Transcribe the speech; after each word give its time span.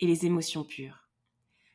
et 0.00 0.06
les 0.06 0.26
émotions 0.26 0.64
pures. 0.64 1.08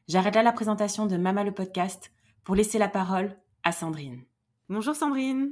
J'arrête 0.07 0.35
là 0.35 0.43
la 0.43 0.51
présentation 0.51 1.05
de 1.05 1.17
Mama 1.17 1.43
le 1.43 1.53
podcast 1.53 2.11
pour 2.43 2.55
laisser 2.55 2.77
la 2.77 2.89
parole 2.89 3.37
à 3.63 3.71
Sandrine. 3.71 4.23
Bonjour 4.69 4.95
Sandrine. 4.95 5.51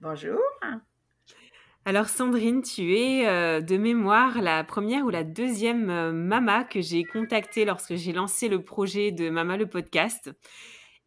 Bonjour. 0.00 0.38
Alors 1.84 2.08
Sandrine, 2.08 2.62
tu 2.62 2.96
es 2.96 3.28
euh, 3.28 3.60
de 3.60 3.76
mémoire 3.76 4.42
la 4.42 4.64
première 4.64 5.04
ou 5.04 5.10
la 5.10 5.22
deuxième 5.22 5.88
euh, 5.88 6.12
mama 6.12 6.64
que 6.64 6.80
j'ai 6.80 7.04
contactée 7.04 7.64
lorsque 7.64 7.94
j'ai 7.94 8.12
lancé 8.12 8.48
le 8.48 8.62
projet 8.62 9.12
de 9.12 9.30
Mama 9.30 9.56
le 9.56 9.68
podcast. 9.68 10.30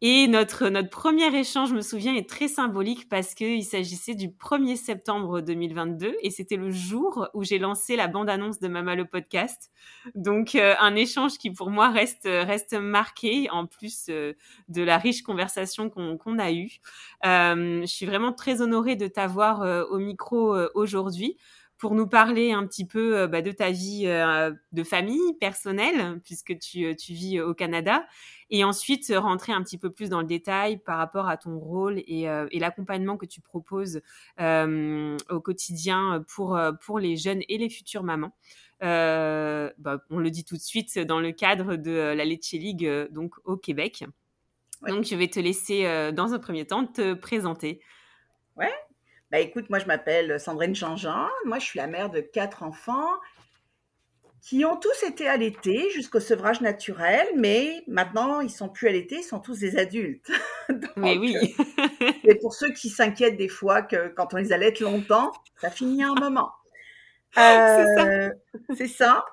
Et 0.02 0.28
notre, 0.28 0.68
notre 0.70 0.88
premier 0.88 1.26
échange, 1.38 1.68
je 1.68 1.74
me 1.74 1.82
souviens, 1.82 2.14
est 2.14 2.28
très 2.28 2.48
symbolique 2.48 3.06
parce 3.10 3.34
qu'il 3.34 3.62
s'agissait 3.64 4.14
du 4.14 4.28
1er 4.28 4.76
septembre 4.76 5.42
2022 5.42 6.16
et 6.22 6.30
c'était 6.30 6.56
le 6.56 6.70
jour 6.70 7.28
où 7.34 7.44
j'ai 7.44 7.58
lancé 7.58 7.96
la 7.96 8.08
bande-annonce 8.08 8.60
de 8.60 8.68
Mama 8.68 8.94
le 8.94 9.04
podcast. 9.04 9.70
Donc, 10.14 10.54
euh, 10.54 10.74
un 10.80 10.96
échange 10.96 11.36
qui 11.36 11.50
pour 11.50 11.68
moi 11.68 11.90
reste, 11.90 12.24
reste 12.24 12.72
marqué 12.72 13.48
en 13.50 13.66
plus 13.66 14.06
euh, 14.08 14.32
de 14.68 14.82
la 14.82 14.96
riche 14.96 15.22
conversation 15.22 15.90
qu'on 15.90 16.38
a 16.38 16.50
eue. 16.50 16.78
Euh, 17.26 17.82
je 17.82 17.86
suis 17.86 18.06
vraiment 18.06 18.32
très 18.32 18.62
honorée 18.62 18.96
de 18.96 19.06
t'avoir 19.06 19.60
au 19.90 19.98
micro 19.98 20.56
aujourd'hui 20.74 21.36
pour 21.80 21.94
nous 21.94 22.06
parler 22.06 22.52
un 22.52 22.66
petit 22.66 22.86
peu 22.86 23.26
bah, 23.26 23.42
de 23.42 23.50
ta 23.50 23.70
vie 23.70 24.04
de 24.04 24.82
famille 24.84 25.34
personnelle, 25.40 26.20
puisque 26.22 26.58
tu, 26.58 26.94
tu 26.94 27.12
vis 27.14 27.40
au 27.40 27.54
Canada, 27.54 28.04
et 28.50 28.64
ensuite 28.64 29.12
rentrer 29.16 29.52
un 29.52 29.62
petit 29.62 29.78
peu 29.78 29.90
plus 29.90 30.08
dans 30.08 30.20
le 30.20 30.26
détail 30.26 30.78
par 30.78 30.98
rapport 30.98 31.28
à 31.28 31.36
ton 31.36 31.58
rôle 31.58 32.02
et, 32.06 32.28
euh, 32.28 32.48
l'accompagnement 32.52 33.16
que 33.16 33.26
tu 33.26 33.40
proposes 33.40 34.00
euh, 34.40 35.16
au 35.30 35.40
quotidien 35.40 36.24
pour, 36.34 36.56
euh, 36.56 36.72
pour 36.72 36.98
les 36.98 37.16
jeunes 37.16 37.42
et 37.48 37.58
les 37.58 37.70
futures 37.70 38.02
mamans. 38.02 38.34
Bah, 38.80 39.98
on 40.10 40.18
le 40.18 40.30
dit 40.30 40.44
tout 40.44 40.56
de 40.56 40.62
suite 40.62 40.98
dans 40.98 41.20
le 41.20 41.32
cadre 41.32 41.76
de 41.76 41.90
la 41.90 42.24
Lecce 42.24 42.52
League 42.52 43.08
donc 43.10 43.34
au 43.44 43.56
Québec. 43.56 44.04
Donc 44.88 45.04
je 45.04 45.14
vais 45.14 45.28
te 45.28 45.38
laisser 45.38 46.12
dans 46.12 46.32
un 46.32 46.38
premier 46.38 46.66
temps 46.66 46.86
te 46.86 47.12
présenter. 47.12 47.80
Ouais. 48.56 48.72
Bah 49.30 49.38
écoute, 49.38 49.70
moi 49.70 49.78
je 49.78 49.86
m'appelle 49.86 50.40
Sandrine 50.40 50.74
Jean-Jean. 50.74 51.28
Moi 51.44 51.58
je 51.58 51.64
suis 51.64 51.78
la 51.78 51.86
mère 51.86 52.10
de 52.10 52.20
quatre 52.20 52.62
enfants 52.62 53.08
qui 54.40 54.64
ont 54.64 54.76
tous 54.76 55.02
été 55.06 55.28
allaités 55.28 55.90
jusqu'au 55.90 56.18
sevrage 56.18 56.60
naturel, 56.60 57.26
mais 57.36 57.82
maintenant 57.86 58.40
ils 58.40 58.50
sont 58.50 58.68
plus 58.68 58.88
allaités, 58.88 59.16
ils 59.16 59.22
sont 59.22 59.38
tous 59.38 59.58
des 59.60 59.78
adultes. 59.78 60.30
mais 60.96 61.16
oui. 61.16 61.36
Euh, 61.68 62.12
et 62.24 62.34
pour 62.36 62.54
ceux 62.54 62.72
qui 62.72 62.88
s'inquiètent 62.88 63.36
des 63.36 63.48
fois 63.48 63.82
que 63.82 64.08
quand 64.08 64.34
on 64.34 64.38
les 64.38 64.52
allaite 64.52 64.80
longtemps, 64.80 65.30
ça 65.60 65.70
finit 65.70 66.02
un 66.02 66.14
moment. 66.14 66.52
Euh, 67.38 68.30
c'est 68.76 68.88
ça. 68.88 69.24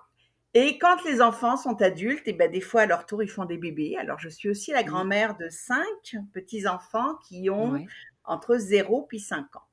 Et 0.53 0.77
quand 0.77 1.03
les 1.03 1.19
enfants 1.19 1.57
sont 1.57 1.81
adultes, 1.81 2.27
et 2.27 2.33
ben 2.33 2.51
des 2.51 2.61
fois 2.61 2.81
à 2.81 2.85
leur 2.85 3.07
tour 3.07 3.23
ils 3.23 3.29
font 3.29 3.45
des 3.45 3.57
bébés. 3.57 3.97
Alors 3.97 4.19
je 4.19 4.29
suis 4.29 4.49
aussi 4.49 4.71
la 4.71 4.83
grand-mère 4.83 5.35
de 5.35 5.49
cinq 5.49 6.15
petits 6.31 6.67
enfants 6.67 7.15
qui 7.27 7.49
ont 7.49 7.83
entre 8.23 8.57
0 8.57 9.07
puis 9.09 9.19
5 9.19 9.55
ans. 9.55 9.66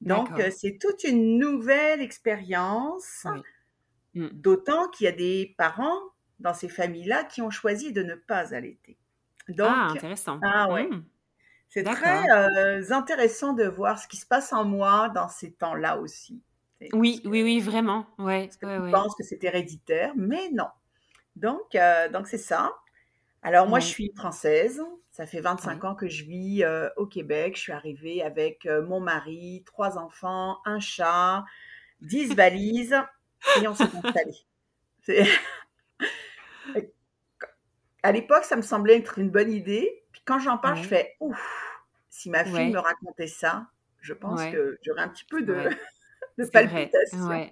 Donc 0.00 0.38
euh, 0.38 0.50
c'est 0.50 0.78
toute 0.78 1.04
une 1.04 1.38
nouvelle 1.38 2.00
expérience. 2.00 3.26
Mmh. 4.14 4.28
D'autant 4.32 4.88
qu'il 4.88 5.04
y 5.04 5.08
a 5.08 5.12
des 5.12 5.54
parents 5.58 6.00
dans 6.38 6.54
ces 6.54 6.68
familles-là 6.68 7.24
qui 7.24 7.42
ont 7.42 7.50
choisi 7.50 7.92
de 7.92 8.02
ne 8.02 8.14
pas 8.14 8.54
allaiter. 8.54 8.96
Donc, 9.48 9.68
ah, 9.70 9.88
intéressant. 9.90 10.40
Ah 10.42 10.70
ouais. 10.70 10.86
Mmh. 10.88 11.04
C'est 11.68 11.82
très 11.84 12.30
euh, 12.30 12.90
intéressant 12.90 13.52
de 13.52 13.64
voir 13.64 13.98
ce 13.98 14.08
qui 14.08 14.16
se 14.16 14.26
passe 14.26 14.52
en 14.52 14.64
moi 14.64 15.10
dans 15.10 15.28
ces 15.28 15.52
temps-là 15.52 15.98
aussi. 15.98 16.42
Oui, 16.92 17.20
oui, 17.24 17.42
oui, 17.42 17.60
vraiment. 17.60 18.06
Ouais, 18.18 18.48
Je 18.62 18.90
pense 18.90 19.14
que 19.16 19.24
c'est 19.24 19.42
héréditaire, 19.44 20.12
mais 20.16 20.48
non. 20.50 20.68
Donc, 21.36 21.74
euh, 21.74 22.08
donc 22.08 22.26
c'est 22.26 22.38
ça. 22.38 22.72
Alors 23.42 23.68
moi, 23.68 23.80
je 23.80 23.86
suis 23.86 24.12
française. 24.16 24.82
Ça 25.10 25.26
fait 25.26 25.40
25 25.40 25.84
ans 25.84 25.94
que 25.94 26.08
je 26.08 26.24
vis 26.24 26.62
euh, 26.62 26.88
au 26.96 27.06
Québec. 27.06 27.56
Je 27.56 27.62
suis 27.62 27.72
arrivée 27.72 28.22
avec 28.22 28.68
mon 28.86 29.00
mari, 29.00 29.62
trois 29.66 29.98
enfants, 29.98 30.58
un 30.64 30.80
chat, 30.80 31.44
dix 32.00 32.34
valises 32.34 32.96
et 33.60 33.68
on 33.68 33.74
s'est 33.74 33.84
installé. 33.84 34.34
à 38.02 38.12
l'époque, 38.12 38.44
ça 38.44 38.56
me 38.56 38.62
semblait 38.62 38.98
être 38.98 39.18
une 39.18 39.30
bonne 39.30 39.50
idée. 39.50 40.02
Puis 40.12 40.22
quand 40.24 40.38
j'en 40.38 40.58
parle, 40.58 40.78
je 40.78 40.88
fais 40.88 41.16
ouf, 41.20 41.82
si 42.08 42.30
ma 42.30 42.44
fille 42.44 42.72
me 42.72 42.78
racontait 42.78 43.26
ça, 43.26 43.66
je 44.00 44.12
pense 44.14 44.44
que 44.46 44.78
j'aurais 44.82 45.02
un 45.02 45.08
petit 45.08 45.24
peu 45.24 45.42
de, 45.42 45.54
de 46.38 46.44
palpitation. 46.46 47.50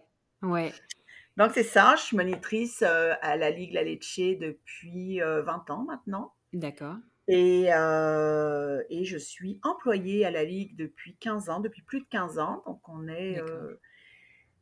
Donc 1.37 1.53
c'est 1.55 1.63
ça, 1.63 1.95
je 1.97 2.03
suis 2.03 2.17
monitrice 2.17 2.83
euh, 2.83 3.15
à 3.21 3.37
la 3.37 3.51
Ligue 3.51 3.73
La 3.73 3.83
Lecce 3.83 4.39
depuis 4.39 5.21
20 5.21 5.27
euh, 5.27 5.73
ans 5.73 5.85
maintenant. 5.85 6.35
D'accord. 6.53 6.97
Et, 7.29 7.67
euh, 7.75 8.83
et, 8.89 9.05
je 9.05 9.19
suis 9.19 9.59
employée 9.65 10.25
à 10.25 10.31
la 10.31 10.45
Ligue 10.45 10.77
depuis 10.77 11.17
15 11.17 11.51
ans, 11.51 11.61
depuis 11.61 11.83
plus 11.83 12.01
de 12.01 12.07
15 12.09 12.39
ans. 12.39 12.63
Donc 12.67 12.89
on 12.89 13.09
est 13.09 13.41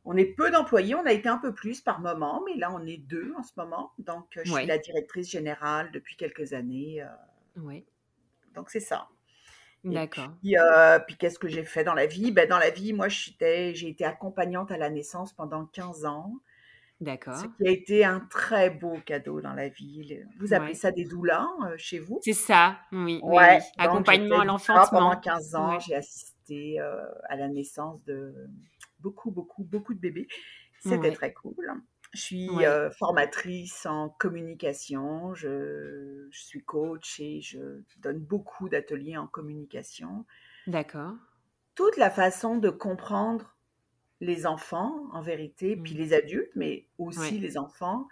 on 0.05 0.15
est 0.15 0.25
peu 0.25 0.51
d'employés, 0.51 0.95
on 0.95 1.05
a 1.05 1.11
été 1.11 1.27
un 1.27 1.37
peu 1.37 1.53
plus 1.53 1.81
par 1.81 1.99
moment, 1.99 2.43
mais 2.45 2.55
là 2.55 2.71
on 2.71 2.85
est 2.85 2.97
deux 2.97 3.33
en 3.37 3.43
ce 3.43 3.51
moment. 3.57 3.91
Donc 3.97 4.37
euh, 4.37 4.41
je 4.45 4.51
suis 4.53 4.65
la 4.65 4.77
directrice 4.77 5.29
générale 5.29 5.91
depuis 5.91 6.15
quelques 6.15 6.53
années. 6.53 7.01
Euh. 7.01 7.07
oui. 7.57 7.85
Donc 8.53 8.69
c'est 8.69 8.79
ça. 8.79 9.09
D'accord. 9.83 10.31
Euh, 10.45 10.97
puis, 10.99 11.15
qu'est-ce 11.15 11.37
que 11.37 11.47
j'ai 11.47 11.63
fait 11.63 11.83
dans 11.83 11.93
la 11.93 12.07
vie? 12.07 12.31
Ben, 12.31 12.49
Dans 12.49 12.57
la 12.57 12.71
vie, 12.71 12.91
moi 12.91 13.07
j'ai 13.07 13.87
été 13.87 14.03
accompagnante 14.03 14.71
à 14.71 14.77
la 14.77 14.89
naissance 14.89 15.31
pendant 15.33 15.65
15 15.67 16.05
ans. 16.05 16.33
D'accord. 17.01 17.35
Ce 17.35 17.45
qui 17.45 17.67
a 17.67 17.71
été 17.71 18.05
un 18.05 18.21
très 18.21 18.69
beau 18.69 18.97
cadeau 19.05 19.41
dans 19.41 19.53
la 19.53 19.67
vie. 19.67 20.17
Vous 20.39 20.53
appelez 20.53 20.75
ça 20.75 20.91
des 20.91 21.03
doulas 21.03 21.47
chez 21.77 21.99
vous? 21.99 22.19
C'est 22.23 22.33
ça, 22.33 22.77
oui. 22.91 23.19
Ouais. 23.21 23.59
Accompagnement 23.77 24.39
à 24.39 24.45
l'enfantement. 24.45 24.99
Pendant 24.99 25.19
15 25.19 25.55
ans, 25.55 25.79
j'ai 25.79 25.95
assisté 25.95 26.79
à 26.79 27.35
la 27.35 27.49
naissance 27.49 28.03
de 28.05 28.33
beaucoup, 28.99 29.31
beaucoup, 29.31 29.63
beaucoup 29.63 29.93
de 29.93 29.99
bébés. 29.99 30.27
C'était 30.79 31.11
très 31.11 31.33
cool. 31.33 31.55
Je 32.13 32.21
suis 32.21 32.49
euh, 32.65 32.89
formatrice 32.91 33.85
en 33.85 34.09
communication, 34.09 35.33
je, 35.33 36.27
suis 36.31 36.63
coach 36.63 37.19
et 37.19 37.41
je 37.41 37.81
donne 37.97 38.19
beaucoup 38.19 38.69
d'ateliers 38.69 39.17
en 39.17 39.27
communication. 39.27 40.25
D'accord. 40.65 41.13
Toute 41.75 41.97
la 41.97 42.09
façon 42.09 42.57
de 42.57 42.69
comprendre 42.69 43.54
les 44.21 44.45
enfants, 44.45 44.93
en 45.11 45.21
vérité, 45.21 45.75
puis 45.75 45.93
mmh. 45.93 45.97
les 45.97 46.13
adultes, 46.13 46.51
mais 46.55 46.87
aussi 46.97 47.37
les 47.39 47.57
enfants, 47.57 48.07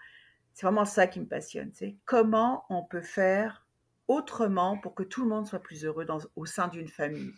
c'est 0.54 0.66
vraiment 0.66 0.86
ça 0.86 1.08
qui 1.08 1.20
me 1.20 1.26
passionne. 1.26 1.72
C'est 1.74 1.96
comment 2.06 2.66
on 2.70 2.84
peut 2.84 3.02
faire 3.02 3.66
autrement 4.08 4.78
pour 4.78 4.94
que 4.96 5.04
tout 5.04 5.24
le 5.24 5.30
monde 5.30 5.48
soit 5.48 5.60
plus 5.60 5.86
heureux 5.86 6.06
dans, 6.06 6.20
au 6.36 6.46
sein 6.46 6.68
d'une 6.68 6.88
famille? 6.88 7.34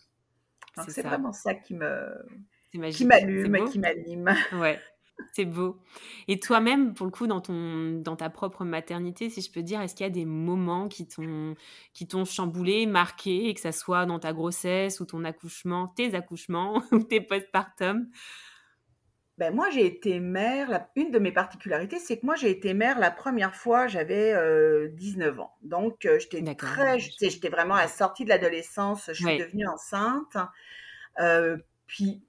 C'est 0.90 1.04
vraiment 1.04 1.32
ça 1.32 1.54
qui 1.54 1.74
me, 1.74 2.26
qui 2.92 3.06
m'allume, 3.06 3.70
qui 3.70 3.80
m'anime. 3.80 4.36
Ouais. 4.54 4.80
C'est 5.32 5.46
beau. 5.46 5.80
Et 6.28 6.42
toi-même, 6.42 6.94
pour 6.94 7.06
le 7.06 7.12
coup, 7.12 7.26
dans, 7.26 7.40
ton, 7.40 8.02
dans 8.02 8.18
ta 8.18 8.30
propre 8.30 8.66
maternité, 8.66 9.30
si 9.30 9.42
je 9.42 9.50
peux 9.50 9.64
dire, 9.64 9.80
est-ce 9.80 9.96
qu'il 9.96 10.06
y 10.06 10.08
a 10.08 10.12
des 10.12 10.26
moments 10.26 10.90
qui 10.90 11.08
t'ont, 11.08 12.26
chamboulé, 12.26 12.86
marqué, 12.86 13.54
que 13.54 13.62
ça 13.62 13.72
soit 13.72 14.06
dans 14.06 14.20
ta 14.20 14.34
grossesse 14.34 15.00
ou 15.00 15.06
ton 15.06 15.24
accouchement, 15.24 15.88
tes 15.88 16.16
accouchements 16.16 16.84
ou 16.92 17.00
tes 17.00 17.22
postpartum 17.22 18.10
ben 19.38 19.54
moi, 19.54 19.70
j'ai 19.70 19.86
été 19.86 20.20
mère. 20.20 20.88
une 20.96 21.12
de 21.12 21.20
mes 21.20 21.32
particularités, 21.32 22.00
c'est 22.00 22.20
que 22.20 22.26
moi, 22.26 22.36
j'ai 22.36 22.50
été 22.50 22.74
mère 22.74 23.00
la 23.00 23.12
première 23.12 23.56
fois, 23.56 23.88
j'avais 23.88 24.34
19 24.92 25.40
ans. 25.40 25.56
Donc, 25.62 26.08
j'étais 26.20 26.56
très, 26.56 27.00
j'étais 27.00 27.50
vraiment 27.50 27.76
à 27.76 27.82
la 27.82 27.88
sortie 27.88 28.24
de 28.24 28.30
l'adolescence. 28.30 29.10
Je 29.12 29.26
suis 29.26 29.38
devenue 29.38 29.68
enceinte. 29.68 30.38
puis, 31.86 32.24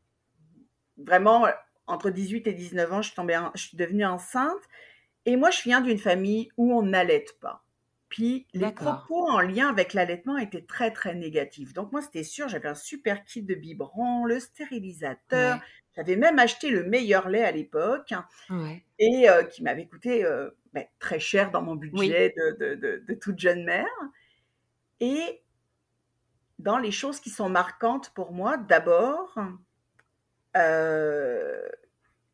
vraiment, 0.96 1.46
entre 1.86 2.10
18 2.10 2.46
et 2.48 2.52
19 2.52 2.92
ans, 2.92 3.02
je 3.02 3.08
suis, 3.08 3.16
tombée, 3.16 3.38
je 3.54 3.62
suis 3.62 3.76
devenue 3.76 4.04
enceinte. 4.04 4.62
Et 5.26 5.36
moi, 5.36 5.50
je 5.50 5.62
viens 5.62 5.80
d'une 5.80 5.98
famille 5.98 6.50
où 6.56 6.72
on 6.76 6.82
n'allait 6.82 7.24
pas. 7.40 7.65
Puis 8.16 8.46
les 8.54 8.72
propos 8.72 9.28
en 9.28 9.40
lien 9.40 9.68
avec 9.68 9.92
l'allaitement 9.92 10.38
étaient 10.38 10.64
très, 10.64 10.90
très 10.90 11.14
négatifs. 11.14 11.74
Donc 11.74 11.92
moi, 11.92 12.00
c'était 12.00 12.24
sûr, 12.24 12.48
j'avais 12.48 12.68
un 12.68 12.74
super 12.74 13.22
kit 13.24 13.42
de 13.42 13.54
biberon, 13.54 14.24
le 14.24 14.40
stérilisateur. 14.40 15.60
J'avais 15.94 16.16
même 16.16 16.38
acheté 16.38 16.70
le 16.70 16.82
meilleur 16.82 17.28
lait 17.28 17.44
à 17.44 17.50
l'époque 17.50 18.14
et 18.98 19.28
euh, 19.28 19.42
qui 19.44 19.62
m'avait 19.62 19.84
coûté 19.84 20.24
euh, 20.24 20.48
ben, 20.72 20.86
très 20.98 21.20
cher 21.20 21.50
dans 21.50 21.60
mon 21.60 21.74
budget 21.74 22.32
de, 22.38 23.14
toute 23.20 23.38
jeune 23.38 23.66
mère. 23.66 23.84
Et 25.00 25.42
dans 26.58 26.78
les 26.78 26.92
choses 26.92 27.20
qui 27.20 27.28
sont 27.28 27.50
marquantes 27.50 28.14
pour 28.14 28.32
moi, 28.32 28.56
d'abord, 28.56 29.38
euh, 30.56 31.68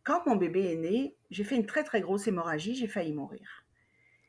quand 0.05 0.26
mon 0.26 0.37
bébé 0.37 0.75
est 0.75 0.76
né, 0.76 1.17
j'ai 1.32 1.43
fait 1.43 1.56
une 1.56 1.67
très 1.67 1.82
très 1.82 2.00
grosse 2.00 2.29
hémorragie, 2.29 2.76
j'ai 2.76 2.87
failli 2.87 3.12
mourir. 3.12 3.64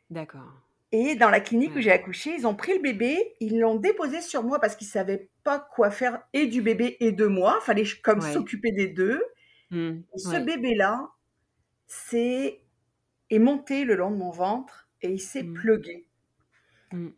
D'accord. 0.09 0.62
Et 0.95 1.15
dans 1.15 1.31
la 1.31 1.39
clinique 1.39 1.75
où 1.75 1.81
j'ai 1.81 1.91
accouché, 1.91 2.35
ils 2.37 2.45
ont 2.45 2.53
pris 2.53 2.75
le 2.75 2.79
bébé, 2.79 3.35
ils 3.39 3.59
l'ont 3.59 3.77
déposé 3.77 4.21
sur 4.21 4.43
moi 4.43 4.59
parce 4.59 4.75
qu'ils 4.75 4.87
savaient 4.87 5.27
pas 5.43 5.57
quoi 5.73 5.89
faire 5.89 6.21
et 6.33 6.45
du 6.45 6.61
bébé 6.61 6.97
et 6.99 7.11
de 7.11 7.25
moi. 7.25 7.57
Il 7.61 7.65
fallait 7.65 7.83
comme 8.03 8.21
s'occuper 8.21 8.71
des 8.71 8.87
deux. 8.87 9.19
Mmh, 9.71 10.01
ce 10.15 10.37
bébé-là, 10.37 11.09
c'est 11.87 12.61
est 13.31 13.39
monté 13.39 13.85
le 13.85 13.95
long 13.95 14.11
de 14.11 14.17
mon 14.17 14.29
ventre 14.29 14.87
et 15.01 15.09
il 15.09 15.19
s'est 15.19 15.41
mmh. 15.41 15.53
plugué. 15.55 16.07
Mmh. 16.91 17.09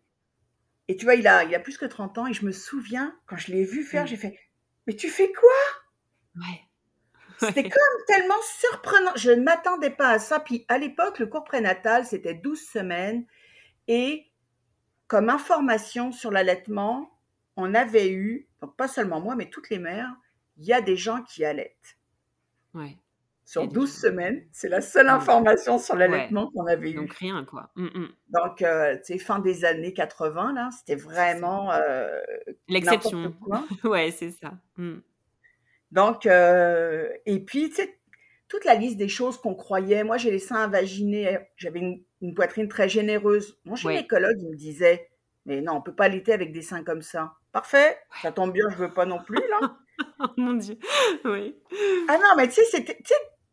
Et 0.88 0.95
tu 0.95 1.04
vois, 1.04 1.16
il 1.16 1.27
a, 1.27 1.44
il 1.44 1.54
a 1.54 1.60
plus 1.60 1.77
que 1.77 1.86
30 1.86 2.18
ans 2.18 2.27
et 2.27 2.33
je 2.33 2.45
me 2.45 2.54
souviens, 2.54 3.13
quand 3.25 3.36
je 3.36 3.51
l'ai 3.51 3.66
vu 3.66 3.83
faire, 3.83 4.07
j'ai 4.07 4.16
fait 4.16 4.39
Mais 4.88 4.95
tu 4.95 5.10
fais 5.10 5.33
quoi? 5.33 6.42
Ouais. 6.42 6.62
C'était 7.39 7.63
comme 7.63 8.06
tellement 8.07 8.42
surprenant. 8.62 9.12
Je 9.18 9.31
ne 9.31 9.44
m'attendais 9.44 9.89
pas 9.89 10.12
à 10.12 10.19
ça. 10.19 10.39
Puis 10.39 10.63
à 10.69 10.77
l'époque, 10.77 11.19
le 11.19 11.27
cours 11.27 11.44
prénatal, 11.44 12.06
c'était 12.06 12.36
12 12.36 12.57
semaines. 12.57 13.25
Et 13.88 14.26
comme 15.08 15.30
information 15.30 16.12
sur 16.12 16.32
l'allaitement, 16.32 17.12
on 17.56 17.74
avait 17.74 18.12
eu, 18.12 18.48
donc 18.62 18.76
pas 18.76 18.88
seulement 18.88 19.22
moi, 19.22 19.36
mais 19.36 19.50
toutes 19.50 19.70
les 19.70 19.80
mères, 19.80 20.14
il 20.58 20.66
y 20.66 20.74
a 20.74 20.82
des 20.82 20.98
gens 20.98 21.22
qui 21.22 21.46
allaitent. 21.46 21.98
Ouais. 22.74 22.98
Sur 23.46 23.68
12 23.68 23.92
semaines, 23.92 24.44
c'est 24.52 24.70
la 24.70 24.82
seule 24.82 25.08
information 25.08 25.78
sur 25.78 25.96
l'allaitement 25.96 26.50
qu'on 26.50 26.66
avait 26.66 26.92
eu. 26.92 26.96
Donc 26.96 27.14
rien, 27.14 27.46
quoi. 27.46 27.70
Mmh, 27.76 27.86
mmh. 27.86 28.08
Donc, 28.30 28.62
euh, 28.64 28.96
tu 28.98 29.14
sais, 29.14 29.18
fin 29.20 29.38
des 29.38 29.66
années 29.66 29.94
80, 29.94 30.54
là, 30.54 30.70
c'était 30.76 30.96
vraiment... 30.96 31.72
Euh, 31.72 32.20
L'exception. 32.68 33.36
ouais, 33.84 34.10
c'est 34.10 34.32
ça. 34.32 34.54
Mmh. 34.78 34.96
Donc, 35.92 36.26
euh, 36.26 37.08
et 37.28 37.40
puis, 37.40 37.70
tu 37.70 37.76
sais, 37.76 38.00
toute 38.47 38.65
la 38.65 38.75
liste 38.75 38.97
des 38.97 39.07
choses 39.07 39.38
qu'on 39.38 39.56
croyait. 39.56 40.03
Moi, 40.03 40.18
j'ai 40.18 40.31
les 40.31 40.39
seins 40.39 40.63
invaginés, 40.63 41.39
j'avais 41.57 41.80
une, 41.80 42.33
poitrine 42.33 42.68
très 42.68 42.89
généreuse. 42.89 43.57
Mon 43.65 43.75
gynécologue, 43.75 44.38
il 44.39 44.50
me 44.50 44.56
disait, 44.56 45.09
mais 45.45 45.62
non, 45.62 45.74
on 45.74 45.81
peut 45.81 45.94
pas 45.94 46.06
allaiter 46.06 46.33
avec 46.33 46.51
des 46.51 46.62
seins 46.62 46.83
comme 46.83 47.01
ça. 47.01 47.33
Parfait, 47.51 47.97
ça 48.21 48.31
tombe 48.31 48.51
bien, 48.51 48.65
je 48.69 48.77
veux 48.77 48.94
pas 48.94 49.06
non 49.06 49.19
plus, 49.19 49.42
là. 49.50 49.77
oh 50.19 50.25
mon 50.38 50.53
Dieu, 50.53 50.77
oui. 51.24 51.56
Ah 52.09 52.18
non, 52.18 52.36
mais 52.36 52.47
tu 52.47 52.56
sais, 52.56 52.65
c'était 52.65 52.97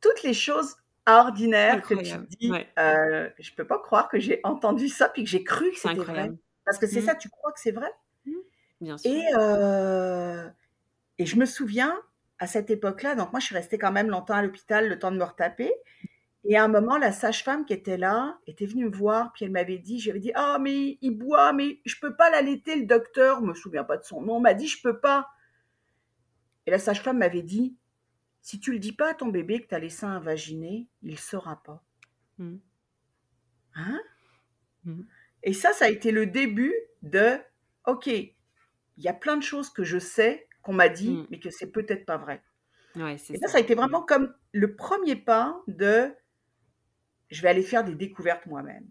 toutes 0.01 0.23
les 0.23 0.35
choses 0.35 0.77
ordinaires 1.07 1.83
que 1.83 1.95
tu 1.95 2.17
dis. 2.39 2.51
Ouais. 2.51 2.69
Euh, 2.79 3.29
je 3.39 3.53
peux 3.55 3.67
pas 3.67 3.79
croire 3.79 4.09
que 4.09 4.19
j'ai 4.19 4.41
entendu 4.45 4.89
ça 4.89 5.09
puis 5.09 5.25
que 5.25 5.31
j'ai 5.31 5.45
cru 5.45 5.71
que 5.71 5.79
c'était 5.79 5.95
vrai. 5.95 6.33
Parce 6.65 6.79
que 6.79 6.87
c'est 6.87 7.01
mmh. 7.01 7.07
ça, 7.07 7.15
tu 7.15 7.29
crois 7.29 7.53
que 7.53 7.61
c'est 7.61 7.73
vrai? 7.73 7.91
Mmh. 8.25 8.33
Bien 8.81 8.99
sûr. 8.99 9.11
Et, 9.11 9.25
euh, 9.37 10.49
et 11.19 11.27
je 11.27 11.37
me 11.37 11.45
souviens, 11.45 12.01
à 12.43 12.49
cette 12.49 12.71
époque-là, 12.71 13.15
donc 13.15 13.31
moi 13.31 13.39
je 13.39 13.47
suis 13.47 13.55
restée 13.55 13.79
quand 13.79 13.93
même 13.93 14.11
longtemps 14.11 14.35
à 14.35 14.43
l'hôpital, 14.43 14.89
le 14.89 14.99
temps 14.99 15.13
de 15.13 15.17
me 15.17 15.23
retaper. 15.23 15.73
Et 16.43 16.57
à 16.57 16.65
un 16.65 16.69
moment, 16.69 16.99
la 16.99 17.13
sage-femme 17.13 17.65
qui 17.65 17.73
était 17.73 17.97
là 17.97 18.37
était 18.49 18.67
venue 18.67 18.87
me 18.87 18.97
voir, 18.97 19.33
puis 19.33 19.45
elle 19.45 19.53
m'avait 19.53 19.79
dit, 19.79 20.01
j'avais 20.01 20.19
dit, 20.19 20.33
ah 20.35 20.59
mais 20.61 20.99
il 21.03 21.13
boit, 21.13 21.53
mais 21.53 21.81
je 21.85 21.95
peux 22.01 22.17
pas 22.17 22.31
l'allaiter, 22.31 22.75
le 22.75 22.87
docteur, 22.87 23.39
je 23.39 23.47
me 23.47 23.55
souviens 23.55 23.85
pas 23.85 23.97
de 23.97 24.03
son 24.03 24.23
nom, 24.23 24.41
m'a 24.41 24.55
dit, 24.55 24.67
je 24.67 24.83
peux 24.83 24.99
pas. 24.99 25.29
Et 26.67 26.73
la 26.73 26.81
sage-femme 26.81 27.19
m'avait 27.19 27.43
dit, 27.43 27.77
si 28.41 28.59
tu 28.59 28.73
le 28.73 28.81
dis 28.81 28.93
pas 28.93 29.11
à 29.11 29.15
ton 29.15 29.29
bébé 29.29 29.63
que 29.63 29.69
tu 29.69 29.75
as 29.77 29.79
les 29.79 29.89
seins 29.89 30.17
invaginés, 30.17 30.89
il 31.03 31.21
saura 31.21 31.63
pas. 31.63 31.85
Mmh. 32.39 32.57
Hein? 33.77 34.01
Mmh. 34.85 35.03
Et 35.45 35.53
ça, 35.53 35.73
ça 35.73 35.85
a 35.85 35.91
été 35.91 36.11
le 36.11 36.27
début 36.27 36.75
de, 37.03 37.39
ok, 37.87 38.09
il 38.09 38.35
y 38.97 39.07
a 39.07 39.15
plein 39.15 39.37
de 39.37 39.45
choses 39.45 39.71
que 39.71 39.85
je 39.85 40.01
sais 40.01 40.49
qu'on 40.63 40.73
m'a 40.73 40.89
dit, 40.89 41.11
mmh. 41.11 41.27
mais 41.31 41.41
que 41.41 41.51
c'est 41.51 41.71
peut-être 41.71 42.07
pas 42.07 42.17
vrai. 42.17 42.43
et 42.97 43.19
ça, 43.19 43.49
ça, 43.49 43.59
a 43.59 43.61
été 43.61 43.75
vraiment 43.75 44.03
comme 44.03 44.35
le 44.53 44.75
premier 44.75 45.17
pas 45.17 45.61
de 45.67 46.13
je 47.31 47.43
vais 47.43 47.49
aller 47.49 47.63
faire 47.63 47.83
des 47.83 47.95
découvertes 47.95 48.47
moi-même. 48.47 48.87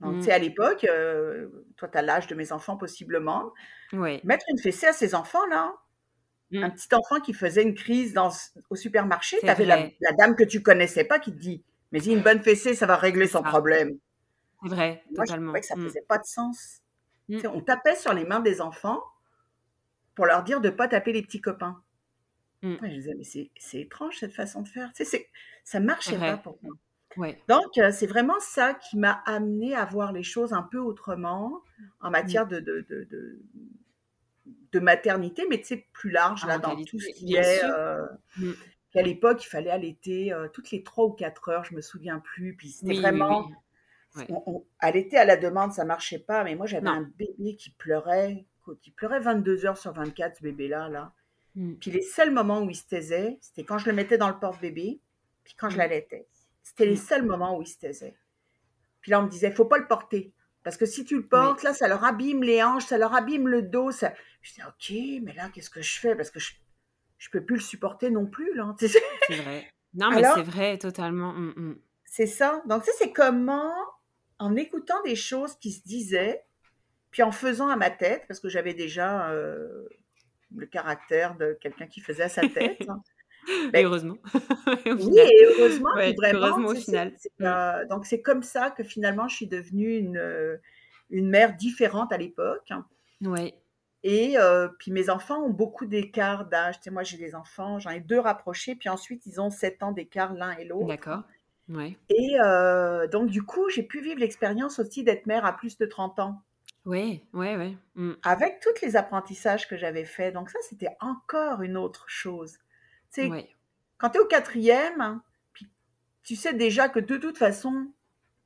Donc, 0.00 0.16
tu 0.16 0.22
sais, 0.24 0.32
à 0.32 0.38
l'époque, 0.38 0.84
euh, 0.84 1.48
toi, 1.76 1.88
tu 1.88 1.96
as 1.96 2.02
l'âge 2.02 2.26
de 2.26 2.34
mes 2.34 2.50
enfants 2.50 2.76
possiblement. 2.76 3.52
Mettre 3.92 4.46
une 4.48 4.58
fessée 4.58 4.86
à 4.86 4.92
ces 4.92 5.14
enfants, 5.14 5.46
là, 5.46 5.74
un 6.54 6.70
petit 6.70 6.88
enfant 6.92 7.20
qui 7.20 7.32
faisait 7.32 7.62
une 7.62 7.74
crise 7.74 8.12
dans, 8.12 8.30
au 8.68 8.76
supermarché, 8.76 9.38
tu 9.40 9.48
avais 9.48 9.64
la, 9.64 9.88
dame 10.18 10.34
que 10.34 10.44
tu 10.44 10.62
connaissais 10.62 11.04
pas 11.04 11.18
qui 11.18 11.32
te 11.32 11.38
dit 11.38 11.62
Mais 11.92 12.00
si 12.00 12.12
une 12.12 12.22
bonne 12.22 12.42
fessée, 12.42 12.74
ça 12.74 12.86
va 12.86 12.96
régler 12.96 13.26
son 13.26 13.42
problème. 13.42 13.98
C'est 14.62 14.68
vrai, 14.68 15.02
totalement. 15.14 15.52
Moi, 15.52 15.60
je 15.60 15.60
que 15.60 15.66
ça 15.66 15.76
faisait 15.76 16.04
pas 16.06 16.18
de 16.18 16.24
sens. 16.24 16.80
On 17.52 17.60
tapait 17.60 17.96
sur 17.96 18.12
les 18.12 18.24
mains 18.24 18.40
des 18.40 18.60
enfants 18.60 19.02
pour 20.14 20.26
leur 20.26 20.42
dire 20.42 20.60
de 20.60 20.68
ne 20.68 20.74
pas 20.74 20.88
taper 20.88 21.12
les 21.12 21.22
petits 21.22 21.40
copains. 21.40 21.82
Mmh. 22.62 22.76
je 22.82 22.88
disais, 22.88 23.14
mais 23.16 23.24
c'est 23.24 23.80
étrange 23.80 24.18
cette 24.18 24.34
façon 24.34 24.62
de 24.62 24.68
faire. 24.68 24.92
Tu 24.94 25.04
sais, 25.04 25.28
ça 25.64 25.80
ne 25.80 25.86
marchait 25.86 26.18
pas 26.18 26.36
pour 26.36 26.58
moi. 26.62 26.74
Ouais. 27.16 27.38
Donc, 27.48 27.76
euh, 27.78 27.90
c'est 27.92 28.06
vraiment 28.06 28.40
ça 28.40 28.74
qui 28.74 28.96
m'a 28.96 29.22
amené 29.26 29.74
à 29.74 29.84
voir 29.84 30.12
les 30.12 30.22
choses 30.22 30.52
un 30.52 30.62
peu 30.62 30.78
autrement 30.78 31.62
en 32.00 32.08
mmh. 32.08 32.12
matière 32.12 32.46
de, 32.46 32.60
de, 32.60 32.86
de, 32.88 33.38
de, 34.72 34.80
maternité, 34.80 35.44
mais 35.50 35.58
tu 35.58 35.64
sais, 35.64 35.86
plus 35.92 36.10
large, 36.10 36.46
là, 36.46 36.58
dans 36.58 36.82
tout 36.84 36.98
ce 36.98 37.08
qui 37.08 37.34
est. 37.34 37.64
Euh, 37.64 38.06
mmh. 38.38 38.52
À 38.94 39.02
l'époque, 39.02 39.44
il 39.44 39.48
fallait 39.48 39.70
allaiter 39.70 40.32
euh, 40.32 40.48
toutes 40.48 40.70
les 40.70 40.82
3 40.82 41.06
ou 41.06 41.12
4 41.12 41.48
heures, 41.48 41.64
je 41.64 41.74
me 41.74 41.80
souviens 41.80 42.18
plus. 42.20 42.54
Puis 42.56 42.68
c'était 42.68 42.94
vraiment. 42.94 43.50
allaiter 44.78 45.16
à 45.16 45.24
la 45.24 45.36
demande, 45.36 45.72
ça 45.72 45.84
marchait 45.84 46.18
pas, 46.18 46.44
mais 46.44 46.54
moi, 46.54 46.66
j'avais 46.66 46.88
un 46.88 47.10
bébé 47.18 47.56
qui 47.56 47.70
pleurait 47.70 48.46
il 48.84 48.92
pleurait 48.92 49.20
22 49.20 49.66
heures 49.66 49.78
sur 49.78 49.92
24, 49.92 50.36
ce 50.38 50.42
bébé-là. 50.42 50.88
Là. 50.88 51.12
Mm. 51.54 51.74
Puis 51.74 51.90
les 51.90 52.02
seuls 52.02 52.32
moments 52.32 52.62
où 52.62 52.70
il 52.70 52.76
se 52.76 52.86
taisait, 52.86 53.38
c'était 53.40 53.64
quand 53.64 53.78
je 53.78 53.88
le 53.88 53.94
mettais 53.94 54.18
dans 54.18 54.28
le 54.28 54.38
porte-bébé, 54.38 55.00
puis 55.44 55.54
quand 55.56 55.70
je 55.70 55.76
mm. 55.76 55.78
l'allaitais. 55.78 56.26
C'était 56.62 56.86
les 56.86 56.94
mm. 56.94 57.04
seuls 57.04 57.26
moments 57.26 57.56
où 57.56 57.62
il 57.62 57.66
se 57.66 57.78
taisait. 57.78 58.14
Puis 59.00 59.10
là, 59.10 59.20
on 59.20 59.24
me 59.24 59.28
disait, 59.28 59.50
faut 59.50 59.64
pas 59.64 59.78
le 59.78 59.86
porter. 59.86 60.32
Parce 60.62 60.76
que 60.76 60.86
si 60.86 61.04
tu 61.04 61.16
le 61.16 61.26
portes, 61.26 61.64
là, 61.64 61.74
ça 61.74 61.88
leur 61.88 62.04
abîme 62.04 62.44
les 62.44 62.62
hanches, 62.62 62.86
ça 62.86 62.96
leur 62.96 63.14
abîme 63.14 63.48
le 63.48 63.62
dos. 63.62 63.90
Ça... 63.90 64.14
Je 64.42 64.50
disais, 64.50 64.62
OK, 64.64 65.22
mais 65.24 65.34
là, 65.34 65.48
qu'est-ce 65.52 65.70
que 65.70 65.82
je 65.82 65.98
fais? 65.98 66.14
Parce 66.14 66.30
que 66.30 66.38
je 66.38 66.52
ne 66.52 67.30
peux 67.32 67.44
plus 67.44 67.56
le 67.56 67.62
supporter 67.62 68.10
non 68.10 68.26
plus. 68.26 68.54
là. 68.54 68.74
C'est 68.78 68.88
vrai. 69.30 69.68
Non, 69.94 70.10
mais 70.10 70.22
c'est 70.22 70.42
vrai, 70.42 70.78
totalement. 70.78 71.34
C'est 72.04 72.26
ça. 72.26 72.62
Donc, 72.66 72.84
ça, 72.84 72.92
c'est 72.96 73.12
comment, 73.12 73.72
en 74.38 74.54
écoutant 74.54 75.02
des 75.02 75.16
choses 75.16 75.56
qui 75.56 75.72
se 75.72 75.82
disaient, 75.82 76.44
puis 77.12 77.22
en 77.22 77.30
faisant 77.30 77.68
à 77.68 77.76
ma 77.76 77.90
tête, 77.90 78.24
parce 78.26 78.40
que 78.40 78.48
j'avais 78.48 78.74
déjà 78.74 79.30
euh, 79.30 79.86
le 80.56 80.66
caractère 80.66 81.36
de 81.36 81.56
quelqu'un 81.60 81.86
qui 81.86 82.00
faisait 82.00 82.24
à 82.24 82.28
sa 82.28 82.42
tête. 82.48 82.82
Hein. 82.88 83.00
Ben, 83.72 83.84
heureusement. 83.84 84.18
oui, 84.86 85.18
et 85.18 85.46
heureusement, 85.46 85.90
vraiment. 86.16 86.46
Heureusement 86.46 86.68
au 86.68 86.74
final. 86.76 87.12
Mm. 87.40 87.88
donc 87.90 88.06
c'est 88.06 88.22
comme 88.22 88.44
ça 88.44 88.70
que 88.70 88.84
finalement 88.84 89.26
je 89.26 89.34
suis 89.34 89.48
devenue 89.48 89.96
une, 89.96 90.16
euh, 90.16 90.58
une 91.10 91.28
mère 91.28 91.56
différente 91.56 92.12
à 92.12 92.18
l'époque. 92.18 92.70
Oui. 93.20 93.52
Et 94.04 94.38
euh, 94.38 94.68
puis 94.78 94.92
mes 94.92 95.10
enfants 95.10 95.42
ont 95.42 95.50
beaucoup 95.50 95.86
d'écart 95.86 96.46
d'âge. 96.46 96.76
Tu 96.76 96.84
sais, 96.84 96.90
moi 96.92 97.02
j'ai 97.02 97.16
des 97.16 97.34
enfants, 97.34 97.80
j'en 97.80 97.90
ai 97.90 97.98
deux 97.98 98.20
rapprochés, 98.20 98.76
puis 98.76 98.88
ensuite 98.88 99.26
ils 99.26 99.40
ont 99.40 99.50
sept 99.50 99.82
ans 99.82 99.90
d'écart 99.90 100.34
l'un 100.34 100.52
et 100.52 100.64
l'autre. 100.64 100.86
D'accord. 100.86 101.22
Ouais. 101.68 101.96
Et 102.10 102.36
donc 103.10 103.28
du 103.28 103.42
coup 103.42 103.68
j'ai 103.70 103.82
pu 103.82 104.00
vivre 104.02 104.20
l'expérience 104.20 104.78
aussi 104.78 105.02
d'être 105.02 105.26
mère 105.26 105.44
à 105.44 105.56
plus 105.56 105.78
de 105.78 105.86
30 105.86 106.20
ans. 106.20 106.42
Oui, 106.84 107.24
oui, 107.32 107.54
oui. 107.56 107.76
Mmh. 107.94 108.14
Avec 108.24 108.60
tous 108.60 108.84
les 108.84 108.96
apprentissages 108.96 109.68
que 109.68 109.76
j'avais 109.76 110.04
faits. 110.04 110.34
Donc 110.34 110.50
ça, 110.50 110.58
c'était 110.68 110.96
encore 111.00 111.62
une 111.62 111.76
autre 111.76 112.04
chose. 112.08 112.58
Tu 113.12 113.30
sais, 113.30 113.48
quand 113.98 114.10
tu 114.10 114.18
es 114.18 114.20
au 114.20 114.26
quatrième, 114.26 115.20
puis 115.52 115.70
tu 116.24 116.34
sais 116.34 116.54
déjà 116.54 116.88
que 116.88 116.98
de 116.98 117.16
toute 117.16 117.38
façon, 117.38 117.92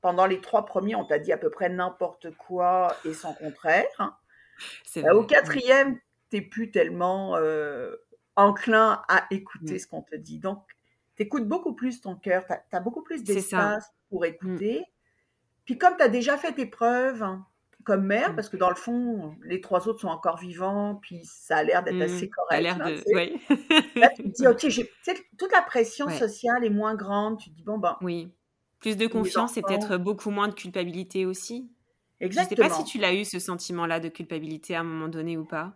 pendant 0.00 0.26
les 0.26 0.40
trois 0.40 0.66
premiers, 0.66 0.94
on 0.94 1.04
t'a 1.04 1.18
dit 1.18 1.32
à 1.32 1.38
peu 1.38 1.50
près 1.50 1.68
n'importe 1.68 2.30
quoi 2.36 2.94
et 3.04 3.14
son 3.14 3.32
contraire. 3.32 4.18
Bah, 4.96 5.14
au 5.14 5.24
quatrième, 5.24 5.98
tu 6.30 6.36
n'es 6.36 6.42
plus 6.42 6.70
tellement 6.70 7.36
euh, 7.36 7.96
enclin 8.36 9.02
à 9.08 9.26
écouter 9.30 9.74
mmh. 9.74 9.78
ce 9.78 9.86
qu'on 9.86 10.02
te 10.02 10.16
dit. 10.16 10.38
Donc, 10.38 10.62
écoutes 11.18 11.48
beaucoup 11.48 11.74
plus 11.74 12.00
ton 12.00 12.16
cœur, 12.16 12.44
tu 12.46 12.76
as, 12.76 12.80
beaucoup 12.80 13.02
plus 13.02 13.24
d'espace 13.24 13.90
pour 14.10 14.22
mmh. 14.22 14.26
écouter. 14.26 14.84
Puis 15.64 15.78
comme 15.78 15.96
tu 15.96 16.02
as 16.02 16.08
déjà 16.08 16.36
fait 16.36 16.52
tes 16.52 16.66
preuves 16.66 17.22
hein, 17.22 17.46
comme 17.86 18.04
mère, 18.04 18.32
mmh. 18.32 18.34
parce 18.34 18.48
que 18.48 18.56
dans 18.56 18.68
le 18.68 18.74
fond, 18.74 19.36
les 19.44 19.60
trois 19.60 19.86
autres 19.86 20.00
sont 20.00 20.08
encore 20.08 20.38
vivants, 20.38 20.98
puis 21.00 21.20
ça 21.24 21.58
a 21.58 21.62
l'air 21.62 21.84
d'être 21.84 22.02
assez 22.02 22.28
correct. 22.28 22.60
L'air 22.60 22.78
de... 22.78 23.00
Oui. 23.14 23.40
là, 23.94 24.10
tu 24.10 24.24
te 24.24 24.28
dis, 24.28 24.46
OK, 24.48 25.24
toute 25.38 25.52
la 25.52 25.62
pression 25.62 26.10
sociale 26.10 26.64
est 26.64 26.70
moins 26.70 26.96
grande. 26.96 27.38
Tu 27.38 27.50
te 27.50 27.54
dis, 27.54 27.62
bon, 27.62 27.78
ben... 27.78 27.96
Oui. 28.00 28.28
Plus 28.80 28.96
de 28.96 29.06
confiance 29.06 29.56
et 29.56 29.62
peut-être 29.62 29.98
beaucoup 29.98 30.30
moins 30.30 30.48
de 30.48 30.54
culpabilité 30.54 31.24
aussi. 31.26 31.70
Exactement. 32.20 32.56
Je 32.56 32.62
ne 32.62 32.68
sais 32.68 32.74
pas 32.74 32.84
si 32.84 32.90
tu 32.90 32.98
l'as 32.98 33.14
eu, 33.14 33.24
ce 33.24 33.38
sentiment-là 33.38 34.00
de 34.00 34.08
culpabilité 34.08 34.74
à 34.74 34.80
un 34.80 34.84
moment 34.84 35.08
donné 35.08 35.36
ou 35.36 35.44
pas. 35.44 35.74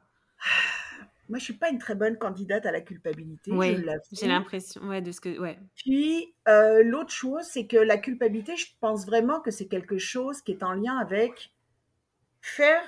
Moi, 1.29 1.39
je 1.39 1.45
suis 1.45 1.55
pas 1.55 1.71
une 1.71 1.79
très 1.79 1.95
bonne 1.95 2.19
candidate 2.19 2.67
à 2.67 2.73
la 2.73 2.81
culpabilité. 2.81 3.53
Oui, 3.53 3.77
j'ai 4.11 4.27
l'impression, 4.27 4.83
ouais, 4.83 5.01
de 5.01 5.13
ce 5.13 5.21
que, 5.21 5.39
ouais. 5.39 5.61
Puis 5.77 6.35
euh, 6.49 6.83
l'autre 6.83 7.13
chose, 7.13 7.45
c'est 7.45 7.69
que 7.69 7.77
la 7.77 7.99
culpabilité, 7.99 8.57
je 8.57 8.67
pense 8.81 9.07
vraiment 9.07 9.41
que 9.41 9.53
c'est 9.53 9.69
quelque 9.69 9.99
chose 9.99 10.43
qui 10.43 10.51
est 10.51 10.65
en 10.65 10.73
lien 10.73 10.97
avec 10.99 11.53
faire. 12.41 12.83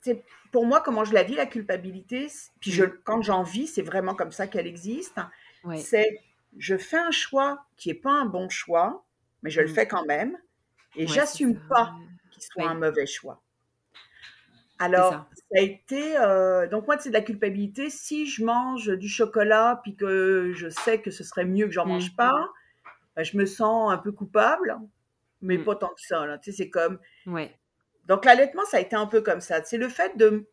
C'est 0.00 0.24
pour 0.52 0.66
moi 0.66 0.80
comment 0.80 1.04
je 1.04 1.12
la 1.12 1.22
vis 1.22 1.34
la 1.34 1.46
culpabilité. 1.46 2.28
Puis 2.60 2.70
je, 2.70 2.84
mm. 2.84 2.98
quand 3.04 3.22
j'en 3.22 3.42
vis, 3.42 3.66
c'est 3.66 3.82
vraiment 3.82 4.14
comme 4.14 4.32
ça 4.32 4.46
qu'elle 4.46 4.66
existe. 4.66 5.18
C'est 5.76 6.20
je 6.56 6.76
fais 6.76 6.98
un 6.98 7.10
choix 7.10 7.66
qui 7.76 7.90
est 7.90 7.94
pas 7.94 8.12
un 8.12 8.24
bon 8.24 8.48
choix, 8.48 9.04
mais 9.42 9.50
je 9.50 9.60
le 9.60 9.68
mm. 9.68 9.74
fais 9.74 9.86
quand 9.86 10.04
même, 10.06 10.36
et 10.96 11.06
j'assume 11.06 11.60
pas 11.68 11.94
qu'il 12.30 12.42
soit 12.42 12.68
un 12.68 12.74
mauvais 12.74 13.06
choix. 13.06 13.42
Alors, 14.78 15.12
ça. 15.12 15.26
a 15.56 15.60
été. 15.60 16.16
Euh, 16.18 16.68
donc, 16.68 16.86
moi, 16.86 16.98
c'est 16.98 17.08
de 17.08 17.14
la 17.14 17.20
culpabilité. 17.20 17.90
Si 17.90 18.26
je 18.26 18.44
mange 18.44 18.88
du 18.96 19.08
chocolat 19.08 19.80
puis 19.82 19.96
que 19.96 20.52
je 20.54 20.68
sais 20.68 21.00
que 21.00 21.10
ce 21.10 21.24
serait 21.24 21.44
mieux 21.44 21.66
que 21.66 21.72
j'en 21.72 21.84
mmh. 21.84 21.88
mange 21.88 22.16
pas, 22.16 22.48
ben, 23.16 23.24
je 23.24 23.36
me 23.36 23.44
sens 23.44 23.92
un 23.92 23.98
peu 23.98 24.12
coupable, 24.12 24.78
mais 25.40 25.58
mmh. 25.58 25.64
pas 25.64 25.74
tant 25.74 25.88
que 25.88 26.00
ça. 26.00 26.24
Tu 26.38 26.52
sais, 26.52 26.56
c'est 26.56 26.70
comme. 26.70 26.98
Ouais. 27.26 27.58
Donc, 28.08 28.24
l'allaitement, 28.24 28.64
ça 28.64 28.78
a 28.78 28.80
été 28.80 28.96
un 28.96 29.06
peu 29.06 29.20
comme 29.20 29.40
ça. 29.40 29.62
C'est 29.62 29.76
le 29.76 29.88
fait 29.88 30.16
de, 30.16 30.48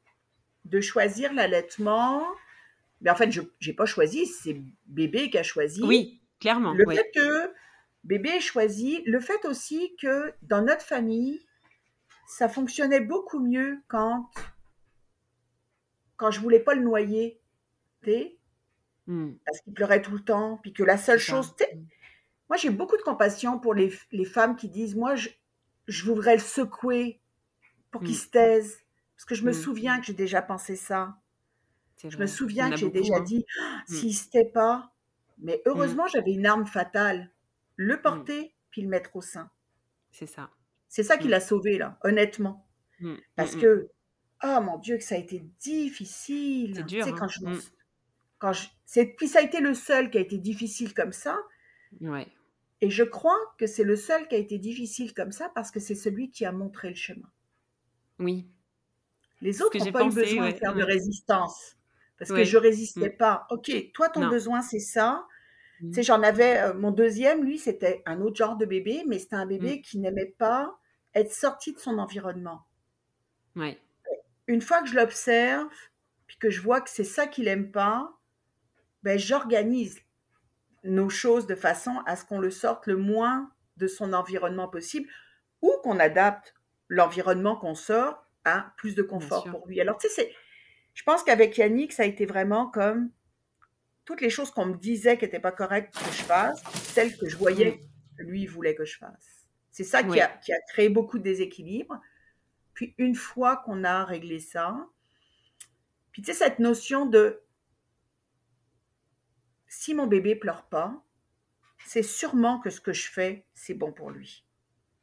de 0.66 0.82
choisir 0.82 1.34
l'allaitement. 1.34 2.24
Mais 3.02 3.10
en 3.10 3.16
fait, 3.16 3.32
je 3.32 3.42
n'ai 3.66 3.74
pas 3.74 3.86
choisi, 3.86 4.26
c'est 4.26 4.62
bébé 4.86 5.30
qui 5.30 5.38
a 5.38 5.44
choisi. 5.44 5.82
Oui, 5.84 6.22
clairement. 6.40 6.74
Le 6.74 6.86
fait 6.94 7.10
que 7.14 7.52
bébé 8.04 8.30
ait 8.30 8.42
choisi, 8.42 9.02
le 9.06 9.20
fait 9.20 9.46
aussi 9.46 9.96
que 10.02 10.34
dans 10.44 10.62
notre 10.62 10.84
famille, 10.84 11.46
ça 12.28 12.50
fonctionnait 12.50 13.02
beaucoup 13.02 13.40
mieux 13.40 13.80
quand, 13.88 14.30
quand 16.18 16.32
je 16.32 16.40
voulais 16.40 16.60
pas 16.60 16.76
le 16.76 16.82
noyer, 16.82 17.40
mmh. 19.08 19.32
parce 19.46 19.62
qu'il 19.62 19.74
pleurait 19.74 20.02
tout 20.02 20.14
le 20.14 20.24
temps, 20.24 20.60
puis 20.62 20.74
que 20.74 20.84
la 20.84 20.98
seule 20.98 21.20
chose, 21.20 21.52
mmh. 21.52 21.78
moi 22.50 22.58
j'ai 22.58 22.70
beaucoup 22.70 22.98
de 22.98 23.02
compassion 23.02 23.60
pour 23.60 23.74
les, 23.74 23.94
les, 24.12 24.26
femmes 24.26 24.56
qui 24.56 24.70
disent, 24.70 24.96
moi 24.96 25.16
je, 25.16 25.30
je 25.88 26.06
voudrais 26.06 26.36
le 26.36 26.42
secouer 26.42 27.22
pour 27.96 28.04
qu'il 28.04 28.12
mmh. 28.12 28.20
se 28.20 28.28
taise, 28.28 28.78
parce 29.16 29.24
que 29.24 29.36
je 29.36 29.46
me 29.46 29.54
souviens 29.54 30.02
que 30.02 30.06
j'ai 30.06 30.14
déjà 30.14 30.42
pensé 30.42 30.76
ça. 30.76 31.16
Je 32.06 32.18
me 32.18 32.28
souviens 32.28 32.70
que 32.70 32.76
j'ai 32.76 32.90
déjà 32.90 33.16
hein. 33.16 33.22
dit, 33.22 33.46
«Ah, 33.58 33.84
s'il 33.88 34.14
se 34.14 34.30
tait 34.30 34.52
pas, 34.54 34.92
mais 35.38 35.62
heureusement 35.66 36.06
j'avais 36.08 36.34
une 36.34 36.46
arme 36.46 36.66
fatale, 36.66 37.32
le 37.78 38.02
porter 38.02 38.54
puis 38.70 38.82
le 38.82 38.90
mettre 38.90 39.16
au 39.16 39.22
sein. 39.22 39.50
C'est 40.12 40.28
ça. 40.28 40.50
C'est 40.90 41.04
ça 41.04 41.18
qui 41.18 41.28
mmh. 41.28 41.32
l'a 41.32 41.40
sauvé, 41.40 41.78
là, 41.78 41.98
honnêtement. 42.04 42.68
Mmh, 43.00 43.12
mmh, 43.12 43.18
Parce 43.38 43.56
que, 43.56 43.90
oh 44.44 44.60
mon 44.62 44.78
Dieu, 44.78 44.98
que 44.98 45.04
ça 45.04 45.16
a 45.16 45.18
été 45.18 45.40
difficile. 45.60 46.76
C'est 46.76 46.84
dur. 46.84 47.06
quand 47.16 47.24
hein. 47.24 47.28
je, 47.30 47.70
quand 48.40 48.52
je, 48.52 48.68
puis 49.16 49.30
ça 49.30 49.40
a 49.40 49.42
été 49.42 49.62
le 49.62 49.74
seul 49.74 50.10
qui 50.10 50.18
a 50.18 50.22
été 50.22 50.38
difficile 50.38 50.94
comme 50.94 51.14
ça. 51.14 51.40
Ouais. 52.02 52.28
Et 52.82 52.90
je 52.90 53.04
crois 53.04 53.40
que 53.58 53.68
c'est 53.68 53.86
le 53.86 53.96
seul 53.96 54.28
qui 54.28 54.36
a 54.36 54.38
été 54.38 54.58
difficile 54.58 55.14
comme 55.14 55.32
ça 55.32 55.50
parce 55.56 55.72
que 55.72 55.80
c'est 55.80 55.96
celui 55.96 56.30
qui 56.30 56.44
a 56.44 56.52
montré 56.52 56.90
le 56.90 56.96
chemin. 56.96 57.32
Oui. 58.20 58.48
Les 59.42 59.62
autres 59.62 59.78
n'ont 59.78 59.92
pas 59.92 60.06
eu 60.06 60.10
besoin 60.10 60.52
de 60.52 60.56
faire 60.56 60.74
de 60.74 60.84
résistance. 60.84 61.76
Parce 62.18 62.32
que 62.32 62.44
je 62.44 62.58
résistais 62.58 63.10
pas. 63.10 63.46
Ok, 63.50 63.72
toi, 63.94 64.10
ton 64.10 64.28
besoin, 64.28 64.62
c'est 64.62 64.80
ça. 64.80 65.26
Tu 65.80 65.94
sais, 65.94 66.04
j'en 66.04 66.24
avais, 66.24 66.62
euh, 66.62 66.74
mon 66.74 66.92
deuxième, 66.92 67.44
lui, 67.44 67.58
c'était 67.58 68.02
un 68.06 68.22
autre 68.22 68.38
genre 68.38 68.56
de 68.56 68.66
bébé, 68.66 69.04
mais 69.08 69.20
c'était 69.20 69.36
un 69.36 69.46
bébé 69.46 69.82
qui 69.82 70.00
n'aimait 70.00 70.34
pas 70.38 70.80
être 71.14 71.34
sorti 71.34 71.74
de 71.74 71.80
son 71.80 71.98
environnement. 72.00 72.66
Ouais. 73.58 73.78
Une 74.48 74.62
fois 74.62 74.82
que 74.82 74.88
je 74.88 74.96
l'observe, 74.96 75.68
puis 76.28 76.38
que 76.38 76.50
je 76.50 76.62
vois 76.62 76.80
que 76.80 76.90
c'est 76.90 77.04
ça 77.04 77.28
qu'il 77.28 77.50
aime 77.50 77.72
pas, 77.72 78.10
ben, 79.04 79.20
j'organise 79.20 80.00
nos 80.84 81.10
choses 81.10 81.46
de 81.48 81.56
façon 81.56 82.02
à 82.06 82.16
ce 82.16 82.26
qu'on 82.26 82.40
le 82.40 82.52
sorte 82.52 82.88
le 82.88 82.96
moins 82.96 83.52
de 83.78 83.88
son 83.88 84.14
environnement 84.14 84.70
possible 84.70 85.10
ou 85.62 85.74
qu'on 85.84 86.00
adapte 86.00 86.54
l'environnement 86.88 87.56
qu'on 87.56 87.76
sort 87.76 88.26
à 88.44 88.74
plus 88.78 88.96
de 88.96 89.02
confort 89.02 89.50
pour 89.50 89.68
lui. 89.68 89.82
Alors, 89.82 89.98
tu 89.98 90.08
sais, 90.08 90.34
je 90.94 91.04
pense 91.04 91.24
qu'avec 91.24 91.58
Yannick, 91.58 91.92
ça 91.92 92.04
a 92.04 92.06
été 92.06 92.26
vraiment 92.26 92.68
comme 92.68 93.12
toutes 94.06 94.22
les 94.22 94.30
choses 94.30 94.52
qu'on 94.52 94.68
me 94.68 94.78
disait 94.78 95.18
qui 95.18 95.26
n'étaient 95.26 95.40
pas 95.40 95.52
correctes 95.52 95.96
que 95.98 96.12
je 96.12 96.24
fasse, 96.24 96.62
celles 96.94 97.18
que 97.18 97.28
je 97.28 97.36
voyais 97.36 97.84
que 98.18 98.24
lui 98.24 98.46
voulait 98.46 98.76
que 98.76 98.86
je 98.86 98.98
fasse. 98.98 99.48
C'est 99.72 99.84
ça 99.84 100.04
qui, 100.04 100.22
a, 100.22 100.30
créé 100.70 100.90
beaucoup 100.90 101.18
de 101.18 101.24
déséquilibre. 101.24 102.00
Puis 102.74 102.94
une 102.98 103.16
fois 103.16 103.58
qu'on 103.58 103.84
a 103.84 104.06
réglé 104.06 104.40
ça, 104.40 104.88
puis 106.12 106.22
tu 106.22 106.32
sais, 106.32 106.38
cette 106.38 106.60
notion 106.60 107.06
de 107.06 107.42
si 109.68 109.94
mon 109.94 110.08
bébé 110.08 110.36
pleure 110.36 110.66
pas, 110.70 111.04
c'est 111.86 112.04
sûrement 112.04 112.60
que 112.60 112.70
ce 112.70 112.80
que 112.80 112.94
je 112.94 113.10
fais, 113.10 113.46
c'est 113.54 113.74
bon 113.74 113.92
pour 113.92 114.12
lui. 114.12 114.46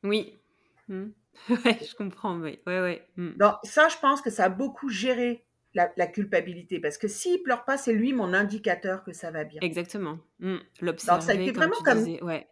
Oui. 0.02 0.40
Mmh. 0.88 1.10
Ouais, 1.48 1.78
je 1.80 1.94
comprends, 1.94 2.38
oui. 2.38 2.60
Ouais, 2.66 2.80
ouais. 2.80 3.06
Mmh. 3.16 3.32
Donc, 3.36 3.54
ça, 3.64 3.88
je 3.88 3.96
pense 3.98 4.20
que 4.20 4.30
ça 4.30 4.44
a 4.44 4.48
beaucoup 4.48 4.88
géré 4.88 5.44
la, 5.74 6.06
culpabilité. 6.06 6.80
Parce 6.80 6.98
que 6.98 7.08
s'il 7.08 7.42
pleure 7.42 7.64
pas, 7.64 7.78
c'est 7.78 7.92
lui 7.92 8.12
mon 8.12 8.34
indicateur 8.34 9.02
que 9.04 9.12
ça 9.12 9.30
va 9.30 9.44
bien. 9.44 9.60
Exactement. 9.62 10.18
Mmh. 10.40 10.56
L'observer. 10.80 11.22
ça 11.22 11.32
a 11.32 11.34
été 11.34 11.52
vraiment 11.52 11.80
comme. 11.84 12.04
Ouais. 12.22 12.48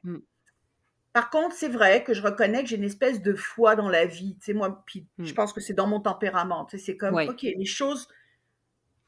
Par 1.13 1.31
contre, 1.31 1.57
c'est 1.57 1.69
vrai 1.69 2.05
que 2.05 2.15
je 2.15 2.23
reconnais 2.23 2.63
que 2.63 2.69
j'ai 2.69 2.77
une 2.77 2.85
espèce 2.85 3.21
de 3.21 3.35
foi 3.35 3.75
dans 3.75 3.89
la 3.89 4.07
vie. 4.07 4.37
Tu 4.37 4.47
sais, 4.47 4.53
moi, 4.53 4.83
puis 4.87 5.07
je 5.19 5.33
hmm. 5.33 5.35
pense 5.35 5.53
que 5.53 5.61
c'est 5.61 5.75
dans 5.75 5.89
mon 5.89 6.01
tempérament. 6.01 6.67
Tu 6.67 6.79
sais, 6.79 6.85
c'est 6.85 6.97
comme, 6.97 7.17
ok, 7.17 7.43
les 7.43 7.65
choses. 7.65 8.07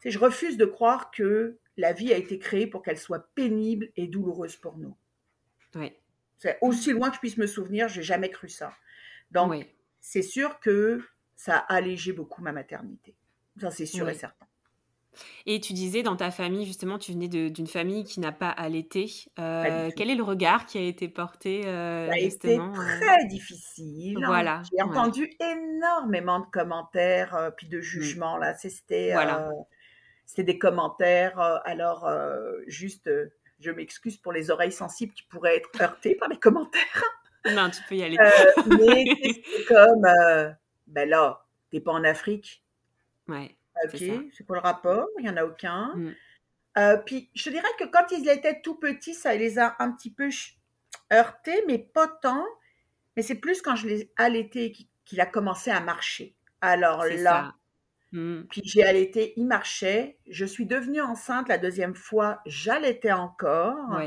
Tu 0.00 0.09
sais, 0.09 0.11
je 0.11 0.19
refuse 0.19 0.57
de 0.57 0.64
croire 0.64 1.12
que 1.12 1.59
la 1.76 1.93
vie 1.93 2.12
a 2.12 2.17
été 2.17 2.38
créée 2.41 2.67
pour 2.67 2.83
qu'elle 2.83 2.99
soit 2.99 3.29
pénible 3.35 3.91
et 3.97 4.09
douloureuse 4.09 4.57
pour 4.57 4.79
nous. 4.79 4.97
Oui. 5.76 5.93
C'est 6.38 6.59
aussi 6.61 6.93
loin 6.93 7.09
que 7.09 7.14
je 7.14 7.21
puisse 7.21 7.37
me 7.37 7.47
souvenir, 7.47 7.87
j'ai 7.87 8.02
jamais 8.02 8.31
cru 8.31 8.49
ça. 8.49 8.75
Donc, 9.32 9.66
c'est 10.00 10.22
sûr 10.22 10.60
que 10.60 11.02
ça 11.36 11.58
a 11.58 11.74
allégé 11.74 12.12
beaucoup 12.12 12.42
ma 12.42 12.52
maternité. 12.52 13.16
Ça, 13.60 13.70
c'est 13.70 13.86
sûr 13.86 14.08
et 14.08 14.14
certain. 14.14 14.46
Et 15.46 15.60
tu 15.60 15.72
disais 15.72 16.02
dans 16.02 16.16
ta 16.16 16.30
famille, 16.30 16.64
justement, 16.64 16.98
tu 16.98 17.12
venais 17.12 17.28
d'une 17.28 17.66
famille 17.66 18.04
qui 18.04 18.20
n'a 18.20 18.32
pas 18.32 18.48
allaité. 18.48 19.10
Euh, 19.38 19.90
quel 19.96 20.10
est 20.10 20.14
le 20.14 20.22
regard 20.22 20.66
qui 20.66 20.78
a 20.78 20.82
été 20.82 21.08
porté 21.08 21.66
euh, 21.66 22.06
Ça 22.06 22.14
a 22.14 22.18
été 22.18 22.58
euh? 22.58 22.72
très 22.72 23.26
difficile. 23.26 24.18
Hein. 24.22 24.26
Voilà. 24.26 24.62
J'ai 24.70 24.82
entendu 24.82 25.30
énormément 25.40 26.40
de 26.40 26.46
commentaires 26.46 27.34
euh, 27.34 27.50
puis 27.50 27.68
de 27.68 27.78
mmh. 27.78 27.82
jugements. 27.82 28.36
Là, 28.38 28.54
c'était 28.54 29.12
voilà. 29.12 29.50
c'était 30.24 30.44
des 30.44 30.58
commentaires. 30.58 31.38
alors, 31.64 32.08
juste, 32.66 33.10
je 33.60 33.70
m'excuse 33.70 34.16
pour 34.16 34.32
les 34.32 34.50
oreilles 34.50 34.72
sensibles 34.72 35.12
qui 35.12 35.24
pourraient 35.24 35.56
être 35.56 35.70
heurtées 35.80 36.14
par 36.14 36.28
les 36.28 36.38
commentaires. 36.38 37.02
Non, 37.50 37.70
tu 37.70 37.82
peux 37.88 37.96
y 37.96 38.02
aller. 38.02 38.16
mais 38.66 39.04
c'est 39.44 39.64
comme, 39.66 40.06
ben 40.87 41.08
là, 41.08 41.44
t'es 41.70 41.80
pas 41.80 41.92
en 41.92 42.04
Afrique. 42.04 42.62
Ouais. 43.28 43.56
Ok, 43.84 43.96
c'est 43.96 44.46
quoi 44.46 44.56
le 44.56 44.62
rapport 44.62 45.08
Il 45.18 45.25
n'y 45.25 45.30
en 45.30 45.37
a 45.37 45.44
aucun. 45.44 45.94
Mmh. 45.96 46.14
Euh, 46.78 46.96
puis 46.99 47.30
je 47.34 47.50
dirais 47.50 47.68
que 47.78 47.84
quand 47.84 48.06
ils 48.12 48.28
étaient 48.28 48.61
tout 48.61 48.76
petits, 48.76 49.14
ça 49.14 49.34
les 49.34 49.58
a 49.58 49.76
un 49.78 49.92
petit 49.92 50.11
peu 50.11 50.28
heurtés, 51.12 51.62
mais 51.66 51.78
pas 51.78 52.08
tant. 52.08 52.44
Mais 53.16 53.22
c'est 53.22 53.34
plus 53.34 53.61
quand 53.61 53.76
je 53.76 53.88
l'ai 53.88 54.12
allaité 54.16 54.72
qu'il 55.04 55.20
a 55.20 55.26
commencé 55.26 55.70
à 55.70 55.80
marcher. 55.80 56.34
Alors 56.61 57.04
là, 57.04 57.54
mmh. 58.12 58.42
puis 58.50 58.62
j'ai 58.64 58.84
allaité, 58.84 59.34
il 59.37 59.46
marchait. 59.46 60.18
Je 60.28 60.44
suis 60.44 60.66
devenue 60.66 61.00
enceinte 61.00 61.49
la 61.49 61.58
deuxième 61.58 61.94
fois, 61.94 62.40
j'allaitais 62.46 63.12
encore. 63.12 64.00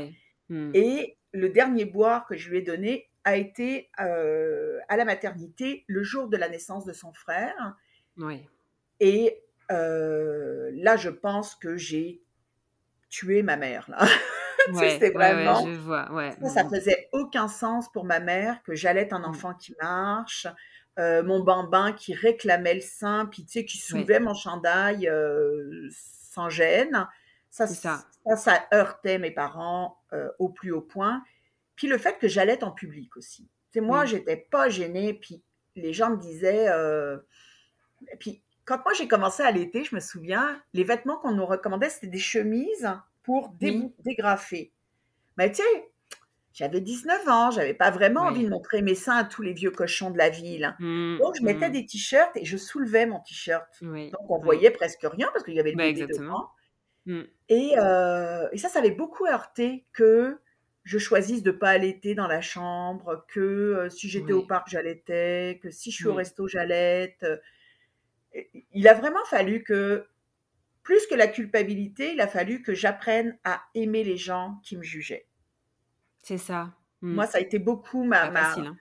Mmh. 0.48 0.70
Et 0.74 1.18
le 1.32 1.48
dernier 1.50 1.84
boire 1.84 2.26
que 2.26 2.36
je 2.36 2.50
lui 2.50 2.58
ai 2.58 2.62
donné 2.62 3.10
a 3.26 3.36
été 3.36 3.90
euh, 4.00 4.78
à 4.88 4.96
la 4.96 5.04
maternité 5.04 5.84
le 5.88 6.02
jour 6.02 6.28
de 6.28 6.38
la 6.38 6.48
naissance 6.48 6.86
de 6.86 6.94
son 6.94 7.12
frère. 7.12 7.76
Et 9.00 9.42
euh, 9.70 10.70
là, 10.72 10.96
je 10.96 11.10
pense 11.10 11.54
que 11.54 11.76
j'ai 11.76 12.22
tué 13.10 13.42
ma 13.42 13.56
mère. 13.56 13.84
Là. 13.88 14.06
Vraiment. 14.68 15.64
je 15.64 15.78
vois, 15.78 16.08
ça, 16.42 16.48
ça 16.48 16.68
faisait 16.68 17.08
aucun 17.12 17.46
sens 17.46 17.88
pour 17.92 18.04
ma 18.04 18.18
mère 18.18 18.62
que 18.64 18.74
j'allais 18.74 19.12
un 19.12 19.20
mmh. 19.20 19.24
enfant 19.24 19.54
qui 19.54 19.74
marche. 19.80 20.48
Euh, 20.98 21.22
mon 21.22 21.40
bambin 21.40 21.92
qui 21.92 22.14
réclamait 22.14 22.74
le 22.74 22.80
sein, 22.80 23.26
puis 23.26 23.44
tu 23.44 23.52
sais, 23.52 23.64
qui 23.66 23.76
soulevait 23.76 24.18
mon 24.18 24.32
chandail 24.32 25.08
euh, 25.08 25.88
sans 25.90 26.48
gêne. 26.48 27.06
Ça, 27.50 27.66
ça. 27.66 28.06
ça, 28.34 28.66
heurtait 28.72 29.18
mes 29.18 29.30
parents 29.30 29.98
euh, 30.14 30.30
au 30.38 30.48
plus 30.48 30.72
haut 30.72 30.80
point. 30.80 31.22
Puis 31.76 31.86
le 31.86 31.98
fait 31.98 32.18
que 32.18 32.28
j'allais 32.28 32.64
en 32.64 32.72
public 32.72 33.16
aussi. 33.16 33.48
C'est 33.72 33.80
moi, 33.80 34.04
je 34.04 34.16
j'étais 34.16 34.36
pas 34.36 34.68
gênée. 34.68 35.14
Puis 35.14 35.42
les 35.74 35.92
gens 35.92 36.10
me 36.10 36.16
disaient. 36.16 36.68
Euh, 36.68 37.18
puis 38.18 38.42
quand 38.64 38.78
moi 38.84 38.92
j'ai 38.94 39.08
commencé 39.08 39.42
à 39.42 39.50
l'été, 39.50 39.84
je 39.84 39.94
me 39.94 40.00
souviens, 40.00 40.60
les 40.74 40.84
vêtements 40.84 41.16
qu'on 41.18 41.32
nous 41.32 41.46
recommandait, 41.46 41.88
c'était 41.88 42.08
des 42.08 42.18
chemises 42.18 42.90
pour 43.22 43.52
dégrafer. 44.04 44.72
Mais 45.36 45.50
tu 45.50 45.62
sais, 45.62 45.88
j'avais 46.52 46.80
19 46.80 47.28
ans, 47.28 47.50
j'avais 47.50 47.74
pas 47.74 47.90
vraiment 47.90 48.22
envie 48.22 48.44
de 48.44 48.48
montrer 48.48 48.80
mes 48.80 48.94
seins 48.94 49.16
à 49.16 49.24
tous 49.24 49.42
les 49.42 49.52
vieux 49.52 49.70
cochons 49.70 50.10
de 50.10 50.18
la 50.18 50.30
ville. 50.30 50.74
Mmh, 50.78 51.18
Donc 51.18 51.34
je 51.38 51.42
mettais 51.42 51.68
mmh. 51.68 51.72
des 51.72 51.86
t-shirts 51.86 52.36
et 52.36 52.44
je 52.44 52.56
soulevais 52.56 53.06
mon 53.06 53.20
t-shirt. 53.20 53.68
Donc 53.82 54.30
on 54.30 54.38
voyait 54.38 54.70
presque 54.70 55.02
rien 55.02 55.28
parce 55.32 55.44
qu'il 55.44 55.54
y 55.54 55.60
avait 55.60 55.72
le 55.72 55.76
bah, 55.76 55.92
bébé 55.92 56.06
devant. 56.06 56.48
Mmh. 57.04 57.22
Et, 57.50 57.74
euh, 57.78 58.48
et, 58.52 58.58
ça, 58.58 58.68
ça 58.68 58.78
avait 58.80 58.90
beaucoup 58.90 59.26
heurté 59.26 59.86
que 59.92 60.38
je 60.86 60.98
choisisse 60.98 61.42
de 61.42 61.50
pas 61.50 61.70
allaiter 61.70 62.14
dans 62.14 62.28
la 62.28 62.40
chambre, 62.40 63.26
que 63.26 63.40
euh, 63.40 63.90
si 63.90 64.08
j'étais 64.08 64.32
au 64.32 64.46
parc, 64.46 64.68
j'allaitais, 64.68 65.58
que 65.60 65.68
si 65.68 65.90
je 65.90 65.96
suis 65.96 66.06
au 66.06 66.14
resto, 66.14 66.46
j'allaite. 66.46 67.26
Il 68.72 68.86
a 68.86 68.94
vraiment 68.94 69.24
fallu 69.24 69.64
que, 69.64 70.06
plus 70.84 71.04
que 71.08 71.16
la 71.16 71.26
culpabilité, 71.26 72.12
il 72.12 72.20
a 72.20 72.28
fallu 72.28 72.62
que 72.62 72.72
j'apprenne 72.72 73.36
à 73.42 73.62
aimer 73.74 74.04
les 74.04 74.16
gens 74.16 74.60
qui 74.62 74.76
me 74.76 74.84
jugeaient. 74.84 75.26
C'est 76.22 76.38
ça. 76.38 76.72
Mmh. 77.00 77.14
Moi, 77.14 77.26
ça 77.26 77.38
a 77.38 77.40
été 77.40 77.58
beaucoup 77.58 78.04
ma, 78.04 78.30
ma, 78.30 78.52
hein. 78.52 78.76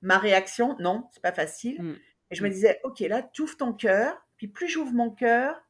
ma, 0.00 0.16
réaction. 0.16 0.78
Non, 0.80 1.08
c'est 1.12 1.22
pas 1.22 1.32
facile. 1.32 1.82
Mmh. 1.82 1.96
Et 2.30 2.34
je 2.36 2.42
me 2.42 2.48
mmh. 2.48 2.52
disais, 2.52 2.80
OK, 2.84 3.00
là, 3.00 3.22
tu 3.22 3.42
ouvres 3.42 3.58
ton 3.58 3.74
cœur. 3.74 4.16
Puis 4.38 4.48
plus 4.48 4.68
j'ouvre 4.68 4.94
mon 4.94 5.10
cœur, 5.10 5.60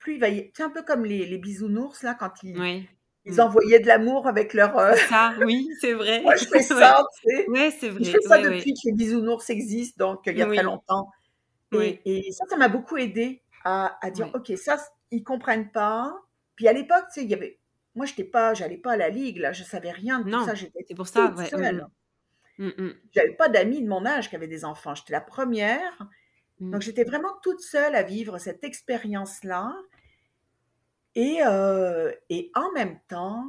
plus 0.00 0.14
il 0.14 0.20
va 0.20 0.28
y... 0.28 0.50
C'est 0.56 0.64
un 0.64 0.70
peu 0.70 0.82
comme 0.82 1.04
les, 1.04 1.24
les 1.24 1.38
bisounours, 1.38 2.02
là, 2.02 2.14
quand 2.14 2.42
ils, 2.42 2.88
ils 3.24 3.40
envoyaient 3.40 3.80
de 3.80 3.86
l'amour 3.86 4.26
avec 4.26 4.54
leur... 4.54 4.76
Euh, 4.78 4.94
ça, 5.08 5.34
oui, 5.44 5.68
c'est 5.80 5.92
vrai. 5.92 6.20
Moi, 6.24 6.36
je 6.36 6.46
fais 6.46 6.62
ça, 6.62 7.04
tu 7.22 7.30
sais. 7.30 7.46
Oui, 7.48 7.72
c'est 7.78 7.88
vrai. 7.88 8.04
Je 8.04 8.10
fais 8.10 8.20
ça 8.20 8.38
depuis 8.38 8.74
que 8.74 8.80
les 8.86 8.92
bisounours 8.92 9.48
existent, 9.50 10.06
donc 10.06 10.22
il 10.26 10.36
y 10.36 10.42
a 10.42 10.46
très 10.46 10.62
longtemps. 10.62 11.10
Et, 11.72 12.00
et 12.04 12.32
ça, 12.32 12.44
ça 12.50 12.56
m'a 12.56 12.68
beaucoup 12.68 12.98
aidé 12.98 13.42
à, 13.64 13.96
à 14.04 14.10
dire, 14.10 14.30
OK, 14.34 14.52
ça, 14.56 14.76
ils 15.10 15.24
comprennent 15.24 15.70
pas. 15.70 16.14
Puis 16.56 16.68
à 16.68 16.72
l'époque, 16.72 17.04
tu 17.12 17.20
sais, 17.20 17.24
il 17.24 17.30
y 17.30 17.34
avait 17.34 17.58
moi, 17.94 18.06
je 18.06 18.12
n'étais 18.12 18.24
pas, 18.24 18.54
j'allais 18.54 18.78
pas 18.78 18.92
à 18.92 18.96
la 18.96 19.10
ligue, 19.10 19.38
là, 19.38 19.52
je 19.52 19.64
savais 19.64 19.90
rien 19.90 20.20
de 20.20 20.30
tout 20.30 20.44
ça. 20.44 20.54
J'étais 20.54 20.84
c'est 20.88 20.94
pour 20.94 21.06
ça, 21.06 21.32
ouais. 21.32 21.46
seule. 21.46 21.86
Mmh, 22.58 22.68
mmh. 22.68 22.90
J'avais 23.14 23.34
pas 23.34 23.48
d'amis 23.48 23.82
de 23.82 23.88
mon 23.88 24.06
âge 24.06 24.30
qui 24.30 24.36
avaient 24.36 24.48
des 24.48 24.64
enfants. 24.64 24.94
J'étais 24.94 25.12
la 25.12 25.20
première. 25.20 26.06
Mmh. 26.60 26.70
Donc, 26.70 26.82
j'étais 26.82 27.04
vraiment 27.04 27.32
toute 27.42 27.60
seule 27.60 27.94
à 27.94 28.02
vivre 28.02 28.38
cette 28.38 28.64
expérience-là. 28.64 29.74
Et, 31.14 31.38
euh, 31.46 32.12
et 32.30 32.50
en 32.54 32.72
même 32.72 32.98
temps, 33.08 33.44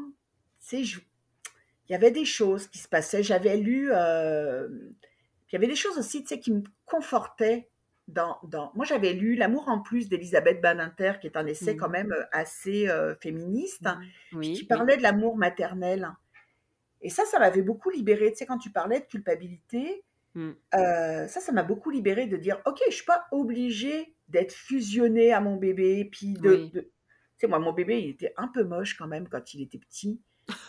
tu 0.68 0.86
sais, 0.86 1.02
il 1.88 1.92
y 1.92 1.96
avait 1.96 2.12
des 2.12 2.26
choses 2.26 2.68
qui 2.68 2.78
se 2.78 2.88
passaient. 2.88 3.24
J'avais 3.24 3.58
lu, 3.58 3.90
euh, 3.92 4.68
il 5.50 5.54
y 5.54 5.56
avait 5.56 5.68
des 5.68 5.76
choses 5.76 5.98
aussi, 5.98 6.24
tu 6.24 6.30
sais, 6.30 6.40
qui 6.40 6.52
me 6.52 6.64
confortaient 6.86 7.70
dans, 8.08 8.38
moi 8.76 8.86
j'avais 8.86 9.14
lu 9.14 9.36
L'amour 9.36 9.70
en 9.70 9.80
plus 9.80 10.10
d'Elisabeth 10.10 10.62
Badinter, 10.62 11.14
qui 11.22 11.28
est 11.28 11.38
un 11.38 11.46
essai 11.46 11.78
quand 11.78 11.90
mmh. 11.90 11.92
même 11.92 12.12
euh, 12.12 12.24
assez 12.32 12.90
euh, 12.90 13.16
féministe, 13.16 13.88
mmh. 14.32 14.42
qui 14.42 14.66
parlait 14.66 14.98
de 14.98 15.04
l'amour 15.04 15.38
maternel. 15.38 16.10
Et 17.02 17.10
ça, 17.10 17.26
ça 17.26 17.40
m'avait 17.40 17.62
beaucoup 17.62 17.90
libérée. 17.90 18.32
Tu 18.32 18.40
sais, 18.40 18.46
quand 18.46 18.58
tu 18.58 18.72
parlais 18.72 19.00
de 19.00 19.06
culpabilité, 19.06 20.04
mmh. 20.36 20.52
euh, 20.76 21.28
ça, 21.28 21.40
ça 21.40 21.52
m'a 21.52 21.64
beaucoup 21.64 21.90
libérée 21.90 22.28
de 22.28 22.38
dire, 22.38 22.62
ok, 22.66 22.80
je 22.90 22.96
suis 22.96 23.06
pas 23.06 23.26
obligée 23.32 24.16
d'être 24.28 24.54
fusionnée 24.54 25.32
à 25.32 25.42
mon 25.42 25.58
bébé, 25.58 26.10
puis 26.12 26.34
de, 26.34 26.70
de... 26.74 26.92
sais, 27.46 27.50
moi, 27.50 27.60
mon 27.60 27.74
bébé, 27.74 28.02
il 28.02 28.10
était 28.10 28.34
un 28.38 28.48
peu 28.48 28.64
moche 28.64 28.98
quand 28.98 29.08
même 29.08 29.28
quand 29.30 29.54
il 29.54 29.62
était 29.62 29.80
petit 29.80 30.20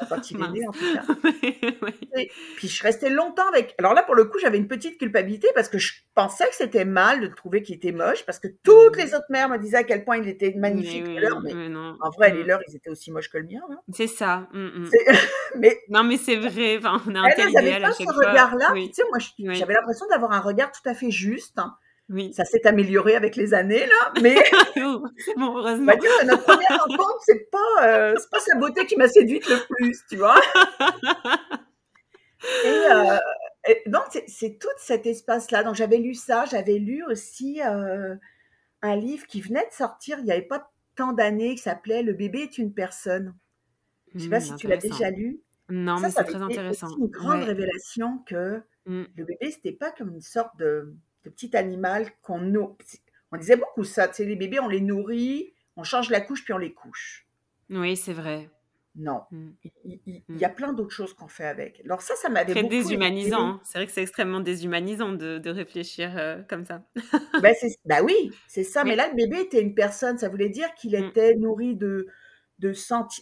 quand 0.08 0.30
il 0.30 0.40
est 0.40 0.48
né 0.50 0.68
en 0.68 0.72
tout 0.72 0.94
cas. 0.94 1.02
puis 2.56 2.68
je 2.68 2.82
restais 2.82 3.10
longtemps 3.10 3.48
avec. 3.48 3.74
Alors 3.78 3.94
là, 3.94 4.02
pour 4.02 4.14
le 4.14 4.24
coup, 4.24 4.38
j'avais 4.38 4.58
une 4.58 4.68
petite 4.68 4.98
culpabilité 4.98 5.48
parce 5.54 5.68
que 5.68 5.78
je 5.78 5.94
pensais 6.14 6.46
que 6.48 6.54
c'était 6.54 6.84
mal 6.84 7.20
de 7.20 7.26
trouver 7.28 7.62
qu'il 7.62 7.74
était 7.74 7.92
moche 7.92 8.24
parce 8.24 8.38
que 8.38 8.48
toutes 8.62 8.96
les 8.96 9.14
autres 9.14 9.26
mères 9.30 9.48
me 9.48 9.58
disaient 9.58 9.78
à 9.78 9.84
quel 9.84 10.04
point 10.04 10.18
il 10.18 10.28
était 10.28 10.54
magnifique. 10.54 11.06
Mais, 11.06 11.26
en 11.28 12.10
vrai, 12.10 12.32
les 12.32 12.44
mm. 12.44 12.46
leurs, 12.46 12.60
ils 12.68 12.76
étaient 12.76 12.90
aussi 12.90 13.10
moches 13.10 13.30
que 13.30 13.38
le 13.38 13.44
mien. 13.44 13.62
Hein. 13.70 13.78
C'est 13.92 14.06
ça. 14.06 14.48
Mm, 14.52 14.84
mm. 14.84 14.90
mais... 15.58 15.80
Non, 15.88 16.04
mais 16.04 16.16
c'est 16.16 16.36
vrai. 16.36 16.78
Enfin, 16.78 17.02
on 17.06 17.14
a 17.14 17.20
un 17.20 17.30
tel 17.30 17.50
idéal 17.50 17.84
à 17.84 17.88
chaque 17.88 18.06
ce 18.06 18.28
regard-là. 18.28 18.72
Tu 18.74 18.92
sais, 18.92 19.02
moi, 19.10 19.18
j'avais 19.54 19.74
l'impression 19.74 20.06
d'avoir 20.08 20.32
un 20.32 20.40
regard 20.40 20.70
tout 20.70 20.88
à 20.88 20.94
fait 20.94 21.10
juste. 21.10 21.58
Hein. 21.58 21.74
Oui. 22.10 22.34
Ça 22.34 22.44
s'est 22.44 22.66
amélioré 22.66 23.16
avec 23.16 23.34
les 23.34 23.54
années, 23.54 23.86
là, 23.86 24.12
mais. 24.20 24.34
bon, 24.76 25.10
heureusement. 25.56 25.82
On 25.82 25.86
va 25.86 25.96
dire 25.96 26.10
que 26.20 26.26
notre 26.26 26.44
première 26.44 26.84
rencontre, 26.86 27.18
c'est 27.24 27.50
pas, 27.50 27.86
euh, 27.86 28.14
pas 28.30 28.40
sa 28.40 28.56
beauté 28.58 28.84
qui 28.86 28.96
m'a 28.96 29.08
séduite 29.08 29.48
le 29.48 29.56
plus, 29.68 30.00
tu 30.08 30.16
vois. 30.16 30.36
Euh, 32.66 33.18
et, 33.66 33.82
donc, 33.86 34.02
c'est 34.26 34.58
tout 34.58 34.68
cet 34.76 35.06
espace-là. 35.06 35.62
Donc, 35.62 35.76
j'avais 35.76 35.96
lu 35.96 36.12
ça. 36.12 36.44
J'avais 36.44 36.76
lu 36.76 37.02
aussi 37.04 37.62
euh, 37.62 38.14
un 38.82 38.96
livre 38.96 39.26
qui 39.26 39.40
venait 39.40 39.66
de 39.66 39.72
sortir 39.72 40.18
il 40.18 40.26
n'y 40.26 40.30
avait 40.30 40.42
pas 40.42 40.70
tant 40.94 41.14
d'années, 41.14 41.54
qui 41.54 41.62
s'appelait 41.62 42.02
Le 42.02 42.12
bébé 42.12 42.40
est 42.40 42.58
une 42.58 42.74
personne. 42.74 43.34
Je 44.12 44.18
ne 44.18 44.22
sais 44.24 44.28
pas 44.28 44.40
mmh, 44.40 44.42
si 44.42 44.56
tu 44.56 44.68
l'as 44.68 44.76
déjà 44.76 45.08
lu. 45.08 45.40
Non, 45.70 45.98
mais 46.00 46.10
c'est 46.10 46.24
très 46.24 46.42
intéressant. 46.42 46.88
C'est 46.88 47.00
une 47.00 47.06
grande 47.06 47.44
révélation 47.44 48.18
que 48.26 48.60
mmh. 48.84 49.04
le 49.16 49.24
bébé, 49.24 49.50
c'était 49.50 49.72
pas 49.72 49.90
comme 49.92 50.10
une 50.10 50.20
sorte 50.20 50.54
de 50.58 50.94
de 51.24 51.30
petit 51.30 51.56
animal 51.56 52.10
qu'on. 52.22 52.52
On 53.32 53.36
disait 53.36 53.56
beaucoup 53.56 53.84
ça, 53.84 54.08
tu 54.08 54.16
sais, 54.16 54.24
les 54.24 54.36
bébés, 54.36 54.60
on 54.60 54.68
les 54.68 54.80
nourrit, 54.80 55.52
on 55.76 55.82
change 55.82 56.10
la 56.10 56.20
couche, 56.20 56.44
puis 56.44 56.52
on 56.52 56.58
les 56.58 56.72
couche. 56.72 57.26
Oui, 57.70 57.96
c'est 57.96 58.12
vrai. 58.12 58.48
Non, 58.96 59.22
mm. 59.32 59.50
il, 59.84 60.22
mm. 60.28 60.36
y 60.36 60.44
a 60.44 60.48
plein 60.48 60.72
d'autres 60.72 60.94
choses 60.94 61.14
qu'on 61.14 61.26
fait 61.26 61.46
avec. 61.46 61.80
Alors 61.84 62.00
ça, 62.00 62.14
ça 62.14 62.28
m'avait 62.28 62.54
beaucoup... 62.54 62.68
déshumanisant. 62.68 63.46
Hein. 63.46 63.60
C'est 63.64 63.78
vrai 63.78 63.86
que 63.86 63.92
c'est 63.92 64.02
extrêmement 64.02 64.38
déshumanisant 64.38 65.12
de, 65.12 65.38
de 65.38 65.50
réfléchir 65.50 66.16
euh, 66.16 66.42
comme 66.48 66.64
ça. 66.64 66.84
ben, 67.42 67.54
bah 67.86 68.02
oui, 68.04 68.30
c'est 68.46 68.62
ça. 68.62 68.84
Mais 68.84 68.94
là, 68.94 69.08
le 69.08 69.16
bébé 69.16 69.40
était 69.40 69.60
une 69.60 69.74
personne. 69.74 70.16
Ça 70.16 70.28
voulait 70.28 70.48
dire 70.48 70.72
qu'il 70.74 70.92
mm. 70.92 71.04
était 71.04 71.34
nourri 71.34 71.74
de 71.74 72.06
de 72.60 72.72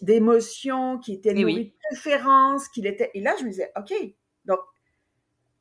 d'émotions, 0.04 0.98
qu'il 0.98 1.14
était 1.14 1.32
nourri 1.34 1.64
de 1.66 1.72
préférences, 1.90 2.68
qu'il 2.68 2.86
était... 2.86 3.10
Et 3.14 3.20
là, 3.20 3.34
je 3.38 3.44
me 3.44 3.50
disais, 3.50 3.72
OK, 3.76 3.92
donc 4.44 4.60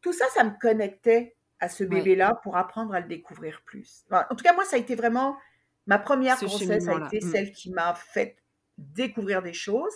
tout 0.01 0.13
ça, 0.13 0.25
ça 0.33 0.43
me 0.43 0.51
connectait 0.59 1.35
à 1.61 1.69
ce 1.69 1.83
bébé-là 1.83 2.39
pour 2.43 2.57
apprendre 2.57 2.93
à 2.93 2.99
le 2.99 3.07
découvrir 3.07 3.61
plus. 3.63 4.03
en 4.11 4.35
tout 4.35 4.43
cas, 4.43 4.53
moi, 4.53 4.65
ça 4.65 4.75
a 4.75 4.79
été 4.79 4.95
vraiment 4.95 5.37
ma 5.85 5.99
première 5.99 6.37
grossesse, 6.37 6.87
a 6.87 7.05
été 7.05 7.19
mmh. 7.19 7.31
celle 7.31 7.51
qui 7.51 7.71
m'a 7.71 7.93
fait 7.93 8.37
découvrir 8.77 9.41
des 9.41 9.53
choses. 9.53 9.93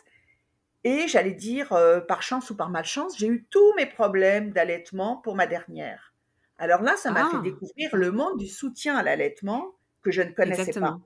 Et 0.84 1.08
j'allais 1.08 1.34
dire, 1.34 1.73
euh, 1.73 1.99
par 1.99 2.21
chance 2.21 2.51
ou 2.51 2.56
par 2.56 2.69
malchance, 2.69 3.17
j'ai 3.17 3.28
eu 3.28 3.47
tous 3.49 3.73
mes 3.75 3.88
problèmes 3.88 4.51
d'allaitement 4.51 5.17
pour 5.17 5.36
ma 5.36 5.47
dernière. 5.47 6.13
Alors 6.60 6.84
là, 6.84 6.95
ça 6.95 7.12
m'a 7.12 7.28
fait 7.30 7.38
ah! 7.38 7.41
découvrir 7.43 7.95
le 7.95 8.12
monde 8.12 8.38
du 8.38 8.47
soutien 8.47 8.95
à 8.95 9.01
l'allaitement 9.01 9.73
que 10.04 10.12
je 10.12 10.21
ne 10.21 10.32
connaissais 10.32 10.80
pas. 10.80 10.99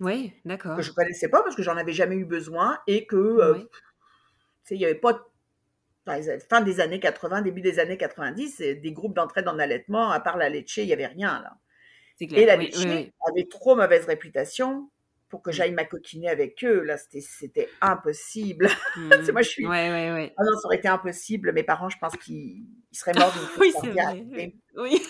Oui, 0.00 0.34
d'accord. 0.44 0.76
Que 0.76 0.82
je 0.82 0.90
ne 0.90 0.94
connaissais 0.94 1.30
pas 1.30 1.42
parce 1.42 1.56
que 1.56 1.62
j'en 1.62 1.78
avais 1.78 1.94
jamais 1.94 2.16
eu 2.16 2.26
besoin 2.26 2.78
et 2.86 3.06
que, 3.06 3.16
euh, 3.16 3.58
il 4.70 4.76
n'y 4.76 4.84
avait 4.84 4.94
pas 4.94 5.26
fin 6.48 6.60
des 6.60 6.80
années 6.80 7.00
80, 7.00 7.42
début 7.42 7.60
des 7.60 7.78
années 7.78 7.96
90, 7.96 8.58
des 8.58 8.92
groupes 8.92 9.14
d'entraide 9.14 9.48
en 9.48 9.58
allaitement, 9.58 10.10
à 10.10 10.20
part 10.20 10.36
la 10.36 10.48
Lecce, 10.48 10.76
il 10.78 10.86
n'y 10.86 10.92
avait 10.92 11.06
rien 11.06 11.40
là. 11.42 11.56
Et 12.20 12.46
la 12.46 12.56
Lecce 12.56 12.84
avait 13.28 13.46
trop 13.50 13.76
mauvaise 13.76 14.06
réputation 14.06 14.90
pour 15.28 15.42
que 15.42 15.52
j'aille 15.52 15.72
m'acoquiner 15.72 16.28
avec 16.28 16.62
eux. 16.64 16.82
Là, 16.82 16.96
c'était 16.98 17.68
impossible. 17.80 18.68
Mmh. 18.96 19.30
Moi, 19.32 19.42
je 19.42 19.48
suis. 19.48 19.66
Ouais, 19.66 20.32
ah 20.38 20.42
non, 20.42 20.58
ça 20.58 20.66
aurait 20.66 20.78
été 20.78 20.88
impossible. 20.88 21.52
Mes 21.52 21.62
parents, 21.62 21.90
je 21.90 21.98
pense 21.98 22.16
qu'ils 22.16 22.64
seraient 22.92 23.12
morts 23.12 23.30
d'une 23.30 23.42
oui, 23.60 23.74
c'est 23.78 23.88
vrai. 23.88 24.52
Oui. 24.74 25.02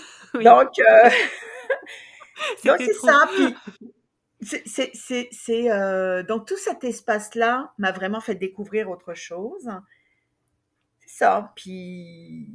Donc, 0.43 0.71
euh... 0.81 1.11
donc 2.65 2.81
c'est 2.81 2.95
ça. 2.95 3.29
c'est 5.31 5.71
euh... 5.71 6.25
donc 6.25 6.49
tout 6.49 6.57
cet 6.57 6.83
espace-là 6.83 7.73
m'a 7.79 7.93
vraiment 7.93 8.21
fait 8.21 8.35
découvrir 8.35 8.91
autre 8.91 9.15
chose 9.15 9.69
ça. 11.17 11.53
Puis, 11.57 12.49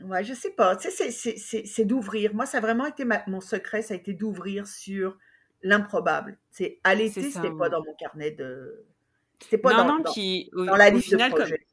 ouais, 0.00 0.24
je 0.24 0.34
sais 0.34 0.50
pas. 0.50 0.76
Tu 0.76 0.90
sais, 0.90 1.10
c'est 1.10 1.84
d'ouvrir. 1.84 2.34
Moi, 2.34 2.46
ça 2.46 2.58
a 2.58 2.60
vraiment 2.60 2.86
été 2.86 3.04
mon 3.26 3.40
secret, 3.40 3.82
ça 3.82 3.94
a 3.94 3.96
été 3.96 4.12
d'ouvrir 4.14 4.66
sur 4.66 5.18
l'improbable. 5.62 6.38
C'est 6.50 6.80
aller, 6.84 7.10
c'était 7.10 7.50
pas 7.50 7.68
dans 7.68 7.84
mon 7.84 7.94
carnet 7.94 8.30
de. 8.30 8.86
C'était 9.40 9.58
pas 9.58 9.72
dans, 9.72 10.02
qui, 10.02 10.50
dans, 10.52 10.76
la 10.76 10.90
liste 10.90 11.08
final, 11.08 11.30
de 11.30 11.36
projets. 11.36 11.66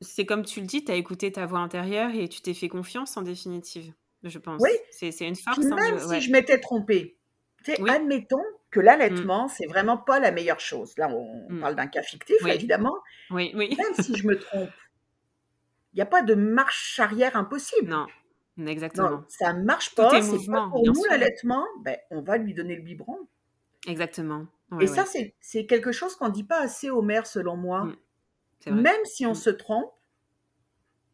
C'est 0.00 0.26
comme 0.26 0.44
tu 0.44 0.60
le 0.60 0.66
dis, 0.66 0.84
tu 0.84 0.90
as 0.90 0.96
écouté 0.96 1.30
ta 1.30 1.46
voix 1.46 1.60
intérieure 1.60 2.10
et 2.14 2.28
tu 2.28 2.40
t'es 2.40 2.52
fait 2.52 2.68
confiance 2.68 3.16
en 3.16 3.22
définitive, 3.22 3.92
je 4.24 4.38
pense. 4.38 4.60
Oui. 4.60 4.70
C'est 4.90 5.20
une 5.20 5.36
force. 5.36 5.58
Hein, 5.58 5.76
même 5.76 5.98
si 5.98 6.20
je 6.20 6.32
m'étais 6.32 6.58
trompée, 6.58 7.16
admettons 7.88 8.42
que 8.70 8.80
l'allaitement, 8.80 9.46
mmh. 9.46 9.50
c'est 9.50 9.66
vraiment 9.66 9.96
pas 9.96 10.18
la 10.18 10.30
meilleure 10.30 10.60
chose. 10.60 10.96
Là, 10.98 11.08
on 11.08 11.46
mmh. 11.48 11.60
parle 11.60 11.76
d'un 11.76 11.86
cas 11.86 12.02
fictif, 12.02 12.44
évidemment. 12.46 12.96
Oui, 13.30 13.52
oui. 13.54 13.76
Même 13.76 14.04
si 14.04 14.14
je 14.16 14.26
me 14.26 14.38
trompe, 14.38 14.70
il 15.92 15.96
n'y 15.96 16.02
a 16.02 16.06
pas 16.06 16.22
de 16.22 16.34
marche 16.34 16.98
arrière 16.98 17.36
impossible. 17.36 17.88
Non, 17.88 18.06
exactement. 18.66 19.24
ça 19.28 19.52
marche 19.54 19.94
pas. 19.94 20.10
Pas 20.10 20.68
pour 20.68 20.84
nous 20.84 21.04
l'allaitement. 21.08 21.64
Ben, 21.80 21.96
on 22.10 22.20
va 22.20 22.36
lui 22.36 22.54
donner 22.54 22.76
le 22.76 22.82
biberon. 22.82 23.18
Exactement. 23.86 24.46
et 24.80 24.86
ça, 24.86 25.04
c'est 25.40 25.66
quelque 25.66 25.92
chose 25.92 26.16
qu'on 26.16 26.28
ne 26.28 26.32
dit 26.32 26.44
pas 26.44 26.60
assez 26.60 26.90
aux 26.90 27.02
mères, 27.02 27.26
selon 27.26 27.56
moi. 27.56 27.84
Mmh. 27.84 28.80
Même 28.80 29.04
si 29.04 29.26
on 29.26 29.34
se 29.34 29.50
trompe, 29.50 29.92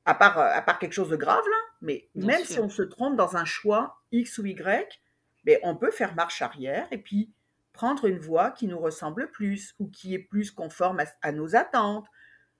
à 0.04 0.14
part, 0.14 0.38
euh, 0.38 0.50
à 0.52 0.62
part 0.62 0.78
quelque 0.78 0.94
chose 0.94 1.10
de 1.10 1.16
grave, 1.16 1.44
là, 1.48 1.56
mais 1.80 2.08
même 2.14 2.44
si 2.44 2.58
on 2.58 2.68
se 2.68 2.82
trompe 2.82 3.16
dans 3.16 3.36
un 3.36 3.44
choix 3.44 4.02
X 4.10 4.38
ou 4.38 4.46
Y, 4.46 5.00
mais 5.44 5.60
on 5.62 5.76
peut 5.76 5.90
faire 5.90 6.14
marche 6.14 6.42
arrière 6.42 6.86
et 6.90 6.98
puis 6.98 7.30
prendre 7.72 8.06
une 8.06 8.18
voie 8.18 8.50
qui 8.50 8.66
nous 8.66 8.78
ressemble 8.78 9.30
plus 9.30 9.74
ou 9.78 9.88
qui 9.88 10.14
est 10.14 10.18
plus 10.18 10.50
conforme 10.50 11.02
à, 11.22 11.32
nos 11.32 11.56
attentes. 11.56 12.06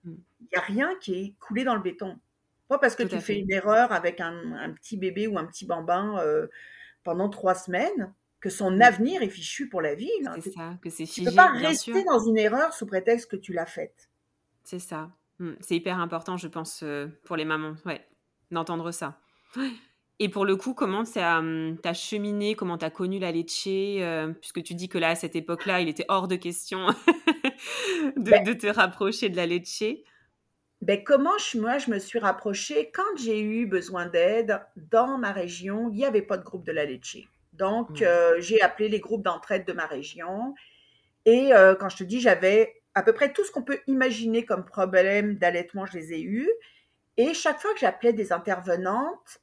Mmh. 0.03 0.13
Il 0.41 0.47
n'y 0.51 0.57
a 0.57 0.61
rien 0.61 0.95
qui 0.99 1.13
est 1.15 1.35
coulé 1.39 1.63
dans 1.63 1.75
le 1.75 1.81
béton. 1.81 2.19
Pas 2.67 2.79
parce 2.79 2.95
que 2.95 3.03
tu 3.03 3.19
fais 3.19 3.39
une 3.39 3.51
erreur 3.51 3.91
avec 3.91 4.19
un, 4.19 4.73
petit 4.73 4.97
bébé 4.97 5.27
ou 5.27 5.37
un 5.37 5.45
petit 5.45 5.65
bambin 5.65 6.17
euh, 6.19 6.47
pendant 7.03 7.29
trois 7.29 7.55
semaines 7.55 8.13
que 8.39 8.49
son 8.49 8.71
mmh. 8.71 8.81
avenir 8.81 9.21
est 9.21 9.29
fichu 9.29 9.69
pour 9.69 9.81
la 9.81 9.95
vie. 9.95 10.11
C'est 10.41 10.51
ça, 10.51 10.77
que 10.81 10.89
c'est 10.89 11.05
Tu 11.05 11.21
ne 11.21 11.29
peux 11.29 11.35
pas 11.35 11.51
rester 11.51 12.03
dans 12.03 12.19
une 12.19 12.37
erreur 12.37 12.73
sous 12.73 12.85
prétexte 12.85 13.29
que 13.29 13.35
tu 13.35 13.53
l'as 13.53 13.65
faite. 13.65 14.09
C'est 14.63 14.79
ça. 14.79 15.11
Mmh, 15.39 15.51
c'est 15.59 15.75
hyper 15.75 15.99
important, 15.99 16.37
je 16.37 16.47
pense, 16.47 16.81
euh, 16.83 17.07
pour 17.25 17.35
les 17.35 17.45
mamans, 17.45 17.75
ouais, 17.85 18.05
d'entendre 18.51 18.91
ça. 18.91 19.19
Et 20.19 20.29
pour 20.29 20.45
le 20.45 20.55
coup, 20.55 20.73
comment 20.73 21.03
tu 21.03 21.19
as, 21.19 21.39
hum, 21.39 21.77
cheminé, 21.93 22.55
comment 22.55 22.77
tu 22.77 22.85
as 22.85 22.89
connu 22.89 23.19
la 23.19 23.31
Lecce 23.31 23.67
euh, 23.67 24.31
Puisque 24.33 24.63
tu 24.63 24.75
dis 24.75 24.87
que 24.87 24.97
là, 24.97 25.09
à 25.09 25.15
cette 25.15 25.35
époque-là, 25.35 25.81
il 25.81 25.89
était 25.89 26.05
hors 26.07 26.27
de 26.27 26.35
question 26.35 26.87
ben 28.15 28.43
de, 28.43 28.53
te 28.53 28.67
rapprocher 28.67 29.29
de 29.29 29.35
la 29.35 29.45
Lecce? 29.45 29.83
Ben, 30.81 31.03
comment 31.03 31.37
je, 31.39 31.59
moi, 31.59 31.77
je 31.77 31.89
me 31.89 31.97
suis 31.97 32.19
rapprochée 32.19 32.91
quand 32.93 33.17
j'ai 33.17 33.41
eu 33.41 33.65
besoin 33.65 34.05
d'aide 34.05 34.61
dans 34.91 35.17
ma 35.17 35.31
région, 35.31 35.89
il 35.89 35.95
n'y 35.95 36.05
avait 36.05 36.21
pas 36.21 36.37
de 36.37 36.43
groupe 36.43 36.65
de 36.65 36.71
la 36.71 36.85
Lecce. 36.85 37.17
Donc, 37.53 38.01
mmh. 38.01 38.03
euh, 38.03 38.39
j'ai 38.39 38.61
appelé 38.61 38.89
les 38.89 38.99
groupes 38.99 39.23
d'entraide 39.23 39.65
de 39.65 39.73
ma 39.73 39.85
région. 39.85 40.53
Et 41.25 41.53
euh, 41.53 41.75
quand 41.75 41.89
je 41.89 41.97
te 41.97 42.03
dis, 42.03 42.19
j'avais 42.19 42.81
à 42.95 43.01
peu 43.01 43.13
près 43.13 43.33
tout 43.33 43.43
ce 43.43 43.51
qu'on 43.51 43.63
peut 43.63 43.79
imaginer 43.87 44.45
comme 44.45 44.65
problème 44.65 45.35
d'allaitement, 45.35 45.85
je 45.85 45.97
les 45.97 46.13
ai 46.13 46.21
eus. 46.21 46.49
Et 47.17 47.33
chaque 47.33 47.59
fois 47.59 47.73
que 47.73 47.79
j'appelais 47.79 48.13
des 48.13 48.31
intervenantes, 48.31 49.39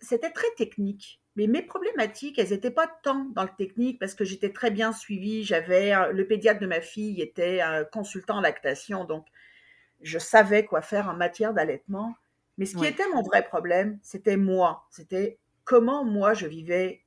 c'était 0.00 0.30
très 0.30 0.50
technique. 0.56 1.20
Mais 1.36 1.46
mes 1.46 1.62
problématiques, 1.62 2.38
elles 2.38 2.50
n'étaient 2.50 2.70
pas 2.70 2.88
tant 3.02 3.26
dans 3.34 3.44
le 3.44 3.50
technique 3.56 3.98
parce 3.98 4.14
que 4.14 4.24
j'étais 4.24 4.52
très 4.52 4.70
bien 4.70 4.92
suivie. 4.92 5.44
J'avais 5.44 5.92
le 6.12 6.26
pédiatre 6.26 6.60
de 6.60 6.66
ma 6.66 6.80
fille 6.80 7.20
était 7.22 7.60
un 7.60 7.84
consultant 7.84 8.38
en 8.38 8.40
lactation, 8.40 9.04
donc 9.04 9.26
je 10.00 10.18
savais 10.18 10.64
quoi 10.64 10.82
faire 10.82 11.08
en 11.08 11.14
matière 11.14 11.54
d'allaitement. 11.54 12.14
Mais 12.58 12.66
ce 12.66 12.76
qui 12.76 12.84
était 12.84 13.08
mon 13.14 13.22
vrai 13.22 13.42
problème, 13.42 13.98
c'était 14.02 14.36
moi. 14.36 14.86
C'était 14.90 15.38
comment 15.64 16.04
moi 16.04 16.34
je 16.34 16.46
vivais 16.46 17.04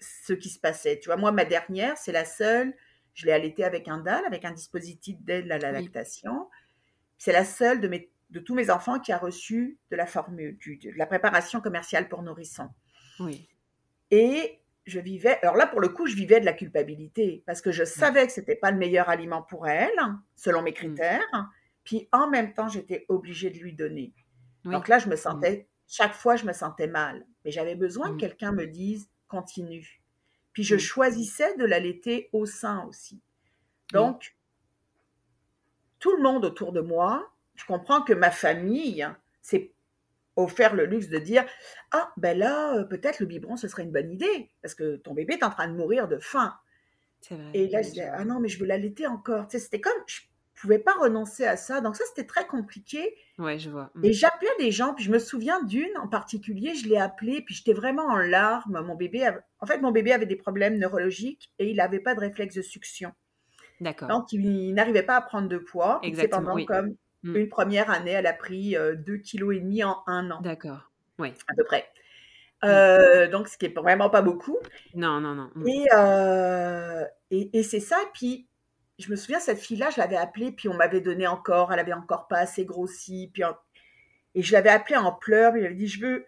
ce 0.00 0.32
qui 0.32 0.48
se 0.48 0.60
passait. 0.60 0.98
Tu 1.00 1.08
vois, 1.08 1.16
moi, 1.16 1.32
ma 1.32 1.44
dernière, 1.44 1.96
c'est 1.96 2.12
la 2.12 2.24
seule. 2.24 2.74
Je 3.14 3.26
l'ai 3.26 3.32
allaitée 3.32 3.64
avec 3.64 3.88
un 3.88 3.98
DAL, 3.98 4.24
avec 4.26 4.44
un 4.44 4.52
dispositif 4.52 5.20
d'aide 5.22 5.50
à 5.50 5.58
la 5.58 5.72
lactation. 5.72 6.48
C'est 7.18 7.32
la 7.32 7.44
seule 7.44 7.80
de 7.80 7.88
mes 7.88 8.10
de 8.30 8.40
tous 8.40 8.54
mes 8.54 8.70
enfants 8.70 8.98
qui 8.98 9.12
a 9.12 9.18
reçu 9.18 9.78
de 9.90 9.96
la 9.96 10.06
formule, 10.06 10.58
de 10.58 10.90
la 10.96 11.06
préparation 11.06 11.60
commerciale 11.60 12.08
pour 12.08 12.22
nourrissons. 12.22 12.70
Oui. 13.20 13.48
Et 14.10 14.60
je 14.86 15.00
vivais, 15.00 15.38
alors 15.42 15.56
là 15.56 15.66
pour 15.66 15.80
le 15.80 15.88
coup, 15.88 16.06
je 16.06 16.14
vivais 16.14 16.40
de 16.40 16.44
la 16.44 16.52
culpabilité 16.52 17.42
parce 17.46 17.60
que 17.60 17.72
je 17.72 17.84
savais 17.84 18.26
que 18.26 18.32
c'était 18.32 18.56
pas 18.56 18.70
le 18.70 18.78
meilleur 18.78 19.08
aliment 19.08 19.42
pour 19.42 19.66
elle, 19.66 19.96
selon 20.34 20.62
mes 20.62 20.70
mm. 20.70 20.74
critères. 20.74 21.50
Puis 21.84 22.08
en 22.12 22.28
même 22.28 22.52
temps, 22.52 22.68
j'étais 22.68 23.06
obligée 23.08 23.50
de 23.50 23.58
lui 23.58 23.74
donner. 23.74 24.12
Donc 24.64 24.88
là, 24.88 24.98
je 24.98 25.08
me 25.08 25.14
mm. 25.14 25.18
sentais, 25.18 25.68
chaque 25.86 26.14
fois, 26.14 26.36
je 26.36 26.44
me 26.44 26.52
sentais 26.52 26.88
mal. 26.88 27.24
Mais 27.44 27.50
j'avais 27.50 27.76
besoin 27.76 28.10
que 28.10 28.14
mm. 28.14 28.18
quelqu'un 28.18 28.52
me 28.52 28.66
dise 28.66 29.08
continue. 29.28 30.02
Puis 30.52 30.64
je 30.64 30.78
choisissais 30.78 31.56
de 31.56 31.64
l'allaiter 31.64 32.28
au 32.32 32.46
sein 32.46 32.84
aussi. 32.86 33.20
Donc, 33.92 34.36
tout 35.98 36.16
le 36.16 36.22
monde 36.22 36.44
autour 36.44 36.72
de 36.72 36.80
moi 36.80 37.30
je 37.56 37.64
comprends 37.66 38.02
que 38.02 38.12
ma 38.12 38.30
famille 38.30 39.06
s'est 39.42 39.72
offert 40.36 40.74
le 40.74 40.84
luxe 40.84 41.08
de 41.08 41.18
dire 41.18 41.44
Ah, 41.90 42.12
ben 42.16 42.38
là, 42.38 42.76
euh, 42.76 42.84
peut-être 42.84 43.20
le 43.20 43.26
biberon, 43.26 43.56
ce 43.56 43.68
serait 43.68 43.82
une 43.82 43.92
bonne 43.92 44.12
idée, 44.12 44.50
parce 44.62 44.74
que 44.74 44.96
ton 44.96 45.14
bébé 45.14 45.34
est 45.34 45.44
en 45.44 45.50
train 45.50 45.68
de 45.68 45.74
mourir 45.74 46.08
de 46.08 46.18
faim. 46.18 46.54
Vrai, 47.30 47.50
et 47.54 47.68
là, 47.68 47.82
je 47.82 47.88
disais 47.88 48.10
Ah 48.12 48.24
non, 48.24 48.38
mais 48.38 48.48
je 48.48 48.58
veux 48.60 48.66
l'allaiter 48.66 49.06
encore. 49.06 49.48
Tu 49.48 49.58
sais, 49.58 49.64
c'était 49.64 49.80
comme, 49.80 49.98
je 50.06 50.20
ne 50.22 50.60
pouvais 50.60 50.78
pas 50.78 50.92
renoncer 50.92 51.44
à 51.44 51.56
ça. 51.56 51.80
Donc, 51.80 51.96
ça, 51.96 52.04
c'était 52.06 52.26
très 52.26 52.46
compliqué. 52.46 53.14
Ouais, 53.38 53.58
je 53.58 53.70
vois. 53.70 53.90
Et 54.02 54.10
mm. 54.10 54.12
j'appelais 54.12 54.50
des 54.58 54.70
gens, 54.70 54.94
puis 54.94 55.04
je 55.04 55.10
me 55.10 55.18
souviens 55.18 55.62
d'une 55.64 55.96
en 55.98 56.08
particulier, 56.08 56.74
je 56.74 56.88
l'ai 56.88 56.98
appelée, 56.98 57.42
puis 57.42 57.54
j'étais 57.54 57.72
vraiment 57.72 58.06
en 58.06 58.16
larmes. 58.16 58.80
Mon 58.86 58.94
bébé, 58.94 59.28
en 59.60 59.66
fait, 59.66 59.78
mon 59.80 59.90
bébé 59.90 60.12
avait 60.12 60.26
des 60.26 60.36
problèmes 60.36 60.78
neurologiques 60.78 61.50
et 61.58 61.70
il 61.70 61.76
n'avait 61.76 62.00
pas 62.00 62.14
de 62.14 62.20
réflexe 62.20 62.54
de 62.54 62.62
succion. 62.62 63.12
D'accord. 63.80 64.08
Donc, 64.08 64.32
il, 64.32 64.72
n'arrivait 64.72 65.02
pas 65.02 65.16
à 65.16 65.20
prendre 65.20 65.48
de 65.48 65.58
poids. 65.58 66.00
Exactement. 66.02 66.52
Pendant 66.52 66.64
comme 66.64 66.96
Mmh. 67.26 67.36
Une 67.36 67.48
première 67.48 67.90
année, 67.90 68.12
elle 68.12 68.26
a 68.26 68.32
pris 68.32 68.74
2,5 68.74 69.22
kg 69.22 69.84
en 69.84 70.02
un 70.06 70.30
an. 70.30 70.40
D'accord. 70.40 70.90
Oui. 71.18 71.32
À 71.48 71.54
peu 71.54 71.64
près. 71.64 71.88
Mmh. 72.62 72.66
Euh, 72.68 73.28
donc, 73.28 73.48
ce 73.48 73.58
qui 73.58 73.66
est 73.66 73.74
vraiment 73.74 74.10
pas 74.10 74.22
beaucoup. 74.22 74.58
Non, 74.94 75.20
non, 75.20 75.34
non. 75.34 75.50
Mmh. 75.54 75.68
Et, 75.68 75.86
euh, 75.94 77.04
et, 77.30 77.58
et 77.58 77.62
c'est 77.62 77.80
ça. 77.80 77.98
Puis, 78.14 78.46
je 78.98 79.10
me 79.10 79.16
souviens, 79.16 79.40
cette 79.40 79.58
fille-là, 79.58 79.90
je 79.90 79.98
l'avais 79.98 80.16
appelée, 80.16 80.52
puis 80.52 80.68
on 80.68 80.74
m'avait 80.74 81.00
donné 81.00 81.26
encore, 81.26 81.72
elle 81.72 81.80
avait 81.80 81.92
encore 81.92 82.28
pas 82.28 82.38
assez 82.38 82.64
grossi. 82.64 83.30
Puis 83.32 83.42
Et 84.34 84.42
je 84.42 84.52
l'avais 84.52 84.70
appelée 84.70 84.96
en 84.96 85.12
pleurs, 85.12 85.52
puis 85.52 85.60
elle 85.60 85.66
avait 85.66 85.74
dit, 85.74 85.88
je 85.88 86.00
veux, 86.00 86.26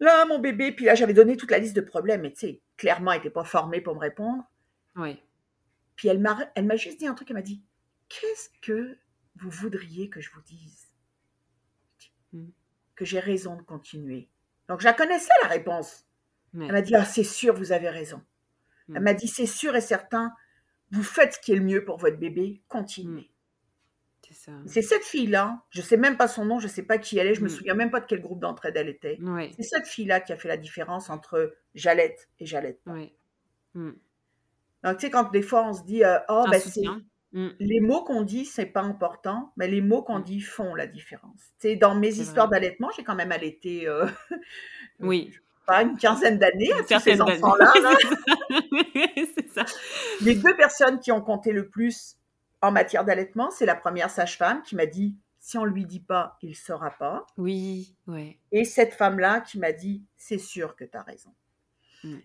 là, 0.00 0.24
mon 0.26 0.38
bébé. 0.38 0.72
Puis 0.72 0.84
là, 0.84 0.94
j'avais 0.94 1.14
donné 1.14 1.36
toute 1.36 1.50
la 1.50 1.58
liste 1.58 1.76
de 1.76 1.80
problèmes, 1.80 2.22
mais 2.22 2.32
tu 2.32 2.40
sais, 2.40 2.60
clairement, 2.76 3.12
elle 3.12 3.18
n'était 3.18 3.30
pas 3.30 3.44
formée 3.44 3.80
pour 3.80 3.94
me 3.94 4.00
répondre. 4.00 4.42
Oui. 4.96 5.22
Puis 5.94 6.08
elle 6.08 6.18
m'a, 6.18 6.38
elle 6.54 6.66
m'a 6.66 6.76
juste 6.76 6.98
dit 6.98 7.06
un 7.06 7.14
truc, 7.14 7.30
elle 7.30 7.36
m'a 7.36 7.42
dit, 7.42 7.62
qu'est-ce 8.08 8.48
que 8.62 8.98
vous 9.40 9.50
voudriez 9.50 10.08
que 10.08 10.20
je 10.20 10.30
vous 10.32 10.42
dise 10.42 10.88
hmm. 12.32 12.48
que 12.94 13.04
j'ai 13.04 13.20
raison 13.20 13.56
de 13.56 13.62
continuer. 13.62 14.28
Donc, 14.68 14.80
je 14.80 14.84
la 14.84 14.92
connaissais 14.92 15.32
la 15.42 15.48
réponse. 15.48 16.06
Elle 16.54 16.72
m'a 16.72 16.82
dit, 16.82 16.94
ah, 16.94 17.04
c'est 17.04 17.24
sûr, 17.24 17.54
vous 17.54 17.72
avez 17.72 17.88
raison. 17.88 18.22
Hmm. 18.88 18.96
Elle 18.96 19.02
m'a 19.02 19.14
dit, 19.14 19.28
c'est 19.28 19.46
sûr 19.46 19.74
et 19.76 19.80
certain, 19.80 20.32
vous 20.90 21.02
faites 21.02 21.34
ce 21.34 21.40
qui 21.40 21.52
est 21.52 21.56
le 21.56 21.64
mieux 21.64 21.84
pour 21.84 21.96
votre 21.96 22.18
bébé, 22.18 22.62
continuez. 22.68 23.30
Hmm. 24.46 24.64
C'est 24.66 24.82
cette 24.82 25.02
fille-là, 25.02 25.64
je 25.70 25.80
ne 25.80 25.84
sais 25.84 25.96
même 25.96 26.16
pas 26.16 26.28
son 26.28 26.44
nom, 26.44 26.60
je 26.60 26.66
ne 26.66 26.70
sais 26.70 26.84
pas 26.84 26.98
qui 26.98 27.18
elle 27.18 27.26
est, 27.26 27.34
je 27.34 27.40
ne 27.40 27.44
me 27.44 27.48
souviens 27.48 27.74
même 27.74 27.90
pas 27.90 27.98
de 27.98 28.06
quel 28.06 28.20
groupe 28.20 28.38
d'entraide 28.38 28.76
elle 28.76 28.88
était. 28.88 29.18
C'est 29.56 29.64
cette 29.64 29.88
fille-là 29.88 30.20
qui 30.20 30.32
a 30.32 30.36
fait 30.36 30.46
la 30.46 30.56
différence 30.56 31.10
entre 31.10 31.56
Jalette 31.74 32.28
et 32.38 32.46
Jalette. 32.46 32.80
Donc, 34.84 34.96
tu 34.98 35.06
sais, 35.06 35.10
quand 35.10 35.30
des 35.30 35.42
fois 35.42 35.66
on 35.66 35.72
se 35.72 35.82
dit, 35.82 36.04
euh, 36.04 36.18
oh, 36.28 36.44
ben, 36.50 36.60
c'est 36.60 36.82
Mmh. 37.32 37.48
Les 37.60 37.80
mots 37.80 38.02
qu'on 38.02 38.22
dit, 38.22 38.44
c'est 38.44 38.66
pas 38.66 38.82
important, 38.82 39.52
mais 39.56 39.68
les 39.68 39.80
mots 39.80 40.02
qu'on 40.02 40.18
mmh. 40.18 40.24
dit 40.24 40.40
font 40.40 40.74
la 40.74 40.86
différence. 40.86 41.40
C'est 41.58 41.76
dans 41.76 41.94
mes 41.94 42.18
histoires 42.18 42.48
d'allaitement, 42.48 42.90
j'ai 42.96 43.04
quand 43.04 43.14
même 43.14 43.30
allaité 43.30 43.86
euh, 43.86 44.06
oui. 45.00 45.32
pas 45.64 45.82
une 45.82 45.96
quinzaine 45.96 46.38
d'années 46.38 46.72
à 46.72 46.82
tous 46.82 47.00
ces 47.00 47.20
enfants-là. 47.20 47.72
c'est 49.36 49.48
ça. 49.50 49.64
Les 50.22 50.34
deux 50.34 50.56
personnes 50.56 50.98
qui 50.98 51.12
ont 51.12 51.20
compté 51.20 51.52
le 51.52 51.68
plus 51.68 52.16
en 52.62 52.72
matière 52.72 53.04
d'allaitement, 53.04 53.50
c'est 53.50 53.66
la 53.66 53.76
première 53.76 54.10
sage-femme 54.10 54.62
qui 54.62 54.74
m'a 54.74 54.86
dit 54.86 55.16
si 55.38 55.56
on 55.56 55.64
lui 55.64 55.86
dit 55.86 56.00
pas, 56.00 56.36
il 56.42 56.54
saura 56.54 56.90
pas. 56.90 57.26
Oui, 57.38 57.94
ouais. 58.06 58.38
Et 58.52 58.64
cette 58.64 58.92
femme-là 58.92 59.40
qui 59.40 59.58
m'a 59.58 59.72
dit 59.72 60.02
c'est 60.16 60.38
sûr 60.38 60.74
que 60.74 60.84
tu 60.84 60.96
as 60.96 61.02
raison. 61.02 61.30
Mmh. 62.02 62.16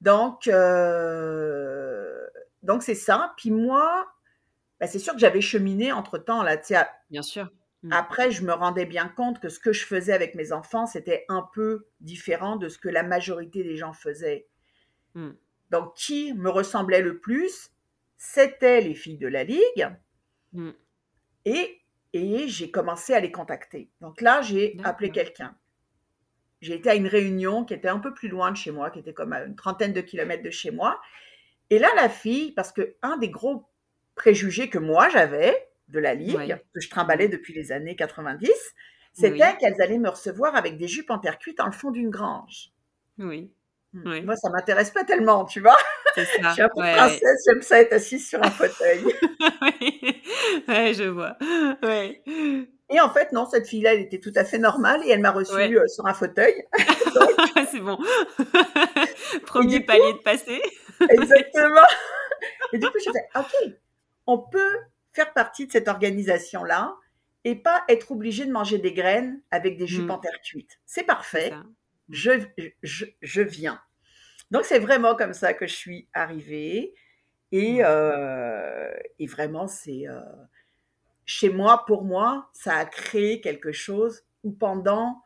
Donc, 0.00 0.48
euh, 0.48 2.26
donc 2.62 2.82
c'est 2.82 2.94
ça. 2.94 3.34
Puis 3.36 3.50
moi, 3.50 4.06
bah, 4.80 4.86
c'est 4.86 4.98
sûr 4.98 5.14
que 5.14 5.20
j'avais 5.20 5.40
cheminé 5.40 5.92
entre-temps. 5.92 6.42
Là, 6.42 6.56
Bien 7.10 7.22
sûr. 7.22 7.50
Mmh. 7.82 7.92
Après, 7.92 8.30
je 8.30 8.44
me 8.44 8.52
rendais 8.52 8.86
bien 8.86 9.08
compte 9.08 9.40
que 9.40 9.48
ce 9.48 9.60
que 9.60 9.72
je 9.72 9.84
faisais 9.84 10.12
avec 10.12 10.34
mes 10.34 10.52
enfants, 10.52 10.86
c'était 10.86 11.26
un 11.28 11.48
peu 11.52 11.86
différent 12.00 12.56
de 12.56 12.68
ce 12.68 12.78
que 12.78 12.88
la 12.88 13.02
majorité 13.02 13.62
des 13.62 13.76
gens 13.76 13.92
faisaient. 13.92 14.46
Mmh. 15.14 15.30
Donc, 15.70 15.94
qui 15.94 16.32
me 16.34 16.48
ressemblait 16.50 17.02
le 17.02 17.18
plus 17.18 17.70
C'était 18.16 18.80
les 18.80 18.94
filles 18.94 19.18
de 19.18 19.28
la 19.28 19.44
Ligue. 19.44 19.88
Mmh. 20.52 20.70
Et, 21.44 21.82
et 22.14 22.48
j'ai 22.48 22.70
commencé 22.70 23.12
à 23.12 23.20
les 23.20 23.30
contacter. 23.30 23.90
Donc 24.00 24.20
là, 24.20 24.40
j'ai 24.40 24.78
appelé 24.82 25.10
quelqu'un. 25.10 25.54
J'ai 26.62 26.76
été 26.76 26.88
à 26.88 26.94
une 26.94 27.06
réunion 27.06 27.66
qui 27.66 27.74
était 27.74 27.88
un 27.88 27.98
peu 27.98 28.14
plus 28.14 28.28
loin 28.28 28.50
de 28.50 28.56
chez 28.56 28.70
moi, 28.70 28.90
qui 28.90 28.98
était 28.98 29.12
comme 29.12 29.34
à 29.34 29.44
une 29.44 29.56
trentaine 29.56 29.92
de 29.92 30.00
kilomètres 30.00 30.42
de 30.42 30.50
chez 30.50 30.70
moi. 30.70 30.98
Et 31.68 31.78
là, 31.78 31.88
la 31.96 32.08
fille, 32.08 32.52
parce 32.52 32.72
que 32.72 32.96
un 33.02 33.18
des 33.18 33.28
gros 33.28 33.68
préjugé 34.14 34.68
que 34.70 34.78
moi 34.78 35.08
j'avais 35.08 35.68
de 35.88 35.98
la 35.98 36.14
Ligue, 36.14 36.56
que 36.74 36.80
je 36.80 36.88
trimballais 36.88 37.28
depuis 37.28 37.52
les 37.52 37.72
années 37.72 37.96
90, 37.96 38.50
c'était 39.12 39.56
qu'elles 39.58 39.80
allaient 39.80 39.98
me 39.98 40.08
recevoir 40.08 40.56
avec 40.56 40.76
des 40.76 40.88
jupes 40.88 41.10
en 41.10 41.18
terre 41.18 41.38
cuite 41.38 41.58
dans 41.58 41.66
le 41.66 41.72
fond 41.72 41.90
d'une 41.90 42.10
grange. 42.10 42.70
Oui. 43.18 43.52
Hmm. 43.92 44.24
Moi, 44.24 44.34
ça 44.34 44.50
m'intéresse 44.50 44.90
pas 44.90 45.04
tellement, 45.04 45.44
tu 45.44 45.60
vois. 45.60 45.76
C'est 46.16 46.24
ça. 46.24 46.32
je 46.48 46.52
suis 46.54 46.62
un 46.62 46.68
peu 46.68 46.80
princesse, 46.80 47.44
j'aime 47.46 47.62
ça 47.62 47.80
être 47.80 47.92
assise 47.92 48.28
sur 48.28 48.42
un 48.42 48.50
fauteuil. 48.50 49.04
oui, 50.68 50.94
je 50.94 51.08
vois. 51.08 51.36
Ouais. 51.82 52.20
Et 52.90 53.00
en 53.00 53.08
fait, 53.10 53.30
non, 53.30 53.46
cette 53.46 53.68
fille-là, 53.68 53.94
elle 53.94 54.00
était 54.00 54.18
tout 54.18 54.32
à 54.34 54.44
fait 54.44 54.58
normale 54.58 55.00
et 55.06 55.10
elle 55.10 55.20
m'a 55.20 55.30
reçue 55.30 55.78
euh, 55.78 55.86
sur 55.86 56.06
un 56.06 56.14
fauteuil. 56.14 56.54
C'est 57.70 57.78
bon. 57.78 57.98
Premier 59.46 59.80
palier 59.80 60.12
de 60.12 60.18
passé. 60.18 60.60
Exactement. 61.08 61.86
Et 62.72 62.78
du 62.78 62.86
coup, 62.86 62.98
je 62.98 63.10
fais, 63.12 63.38
OK, 63.38 63.74
on 64.26 64.38
peut 64.38 64.76
faire 65.12 65.32
partie 65.32 65.66
de 65.66 65.72
cette 65.72 65.88
organisation-là 65.88 66.96
et 67.44 67.54
pas 67.56 67.84
être 67.88 68.10
obligé 68.10 68.46
de 68.46 68.52
manger 68.52 68.78
des 68.78 68.92
graines 68.92 69.40
avec 69.50 69.76
des 69.76 69.86
jupes 69.86 70.06
Mm. 70.06 70.10
en 70.12 70.18
terre 70.18 70.40
cuite. 70.42 70.80
C'est 70.86 71.04
parfait. 71.04 71.52
Je, 72.08 72.32
je, 72.82 73.06
je 73.22 73.42
viens. 73.42 73.80
Donc, 74.50 74.64
c'est 74.64 74.78
vraiment 74.78 75.14
comme 75.14 75.32
ça 75.34 75.54
que 75.54 75.66
je 75.66 75.74
suis 75.74 76.08
arrivée. 76.12 76.94
Et, 77.52 77.78
euh, 77.84 78.92
et 79.18 79.26
vraiment, 79.26 79.66
c'est 79.68 80.08
euh, 80.08 80.20
chez 81.24 81.50
moi, 81.50 81.84
pour 81.86 82.04
moi, 82.04 82.50
ça 82.52 82.76
a 82.76 82.84
créé 82.84 83.40
quelque 83.40 83.72
chose 83.72 84.22
où 84.42 84.52
pendant 84.52 85.22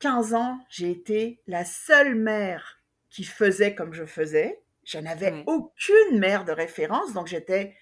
15 0.00 0.34
ans, 0.34 0.58
j'ai 0.68 0.90
été 0.90 1.40
la 1.46 1.64
seule 1.64 2.14
mère 2.14 2.80
qui 3.10 3.24
faisait 3.24 3.74
comme 3.74 3.92
je 3.94 4.04
faisais. 4.04 4.62
Je 4.84 4.98
n'avais 4.98 5.44
aucune 5.46 6.18
mère 6.18 6.44
de 6.44 6.52
référence, 6.52 7.12
donc 7.12 7.26
j'étais, 7.26 7.74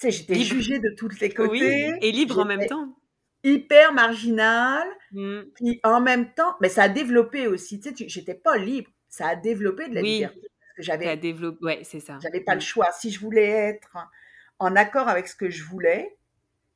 sais, 0.00 0.10
j'étais 0.10 0.34
jugée 0.40 0.78
de 0.80 0.90
tous 0.96 1.08
les 1.20 1.28
Oui, 1.28 1.34
côtés. 1.34 1.92
et 2.00 2.12
libre 2.12 2.38
en 2.40 2.44
même 2.44 2.66
temps. 2.66 2.96
Hyper 3.42 3.92
marginale. 3.92 4.88
Mm. 5.12 5.40
Puis 5.54 5.80
en 5.82 6.00
même 6.00 6.32
temps, 6.34 6.56
mais 6.60 6.68
ça 6.68 6.84
a 6.84 6.88
développé 6.88 7.46
aussi. 7.46 7.80
Tu 7.80 7.94
sais, 7.96 8.08
j'étais 8.08 8.34
pas 8.34 8.56
libre. 8.58 8.90
Ça 9.08 9.28
a 9.28 9.36
développé 9.36 9.88
de 9.88 9.94
la 9.94 10.02
Oui, 10.02 10.08
liberté 10.18 10.40
parce 10.40 10.48
que 10.50 10.76
t'as 10.76 10.82
j'avais, 10.82 11.16
développé. 11.16 11.64
Ouais, 11.64 11.80
c'est 11.84 12.00
ça. 12.00 12.18
j'avais 12.22 12.40
pas 12.40 12.52
le 12.54 12.58
Mm. 12.58 12.62
choix. 12.62 12.92
Si 12.92 13.10
je 13.10 13.18
voulais 13.20 13.48
être 13.48 13.96
en 14.58 14.76
accord 14.76 15.08
avec 15.08 15.26
ce 15.28 15.34
que 15.36 15.48
je 15.50 15.64
voulais, 15.64 16.16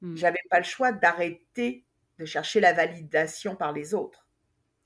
Mm. 0.01 0.17
j'avais 0.17 0.41
pas 0.51 0.59
le 0.59 0.65
choix 0.65 0.91
d'arrêter 0.93 1.85
de 2.19 2.25
chercher 2.25 2.61
la 2.61 2.73
validation 2.73 3.57
par 3.57 3.73
les 3.73 3.95
autres 3.95 4.27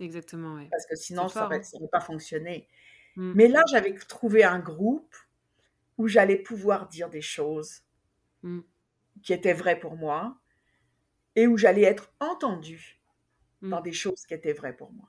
Exactement, 0.00 0.58
parce 0.70 0.86
que 0.86 0.94
sinon 0.96 1.28
ça 1.28 1.40
fort, 1.40 1.46
aurait, 1.48 1.60
hein. 1.60 1.86
pas 1.90 2.00
fonctionné. 2.00 2.68
Mm. 3.16 3.32
Mais 3.34 3.48
là, 3.48 3.62
j'avais 3.70 3.92
trouvé 3.94 4.44
un 4.44 4.58
groupe 4.60 5.14
où 5.96 6.06
j'allais 6.08 6.36
pouvoir 6.36 6.86
dire 6.88 7.08
des 7.10 7.20
choses 7.22 7.82
Mm. 8.42 8.60
qui 9.22 9.32
étaient 9.32 9.52
vraies 9.52 9.78
pour 9.80 9.96
moi 9.96 10.38
et 11.36 11.46
où 11.46 11.56
j'allais 11.56 11.82
être 11.82 12.12
entendue 12.20 13.00
Mm. 13.60 13.70
dans 13.70 13.80
des 13.80 13.92
choses 13.92 14.24
qui 14.26 14.34
étaient 14.34 14.52
vraies 14.52 14.76
pour 14.76 14.92
moi. 14.92 15.08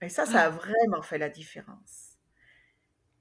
Et 0.00 0.08
ça, 0.08 0.24
ça 0.26 0.42
a 0.46 0.50
vraiment 0.50 1.02
fait 1.02 1.18
la 1.18 1.28
différence. 1.28 2.14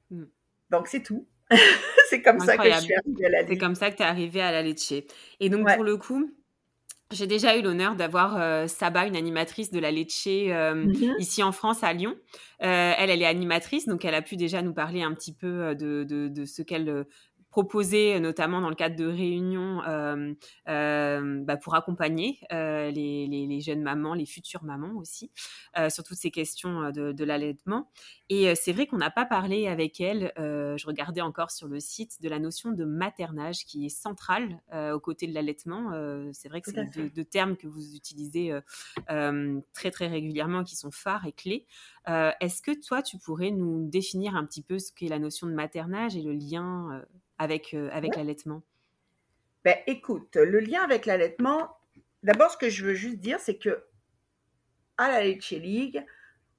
Mm. 0.09 0.23
Donc, 0.69 0.87
c'est 0.87 1.03
tout. 1.03 1.27
c'est 2.09 2.21
comme 2.21 2.39
ça 2.39 2.57
que 2.57 2.71
je 2.71 2.79
suis 2.79 2.93
arrivée 2.95 3.25
à 3.25 3.29
la 3.29 3.47
C'est 3.47 3.57
comme 3.57 3.75
ça 3.75 3.91
que 3.91 3.97
tu 3.97 4.01
es 4.01 4.05
arrivée 4.05 4.41
à 4.41 4.51
la 4.51 4.61
Lecce. 4.61 4.93
Et 5.39 5.49
donc, 5.49 5.65
Ouais. 5.65 5.75
pour 5.75 5.83
le 5.83 5.97
coup, 5.97 6.31
j'ai 7.11 7.27
déjà 7.27 7.57
eu 7.57 7.61
l'honneur 7.61 7.95
d'avoir 7.95 8.37
euh, 8.41 8.67
Saba, 8.67 9.05
une 9.05 9.15
animatrice 9.15 9.69
de 9.71 9.79
la 9.79 9.91
Lecce, 9.91 10.25
euh, 10.27 10.73
Mhm. 10.73 11.15
ici 11.19 11.43
en 11.43 11.51
France, 11.51 11.83
à 11.83 11.93
Lyon. 11.93 12.15
Euh, 12.63 12.93
elle, 12.97 13.09
elle 13.09 13.21
est 13.21 13.25
animatrice, 13.25 13.85
donc 13.87 14.03
elle 14.05 14.15
a 14.15 14.21
pu 14.21 14.35
déjà 14.37 14.61
nous 14.61 14.73
parler 14.73 15.03
un 15.03 15.13
petit 15.13 15.33
peu 15.33 15.47
euh, 15.61 15.75
de, 15.75 16.03
de, 16.05 16.27
de 16.29 16.45
ce 16.45 16.61
qu'elle 16.61 17.05
euh, 17.53 17.63
proposait, 17.63 18.19
notamment 18.19 18.61
dans 18.61 18.69
le 18.69 18.75
cadre 18.75 18.95
de 18.95 19.05
réunions 19.05 19.81
euh, 19.83 20.33
euh, 20.67 21.43
bah, 21.43 21.57
pour 21.57 21.75
accompagner 21.75 22.39
euh, 22.51 22.89
les, 22.91 23.27
les, 23.27 23.45
les 23.47 23.61
jeunes 23.61 23.81
mamans, 23.81 24.15
les 24.15 24.25
futures 24.25 24.63
mamans 24.63 24.97
aussi, 24.97 25.31
euh, 25.77 25.89
sur 25.89 26.03
toutes 26.03 26.17
ces 26.17 26.31
questions 26.31 26.83
euh, 26.83 26.91
de, 26.91 27.11
de 27.11 27.23
l'allaitement. 27.23 27.91
Et 28.29 28.49
euh, 28.49 28.53
c'est 28.55 28.71
vrai 28.73 28.87
qu'on 28.87 28.97
n'a 28.97 29.11
pas 29.11 29.25
parlé 29.25 29.67
avec 29.67 30.01
elle, 30.01 30.33
euh, 30.39 30.77
je 30.77 30.87
regardais 30.87 31.21
encore 31.21 31.51
sur 31.51 31.67
le 31.67 31.79
site, 31.79 32.21
de 32.21 32.29
la 32.29 32.39
notion 32.39 32.71
de 32.71 32.85
maternage 32.85 33.65
qui 33.65 33.85
est 33.85 33.89
centrale 33.89 34.59
euh, 34.73 34.93
aux 34.93 34.99
côtés 34.99 35.27
de 35.27 35.33
l'allaitement. 35.33 35.91
Euh, 35.93 36.29
c'est 36.33 36.49
vrai 36.49 36.61
que 36.61 36.71
c'est 36.71 36.85
deux, 36.95 37.09
deux 37.09 37.25
termes 37.25 37.55
que 37.55 37.67
vous 37.67 37.95
utilisez 37.95 38.51
euh, 38.51 38.61
euh, 39.11 39.59
très 39.73 39.91
très 39.91 40.07
régulièrement, 40.07 40.63
qui 40.63 40.75
sont 40.75 40.91
phares 40.91 41.25
et 41.27 41.31
clés. 41.31 41.65
Euh, 42.09 42.31
Est-ce 42.39 42.61
que 42.61 42.71
toi, 42.71 43.01
tu 43.01 43.17
pourrais 43.17 43.51
nous 43.51 43.87
définir 43.87 44.35
un 44.35 44.45
petit 44.45 44.63
peu 44.63 44.79
ce 44.79 44.91
qu'est 44.91 45.07
la 45.07 45.19
notion 45.19 45.47
de 45.47 45.53
maternage 45.53 46.15
et 46.17 46.21
le 46.21 46.33
lien 46.33 46.89
euh, 46.93 47.05
avec, 47.37 47.73
euh, 47.73 47.89
avec 47.91 48.15
Ouais. 48.15 48.17
l'allaitement? 48.17 48.63
Ben, 49.65 49.77
écoute, 49.87 50.35
le 50.37 50.59
lien 50.59 50.83
avec 50.83 51.05
l'allaitement, 51.05 51.77
d'abord, 52.21 52.51
ce 52.51 52.57
que 52.57 52.69
je 52.69 52.85
veux 52.85 52.93
juste 52.93 53.19
dire, 53.19 53.39
c'est 53.41 53.57
que 53.57 53.85
à 54.97 55.09
la 55.09 55.23
Lecce 55.23 55.51
League, 55.51 56.05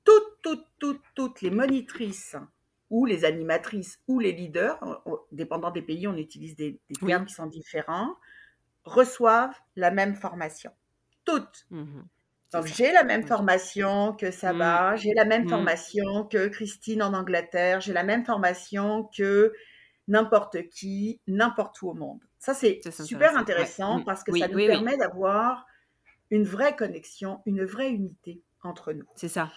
toutes, 0.04 0.38
toutes, 0.42 0.66
toutes, 0.78 1.02
toutes 1.14 1.42
les 1.42 1.50
monitrices 1.50 2.36
ou 2.90 3.06
les 3.06 3.24
animatrices 3.24 4.00
ou 4.08 4.20
les 4.20 4.32
leaders, 4.32 4.78
on- 4.82 5.12
on- 5.12 5.20
dépendant 5.32 5.70
des 5.70 5.82
pays, 5.82 6.06
on 6.08 6.16
utilise 6.16 6.56
des, 6.56 6.80
des 6.90 6.96
Oui. 7.02 7.12
termes 7.12 7.26
qui 7.26 7.34
sont 7.34 7.46
différents, 7.46 8.16
reçoivent 8.84 9.56
la 9.76 9.90
même 9.90 10.16
formation. 10.16 10.72
Toutes. 11.24 11.66
C'est 12.48 12.58
Donc, 12.58 12.66
j'ai 12.66 12.92
la 12.92 13.04
même 13.04 13.26
formation 13.26 14.14
que 14.14 14.30
Saba, 14.30 14.96
j'ai 14.96 15.12
la 15.14 15.24
même 15.24 15.44
Mm. 15.44 15.48
formation 15.48 16.24
que 16.24 16.48
Christine 16.48 17.02
en 17.02 17.14
Angleterre, 17.14 17.80
j'ai 17.80 17.92
la 17.92 18.04
même 18.04 18.24
formation 18.24 19.04
que 19.16 19.52
n'importe 20.08 20.68
qui, 20.68 21.20
n'importe 21.26 21.80
où 21.82 21.90
au 21.90 21.94
monde. 21.94 22.20
Ça, 22.38 22.52
c'est 22.54 22.80
super 23.04 23.36
intéressant. 23.36 23.96
Ouais. 23.96 24.02
Mm. 24.02 24.04
parce 24.04 24.22
que 24.24 24.32
Oui, 24.32 24.40
ça 24.40 24.48
nous 24.48 24.54
oui, 24.56 24.62
oui. 24.64 24.68
permet 24.68 24.96
d'avoir 24.96 25.66
une 26.30 26.44
vraie 26.44 26.74
connexion, 26.76 27.40
une 27.46 27.64
vraie 27.64 27.90
unité 27.90 28.42
entre 28.62 28.92
nous. 28.92 29.06
C'est 29.16 29.28
ça. 29.28 29.50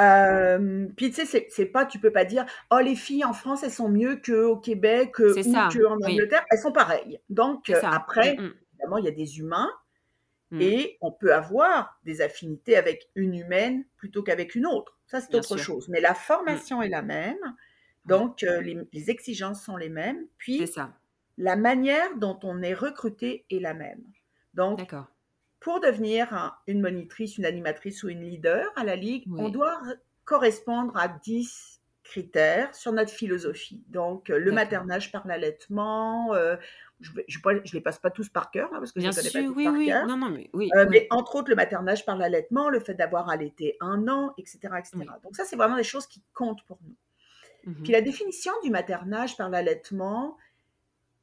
Euh, 0.00 0.86
puis 0.96 1.10
tu 1.10 1.26
sais, 1.26 1.46
c'est- 1.50 1.66
pas, 1.66 1.84
tu 1.84 1.98
peux 1.98 2.10
pas 2.12 2.24
dire, 2.24 2.46
oh 2.70 2.78
les 2.78 2.96
filles 2.96 3.24
en 3.26 3.34
France 3.34 3.62
elles 3.62 3.70
sont 3.70 3.90
mieux 3.90 4.16
qu'au 4.24 4.56
Québec 4.56 5.12
C'est 5.18 5.46
ou 5.46 5.52
ça, 5.52 5.68
qu'en. 5.72 5.96
Angleterre, 6.02 6.44
elles 6.50 6.58
sont 6.58 6.72
pareilles. 6.72 7.20
Donc 7.28 7.68
euh, 7.70 7.78
après, 7.82 8.36
Mm, 8.36 8.40
mm. 8.42 8.54
évidemment, 8.72 8.98
il 8.98 9.04
y 9.04 9.08
a 9.08 9.12
des 9.12 9.38
humains 9.38 9.70
Mm. 10.50 10.60
et 10.62 10.96
on 11.00 11.10
peut 11.12 11.34
avoir 11.34 11.98
des 12.04 12.20
affinités 12.22 12.76
avec 12.76 13.08
une 13.16 13.34
humaine 13.34 13.84
plutôt 13.96 14.22
qu'avec 14.22 14.54
une 14.54 14.64
autre. 14.66 14.96
Ça, 15.06 15.20
c'est 15.20 15.34
autre 15.34 15.56
sûr. 15.56 15.58
chose. 15.58 15.88
Mais 15.88 16.00
la 16.00 16.14
formation 16.14 16.80
est 16.82 16.88
la 16.88 17.02
même, 17.02 17.36
donc 18.06 18.42
euh, 18.42 18.60
les, 18.60 18.78
les 18.92 19.10
exigences 19.10 19.62
sont 19.64 19.76
les 19.76 19.88
mêmes, 19.88 20.26
puis 20.38 20.66
ça. 20.66 20.92
la 21.38 21.56
manière 21.56 22.16
dont 22.16 22.38
on 22.42 22.62
est 22.62 22.74
recruté 22.74 23.44
est 23.50 23.58
la 23.60 23.74
même. 23.74 24.02
Donc, 24.54 24.94
pour 25.60 25.80
devenir 25.80 26.32
un- 26.32 26.54
une 26.66 26.80
monitrice, 26.80 27.38
une 27.38 27.44
animatrice 27.44 28.02
ou 28.02 28.08
une 28.08 28.22
leader 28.22 28.66
à 28.76 28.84
la 28.84 28.96
Ligue, 28.96 29.24
Oui. 29.28 29.40
on 29.42 29.48
doit 29.48 29.78
correspondre 30.24 30.96
à 30.96 31.08
10 31.08 31.80
critères 32.02 32.74
sur 32.74 32.92
notre 32.92 33.10
philosophie. 33.10 33.82
Donc, 33.88 34.30
euh, 34.30 34.38
le 34.38 34.52
maternage 34.52 35.10
par 35.10 35.26
l'allaitement, 35.26 36.32
euh, 36.34 36.56
je 37.00 37.10
ne 37.12 37.72
les 37.74 37.80
passe 37.80 37.98
pas 37.98 38.10
tous 38.10 38.28
par 38.28 38.50
cœur, 38.52 38.68
hein, 38.72 38.78
parce 38.78 38.92
que 38.92 39.00
Bien 39.00 39.10
je 39.10 39.18
ne 39.18 39.22
sûr, 39.24 39.40
pas 39.42 39.46
tous 39.48 39.54
oui, 39.56 39.64
par 39.64 39.74
oui. 39.74 39.86
cœur. 39.86 40.06
Non, 40.06 40.16
non, 40.16 40.30
mais 40.30 40.48
oui. 40.52 40.70
Euh, 40.76 40.84
oui. 40.84 40.88
mais 40.90 41.06
entre 41.10 41.34
autres, 41.36 41.50
le 41.50 41.56
maternage 41.56 42.04
par 42.06 42.16
l'allaitement, 42.16 42.68
le 42.70 42.78
fait 42.80 42.94
d'avoir 42.94 43.28
allaité 43.28 43.76
un 43.80 44.06
an, 44.08 44.32
etc. 44.38 44.58
etc. 44.78 44.98
Donc 45.24 45.34
ça, 45.36 45.44
c'est 45.44 45.56
vraiment 45.56 45.76
des 45.76 45.84
choses 45.84 46.06
qui 46.06 46.22
comptent 46.32 46.62
pour 46.64 46.78
nous. 46.84 46.94
Puis 47.82 47.92
la 47.92 48.00
définition 48.00 48.52
du 48.62 48.70
maternage 48.70 49.36
par 49.36 49.48
l'allaitement, 49.50 50.36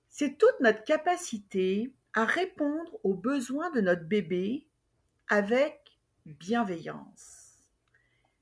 c'est 0.09 0.37
toute 0.37 0.59
notre 0.59 0.83
capacité 0.83 1.93
à 2.13 2.25
répondre 2.25 2.99
aux 3.03 3.13
besoins 3.13 3.71
de 3.71 3.81
notre 3.81 4.03
bébé 4.03 4.67
avec 5.29 5.97
bienveillance. 6.25 7.57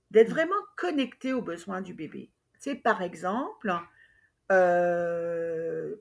D'être 0.09 0.29
Mm. 0.29 0.33
vraiment 0.33 0.55
connecté 0.77 1.31
aux 1.33 1.41
besoins 1.43 1.81
du 1.81 1.93
bébé. 1.93 2.31
C'est 2.59 2.75
par 2.75 3.01
exemple, 3.01 3.71
euh, 4.51 5.95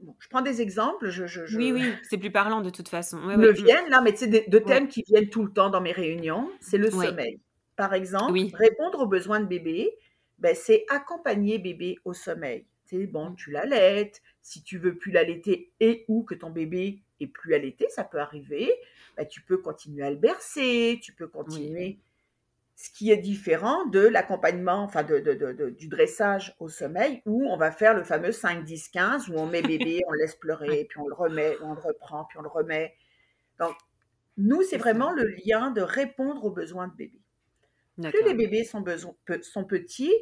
bon, 0.00 0.16
je 0.18 0.28
prends 0.28 0.42
des 0.42 0.60
exemples, 0.62 1.08
je, 1.10 1.26
je, 1.26 1.46
je- 1.46 1.56
Oui, 1.58 1.72
oui, 1.72 1.94
c'est 2.02 2.18
plus 2.18 2.32
parlant 2.32 2.60
de 2.62 2.70
toute 2.70 2.88
façon. 2.88 3.18
Ouais, 3.26 3.36
me 3.36 3.48
ouais. 3.48 3.52
viennent 3.52 3.88
là, 3.90 4.00
mais 4.00 4.16
c'est 4.16 4.26
des- 4.26 4.44
deux 4.48 4.58
Ouais. 4.58 4.64
thèmes 4.64 4.88
qui 4.88 5.02
viennent 5.06 5.28
tout 5.28 5.44
le 5.44 5.52
temps 5.52 5.70
dans 5.70 5.80
mes 5.80 5.92
réunions, 5.92 6.50
c'est 6.60 6.78
le 6.78 6.90
sommeil. 6.90 7.38
Par 7.76 7.94
exemple, 7.94 8.32
Oui. 8.32 8.50
répondre 8.54 9.00
aux 9.00 9.06
besoins 9.06 9.40
de 9.40 9.46
bébé, 9.46 9.90
ben, 10.40 10.54
c'est 10.54 10.84
accompagner 10.88 11.58
bébé 11.58 11.98
au 12.04 12.12
sommeil. 12.14 12.66
C'est 12.86 13.06
bon, 13.06 13.30
Mm. 13.30 13.36
tu 13.36 13.50
l'allaites, 13.52 14.20
si 14.42 14.62
tu 14.62 14.78
veux 14.78 14.96
plus 14.96 15.12
l'allaiter 15.12 15.70
et 15.80 16.04
ou 16.08 16.24
que 16.24 16.34
ton 16.34 16.50
bébé 16.50 17.02
est 17.20 17.26
plus 17.28 17.54
allaité, 17.54 17.88
ça 17.90 18.02
peut 18.04 18.18
arriver, 18.18 18.72
ben, 19.16 19.26
tu 19.26 19.42
peux 19.42 19.58
continuer 19.58 20.02
à 20.04 20.10
le 20.10 20.16
bercer, 20.16 20.98
tu 21.02 21.12
peux 21.12 21.28
continuer. 21.28 21.98
Ce 22.76 22.90
qui 22.90 23.10
est 23.10 23.18
différent 23.18 23.84
de 23.86 24.00
l'accompagnement, 24.00 24.82
enfin 24.82 25.02
de, 25.02 25.18
de- 25.20 25.34
de- 25.34 25.52
de- 25.52 25.68
du 25.70 25.86
dressage 25.88 26.56
au 26.60 26.68
sommeil, 26.70 27.20
où 27.26 27.46
on 27.50 27.58
va 27.58 27.70
faire 27.70 27.94
le 27.94 28.02
fameux 28.04 28.32
5, 28.32 28.64
10, 28.64 28.88
15, 28.88 29.28
où 29.28 29.34
on 29.34 29.46
met 29.46 29.60
bébé, 29.96 30.02
on 30.08 30.12
laisse 30.12 30.34
pleurer, 30.34 30.86
puis 30.88 30.98
on 30.98 31.06
le 31.06 31.14
remet, 31.14 31.56
on 31.62 31.74
le 31.74 31.80
reprend, 31.80 32.24
puis 32.24 32.38
on 32.38 32.42
le 32.42 32.48
remet. 32.48 32.94
Donc, 33.58 33.74
nous, 34.38 34.62
c'est 34.62 34.78
vraiment 34.78 35.12
le 35.12 35.26
lien 35.44 35.70
de 35.70 35.82
répondre 35.82 36.42
aux 36.46 36.50
besoins 36.50 36.88
de 36.88 36.94
bébé. 36.94 37.19
Plus 37.96 38.24
les 38.24 38.34
bébés 38.34 38.64
sont, 38.64 38.82
petits, 38.82 40.14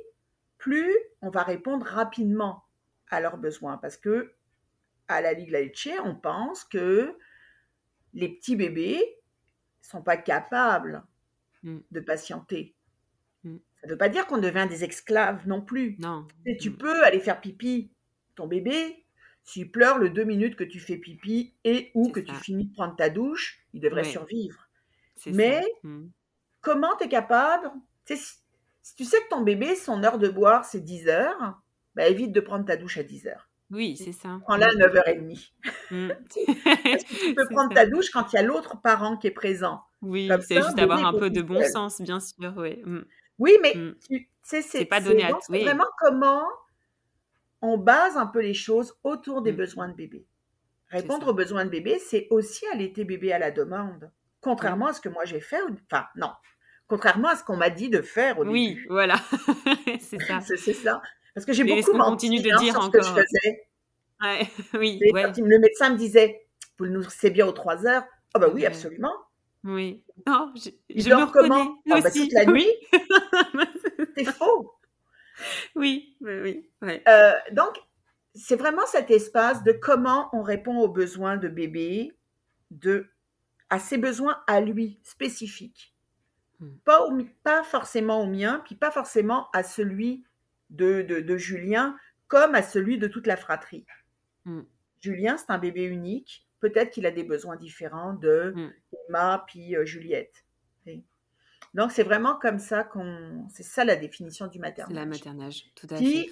plus 0.59 0.95
on 1.23 1.31
va 1.31 1.43
répondre 1.43 1.87
rapidement 1.87 2.65
à 3.11 3.21
leurs 3.21 3.39
besoins. 3.39 3.79
Parce 3.79 3.97
que 3.97 4.35
à 5.09 5.21
la 5.21 5.33
Ligue 5.33 5.51
Lecce, 5.51 5.89
on 6.05 6.15
pense 6.15 6.65
que 6.65 7.17
les 8.15 8.29
petits 8.29 8.57
bébés 8.57 9.03
sont 9.81 10.03
pas 10.03 10.17
capables 10.17 11.05
Mm. 11.65 11.79
de 11.91 12.01
patienter. 12.01 12.77
Mm. 13.43 13.57
Ça 13.81 13.87
ne 13.87 13.93
veut 13.93 13.99
pas 13.99 14.09
dire 14.09 14.27
qu'on 14.29 14.39
devient 14.39 14.67
des 14.69 14.85
esclaves 14.85 15.47
non 15.49 15.61
plus. 15.61 15.97
Non. 15.99 16.27
Tu 16.61 16.71
Mm. 16.71 16.77
peux 16.77 17.03
aller 17.05 17.19
faire 17.21 17.41
pipi 17.41 17.91
ton 18.37 18.47
bébé, 18.47 19.05
s'il 19.43 19.71
pleure 19.71 19.99
le 19.99 20.11
deux 20.11 20.25
minutes 20.25 20.55
que 20.57 20.63
tu 20.65 20.79
fais 20.79 20.97
pipi 20.99 21.55
et 21.65 21.91
ou 21.95 22.11
que 22.11 22.21
tu 22.21 22.35
finis 22.35 22.67
de 22.67 22.75
prendre 22.75 22.95
ta 22.97 23.09
douche, 23.11 23.61
il 23.73 23.81
devrait 23.81 24.05
survivre. 24.05 24.69
Mais. 25.27 25.63
Comment 26.61 26.97
tu 26.97 27.05
es 27.05 27.09
capable 27.09 27.71
si, 28.05 28.17
si 28.83 28.95
tu 28.97 29.05
sais 29.05 29.19
que 29.23 29.29
ton 29.29 29.43
bébé, 29.43 29.75
son 29.75 30.03
heure 30.03 30.19
de 30.19 30.29
boire, 30.29 30.65
c'est 30.65 30.81
10 30.81 31.09
heures, 31.09 31.61
bah, 31.95 32.09
évite 32.09 32.33
de 32.33 32.41
prendre 32.41 32.65
ta 32.65 32.77
douche 32.77 32.99
à 32.99 33.03
10h. 33.03 33.35
Oui, 33.71 33.97
c'est 33.97 34.13
ça. 34.13 34.39
Prends-la 34.43 34.69
à 34.69 34.73
9h30. 34.73 35.51
Mm. 35.91 36.09
Parce 36.65 37.05
que 37.05 37.27
tu 37.27 37.35
peux 37.35 37.47
prendre 37.51 37.75
ta 37.75 37.87
douche 37.87 38.11
quand 38.11 38.33
il 38.33 38.37
y 38.37 38.39
a 38.39 38.43
l'autre 38.43 38.81
parent 38.81 39.17
qui 39.17 39.27
est 39.27 39.33
présent. 39.33 39.83
Oui, 40.01 40.31
c'est 40.47 40.57
juste 40.57 40.79
avoir 40.79 41.05
un 41.05 41.13
peu 41.13 41.29
de 41.29 41.43
bon 41.43 41.63
sens, 41.65 42.01
bien 42.01 42.21
sûr. 42.21 42.55
Oui, 42.57 42.83
mm. 42.85 43.05
oui 43.39 43.59
mais 43.63 43.75
mm. 43.75 43.95
tu 44.09 44.29
sais, 44.43 44.63
c'est 44.63 44.85
pas 44.85 45.01
donné 45.01 45.25
à 45.25 45.33
oui. 45.51 45.65
vraiment 45.65 45.89
comment 45.99 46.45
on 47.61 47.77
base 47.77 48.17
un 48.17 48.27
peu 48.27 48.41
les 48.41 48.55
choses 48.55 48.95
autour 49.03 49.43
des 49.43 49.53
besoins 49.53 49.89
de 49.89 49.95
bébé. 49.95 50.25
Répondre 50.91 51.29
aux 51.29 51.35
besoins 51.35 51.67
de 51.67 51.71
bébé, 51.71 51.99
c'est 51.99 52.29
aussi 52.31 52.65
allaiter 52.73 53.05
bébé 53.05 53.33
à 53.33 53.39
la 53.39 53.51
demande. 53.51 54.11
Contrairement 54.49 54.87
à 54.87 54.93
ce 54.95 55.03
que 55.03 55.11
moi 55.11 55.27
j'ai 55.27 55.41
fait, 55.41 55.61
enfin 55.93 56.07
non, 56.17 56.31
contrairement 56.87 57.29
à 57.29 57.37
ce 57.37 57.45
qu'on 57.45 57.59
m'a 57.59 57.69
dit 57.69 57.91
de 57.91 58.01
faire 58.01 58.39
au 58.39 58.45
début. 58.45 58.55
Oui, 58.55 58.81
voilà, 58.89 59.17
c'est 60.01 60.19
ça. 60.23 60.41
c'est 60.41 60.73
ça. 60.73 61.03
Parce 61.35 61.45
que 61.45 61.53
j'ai 61.53 61.65
beaucoup 61.65 61.93
menti 61.93 62.29
continue 62.29 62.41
de 62.41 62.51
hein, 62.51 62.59
dire 62.59 62.73
sur 62.73 62.85
ce 62.85 62.91
que 62.91 63.03
je 63.03 63.11
faisais. 63.11 63.69
Ouais, 64.23 64.49
oui, 64.79 64.99
ouais. 65.13 65.23
Quand 65.23 65.37
le 65.37 65.59
médecin 65.59 65.91
me 65.91 65.97
disait, 65.99 66.47
vous 66.79 66.87
nous 66.87 67.03
c'est 67.11 67.29
bien 67.29 67.47
aux 67.47 67.53
3 67.53 67.87
heures. 67.87 68.05
Ah 68.33 68.39
bah 68.39 68.49
oui, 68.51 68.65
absolument. 68.65 69.13
Oui. 69.65 70.03
Non, 70.27 70.51
je, 70.57 70.71
je 70.95 71.11
me 71.11 71.25
reconnais. 71.25 71.71
Ah 71.91 72.01
bah, 72.01 72.11
toute 72.11 72.33
la 72.33 72.47
nuit. 72.47 72.71
c'est 74.17 74.25
faux. 74.25 74.73
Oui, 75.75 76.17
oui, 76.23 76.65
oui. 76.83 77.01
Euh, 77.07 77.33
donc, 77.53 77.79
c'est 78.35 78.57
vraiment 78.57 78.87
cet 78.87 79.11
espace 79.11 79.63
de 79.63 79.73
comment 79.73 80.31
on 80.33 80.43
répond 80.43 80.79
aux 80.79 80.89
besoins 80.89 81.37
de 81.37 81.49
bébé, 81.49 82.17
de, 82.71 83.11
à 83.71 83.79
ses 83.79 83.99
besoins 83.99 84.43
à 84.47 84.61
lui, 84.61 84.99
spécifiques. 85.03 85.95
Hmm. 86.61 86.77
Pas, 86.85 87.09
pas 87.43 87.63
forcément 87.63 88.21
au 88.23 88.27
mien, 88.27 88.63
puis 88.65 88.75
pas 88.75 88.91
forcément 88.91 89.49
à 89.53 89.63
celui 89.63 90.25
de, 90.71 91.03
de, 91.03 91.37
Julien, 91.37 91.97
comme 92.27 92.55
à 92.55 92.63
celui 92.63 92.99
de 92.99 93.07
toute 93.07 93.27
la 93.27 93.37
fratrie. 93.37 93.87
Hmm. 94.45 94.63
Julien, 95.01 95.37
c'est 95.37 95.51
un 95.51 95.59
bébé 95.59 95.85
unique. 95.85 96.47
Peut-être 96.61 96.91
qu'il 96.91 97.07
a 97.07 97.11
des 97.11 97.23
besoins 97.23 97.57
différents 97.57 98.15
de 98.15 98.53
hmm. 98.55 98.73
Emma 99.09 99.45
puis 99.47 99.77
euh, 99.77 99.85
Juliette. 99.85 100.45
Donc, 101.75 101.93
c'est 101.93 102.03
vraiment 102.03 102.35
comme 102.37 102.59
ça 102.59 102.83
qu'on. 102.83 103.47
C'est 103.51 103.63
ça 103.63 103.85
la 103.85 103.95
définition 103.95 104.47
du 104.47 104.59
maternage. 104.59 104.97
La 104.97 105.05
maternage, 105.05 105.65
tout 105.75 105.87
à 105.91 105.99
fait 105.99 106.31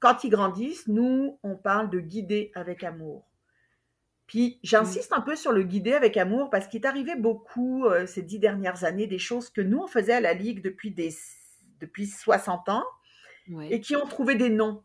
quand 0.00 0.24
ils 0.24 0.30
grandissent, 0.30 0.86
nous, 0.86 1.38
on 1.42 1.56
parle 1.56 1.90
de 1.90 2.00
guider 2.00 2.52
avec 2.54 2.84
amour. 2.84 3.27
Puis 4.28 4.60
j'insiste 4.62 5.12
un 5.12 5.20
peu 5.20 5.34
sur 5.34 5.52
le 5.52 5.64
guider 5.64 5.94
avec 5.94 6.16
amour 6.16 6.50
parce 6.50 6.68
qu'il 6.68 6.82
est 6.82 6.86
arrivé 6.86 7.16
beaucoup 7.16 7.86
euh, 7.86 8.06
ces 8.06 8.22
dix 8.22 8.38
dernières 8.38 8.84
années 8.84 9.08
des 9.08 9.18
choses 9.18 9.50
que 9.50 9.60
nous, 9.60 9.78
on 9.78 9.88
faisait 9.88 10.12
à 10.12 10.20
la 10.20 10.34
Ligue 10.34 10.62
depuis, 10.62 10.92
des, 10.92 11.10
depuis 11.80 12.06
60 12.06 12.68
ans 12.68 12.84
et 13.70 13.80
qui 13.80 13.96
ont 13.96 14.06
trouvé 14.06 14.36
des 14.36 14.50
noms. 14.50 14.82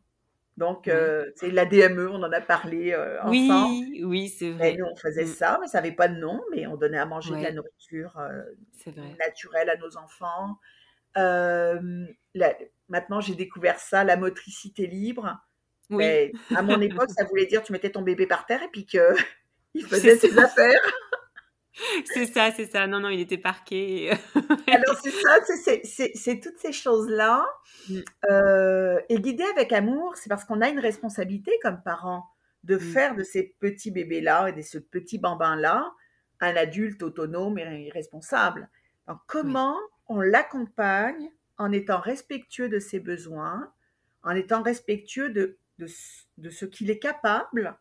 Donc, 0.56 0.88
euh, 0.88 1.32
c'est 1.36 1.52
la 1.52 1.66
DME, 1.66 2.10
on 2.10 2.24
en 2.24 2.32
a 2.32 2.40
parlé 2.40 2.94
euh, 2.94 3.20
ensemble. 3.22 3.74
Oui, 3.74 4.04
oui, 4.06 4.30
c'est 4.30 4.52
vrai. 4.52 4.74
Et 4.74 4.78
nous, 4.78 4.86
on 4.86 4.96
faisait 4.96 5.26
mm. 5.26 5.34
ça, 5.34 5.58
mais 5.60 5.68
ça 5.68 5.80
n'avait 5.80 5.96
pas 5.96 6.08
de 6.08 6.16
nom, 6.16 6.42
mais 6.52 6.66
on 6.68 6.78
donnait 6.78 7.00
à 7.00 7.06
manger 7.06 7.36
de 7.36 7.42
la 7.42 7.52
nourriture 7.52 8.18
naturelle 9.20 9.70
à 9.70 9.78
nos 9.78 9.98
enfants. 9.98 10.58
La, 11.16 12.56
Maintenant, 12.94 13.22
j'ai 13.22 13.34
découvert 13.34 13.80
ça, 13.80 14.04
la 14.04 14.18
motricité 14.18 14.86
libre. 14.86 15.36
Mais 15.90 16.32
à 16.56 16.62
mon 16.62 16.80
époque, 16.82 17.10
ça 17.16 17.26
voulait 17.26 17.46
dire 17.46 17.64
tu 17.64 17.72
mettais 17.72 17.92
ton 17.92 18.02
bébé 18.02 18.26
par 18.28 18.46
terre 18.46 18.64
et 18.64 18.70
puis 18.70 18.86
qu'il 18.86 19.02
faisait 19.88 20.18
ses 20.18 20.38
affaires. 20.38 20.82
C'est 22.06 22.28
ça, 22.28 22.52
c'est 22.52 22.72
ça. 22.72 22.86
Non, 22.88 23.00
non, 23.00 23.10
il 23.10 23.20
était 23.20 23.38
parqué. 23.38 24.12
Alors, 24.68 25.00
c'est 25.04 25.12
ça, 25.12 25.40
c'est 26.14 26.40
toutes 26.40 26.60
ces 26.60 26.72
choses-là. 26.72 27.46
Mm. 27.90 28.00
Euh, 28.30 29.00
et 29.10 29.20
guider 29.20 29.46
avec 29.52 29.74
amour, 29.74 30.16
c'est 30.16 30.30
parce 30.30 30.46
qu'on 30.46 30.62
a 30.62 30.70
une 30.70 30.80
responsabilité 30.80 31.52
comme 31.62 31.82
parents 31.84 32.26
de 32.64 32.76
mm. 32.76 32.80
faire 32.80 33.16
de 33.16 33.24
ces 33.24 33.56
petits 33.60 33.92
bébés-là 33.92 34.50
et 34.50 34.54
de 34.54 34.62
ce 34.62 34.78
petit 34.78 35.18
bambin-là 35.18 35.92
un 36.44 36.56
adulte 36.56 37.02
autonome 37.04 37.58
et 37.58 37.90
responsable. 37.90 38.70
Donc, 39.08 39.18
comment 39.28 39.78
on 40.08 40.20
l'accompagne 40.20 41.32
en 41.58 41.72
étant 41.72 42.00
respectueux 42.00 42.70
de 42.70 42.80
ses 42.80 43.00
besoins, 43.00 43.72
en 44.24 44.36
étant 44.36 44.62
respectueux 44.62 45.30
de, 45.30 45.58
de, 45.80 45.88
ce 45.88 46.66
qu'il 46.66 46.90
est 46.90 47.00
capable, 47.00 47.78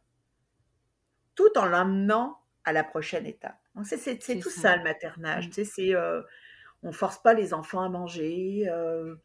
tout 1.35 1.57
en 1.57 1.67
l'amenant 1.67 2.39
à 2.65 2.73
la 2.73 2.85
prochaine 2.85 3.27
étape. 3.27 3.59
c'est, 3.85 4.19
tout 4.41 4.51
ça. 4.51 4.77
le 4.77 4.85
maternage. 4.85 5.49
Mm. 5.49 5.65
c'est, 5.65 5.95
euh, 5.95 6.23
on 6.83 6.93
force 6.93 7.21
pas 7.23 7.35
les 7.35 7.55
enfants 7.55 7.81
à 7.81 7.89
manger, 7.89 8.69
euh, 8.69 9.17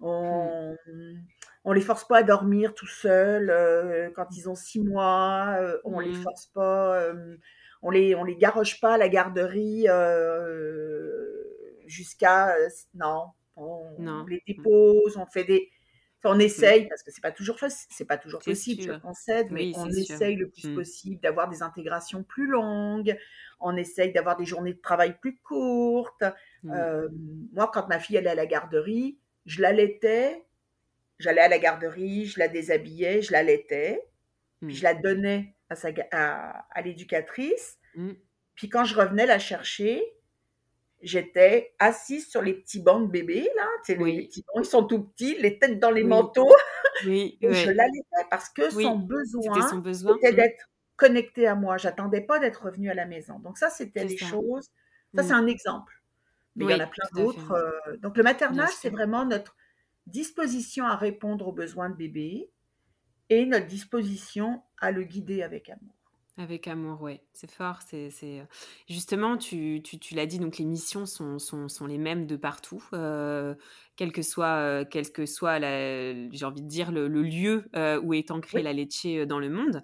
on, 0.00 0.76
mm. 0.86 1.22
on 1.64 1.72
les 1.72 1.80
force 1.80 2.06
pas 2.06 2.18
à 2.18 2.22
dormir 2.22 2.74
tout 2.74 2.86
seuls 2.86 3.50
euh, 3.50 4.10
quand 4.14 4.28
ils 4.36 4.48
ont 4.48 4.54
six 4.54 4.80
mois, 4.80 5.58
on 5.84 6.00
les 6.00 6.12
mm. 6.12 6.22
force 6.22 6.46
pas, 6.46 7.12
on 7.82 7.90
les 7.90 8.14
on 8.14 8.24
les 8.24 8.36
garoche 8.36 8.80
pas 8.80 8.94
à 8.94 8.98
la 8.98 9.08
garderie 9.08 9.86
jusqu'à 11.86 12.54
non 12.94 13.26
on 13.56 14.26
les 14.26 14.42
dépose, 14.46 15.16
on 15.16 15.26
fait 15.26 15.44
des, 15.44 15.70
on 16.26 16.38
essaye 16.38 16.88
parce 16.88 17.02
que 17.02 17.10
c'est 17.10 17.22
pas 17.22 17.32
toujours 17.32 17.58
c'est 17.60 18.04
pas 18.04 18.18
toujours 18.18 18.42
possible, 18.42 18.82
je 18.82 18.92
concède, 18.92 19.48
mais 19.50 19.72
on 19.76 19.88
essaye 19.88 20.36
le 20.36 20.48
plus 20.50 20.68
mmh. 20.68 20.74
possible 20.74 21.20
d'avoir 21.20 21.48
des 21.48 21.62
intégrations 21.62 22.22
plus 22.22 22.46
longues. 22.46 23.16
On 23.60 23.76
essaye 23.76 24.12
d'avoir 24.12 24.36
des 24.36 24.44
journées 24.44 24.74
de 24.74 24.80
travail 24.80 25.16
plus 25.18 25.38
courtes. 25.38 26.24
Mmh. 26.62 26.72
Euh, 26.72 27.08
moi, 27.52 27.70
quand 27.72 27.88
ma 27.88 27.98
fille 27.98 28.18
allait 28.18 28.30
à 28.30 28.34
la 28.34 28.46
garderie, 28.46 29.18
je 29.46 29.62
l'allaitais. 29.62 30.44
J'allais 31.18 31.40
à 31.40 31.48
la 31.48 31.58
garderie, 31.58 32.26
je 32.26 32.38
la 32.38 32.48
déshabillais, 32.48 33.22
je 33.22 33.32
l'allaitais, 33.32 34.02
puis 34.60 34.74
mmh. 34.74 34.76
je 34.76 34.82
la 34.82 34.94
donnais 34.94 35.54
à, 35.70 35.74
sa, 35.74 35.88
à, 36.12 36.66
à 36.70 36.82
l'éducatrice. 36.82 37.78
Puis 38.54 38.68
quand 38.68 38.84
je 38.84 38.94
revenais 38.94 39.26
la 39.26 39.38
chercher, 39.38 40.04
j'étais 41.02 41.74
assise 41.78 42.28
sur 42.28 42.42
les 42.42 42.54
petits 42.54 42.80
bancs 42.80 43.06
de 43.06 43.10
bébés, 43.10 43.48
là. 43.56 43.66
les, 43.88 44.26
petits 44.26 44.44
bancs, 44.46 44.64
ils 44.64 44.68
sont 44.68 44.84
tout 44.84 45.04
petits, 45.04 45.36
les 45.38 45.58
têtes 45.58 45.78
dans 45.78 45.90
les 45.90 46.04
manteaux. 46.04 46.54
Oui, 47.04 47.38
et 47.42 47.52
je 47.52 47.70
l'allaitais 47.70 48.26
parce 48.30 48.48
que 48.48 48.70
son 48.70 48.96
besoin, 48.96 49.68
son 49.68 49.78
besoin 49.78 50.16
était 50.16 50.32
d'être 50.32 50.70
connecté 50.96 51.46
à 51.46 51.54
moi. 51.54 51.76
J'attendais 51.76 52.22
pas 52.22 52.38
d'être 52.38 52.64
revenue 52.64 52.90
à 52.90 52.94
la 52.94 53.06
maison. 53.06 53.38
Donc 53.38 53.58
ça, 53.58 53.70
c'était 53.70 54.04
les 54.04 54.16
choses. 54.16 54.70
Ça, 55.14 55.22
c'est 55.22 55.32
un 55.32 55.46
exemple. 55.46 55.92
Mais 56.56 56.64
il 56.64 56.70
y 56.70 56.74
en 56.74 56.80
a 56.80 56.86
plein 56.86 57.06
d'autres. 57.14 57.52
Euh, 57.52 57.96
donc 57.98 58.16
le 58.16 58.22
maternage, 58.22 58.70
c'est 58.80 58.90
vraiment 58.90 59.24
notre 59.24 59.56
disposition 60.06 60.86
à 60.86 60.96
répondre 60.96 61.48
aux 61.48 61.52
besoins 61.52 61.90
de 61.90 61.96
bébé 61.96 62.50
et 63.28 63.44
notre 63.44 63.66
disposition 63.66 64.62
à 64.78 64.90
le 64.90 65.02
guider 65.02 65.42
avec 65.42 65.68
amour. 65.68 65.94
Avec 66.38 66.68
amour, 66.68 67.00
ouais, 67.00 67.22
c'est 67.32 67.50
fort. 67.50 67.78
C'est, 67.86 68.10
c'est... 68.10 68.46
Justement, 68.90 69.38
tu, 69.38 69.80
tu, 69.82 69.98
tu 69.98 70.14
l'as 70.14 70.26
dit, 70.26 70.38
donc 70.38 70.58
les 70.58 70.66
missions 70.66 71.06
sont, 71.06 71.38
sont, 71.38 71.70
sont 71.70 71.86
les 71.86 71.96
mêmes 71.96 72.26
de 72.26 72.36
partout, 72.36 72.84
euh, 72.92 73.54
quel 73.96 74.12
que 74.12 74.20
soit, 74.20 74.56
euh, 74.56 74.84
quel 74.84 75.10
que 75.10 75.24
soit 75.24 75.58
j'ai 75.60 76.44
envie 76.44 76.60
de 76.60 76.68
dire, 76.68 76.92
le, 76.92 77.08
lieu 77.08 77.70
euh, 77.74 77.98
où 78.02 78.12
est 78.12 78.30
ancrée 78.30 78.62
la 78.62 78.74
laitier 78.74 79.24
dans 79.24 79.38
le 79.38 79.48
monde. 79.48 79.82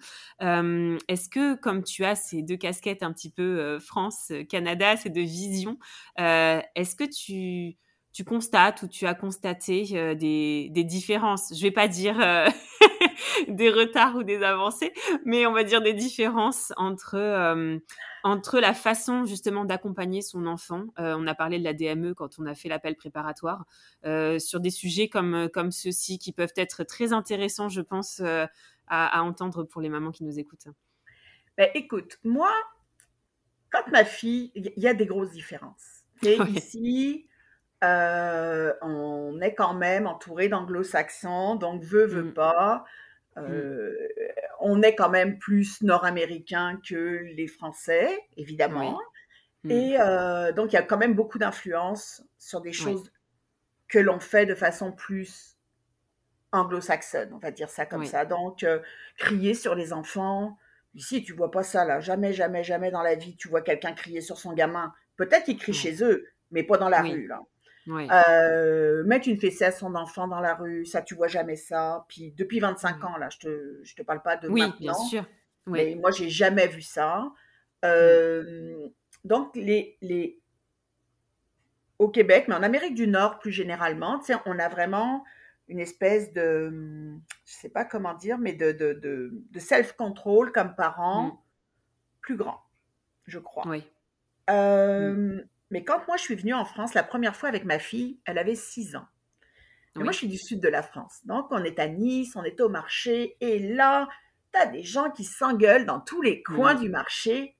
est-ce 1.08 1.30
que, 1.30 1.54
comme 1.54 1.82
tu 1.84 2.04
as 2.04 2.16
ces 2.16 2.42
deux 2.42 2.58
casquettes 2.58 3.02
un 3.02 3.14
petit 3.14 3.30
peu 3.30 3.78
France, 3.78 4.30
Canada, 4.50 4.98
ces 4.98 5.08
deux 5.08 5.22
visions, 5.22 5.78
est-ce 6.18 6.94
que 6.96 7.04
tu 7.04 7.78
tu 8.12 8.24
constates 8.24 8.82
ou 8.82 8.88
tu 8.88 9.06
as 9.06 9.14
constaté 9.14 10.14
des, 10.14 10.68
des, 10.70 10.84
différences. 10.84 11.52
Je 11.56 11.62
vais 11.62 11.70
pas 11.70 11.88
dire 11.88 12.16
des 13.48 13.70
retards 13.70 14.16
ou 14.16 14.22
des 14.22 14.42
avancées, 14.42 14.92
mais 15.24 15.46
on 15.46 15.52
va 15.52 15.64
dire 15.64 15.80
des 15.80 15.94
différences 15.94 16.72
entre 16.76 17.80
entre 18.24 18.60
la 18.60 18.74
façon 18.74 19.24
justement 19.24 19.64
d'accompagner 19.64 20.20
son 20.22 20.46
enfant. 20.46 20.84
on 20.98 21.26
a 21.26 21.34
parlé 21.34 21.58
de 21.58 21.64
la 21.64 21.72
DME 21.72 22.14
quand 22.14 22.38
on 22.38 22.46
a 22.46 22.54
fait 22.54 22.68
l'appel 22.68 22.96
préparatoire 22.96 23.64
sur 24.04 24.60
des 24.60 24.70
sujets 24.70 25.08
comme 25.08 25.48
comme 25.52 25.70
ceux-ci 25.70 26.18
qui 26.18 26.32
peuvent 26.32 26.54
être 26.56 26.84
très 26.84 27.12
intéressants, 27.12 27.70
je 27.70 27.80
pense, 27.80 28.20
à, 28.20 28.48
à, 29.18 29.22
entendre 29.22 29.64
pour 29.64 29.80
les 29.80 29.88
mamans 29.88 30.10
qui 30.10 30.24
nous 30.24 30.38
écoutent. 30.38 30.68
Ben, 31.56 31.70
écoute, 31.74 32.18
moi, 32.24 32.50
quand 33.70 33.86
ma 33.90 34.04
fille, 34.04 34.52
il 34.54 34.72
y 34.76 34.86
a 34.86 34.94
des 34.94 35.06
grosses 35.06 35.32
différences. 35.32 36.04
Et 36.22 36.38
ici, 36.54 37.26
euh, 37.82 38.72
on 38.80 39.40
est 39.40 39.54
quand 39.54 39.74
même 39.74 40.06
entouré 40.06 40.48
d'anglo-saxons, 40.48 41.56
donc 41.56 41.82
veut, 41.82 42.06
veut 42.06 42.22
mmh. 42.24 42.34
pas. 42.34 42.84
Mmh. 43.36 43.40
Euh, 43.40 44.08
on 44.60 44.82
est 44.82 44.94
quand 44.94 45.08
même 45.08 45.38
plus 45.38 45.82
nord-américain 45.82 46.80
que 46.88 47.22
les 47.34 47.46
Français, 47.46 48.08
évidemment. 48.36 49.00
Mmh. 49.64 49.70
Et 49.70 50.00
euh, 50.00 50.52
donc, 50.52 50.72
il 50.72 50.76
y 50.76 50.78
a 50.78 50.82
quand 50.82 50.98
même 50.98 51.14
beaucoup 51.14 51.38
d'influence 51.38 52.22
sur 52.38 52.60
des 52.60 52.72
choses 52.72 53.10
que 53.88 53.98
l'on 53.98 54.20
fait 54.20 54.46
de 54.46 54.54
façon 54.54 54.92
plus 54.92 55.56
anglo-saxonne, 56.52 57.32
on 57.32 57.38
va 57.38 57.50
dire 57.50 57.70
ça 57.70 57.86
comme 57.86 58.04
ça. 58.04 58.24
Donc, 58.24 58.66
crier 59.16 59.54
sur 59.54 59.74
les 59.74 59.92
enfants. 59.92 60.56
Ici, 60.94 61.24
tu 61.24 61.32
vois 61.32 61.50
pas 61.50 61.62
ça, 61.62 61.84
là. 61.84 62.00
Jamais, 62.00 62.32
jamais, 62.32 62.62
jamais 62.62 62.90
dans 62.90 63.02
la 63.02 63.14
vie, 63.14 63.36
tu 63.36 63.48
vois 63.48 63.62
quelqu'un 63.62 63.92
crier 63.92 64.20
sur 64.20 64.38
son 64.38 64.52
gamin. 64.52 64.92
Peut-être 65.16 65.44
qu'il 65.44 65.56
crie 65.56 65.72
chez 65.72 66.04
eux, 66.04 66.28
mais 66.50 66.62
pas 66.62 66.76
dans 66.76 66.90
la 66.90 67.00
rue, 67.02 67.26
là. 67.26 67.40
Euh, 67.88 69.02
mettre 69.04 69.28
une 69.28 69.38
fessée 69.38 69.64
à 69.64 69.72
son 69.72 69.94
enfant 69.94 70.28
dans 70.28 70.40
la 70.40 70.54
rue, 70.54 70.86
ça, 70.86 71.02
tu 71.02 71.14
vois 71.14 71.28
jamais 71.28 71.56
ça. 71.56 72.04
Puis 72.08 72.32
depuis 72.32 72.60
25 72.60 73.04
ans, 73.04 73.16
là, 73.16 73.28
je 73.30 73.38
te, 73.38 73.80
je 73.82 73.94
te 73.94 74.02
parle 74.02 74.22
pas 74.22 74.36
de 74.36 74.48
oui, 74.48 74.60
maintenant. 74.60 74.78
bien 74.78 74.94
sûr. 74.94 75.24
Mais 75.66 75.96
moi, 75.96 76.10
j'ai 76.10 76.28
jamais 76.28 76.66
vu 76.66 76.82
ça. 76.82 77.32
Euh, 77.84 78.88
donc, 79.24 79.54
les, 79.54 79.96
les... 80.00 80.40
au 81.98 82.08
Québec, 82.08 82.46
mais 82.48 82.54
en 82.54 82.62
Amérique 82.62 82.94
du 82.94 83.06
Nord 83.06 83.38
plus 83.38 83.52
généralement, 83.52 84.20
on 84.46 84.58
a 84.58 84.68
vraiment 84.68 85.24
une 85.68 85.80
espèce 85.80 86.32
de, 86.32 86.70
je 87.44 87.52
sais 87.52 87.68
pas 87.68 87.84
comment 87.84 88.14
dire, 88.14 88.38
mais 88.38 88.52
de, 88.52 88.72
de, 88.72 88.92
de, 89.50 89.58
self-control 89.58 90.52
comme 90.52 90.74
parent 90.74 91.28
mm. 91.28 91.38
plus 92.20 92.36
grand, 92.36 92.60
je 93.26 93.38
crois. 93.38 93.66
Oui. 93.66 93.84
Euh, 94.50 95.12
mm. 95.14 95.44
Mais 95.72 95.84
quand 95.84 96.06
moi 96.06 96.18
je 96.18 96.22
suis 96.22 96.34
venue 96.34 96.52
en 96.52 96.66
France 96.66 96.92
la 96.92 97.02
première 97.02 97.34
fois 97.34 97.48
avec 97.48 97.64
ma 97.64 97.78
fille, 97.78 98.20
elle 98.26 98.36
avait 98.36 98.54
6 98.54 98.94
ans. 98.94 99.06
Et 99.96 100.00
Moi 100.00 100.12
je 100.12 100.18
suis 100.18 100.28
du 100.28 100.38
sud 100.38 100.60
de 100.60 100.68
la 100.68 100.82
France. 100.82 101.20
Donc 101.24 101.46
on 101.50 101.64
est 101.64 101.78
à 101.78 101.88
Nice, 101.88 102.36
on 102.36 102.44
est 102.44 102.60
au 102.60 102.68
marché, 102.68 103.36
et 103.40 103.58
là, 103.58 104.06
tu 104.52 104.60
as 104.60 104.66
des 104.66 104.82
gens 104.82 105.10
qui 105.10 105.24
s'engueulent 105.24 105.86
dans 105.86 106.00
tous 106.00 106.20
les 106.20 106.42
coins 106.42 106.74
du 106.74 106.90
marché. 106.90 107.56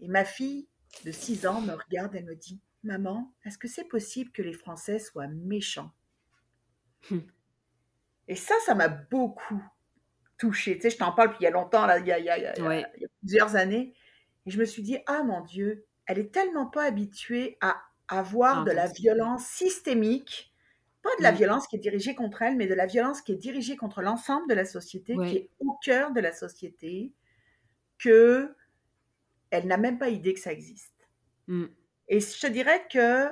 Et 0.00 0.08
ma 0.08 0.24
fille 0.24 0.68
de 1.04 1.12
6 1.12 1.46
ans 1.46 1.60
me 1.60 1.72
regarde, 1.72 2.14
elle 2.14 2.24
me 2.24 2.34
dit, 2.34 2.60
Maman, 2.82 3.30
est-ce 3.44 3.58
que 3.58 3.68
c'est 3.68 3.84
possible 3.84 4.32
que 4.32 4.40
les 4.40 4.54
Français 4.54 4.98
soient 4.98 5.28
méchants? 5.28 5.92
Et 8.28 8.36
ça, 8.36 8.54
ça 8.64 8.74
m'a 8.74 8.88
beaucoup 8.88 9.62
touchée. 10.38 10.76
Tu 10.76 10.82
sais, 10.82 10.90
je 10.90 10.96
t'en 10.96 11.12
parle, 11.12 11.30
puis 11.30 11.38
il 11.40 11.44
y 11.44 11.46
a 11.46 11.50
longtemps, 11.50 11.84
là, 11.84 11.98
il 11.98 12.06
y 12.06 12.12
a, 12.12 12.54
plusieurs 13.20 13.56
années. 13.56 13.94
Et 14.46 14.50
je 14.50 14.58
me 14.58 14.64
suis 14.64 14.82
dit, 14.82 14.98
ah 15.06 15.22
mon 15.22 15.42
Dieu, 15.42 15.84
elle 16.10 16.18
est 16.18 16.34
tellement 16.34 16.66
pas 16.66 16.82
habituée 16.82 17.56
à 17.60 17.80
avoir 18.08 18.64
de 18.64 18.72
la 18.72 18.88
violence 18.88 19.44
systémique, 19.44 20.52
pas 21.02 21.10
de 21.18 21.22
la 21.22 21.30
violence 21.30 21.68
qui 21.68 21.76
est 21.76 21.80
dirigée 21.80 22.16
contre 22.16 22.42
elle, 22.42 22.56
mais 22.56 22.66
de 22.66 22.74
la 22.74 22.86
violence 22.86 23.22
qui 23.22 23.30
est 23.30 23.36
dirigée 23.36 23.76
contre 23.76 24.02
l'ensemble 24.02 24.48
de 24.48 24.54
la 24.54 24.64
société, 24.64 25.14
qui 25.14 25.36
est 25.36 25.50
au 25.60 25.78
cœur 25.84 26.12
de 26.12 26.18
la 26.18 26.32
société, 26.32 27.12
que 28.00 28.52
elle 29.50 29.68
n'a 29.68 29.76
même 29.76 29.98
pas 29.98 30.08
idée 30.08 30.34
que 30.34 30.40
ça 30.40 30.52
existe. 30.52 31.08
Mm. 31.46 31.66
Et 32.08 32.18
je 32.18 32.46
dirais 32.48 32.84
que 32.90 33.28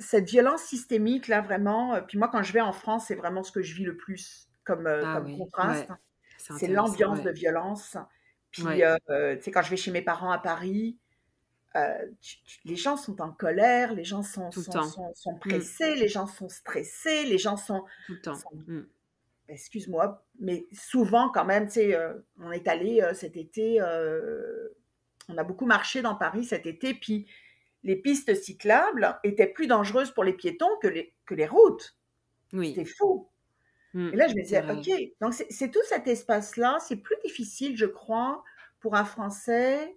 cette 0.00 0.28
violence 0.28 0.62
systémique, 0.62 1.28
là, 1.28 1.40
vraiment, 1.40 1.94
euh, 1.94 2.00
puis 2.00 2.18
moi, 2.18 2.26
quand 2.26 2.42
je 2.42 2.52
vais 2.52 2.60
en 2.60 2.72
France, 2.72 3.04
c'est 3.06 3.14
vraiment 3.14 3.44
ce 3.44 3.52
que 3.52 3.62
je 3.62 3.76
vis 3.76 3.84
le 3.84 3.96
plus 3.96 4.50
comme, 4.64 4.88
euh, 4.88 5.02
ah 5.04 5.20
contraste. 5.20 5.88
C'est 6.36 6.66
l'ambiance 6.66 7.22
de 7.22 7.30
violence. 7.30 7.96
Puis, 8.50 8.82
euh, 8.82 8.96
tu 9.36 9.42
sais, 9.42 9.50
quand 9.52 9.62
je 9.62 9.70
vais 9.70 9.76
chez 9.76 9.92
mes 9.92 10.02
parents 10.02 10.32
à 10.32 10.38
Paris, 10.38 10.98
les 11.74 12.76
gens 12.76 12.96
sont 12.96 13.20
en 13.20 13.30
colère, 13.30 13.94
les 13.94 14.04
gens 14.04 14.22
sont, 14.22 14.50
sont, 14.50 14.62
sont, 15.14 15.32
mm. 15.32 15.38
pressés, 15.38 15.94
les 15.94 16.08
gens 16.08 16.26
sont 16.26 16.48
stressés, 16.48 17.24
les 17.24 17.38
gens 17.38 17.56
sont. 17.56 17.84
Tout 18.06 18.14
le 18.14 18.20
temps. 18.20 18.38
Mm. 18.66 18.80
Excuse-moi, 19.48 20.24
mais 20.38 20.66
souvent, 20.72 21.28
quand 21.28 21.44
même, 21.44 21.66
tu 21.66 21.74
sais, 21.74 21.98
on 22.38 22.52
est 22.52 22.68
allé 22.68 23.02
cet 23.14 23.36
été, 23.36 23.82
on 25.28 25.36
a 25.36 25.44
beaucoup 25.44 25.66
marché 25.66 26.02
dans 26.02 26.14
Paris 26.14 26.44
cet 26.44 26.66
été, 26.66 26.94
puis 26.94 27.26
les 27.82 27.96
pistes 27.96 28.34
cyclables 28.34 29.18
étaient 29.24 29.46
plus 29.46 29.66
dangereuses 29.66 30.10
pour 30.10 30.24
les 30.24 30.32
piétons 30.32 30.70
que 30.82 30.88
les, 30.88 31.14
que 31.26 31.34
les 31.34 31.46
routes. 31.46 31.96
Oui. 32.52 32.68
C'était 32.74 32.84
fou. 32.84 33.28
Mmh, 33.94 34.10
et 34.12 34.16
là, 34.16 34.28
je 34.28 34.34
me 34.34 34.42
disais, 34.42 34.62
OK, 34.70 35.12
donc 35.20 35.34
c'est 35.34 35.70
tout 35.70 35.82
cet 35.88 36.06
espace-là, 36.06 36.78
c'est 36.80 36.96
plus 36.96 37.16
difficile, 37.24 37.76
je 37.76 37.86
crois, 37.86 38.44
pour 38.80 38.94
un 38.94 39.04
Français, 39.04 39.96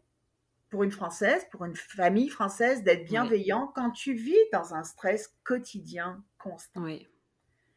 pour 0.74 0.82
une 0.82 0.92
Française, 0.92 1.46
pour 1.52 1.66
une 1.66 1.76
famille 1.76 2.30
française, 2.30 2.82
d'être 2.82 3.06
bienveillant 3.06 3.72
quand 3.76 3.92
tu 3.92 4.16
vis 4.16 4.34
dans 4.52 4.74
un 4.74 4.84
stress 4.84 5.32
quotidien 5.44 6.24
constant. 6.40 6.82
Oui. 6.82 7.08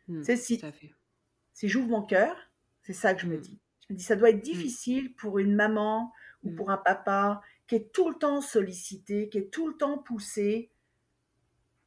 Mmh, 0.08 0.22
c'est 0.22 0.38
si, 0.38 0.62
si 1.52 1.68
j'ouvre 1.68 1.88
mon 1.88 2.00
cœur, 2.00 2.34
c'est 2.80 2.94
ça 2.94 3.12
que 3.12 3.20
je 3.20 3.26
me 3.26 3.36
mmh. 3.36 3.40
dis. 3.42 3.60
Je 3.80 3.92
me 3.92 3.98
dis, 3.98 4.02
ça 4.02 4.16
doit 4.16 4.30
être 4.30 4.40
difficile 4.40 5.14
pour 5.14 5.38
une 5.38 5.54
maman 5.54 6.10
ou 6.42 6.54
pour 6.54 6.70
un 6.70 6.78
papa 6.78 7.42
qui 7.66 7.74
est 7.74 7.92
tout 7.92 8.08
le 8.08 8.16
temps 8.16 8.40
sollicité, 8.40 9.28
qui 9.28 9.36
est 9.36 9.52
tout 9.52 9.68
le 9.68 9.76
temps 9.76 9.98
poussé 9.98 10.70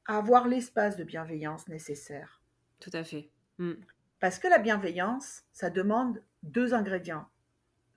à 0.06 0.20
avoir 0.20 0.48
l'espace 0.48 0.96
de 0.96 1.04
bienveillance 1.04 1.68
nécessaire. 1.70 2.40
Tout 2.80 2.92
à 2.94 3.04
fait. 3.04 3.32
Parce 4.20 4.38
que 4.38 4.48
la 4.48 4.60
bienveillance, 4.60 5.42
ça 5.54 5.72
demande 5.72 6.22
deux 6.44 6.76
ingrédients. 6.76 7.28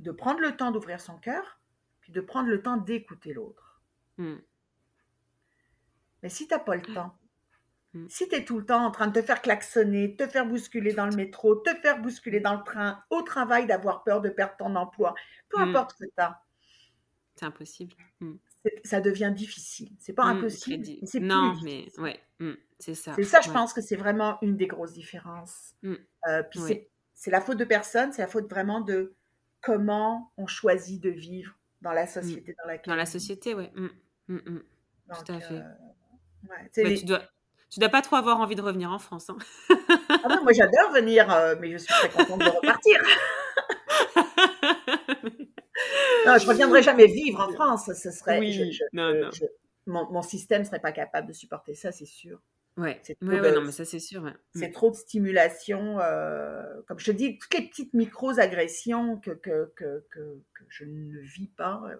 De 0.01 0.13
prendre 0.13 0.41
le 0.41 0.57
temps 0.57 0.71
d'ouvrir 0.71 0.99
son 0.99 1.19
cœur, 1.19 1.59
puis 2.03 2.13
de 2.13 2.21
prendre 2.21 2.49
le 2.49 2.63
temps 2.63 2.77
d'écouter 2.77 3.33
l'autre. 3.33 3.81
Mm. 4.19 4.35
Mais 6.23 6.29
si 6.29 6.47
tu 6.47 6.55
n'as 6.55 6.61
pas 6.61 6.77
le 6.77 6.83
temps, 6.83 7.17
mm. 7.95 8.07
si 8.09 8.29
tu 8.29 8.35
es 8.35 8.45
tout 8.45 8.59
le 8.59 8.67
temps 8.67 8.85
en 8.85 8.91
train 8.91 9.07
de 9.07 9.19
te 9.19 9.25
faire 9.25 9.41
klaxonner, 9.41 10.15
te 10.15 10.27
faire 10.27 10.47
bousculer 10.47 10.93
dans 10.93 11.07
le 11.07 11.17
métro, 11.17 11.57
te 11.57 11.75
faire 11.77 12.01
bousculer 12.01 12.41
dans 12.41 12.55
le 12.55 12.63
train, 12.65 13.03
au 13.09 13.23
travail, 13.23 13.67
d'avoir 13.67 14.05
peur 14.05 14.21
de 14.21 14.29
perdre 14.29 14.57
ton 14.59 14.77
emploi, 14.77 15.15
peu 15.49 15.59
importe 15.59 15.93
ce 15.93 16.05
que 16.05 16.11
tu 16.11 16.21
as, 16.21 16.43
c'est 17.35 17.47
impossible. 17.47 17.95
Ça 18.85 19.01
devient 19.01 19.33
difficile. 19.35 19.91
C'est 19.99 20.13
pas 20.13 20.25
impossible. 20.25 20.85
C'est 21.05 21.21
non, 21.21 21.55
mais 21.63 21.87
ouais, 21.99 22.21
c'est 22.79 22.95
ça. 22.95 23.15
C'est 23.17 23.25
ça, 23.25 23.41
je 23.41 23.51
pense 23.51 23.73
que 23.73 23.81
c'est 23.81 23.97
vraiment 23.97 24.39
une 24.43 24.57
des 24.57 24.67
grosses 24.67 24.93
différences. 24.93 25.75
Euh, 25.85 26.43
puis 26.45 26.61
c'est 27.15 27.31
la 27.31 27.41
faute 27.41 27.59
de 27.59 27.65
personne, 27.65 28.13
c'est 28.13 28.23
la 28.23 28.29
faute 28.29 28.49
vraiment 28.49 28.81
de 28.81 29.15
comment 29.61 30.33
on 30.37 30.47
choisit 30.47 31.03
de 31.03 31.11
vivre 31.11 31.55
dans 31.83 31.93
la 31.93 32.07
société 32.07 32.55
dans 32.59 32.69
laquelle. 32.69 32.93
Dans 32.93 32.97
la 32.97 33.07
société, 33.07 33.55
oui. 33.55 33.71
Tout 34.29 35.33
à 35.33 35.41
fait. 35.41 35.55
Euh, 35.55 36.85
ouais, 36.85 36.97
tu 36.97 37.05
dois. 37.05 37.23
Tu 37.71 37.81
dois 37.81 37.89
pas 37.89 38.03
trop 38.03 38.17
avoir 38.17 38.39
envie 38.39 38.55
de 38.55 38.61
revenir 38.61 38.91
en 38.91 38.99
France. 38.99 39.31
Hein. 39.31 39.39
ah 40.11 40.29
non, 40.29 40.43
moi 40.43 40.53
j'adore 40.53 40.93
venir, 40.93 41.33
euh, 41.33 41.55
mais 41.59 41.73
je 41.73 41.79
suis 41.79 41.89
très 41.89 42.11
contente 42.11 42.41
de 42.41 42.51
repartir. 42.51 43.01
non, 46.27 46.37
je 46.37 46.47
reviendrai 46.47 46.83
jamais 46.83 47.07
vivre 47.07 47.41
en 47.41 47.51
France. 47.51 47.91
Ce 47.95 48.11
serait, 48.11 48.41
oui, 48.41 48.79
non, 48.93 49.15
non. 49.15 49.31
mon, 49.87 50.13
mon, 50.13 50.21
système 50.21 50.67
serait 50.67 50.81
pas 50.81 50.93
capable 50.93 51.29
de 51.29 51.33
supporter 51.33 51.75
ça, 51.75 51.93
c'est 51.93 52.05
sûr. 52.05 52.43
Ouais. 52.77 53.01
C'est 53.03 53.17
ouais, 53.23 53.53
non, 53.53 53.63
mais 53.63 53.73
ça 53.73 53.85
c'est 53.85 53.99
sûr. 53.99 54.25
C'est 54.55 54.69
mm. 54.69 54.73
trop 54.73 54.91
de 54.91 54.97
stimulation. 54.97 55.99
Euh, 56.01 56.63
comme 56.87 56.99
je 56.99 57.07
te 57.07 57.11
dis, 57.11 57.39
toutes 57.39 57.55
les 57.55 57.69
petites 57.69 57.93
micro-agressions 57.93 59.19
que, 59.19 59.31
que, 59.31 59.73
que, 59.77 60.05
que, 60.11 60.41
je 60.69 60.85
ne 60.85 61.21
vis 61.21 61.49
pas. 61.49 61.83
Euh, 61.87 61.97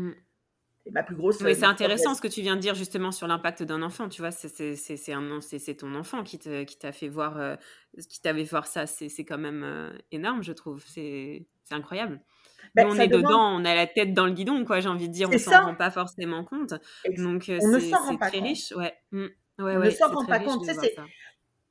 mm. 0.00 0.14
C'est 0.84 0.92
ma 0.92 1.02
plus 1.02 1.16
grosse. 1.16 1.40
Mais 1.40 1.54
c'est 1.54 1.64
intéressant 1.64 2.14
ce 2.14 2.20
que 2.20 2.28
tu 2.28 2.42
viens 2.42 2.56
de 2.56 2.60
dire 2.60 2.74
justement 2.74 3.10
sur 3.10 3.26
l'impact 3.26 3.62
d'un 3.62 3.82
enfant. 3.82 4.08
Tu 4.08 4.20
vois, 4.20 4.30
c'est 4.30 5.76
ton 5.78 5.94
enfant 5.94 6.22
qui 6.22 6.38
t'a 6.38 6.92
fait 6.92 7.08
voir, 7.08 7.38
euh, 7.38 7.56
qui 8.08 8.20
t'avait 8.20 8.44
voir 8.44 8.66
ça. 8.66 8.86
C'est 8.86 9.24
quand 9.24 9.38
même 9.38 9.92
énorme, 10.10 10.42
je 10.42 10.52
trouve. 10.52 10.84
C'est 10.86 11.46
incroyable. 11.70 12.20
Ben, 12.74 12.86
on 12.88 12.96
est 12.96 13.08
dedans, 13.08 13.56
on 13.56 13.64
a 13.64 13.74
la 13.74 13.86
tête 13.86 14.14
dans 14.14 14.26
le 14.26 14.32
guidon, 14.32 14.64
quoi. 14.64 14.80
J'ai 14.80 14.88
envie 14.88 15.08
de 15.08 15.12
dire, 15.12 15.28
on 15.32 15.38
s'en 15.38 15.64
rend 15.64 15.74
pas 15.74 15.90
forcément 15.90 16.44
compte. 16.44 16.74
Donc 17.16 17.48
euh, 17.48 17.58
c'est 17.60 18.18
très 18.18 18.40
riche, 18.40 18.72
ouais. 18.72 18.94
Mmh. 19.12 19.26
Ouais 19.58 19.76
ne 19.76 19.90
s'en 19.90 20.08
rend 20.08 20.24
pas 20.24 20.40
compte. 20.40 20.68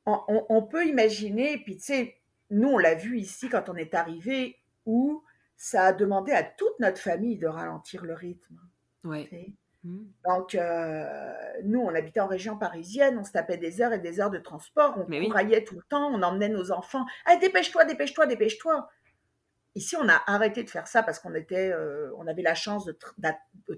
On, 0.05 0.45
on, 0.49 0.61
peut 0.63 0.85
imaginer, 0.85 1.57
puis 1.59 1.77
tu 1.77 1.83
sais, 1.83 2.17
nous 2.49 2.67
on 2.67 2.77
l'a 2.77 2.93
vu 2.93 3.17
ici 3.17 3.47
quand 3.47 3.69
on 3.69 3.75
est 3.75 3.93
arrivé, 3.93 4.57
où 4.85 5.23
ça 5.55 5.85
a 5.85 5.93
demandé 5.93 6.33
à 6.33 6.43
toute 6.43 6.77
notre 6.79 6.97
famille 6.99 7.37
de 7.37 7.47
ralentir 7.47 8.03
le 8.03 8.13
rythme. 8.13 8.59
Ouais. 9.05 9.29
Mmh. 9.83 9.97
Donc, 10.27 10.55
euh, 10.55 11.33
nous, 11.63 11.79
on 11.79 11.93
habitait 11.93 12.21
en 12.21 12.27
région 12.27 12.57
parisienne, 12.57 13.17
on 13.19 13.23
se 13.23 13.31
tapait 13.31 13.57
des 13.57 13.81
heures 13.81 13.93
et 13.93 13.99
des 13.99 14.19
heures 14.19 14.29
de 14.29 14.37
transport, 14.37 14.97
on 14.97 15.05
couraillait 15.05 15.63
tout 15.63 15.75
le 15.75 15.83
temps, 15.89 16.09
on 16.09 16.21
emmenait 16.21 16.49
nos 16.49 16.71
enfants. 16.71 17.05
Allez, 17.25 17.39
dépêche-toi, 17.39 17.85
dépêche-toi, 17.85 18.25
dépêche-toi. 18.25 18.89
Ici, 19.75 19.95
on 19.95 20.07
a 20.07 20.21
arrêté 20.27 20.63
de 20.63 20.69
faire 20.69 20.87
ça 20.87 21.01
parce 21.01 21.19
qu'on 21.19 21.33
était, 21.33 21.71
euh, 21.71 22.11
on 22.17 22.27
avait 22.27 22.43
la 22.43 22.53
chance 22.53 22.85
de, 22.85 22.95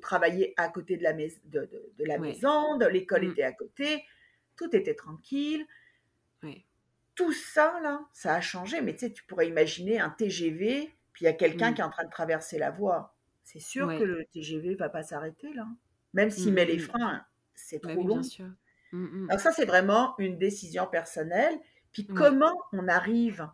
travailler 0.01 0.53
à 0.57 0.67
côté 0.67 0.97
de 0.97 1.03
la, 1.03 1.13
mais 1.13 1.31
de, 1.45 1.69
la 1.99 2.17
maison, 2.17 2.77
de 2.77 2.85
l'école 2.85 3.25
mmh. 3.25 3.31
était 3.31 3.43
à 3.43 3.53
côté, 3.53 4.03
tout 4.57 4.75
était 4.75 4.95
tranquille. 4.95 5.65
Tout 7.15 7.31
ça, 7.31 7.79
là, 7.81 8.01
ça 8.11 8.35
a 8.35 8.41
changé. 8.41 8.81
Mais 8.81 8.91
tu 8.93 9.05
sais, 9.05 9.13
tu 9.13 9.23
pourrais 9.23 9.47
imaginer 9.47 10.01
un 10.01 10.09
TGV, 10.09 10.93
puis 11.13 11.23
il 11.23 11.25
y 11.25 11.29
a 11.29 11.33
quelqu'un 11.33 11.71
mmh. 11.71 11.75
qui 11.75 11.79
est 11.79 11.83
en 11.85 11.89
train 11.89 12.03
de 12.03 12.09
traverser 12.09 12.57
la 12.57 12.71
voie. 12.71 13.15
C'est 13.45 13.61
sûr 13.61 13.87
que 13.87 14.03
le 14.03 14.25
TGV 14.33 14.75
va 14.75 14.89
pas 14.89 15.01
s'arrêter, 15.01 15.53
là. 15.53 15.65
Même 16.13 16.29
s'il 16.29 16.53
met 16.53 16.65
les 16.65 16.77
mmh. 16.77 16.81
freins, 16.81 17.25
c'est 17.53 17.79
trop 17.79 18.03
long. 18.03 18.21
Alors 19.29 19.39
ça, 19.39 19.51
c'est 19.53 19.65
vraiment 19.65 20.17
une 20.17 20.37
décision 20.37 20.87
personnelle. 20.87 21.57
Puis 21.93 22.05
comment 22.05 22.53
on 22.73 22.89
arrive 22.89 23.47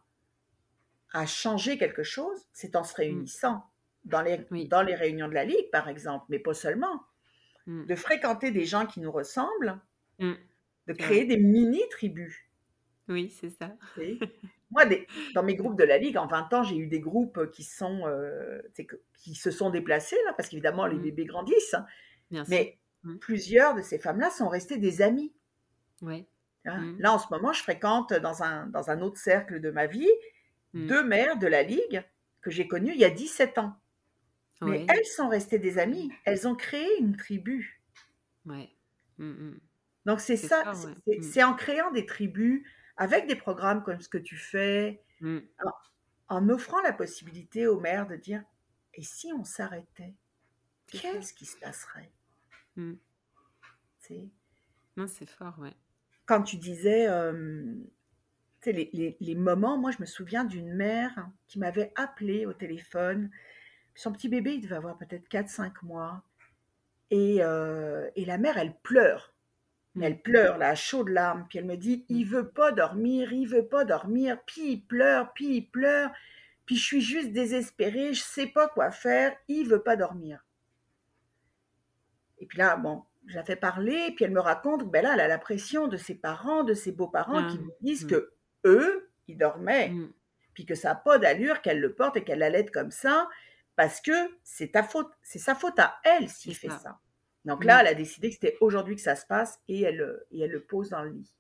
à 1.14 1.26
changer 1.26 1.78
quelque 1.78 2.04
chose, 2.04 2.40
c'est 2.54 2.76
en 2.76 2.84
se 2.84 2.94
mmh. 2.94 2.98
réunissant 2.98 3.66
dans 4.06 4.22
les, 4.22 4.38
dans 4.68 4.82
les 4.82 4.96
réunions 4.96 5.28
de 5.28 5.34
la 5.34 5.46
Ligue, 5.46 5.70
par 5.72 5.90
exemple, 5.90 6.26
mais 6.30 6.40
pas 6.40 6.54
seulement. 6.54 7.04
Mmh. 7.68 7.86
De 7.86 7.96
fréquenter 7.96 8.52
des 8.52 8.66
gens 8.66 8.86
qui 8.86 9.00
nous 9.00 9.12
ressemblent, 9.12 9.80
mmh. 10.20 10.34
de 10.88 10.94
créer 10.94 11.26
des 11.26 11.38
mini-tribus. 11.38 12.36
Oui, 13.08 13.30
c'est 13.30 13.50
ça. 13.50 13.76
Moi, 14.72 14.84
dans 15.36 15.44
mes 15.44 15.56
groupes 15.56 15.78
de 15.78 15.84
la 15.84 15.98
Ligue, 15.98 16.18
en 16.18 16.28
20 16.28 16.54
ans, 16.54 16.64
j'ai 16.64 16.78
eu 16.78 16.88
des 16.88 17.02
groupes 17.02 17.52
qui, 17.52 17.64
sont, 17.64 18.08
euh, 18.08 18.62
qui 19.18 19.36
se 19.36 19.52
sont 19.52 19.70
déplacés, 19.70 20.18
là, 20.26 20.34
parce 20.34 20.50
qu'évidemment, 20.50 20.88
les 20.88 20.98
bébés 20.98 21.26
grandissent. 21.26 21.76
Hein. 22.32 22.44
mais 22.48 22.78
plusieurs 23.20 23.76
de 23.76 23.82
ces 23.82 24.00
femmes-là 24.00 24.30
sont 24.30 24.48
restées 24.48 24.78
des 24.78 25.02
amies. 25.02 25.34
Ouais. 26.02 26.26
Hein? 26.66 26.96
Là, 27.00 27.14
en 27.14 27.20
ce 27.20 27.28
moment, 27.32 27.52
je 27.52 27.62
fréquente 27.62 28.14
dans 28.14 28.44
un, 28.44 28.68
dans 28.68 28.90
un 28.90 29.02
autre 29.02 29.18
cercle 29.18 29.60
de 29.60 29.72
ma 29.72 29.88
vie 29.88 30.10
Mmh. 30.74 30.88
deux 30.88 31.04
mères 31.04 31.38
de 31.38 31.48
la 31.48 31.64
Ligue 31.64 32.04
que 32.42 32.50
j'ai 32.52 32.68
connues 32.68 32.94
il 32.94 33.00
y 33.00 33.06
a 33.06 33.10
17 33.10 33.58
ans. 33.58 33.76
Mais 34.62 34.86
elles 34.90 35.06
sont 35.06 35.28
restées 35.28 35.58
des 35.60 35.80
amies. 35.80 36.12
Elles 36.24 36.48
ont 36.48 36.56
créé 36.56 36.88
une 37.00 37.18
tribu. 37.18 37.82
Ouais. 38.46 38.70
Mmh, 39.18 39.26
mmh. 39.30 39.60
Donc 40.06 40.20
c'est 40.20 40.38
ça, 40.38 40.74
c'est- 40.74 40.88
ouais. 40.88 40.94
c'est 41.08 41.18
Mm. 41.20 41.24
c'est 41.24 41.44
en 41.44 41.54
créant 41.56 41.92
des 41.92 42.06
tribus, 42.06 42.68
avec 42.98 43.28
des 43.28 43.36
programmes 43.36 43.84
comme 43.84 44.00
ce 44.02 44.10
que 44.10 44.18
tu 44.20 44.38
fais, 44.38 45.04
en 46.30 46.50
offrant 46.50 46.82
la 46.82 46.94
possibilité 46.94 47.68
aux 47.68 47.80
mères 47.80 48.08
de 48.08 48.16
dire, 48.16 48.44
et 48.94 49.04
si 49.04 49.32
on 49.34 49.44
s'arrêtait, 49.44 50.16
qu'est-ce 50.88 51.34
qui 51.34 51.46
se 51.46 51.58
passerait? 51.58 52.12
Non, 54.98 55.08
c'est 55.08 55.30
fort, 55.30 55.58
ouais. 55.60 55.74
Quand 56.26 56.44
tu 56.44 56.58
disais, 56.58 57.08
euh, 57.08 57.74
sais, 58.64 58.72
les, 58.72 58.90
les- 58.94 59.18
les 59.20 59.36
moments, 59.36 59.78
moi 59.78 59.92
je 59.92 59.98
me 60.00 60.06
souviens 60.06 60.44
d'une 60.44 60.74
mère 60.74 61.28
qui 61.48 61.60
m'avait 61.60 61.92
appelé 61.96 62.46
au 62.46 62.54
téléphone. 62.54 63.30
Son 63.96 64.12
petit 64.12 64.30
bébé, 64.30 64.56
il 64.56 64.62
devait 64.62 64.76
avoir 64.76 64.98
peut-être 64.98 65.28
4-5 65.30 65.72
mois. 65.84 66.24
Et, 67.10 67.38
euh, 67.42 68.10
et 68.16 68.24
la 68.26 68.38
mère, 68.38 68.58
elle 68.58 68.76
pleure. 68.84 69.34
Mais 69.96 70.08
Mmh. 70.08 70.12
elle 70.14 70.22
pleure, 70.22 70.58
là, 70.58 70.70
à 70.70 70.76
chaudes 70.76 71.10
larmes. 71.10 71.46
Puis 71.50 71.60
elle 71.60 71.66
me 71.66 71.76
dit, 71.76 72.06
il 72.08 72.24
veut 72.26 72.48
pas 72.50 72.72
dormir, 72.72 73.34
il 73.34 73.46
veut 73.48 73.68
pas 73.68 73.84
dormir. 73.84 74.38
Puis 74.46 74.72
il 74.74 74.82
pleure, 74.86 75.34
puis 75.34 75.58
il 75.58 75.70
pleure. 75.70 76.12
Puis 76.66 76.78
je 76.78 76.84
suis 76.86 77.02
juste 77.02 77.34
désespérée, 77.34 78.14
je 78.14 78.22
sais 78.24 78.48
pas 78.48 78.70
quoi 78.70 78.92
faire, 78.92 79.36
il 79.50 79.68
veut 79.68 79.84
pas 79.84 79.98
dormir. 79.98 80.46
Et 82.38 82.46
puis 82.46 82.58
là, 82.58 82.76
bon, 82.78 83.04
je 83.28 83.36
la 83.36 83.44
fais 83.44 83.56
parler, 83.56 84.14
puis 84.16 84.26
elle 84.26 84.32
me 84.32 84.40
raconte 84.40 84.90
ben 84.90 85.04
là, 85.04 85.12
elle 85.14 85.20
a 85.20 85.28
la 85.28 85.38
pression 85.38 85.88
de 85.88 85.98
ses 85.98 86.16
parents, 86.16 86.64
de 86.64 86.74
ses 86.74 86.92
beaux-parents 86.92 87.46
qui 87.48 87.58
Ah, 87.60 87.62
lui 87.62 87.72
disent 87.82 88.06
mm. 88.06 88.10
que 88.10 88.32
eux, 88.66 89.10
ils 89.28 89.38
dormaient, 89.38 89.90
Mmh. 89.90 90.12
puis 90.54 90.66
que 90.66 90.76
ça 90.76 90.90
n'a 90.90 90.96
pas 90.96 91.18
d'allure 91.20 91.62
qu'elle 91.62 91.80
le 91.80 91.94
porte 91.94 92.18
et 92.18 92.24
qu'elle 92.24 92.40
l'allaite 92.40 92.72
comme 92.72 92.92
ça, 92.92 93.30
parce 93.76 94.02
que 94.02 94.12
c'est 94.44 94.72
ta 94.74 94.84
faute, 94.84 95.12
c'est 95.24 95.40
sa 95.40 95.56
faute 95.56 95.80
à 95.80 96.00
elle 96.04 96.30
s'il 96.30 96.56
fait 96.56 96.70
ça. 96.70 96.80
ça. 96.80 97.00
Donc 97.46 97.64
Mm. 97.64 97.68
là, 97.68 97.82
elle 97.82 97.88
a 97.88 97.94
décidé 97.96 98.28
que 98.30 98.36
c'était 98.36 98.58
aujourd'hui 98.62 98.96
que 98.96 99.02
ça 99.02 99.16
se 99.16 99.26
passe 99.26 99.60
et 99.68 99.82
elle, 99.82 100.02
euh, 100.02 100.28
et 100.32 100.42
elle 100.42 100.52
le 100.52 100.62
pose 100.64 100.90
dans 100.90 101.02
le 101.02 101.10
lit. 101.12 101.34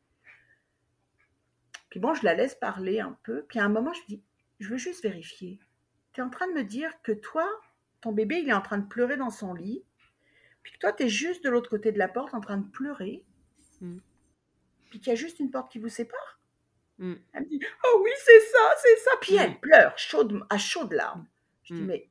Puis 1.89 1.99
bon, 1.99 2.13
je 2.13 2.23
la 2.23 2.33
laisse 2.33 2.55
parler 2.55 2.99
un 3.01 3.17
peu. 3.23 3.43
Puis 3.47 3.59
à 3.59 3.65
un 3.65 3.69
moment, 3.69 3.93
je 3.93 4.01
dis, 4.07 4.23
je 4.59 4.69
veux 4.69 4.77
juste 4.77 5.03
vérifier. 5.03 5.59
Tu 6.13 6.21
es 6.21 6.23
en 6.23 6.29
train 6.29 6.47
de 6.47 6.53
me 6.53 6.63
dire 6.63 6.91
que 7.03 7.11
toi, 7.11 7.47
ton 7.99 8.13
bébé, 8.13 8.39
il 8.39 8.49
est 8.49 8.53
en 8.53 8.61
train 8.61 8.77
de 8.77 8.87
pleurer 8.87 9.17
dans 9.17 9.29
son 9.29 9.53
lit, 9.53 9.83
puis 10.63 10.73
que 10.73 10.77
toi, 10.79 10.93
tu 10.93 11.03
es 11.03 11.09
juste 11.09 11.43
de 11.43 11.49
l'autre 11.49 11.69
côté 11.69 11.91
de 11.91 11.99
la 11.99 12.07
porte 12.07 12.33
en 12.33 12.39
train 12.41 12.57
de 12.57 12.67
pleurer, 12.69 13.25
Mm. 13.81 13.97
puis 14.89 14.99
qu'il 14.99 15.07
y 15.09 15.11
a 15.11 15.15
juste 15.15 15.39
une 15.39 15.49
porte 15.51 15.71
qui 15.71 15.79
vous 15.79 15.89
sépare? 15.89 16.39
Mmh. 17.01 17.15
Elle 17.33 17.43
me 17.43 17.49
dit, 17.49 17.59
oh 17.85 18.01
oui, 18.03 18.11
c'est 18.23 18.39
ça, 18.39 18.73
c'est 18.81 18.95
ça. 18.97 19.11
Puis 19.21 19.33
Mm. 19.35 19.39
elle 19.39 19.59
pleure, 19.59 19.97
chaude, 19.97 20.45
à 20.49 20.57
chaudes 20.57 20.93
larmes. 20.93 21.27
Je 21.63 21.73
dis, 21.75 21.81
Mm. 21.81 21.85
mais 21.87 22.09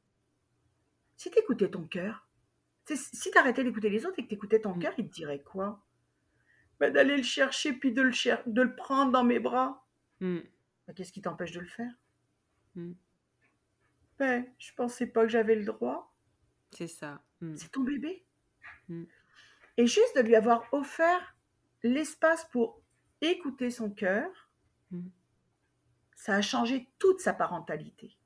si 1.16 1.30
t'écoutais 1.30 1.70
ton 1.70 1.84
cœur, 1.86 2.26
si 2.86 3.30
t'arrêtais 3.30 3.62
d'écouter 3.64 3.88
les 3.88 4.04
autres 4.04 4.18
et 4.18 4.24
que 4.24 4.28
t'écoutais 4.28 4.60
ton 4.60 4.74
Mm. 4.74 4.80
cœur, 4.80 4.92
il 4.98 5.08
te 5.08 5.14
dirait 5.14 5.42
quoi? 5.42 5.80
Ben, 6.80 6.92
D'aller 6.92 7.16
le 7.16 7.22
chercher 7.22 7.72
puis 7.72 7.92
de 7.92 8.02
le, 8.02 8.10
cher- 8.10 8.42
de 8.46 8.62
le 8.62 8.74
prendre 8.74 9.12
dans 9.12 9.22
mes 9.24 9.38
bras. 9.38 9.86
Ben, 10.20 10.42
Qu'est-ce 10.96 11.12
qui 11.12 11.22
t'empêche 11.22 11.52
de 11.52 11.60
le 11.60 11.66
faire? 11.68 11.92
Mm. 12.74 12.92
Ben, 14.18 14.44
je 14.58 14.72
pensais 14.74 15.06
pas 15.06 15.22
que 15.22 15.28
j'avais 15.30 15.54
le 15.54 15.64
droit. 15.64 16.12
C'est 16.72 16.88
ça. 16.88 17.22
C'est 17.56 17.70
ton 17.70 17.82
bébé? 17.82 18.24
Mm. 18.88 19.04
Et 19.76 19.86
juste 19.86 20.16
de 20.16 20.20
lui 20.22 20.34
avoir 20.34 20.66
offert 20.72 21.36
l'espace 21.84 22.44
pour 22.50 22.82
écouter 23.20 23.70
son 23.70 23.90
cœur, 23.90 24.49
Mm. 24.90 25.10
ça 26.14 26.34
a 26.36 26.42
changé 26.42 26.88
toute 26.98 27.20
sa 27.20 27.32
parentalité. 27.32 28.16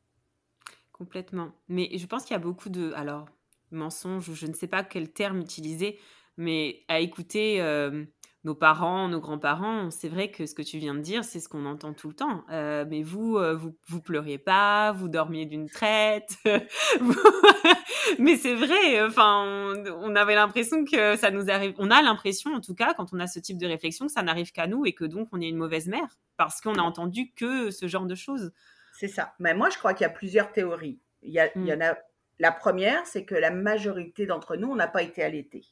Complètement. 0.93 1.53
Mais 1.69 1.91
je 1.97 2.07
pense 2.07 2.25
qu'il 2.25 2.33
y 2.33 2.37
a 2.37 2.39
beaucoup 2.41 2.69
de, 2.69 2.93
alors, 2.93 3.29
mensonges, 3.71 4.29
ou 4.29 4.35
je 4.35 4.47
ne 4.47 4.53
sais 4.53 4.69
pas 4.69 4.85
quel 4.85 5.13
terme 5.13 5.41
utiliser, 5.41 5.99
mais 6.37 6.85
à 6.89 7.01
écouter 7.01 7.61
euh, 7.61 8.05
nos 8.45 8.55
parents, 8.55 9.09
nos 9.09 9.21
grands-parents, 9.21 9.91
c'est 9.91 10.09
vrai 10.09 10.31
que 10.31 10.45
ce 10.45 10.55
que 10.55 10.61
tu 10.63 10.77
viens 10.79 10.95
de 10.95 11.01
dire, 11.01 11.25
c'est 11.25 11.41
ce 11.41 11.49
qu'on 11.49 11.65
entend 11.65 11.95
tout 11.95 12.09
le 12.09 12.15
temps. 12.15 12.45
Euh, 12.51 12.85
mais 12.89 13.03
vous, 13.03 13.39
euh, 13.39 13.55
vous, 13.55 13.75
vous 13.89 14.01
pleuriez 14.03 14.37
pas, 14.39 14.93
vous 14.93 15.09
dormiez 15.09 15.47
d'une 15.47 15.69
traite. 15.69 16.37
vous- 17.01 17.15
mais 18.19 18.37
c'est 18.37 18.55
vrai, 18.55 19.03
enfin, 19.03 19.45
on, 19.47 20.11
on 20.11 20.15
avait 20.17 20.35
l'impression 20.35 20.85
que 20.85 21.17
ça 21.17 21.31
nous 21.31 21.51
arrive, 21.51 21.75
on 21.79 21.91
a 21.91 22.03
l'impression, 22.03 22.53
en 22.53 22.61
tout 22.61 22.75
cas, 22.75 22.93
quand 22.95 23.15
on 23.15 23.21
a 23.21 23.27
ce 23.27 23.39
type 23.39 23.57
de 23.59 23.67
réflexion, 23.67 24.07
que 24.07 24.13
ça 24.13 24.23
n'arrive 24.23 24.53
qu'à 24.53 24.67
nous 24.67 24.85
et 24.85 24.93
que 24.93 25.05
donc 25.07 25.29
on 25.33 25.41
est 25.41 25.49
une 25.49 25.57
mauvaise 25.57 25.87
mère, 25.89 26.19
parce 26.37 26.61
qu'on 26.61 26.75
a 26.75 26.83
entendu 26.83 27.33
que 27.35 27.71
ce 27.71 27.89
genre 27.89 28.07
de 28.07 28.15
choses. 28.15 28.53
C'est 28.99 29.09
ça. 29.09 29.35
Mais 29.39 29.55
moi, 29.55 29.71
je 29.71 29.79
crois 29.79 29.95
qu'il 29.95 30.03
y 30.05 30.07
a 30.07 30.13
plusieurs 30.13 30.53
théories. 30.53 31.01
Il 31.23 31.33
y, 31.33 31.41
a, 31.41 31.49
il 31.57 31.65
y 31.67 31.73
en 31.73 31.81
a. 31.81 31.97
La 32.39 32.53
première, 32.53 33.07
c'est 33.07 33.25
que 33.25 33.35
la 33.35 33.51
majorité 33.51 34.27
d'entre 34.27 34.57
nous, 34.57 34.69
on 34.69 34.75
n'a 34.77 34.89
pas 34.89 35.03
été 35.03 35.23
allaités. 35.23 35.65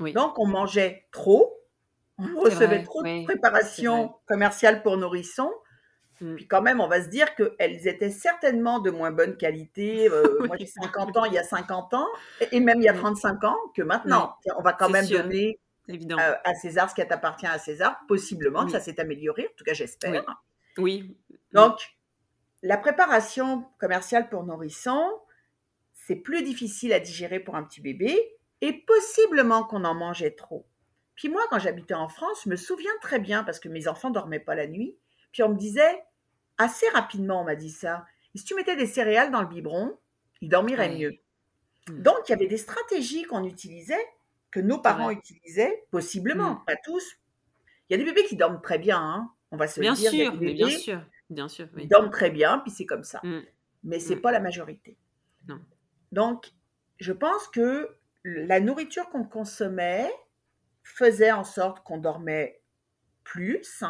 Oui. 0.00 0.12
Donc, 0.14 0.38
on 0.38 0.46
mangeait 0.46 1.06
trop, 1.12 1.51
on 2.18 2.40
recevait 2.40 2.66
vrai, 2.66 2.82
trop 2.82 3.02
oui, 3.02 3.22
de 3.22 3.26
préparation 3.26 4.14
commerciale 4.26 4.82
pour 4.82 4.96
nourrissons. 4.96 5.52
Mm. 6.20 6.36
Puis 6.36 6.46
quand 6.46 6.62
même, 6.62 6.80
on 6.80 6.88
va 6.88 7.02
se 7.02 7.08
dire 7.08 7.34
qu'elles 7.34 7.86
étaient 7.88 8.10
certainement 8.10 8.78
de 8.78 8.90
moins 8.90 9.10
bonne 9.10 9.36
qualité. 9.36 10.08
Euh, 10.10 10.22
Oui, 10.40 10.48
moi, 10.48 10.56
j'ai 10.58 10.66
c'est 10.66 10.80
50 10.82 11.16
ans, 11.16 11.24
il 11.24 11.34
y 11.34 11.38
a 11.38 11.44
50 11.44 11.94
ans, 11.94 12.06
et 12.40 12.56
et 12.56 12.60
même 12.60 12.78
il 12.78 12.84
y 12.84 12.88
a 12.88 12.92
Oui. 12.92 12.98
35 12.98 13.44
ans, 13.44 13.56
que 13.76 13.82
maintenant, 13.82 14.36
on 14.56 14.62
va 14.62 14.72
quand 14.72 14.90
même 14.90 15.04
sûr. 15.04 15.22
donner 15.22 15.58
euh, 15.90 16.34
à 16.44 16.54
César 16.54 16.88
ce 16.88 16.94
qui 16.94 17.02
appartient 17.02 17.46
à 17.46 17.58
César. 17.58 17.98
Possiblement 18.08 18.66
que 18.66 18.72
ça 18.72 18.80
s'est 18.80 19.00
amélioré, 19.00 19.44
en 19.44 19.56
tout 19.56 19.64
cas, 19.64 19.74
j'espère. 19.74 20.24
Oui. 20.78 21.16
Donc, 21.52 21.78
la 22.62 22.76
préparation 22.76 23.66
commerciale 23.78 24.28
pour 24.28 24.44
nourrissons, 24.44 25.10
c'est 25.92 26.16
plus 26.16 26.42
difficile 26.42 26.92
à 26.92 27.00
digérer 27.00 27.40
pour 27.40 27.56
un 27.56 27.64
petit 27.64 27.80
bébé 27.80 28.18
et 28.60 28.72
possiblement 28.72 29.64
qu'on 29.64 29.84
en 29.84 29.94
mangeait 29.94 30.30
trop. 30.30 30.66
Puis 31.16 31.28
moi, 31.28 31.42
quand 31.50 31.58
j'habitais 31.58 31.94
en 31.94 32.08
France, 32.08 32.42
je 32.44 32.50
me 32.50 32.56
souviens 32.56 32.92
très 33.00 33.18
bien 33.18 33.44
parce 33.44 33.60
que 33.60 33.68
mes 33.68 33.86
enfants 33.88 34.10
dormaient 34.10 34.40
pas 34.40 34.54
la 34.54 34.66
nuit. 34.66 34.96
Puis 35.32 35.42
on 35.42 35.50
me 35.50 35.56
disait, 35.56 36.02
assez 36.58 36.88
rapidement, 36.90 37.40
on 37.42 37.44
m'a 37.44 37.54
dit 37.56 37.70
ça. 37.70 38.04
Et 38.34 38.38
si 38.38 38.44
tu 38.44 38.54
mettais 38.54 38.76
des 38.76 38.86
céréales 38.86 39.30
dans 39.30 39.42
le 39.42 39.48
biberon, 39.48 39.98
ils 40.40 40.48
dormiraient 40.48 40.94
mieux. 40.96 41.12
Mm. 41.88 42.02
Donc, 42.02 42.16
il 42.28 42.30
y 42.30 42.34
avait 42.34 42.46
des 42.46 42.56
stratégies 42.56 43.24
qu'on 43.24 43.44
utilisait, 43.44 44.04
que 44.50 44.60
nos 44.60 44.78
parents 44.78 45.10
utilisaient, 45.10 45.84
possiblement, 45.90 46.54
Mm. 46.54 46.64
pas 46.66 46.76
tous. 46.84 47.04
Il 47.88 47.92
y 47.92 47.94
a 47.94 47.98
des 47.98 48.04
bébés 48.10 48.24
qui 48.26 48.36
dorment 48.36 48.60
très 48.62 48.78
bien, 48.78 48.98
hein. 48.98 49.30
on 49.50 49.56
va 49.56 49.66
se 49.66 49.80
le 49.80 49.82
Bien 49.84 49.92
dire. 49.94 50.14
y 50.14 50.22
a 50.22 50.24
sûr, 50.30 50.34
mais 50.40 50.54
bien 50.54 50.68
sûr, 50.70 51.00
bien 51.28 51.48
sûr. 51.48 51.68
Oui. 51.74 51.82
ils 51.84 51.88
dorment 51.88 52.10
très 52.10 52.30
bien, 52.30 52.58
puis 52.60 52.70
c'est 52.70 52.86
comme 52.86 53.04
ça. 53.04 53.20
Mm. 53.22 53.40
Mais 53.84 53.98
c'est 54.00 54.16
Mm. 54.16 54.20
pas 54.22 54.32
la 54.32 54.40
majorité. 54.40 54.96
Non. 55.48 55.58
Donc, 56.12 56.52
je 57.00 57.12
pense 57.12 57.48
que 57.48 57.96
la 58.24 58.60
nourriture 58.60 59.08
qu'on 59.10 59.24
consommait 59.24 60.10
faisait 60.82 61.32
en 61.32 61.44
sorte 61.44 61.82
qu'on 61.84 61.98
dormait 61.98 62.60
plus. 63.24 63.82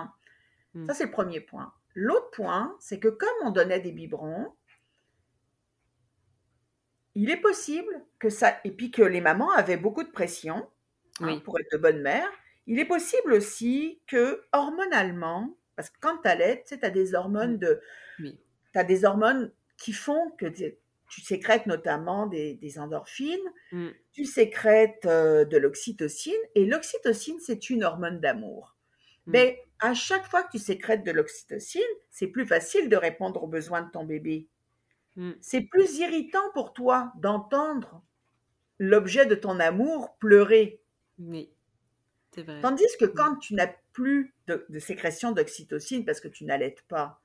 Mm. 0.75 0.87
Ça, 0.87 0.95
c'est 0.95 1.07
le 1.07 1.11
premier 1.11 1.41
point. 1.41 1.73
L'autre 1.95 2.31
point, 2.31 2.77
c'est 2.81 2.99
que 3.01 3.09
comme 3.09 3.29
on 3.43 3.51
donnait 3.51 3.81
des 3.81 3.93
biberons, 3.93 4.53
il 7.15 7.31
est 7.31 7.41
possible 7.41 8.05
que 8.19 8.31
ça, 8.31 8.59
et 8.65 8.71
puis 8.71 8.91
que 8.91 9.03
les 9.03 9.21
mamans 9.21 9.51
avaient 9.51 9.77
beaucoup 9.77 10.03
de 10.03 10.11
pression 10.11 10.67
hein, 11.21 11.39
pour 11.41 11.59
être 11.59 11.71
de 11.73 11.77
bonnes 11.77 12.01
mères, 12.01 12.31
il 12.67 12.79
est 12.79 12.87
possible 12.87 13.35
aussi 13.35 14.01
que 14.07 14.43
hormonalement, 14.53 15.55
parce 15.77 15.91
que 15.91 15.99
quand 16.01 16.19
tu 16.23 16.29
allaites, 16.29 16.65
tu 16.65 16.75
sais, 16.75 16.85
as 16.85 16.91
des 16.91 17.15
hormones 17.15 17.59
de, 17.59 17.81
Oui. 18.19 18.39
tu 18.73 18.79
as 18.79 18.85
des 18.85 19.05
hormones 19.05 19.53
qui 19.77 19.93
font 19.93 20.31
que 20.39 20.47
tu, 21.13 21.21
sécrètes 21.21 21.67
notamment 21.67 22.27
des, 22.27 22.55
des 22.55 22.79
endorphines, 22.79 23.39
Mm. 23.73 23.89
tu 24.13 24.25
sécrètes 24.27 25.07
euh, 25.07 25.45
de 25.45 25.57
l'oxytocine, 25.57 26.35
et 26.55 26.67
l'oxytocine, 26.67 27.41
c'est 27.41 27.71
une 27.71 27.85
hormone 27.85 28.21
d'amour. 28.21 28.77
Mm. 29.27 29.33
Mais 29.33 29.63
à 29.81 29.95
chaque 29.95 30.27
fois 30.27 30.43
que 30.43 30.53
tu 30.53 30.59
sécrètes 30.59 31.05
de 31.05 31.11
l'oxytocine, 31.11 31.81
c'est 32.11 32.27
plus 32.27 32.47
facile 32.47 32.89
de 32.89 32.97
répondre 32.97 33.43
aux 33.43 33.49
besoins 33.49 33.83
de 33.83 33.91
ton 33.91 34.05
bébé. 34.05 34.49
Mm. 35.17 35.33
C'est 35.41 35.63
plus 35.63 35.99
irritant 35.99 36.51
pour 36.53 36.75
toi 36.75 37.13
d'entendre 37.17 38.03
l'objet 38.79 39.25
de 39.27 39.35
ton 39.35 39.59
amour 39.59 40.17
pleurer. 40.19 40.83
Oui, 41.19 41.51
c'est 42.35 42.43
vrai. 42.43 42.61
Tandis 42.61 42.85
que 43.01 43.07
quand 43.07 43.37
tu 43.37 43.55
n'as 43.55 43.73
plus 43.93 44.35
de, 44.49 44.67
de 44.69 44.79
sécrétion 44.79 45.33
d'oxytocine 45.33 46.05
parce 46.05 46.21
que 46.21 46.29
tu 46.29 46.45
n'allaites 46.45 46.83
pas, 46.83 47.21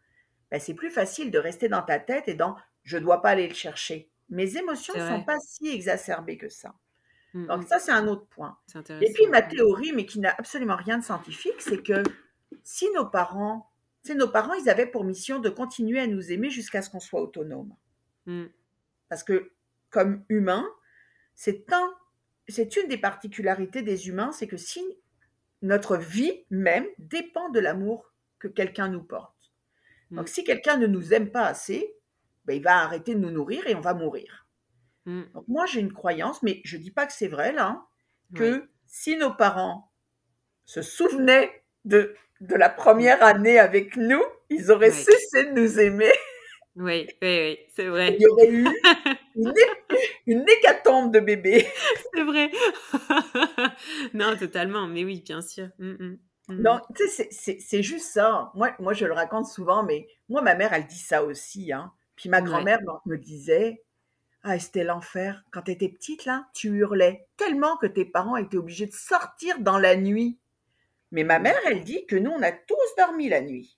ben 0.49 0.59
c'est 0.61 0.73
plus 0.73 0.91
facile 0.91 1.29
de 1.29 1.39
rester 1.39 1.67
dans 1.67 1.81
ta 1.81 1.99
tête 1.99 2.27
et 2.27 2.35
dans 2.35 2.55
je 2.87 2.97
dois 2.97 3.21
pas 3.21 3.31
aller 3.31 3.47
le 3.47 3.53
chercher. 3.53 4.09
Mes 4.29 4.57
émotions 4.57 4.93
C'est 4.95 5.03
ne 5.03 5.17
sont 5.17 5.23
pas 5.23 5.39
si 5.39 5.67
exacerbées 5.67 6.37
que 6.37 6.47
ça. 6.47 6.73
Mm, 7.33 7.47
Donc 7.47 7.63
mm. 7.63 7.67
ça, 7.67 7.79
c'est 7.79 7.91
un 7.91 8.07
autre 8.07 8.25
point. 8.27 8.57
C'est. 8.65 8.89
Et 8.89 9.11
puis 9.13 9.27
ma 9.27 9.41
théorie, 9.41 9.91
mais 9.91 10.05
qui 10.05 10.19
n'a 10.19 10.33
absolument 10.37 10.77
rien 10.77 10.97
de 10.97 11.03
scientifique, 11.03 11.59
c'est 11.59 11.83
que 11.83 12.01
si 12.63 12.89
nos 12.95 13.05
parents, 13.05 13.69
sais, 14.03 14.15
nos 14.15 14.29
parents, 14.29 14.53
ils 14.53 14.69
avaient 14.69 14.85
pour 14.85 15.03
mission 15.03 15.39
de 15.39 15.49
continuer 15.49 15.99
à 15.99 16.07
nous 16.07 16.31
aimer 16.31 16.49
jusqu'à 16.49 16.81
ce 16.81 16.89
qu'on 16.89 17.01
soit 17.01 17.21
autonome. 17.21 17.75
Mm. 18.25 18.45
Parce 19.09 19.23
que 19.23 19.51
comme 19.89 20.23
humain, 20.29 20.65
c'est 21.35 21.71
un, 21.73 21.93
c'est 22.47 22.77
une 22.77 22.87
des 22.87 22.97
particularités 22.97 23.81
des 23.81 24.07
humains, 24.07 24.31
c'est 24.31 24.47
que 24.47 24.57
si 24.57 24.81
notre 25.61 25.97
vie 25.97 26.45
même 26.49 26.85
dépend 26.99 27.49
de 27.49 27.59
l'amour 27.59 28.13
que 28.39 28.47
quelqu'un 28.47 28.87
nous 28.87 29.03
porte. 29.03 29.33
Donc, 30.09 30.29
si 30.29 30.45
quelqu'un 30.45 30.77
ne 30.77 30.87
nous 30.87 31.13
aime 31.13 31.31
pas 31.31 31.45
assez, 31.45 31.96
ben, 32.47 32.55
il 32.55 32.63
va 32.63 32.77
arrêter 32.79 33.13
de 33.15 33.19
nous 33.19 33.31
nourrir 33.31 33.67
et 33.67 33.75
on 33.75 33.81
va 33.81 33.93
mourir. 33.93 34.47
Mm. 35.05 35.23
Donc, 35.33 35.47
moi, 35.47 35.65
j'ai 35.65 35.79
une 35.81 35.93
croyance, 35.93 36.41
mais 36.43 36.61
je 36.63 36.77
dis 36.77 36.91
pas 36.91 37.05
que 37.05 37.13
c'est 37.13 37.27
vrai, 37.27 37.51
là, 37.53 37.67
hein, 37.67 37.85
Oui. 38.33 38.39
que 38.39 38.69
si 38.85 39.15
nos 39.17 39.33
parents 39.33 39.91
se 40.65 40.81
souvenaient 40.81 41.63
de, 41.85 42.15
de 42.41 42.55
la 42.55 42.69
première 42.69 43.23
année 43.23 43.59
avec 43.59 43.97
nous, 43.97 44.23
ils 44.49 44.71
auraient 44.71 44.91
cessé 44.91 45.45
de 45.45 45.51
nous 45.51 45.79
aimer. 45.79 46.11
Oui, 46.75 47.07
oui, 47.21 47.39
oui, 47.39 47.59
c'est 47.75 47.85
Il 47.85 47.89
vrai. 47.89 48.17
y 48.19 48.27
aurait 48.27 48.49
eu 48.51 48.65
une, 49.35 49.53
une 50.27 50.45
hécatombe 50.47 51.11
de 51.13 51.19
bébés. 51.19 51.67
C'est 52.13 52.23
vrai. 52.23 52.51
non, 54.13 54.35
totalement. 54.37 54.87
Mais 54.87 55.03
oui, 55.03 55.21
bien 55.25 55.41
sûr. 55.41 55.69
Mm, 55.79 55.91
mm. 55.91 56.17
Non, 56.49 56.79
tu 56.95 57.07
sais, 57.07 57.29
c'est 57.31 57.83
juste 57.83 58.11
ça. 58.11 58.51
Moi, 58.55 58.73
moi, 58.79 58.93
je 58.93 59.05
le 59.05 59.13
raconte 59.13 59.47
souvent, 59.47 59.83
mais 59.83 60.07
moi, 60.29 60.41
ma 60.41 60.55
mère, 60.55 60.71
elle 60.71 60.87
dit 60.87 60.99
ça 60.99 61.23
aussi. 61.23 61.73
Hein. 61.73 61.91
Puis 62.17 62.27
ma 62.29 62.41
grand-mère 62.41 62.79
me- 62.81 63.11
me 63.13 63.17
disait 63.17 63.83
Ah, 64.43 64.59
c'était 64.59 64.83
l'enfer. 64.83 65.43
Quand 65.51 65.61
tu 65.63 65.71
étais 65.71 65.89
petite, 65.89 66.25
là, 66.25 66.47
tu 66.53 66.69
hurlais 66.69 67.27
tellement 67.37 67.75
que 67.77 67.87
tes 67.87 68.05
parents 68.05 68.37
étaient 68.37 68.57
obligés 68.57 68.85
de 68.85 68.93
sortir 68.93 69.59
dans 69.59 69.77
la 69.77 69.95
nuit. 69.95 70.39
Mais 71.11 71.23
ma 71.23 71.39
mère, 71.39 71.59
elle 71.65 71.83
dit 71.83 72.05
que 72.05 72.15
nous, 72.15 72.31
on 72.31 72.41
a 72.41 72.51
tous 72.51 72.95
dormi 72.97 73.29
la 73.29 73.41
nuit. 73.41 73.77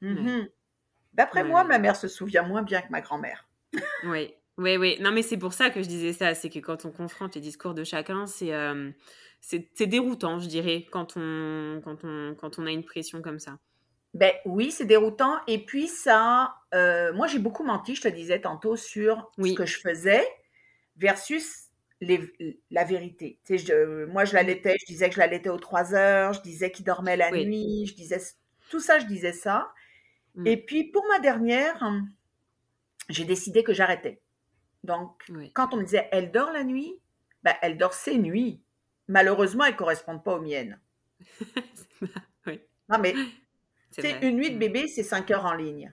Mhm. 0.00 0.48
D'après 1.12 1.42
Ouais, 1.42 1.48
moi, 1.48 1.64
ma 1.64 1.78
mère 1.78 1.96
se 1.96 2.08
souvient 2.08 2.42
moins 2.42 2.62
bien 2.62 2.82
que 2.82 2.90
ma 2.90 3.00
grand-mère. 3.00 3.48
Oui, 4.04 4.34
oui, 4.58 4.76
oui. 4.76 4.96
Non, 5.00 5.12
mais 5.12 5.22
c'est 5.22 5.38
pour 5.38 5.52
ça 5.52 5.70
que 5.70 5.82
je 5.82 5.88
disais 5.88 6.12
ça. 6.12 6.34
C'est 6.34 6.50
que 6.50 6.58
quand 6.58 6.84
on 6.84 6.90
confronte 6.90 7.34
les 7.34 7.40
discours 7.40 7.74
de 7.74 7.84
chacun, 7.84 8.26
c'est 8.26 8.52
euh, 8.52 8.90
déroutant, 9.80 10.38
je 10.38 10.48
dirais, 10.48 10.86
quand 10.90 11.16
on, 11.16 11.80
quand, 11.84 12.04
on, 12.04 12.34
quand 12.34 12.58
on 12.58 12.66
a 12.66 12.70
une 12.72 12.84
pression 12.84 13.22
comme 13.22 13.38
ça. 13.38 13.58
Ben 14.14 14.32
oui, 14.44 14.70
c'est 14.70 14.84
déroutant. 14.84 15.38
Et 15.48 15.64
puis 15.64 15.88
ça, 15.88 16.54
euh, 16.74 17.12
moi 17.12 17.26
j'ai 17.26 17.38
beaucoup 17.40 17.64
menti, 17.64 17.94
je 17.96 18.02
te 18.02 18.08
disais 18.08 18.40
tantôt, 18.40 18.76
sur 18.76 19.30
Oui. 19.38 19.50
ce 19.50 19.54
que 19.56 19.66
je 19.66 19.80
faisais 19.80 20.26
versus 20.96 21.66
les- 22.00 22.60
la 22.70 22.84
vérité. 22.84 23.40
Tu 23.44 23.58
sais, 23.58 23.66
je- 23.66 24.04
moi 24.06 24.24
je 24.24 24.34
l'allaitais, 24.34 24.76
je 24.80 24.86
disais 24.86 25.08
que 25.08 25.14
je 25.16 25.20
l'allaitais 25.20 25.48
aux 25.50 25.58
3 25.58 25.94
heures, 25.94 26.32
je 26.32 26.42
disais 26.42 26.70
qu'il 26.70 26.84
dormait 26.84 27.16
la 27.16 27.30
Oui. 27.32 27.46
nuit, 27.46 27.86
je 27.86 27.94
disais 27.94 28.20
tout 28.70 28.80
ça, 28.80 28.98
je 29.00 29.06
disais 29.06 29.32
ça. 29.32 29.72
Mm. 30.36 30.46
Et 30.46 30.56
puis 30.58 30.84
pour 30.92 31.04
ma 31.08 31.18
dernière, 31.20 31.82
hum, 31.82 32.08
j'ai 33.08 33.24
décidé 33.24 33.64
que 33.64 33.72
j'arrêtais. 33.74 34.20
Donc 34.84 35.22
Oui. 35.30 35.50
quand 35.54 35.74
on 35.74 35.78
me 35.78 35.84
disait 35.84 36.08
elle 36.12 36.30
dort 36.32 36.52
la 36.52 36.64
nuit, 36.64 36.94
ben, 37.42 37.54
elle 37.62 37.78
dort 37.78 37.94
ses 37.94 38.18
nuits. 38.18 38.62
Malheureusement, 39.08 39.64
elles 39.64 39.72
ne 39.74 39.78
correspondent 39.78 40.24
pas 40.24 40.36
aux 40.36 40.40
miennes. 40.42 40.80
oui, 42.46 42.60
Non 42.88 42.98
mais 42.98 43.14
c'est 44.02 44.20
une 44.22 44.36
nuit 44.36 44.50
de 44.50 44.56
Mm. 44.56 44.58
bébé, 44.58 44.88
c'est 44.88 45.02
5 45.02 45.30
heures 45.30 45.44
en 45.46 45.54
ligne. 45.54 45.92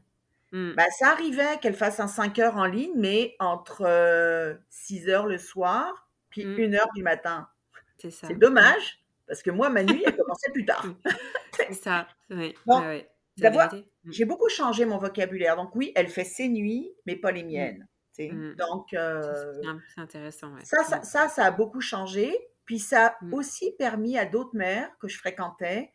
Mm. 0.52 0.74
Bah, 0.76 0.86
ça 0.98 1.10
arrivait 1.12 1.58
qu'elle 1.62 1.74
fasse 1.76 2.00
un 2.00 2.08
5 2.08 2.38
heures 2.40 2.58
en 2.58 2.66
ligne, 2.66 2.94
mais 2.96 3.36
entre 3.40 3.84
euh, 3.86 4.56
6 4.70 5.10
heures 5.10 5.28
le 5.28 5.38
soir, 5.38 6.10
puis 6.30 6.46
Mm. 6.46 6.60
1 6.60 6.74
heure 6.76 6.90
du 6.96 7.04
matin. 7.04 7.48
C'est 7.98 8.12
ça. 8.12 8.28
C'est 8.28 8.36
dommage, 8.40 9.00
parce 9.28 9.42
que 9.44 9.52
moi, 9.52 9.70
ma 9.70 9.84
nuit, 9.84 10.04
elle 10.06 10.16
commençait 10.18 10.52
plus 10.52 10.66
tard. 10.66 10.86
C'est 11.70 11.74
ça. 11.74 12.08
Oui, 12.30 12.56
Bon, 12.66 12.80
ouais, 12.82 12.88
ouais. 13.40 13.84
Mm. 14.04 14.12
J'ai 14.12 14.26
beaucoup 14.26 14.50
changé 14.50 14.86
mon 14.86 14.98
vocabulaire. 14.98 15.56
Donc 15.56 15.76
oui, 15.76 15.92
elle 15.96 16.08
fait 16.10 16.24
ses 16.24 16.50
nuits, 16.50 16.92
mais 17.06 17.16
pas 17.16 17.32
les 17.32 17.44
miennes. 17.44 17.88
Mm. 18.20 18.56
Donc 18.56 18.88
Ça, 18.92 18.98
euh, 19.00 19.54
C'est 19.96 20.02
intéressant. 20.02 20.54
Ouais. 20.54 20.64
ça, 20.66 20.84
ça, 20.84 20.98
Mm. 21.00 21.04
ça, 21.04 21.28
ça 21.30 21.46
a 21.46 21.52
beaucoup 21.52 21.82
changé. 21.82 22.36
Puis 22.66 22.80
ça 22.80 23.08
a 23.08 23.18
Mm. 23.26 23.34
aussi 23.34 23.72
permis 23.78 24.18
à 24.18 24.26
d'autres 24.26 24.56
mères 24.56 24.90
que 25.00 25.08
je 25.08 25.18
fréquentais 25.18 25.92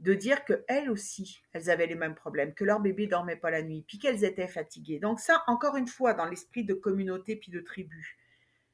de 0.00 0.14
dire 0.14 0.44
que 0.44 0.64
elles 0.66 0.90
aussi, 0.90 1.42
elles 1.52 1.70
avaient 1.70 1.86
les 1.86 1.94
mêmes 1.94 2.14
problèmes, 2.14 2.54
que 2.54 2.64
leur 2.64 2.80
bébé 2.80 3.06
dormait 3.06 3.36
pas 3.36 3.50
la 3.50 3.62
nuit, 3.62 3.84
puis 3.86 3.98
qu'elles 3.98 4.24
étaient 4.24 4.48
fatiguées. 4.48 4.98
Donc 4.98 5.20
ça, 5.20 5.44
encore 5.46 5.76
une 5.76 5.86
fois, 5.86 6.14
dans 6.14 6.24
l'esprit 6.26 6.64
de 6.64 6.74
communauté 6.74 7.36
puis 7.36 7.52
de 7.52 7.60
tribu. 7.60 8.18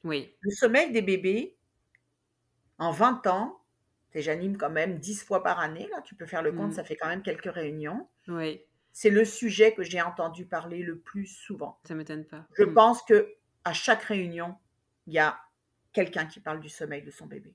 Oui. 0.04 0.34
Le 0.40 0.50
sommeil 0.52 0.92
des 0.92 1.02
bébés, 1.02 1.56
en 2.78 2.90
20 2.92 3.26
ans, 3.26 3.60
j'anime 4.14 4.56
quand 4.56 4.70
même 4.70 4.98
10 4.98 5.24
fois 5.24 5.42
par 5.42 5.58
année, 5.60 5.88
là, 5.90 6.00
tu 6.02 6.14
peux 6.14 6.26
faire 6.26 6.42
le 6.42 6.52
compte, 6.52 6.70
Mm. 6.70 6.74
ça 6.76 6.84
fait 6.84 6.96
quand 6.96 7.08
même 7.08 7.22
quelques 7.22 7.52
réunions. 7.52 8.08
Oui. 8.28 8.62
C'est 8.92 9.10
le 9.10 9.24
sujet 9.26 9.74
que 9.74 9.82
j'ai 9.82 10.00
entendu 10.00 10.46
parler 10.46 10.82
le 10.82 10.98
plus 10.98 11.26
souvent. 11.26 11.78
Ça 11.84 11.94
m'étonne 11.94 12.24
pas. 12.24 12.46
Je 12.56 12.64
Mm. 12.64 12.72
pense 12.74 13.02
que 13.02 13.34
à 13.64 13.72
chaque 13.74 14.02
réunion, 14.04 14.54
il 15.06 15.14
y 15.14 15.18
a 15.18 15.38
quelqu'un 15.92 16.24
qui 16.26 16.40
parle 16.40 16.60
du 16.60 16.68
sommeil 16.68 17.02
de 17.02 17.10
son 17.10 17.26
bébé. 17.26 17.54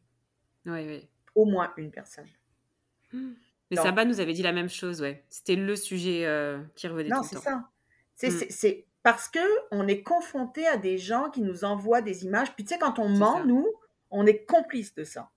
Oui, 0.66 0.86
oui. 0.86 1.10
Au 1.36 1.46
moins 1.46 1.74
une 1.78 1.90
personne. 1.90 2.28
Mm. 3.14 3.32
Mais 3.72 3.78
Non. 3.78 3.84
Saba 3.84 4.06
nous 4.06 4.20
avait 4.20 4.34
dit 4.34 4.44
la 4.44 4.52
même 4.52 4.70
chose, 4.70 5.02
ouais. 5.02 5.24
C'était 5.30 5.56
le 5.56 5.76
sujet 5.76 6.26
euh, 6.26 6.60
qui 6.76 6.88
revenait 6.88 7.10
Non, 7.10 7.22
tout 7.22 7.30
c'est 7.30 7.36
le 7.36 7.42
temps. 7.42 7.50
ça. 7.50 7.70
C'est 8.16 8.30
Mm. 8.30 8.50
c'est- 8.50 8.86
parce 9.02 9.28
que 9.30 9.40
on 9.72 9.88
est 9.88 10.04
confronté 10.04 10.68
à 10.68 10.78
des 10.78 10.98
gens 11.00 11.30
qui 11.32 11.42
nous 11.42 11.64
envoient 11.64 12.02
des 12.02 12.24
images. 12.26 12.54
Puis 12.54 12.66
tu 12.66 12.74
sais, 12.74 12.80
quand 12.80 13.00
on 13.00 13.10
ment, 13.10 13.38
ça. 13.40 13.46
nous, 13.46 13.66
on 14.12 14.26
est 14.28 14.46
complice 14.46 14.94
de 14.94 15.04
ça. 15.04 15.32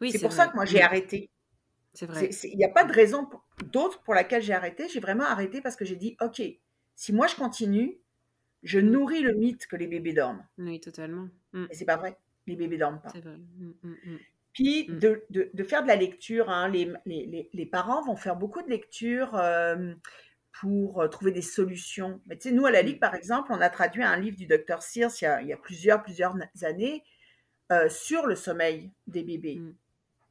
Oui, 0.00 0.10
c'est 0.10 0.18
c'est 0.18 0.24
pour 0.24 0.32
ça 0.32 0.46
que 0.48 0.54
moi 0.54 0.64
j'ai 0.64 0.78
Mm. 0.78 0.82
arrêté. 0.84 1.30
C'est 1.92 2.06
vrai. 2.06 2.30
Il 2.44 2.56
n'y 2.56 2.64
a 2.64 2.68
pas 2.70 2.84
de 2.84 2.92
raison 2.92 3.28
d'autre 3.66 4.02
pour 4.02 4.14
laquelle 4.14 4.42
j'ai 4.42 4.54
arrêté. 4.54 4.88
J'ai 4.88 5.00
vraiment 5.00 5.24
arrêté 5.24 5.60
parce 5.60 5.76
que 5.76 5.84
j'ai 5.84 5.96
dit, 5.96 6.16
OK, 6.20 6.40
si 6.94 7.12
moi 7.12 7.26
je 7.26 7.34
continue, 7.36 7.98
je 8.62 8.78
Mm. 8.78 8.90
nourris 8.90 9.20
le 9.20 9.34
mythe 9.34 9.66
que 9.66 9.76
les 9.76 9.86
bébés 9.86 10.12
dorment. 10.14 10.46
Oui, 10.58 10.80
totalement. 10.80 11.28
Mm. 11.52 11.66
Et 11.70 11.74
c'est 11.74 11.84
pas 11.84 11.96
vrai. 11.96 12.16
Les 12.46 12.56
bébés 12.56 12.78
dorment 12.78 13.00
pas. 13.02 13.10
C'est 13.10 13.20
vrai. 13.20 13.36
Mm. 13.58 14.16
Puis 14.54 14.86
Mm. 14.88 14.98
de, 14.98 15.24
de- 15.30 15.50
de 15.52 15.64
faire 15.64 15.82
de 15.82 15.88
la 15.88 15.96
lecture, 15.96 16.48
hein, 16.50 16.68
les, 16.68 16.90
les- 17.52 17.66
parents 17.66 18.02
vont 18.02 18.16
faire 18.16 18.36
beaucoup 18.36 18.62
de 18.62 18.70
lecture 18.70 19.34
euh, 19.36 19.92
pour 20.60 21.02
euh, 21.02 21.08
trouver 21.08 21.32
des 21.32 21.42
solutions. 21.42 22.20
Mais 22.26 22.36
tu 22.38 22.48
sais, 22.48 22.54
nous 22.54 22.64
à 22.66 22.70
la 22.70 22.82
Mm. 22.82 22.86
Ligue, 22.86 23.00
par 23.00 23.14
exemple, 23.14 23.52
on 23.52 23.60
a 23.60 23.68
traduit 23.70 24.02
un 24.04 24.16
livre 24.16 24.36
du 24.38 24.46
docteur 24.46 24.82
Sears 24.82 25.10
il 25.20 25.24
y 25.24 25.26
a, 25.28 25.42
il 25.42 25.48
y 25.48 25.52
a 25.52 25.56
plusieurs, 25.58 26.02
plusieurs 26.02 26.34
années 26.62 27.04
euh, 27.72 27.88
sur 27.88 28.26
le 28.26 28.34
sommeil 28.36 28.90
des 29.06 29.22
bébés. 29.24 29.56
Mm. 29.56 29.74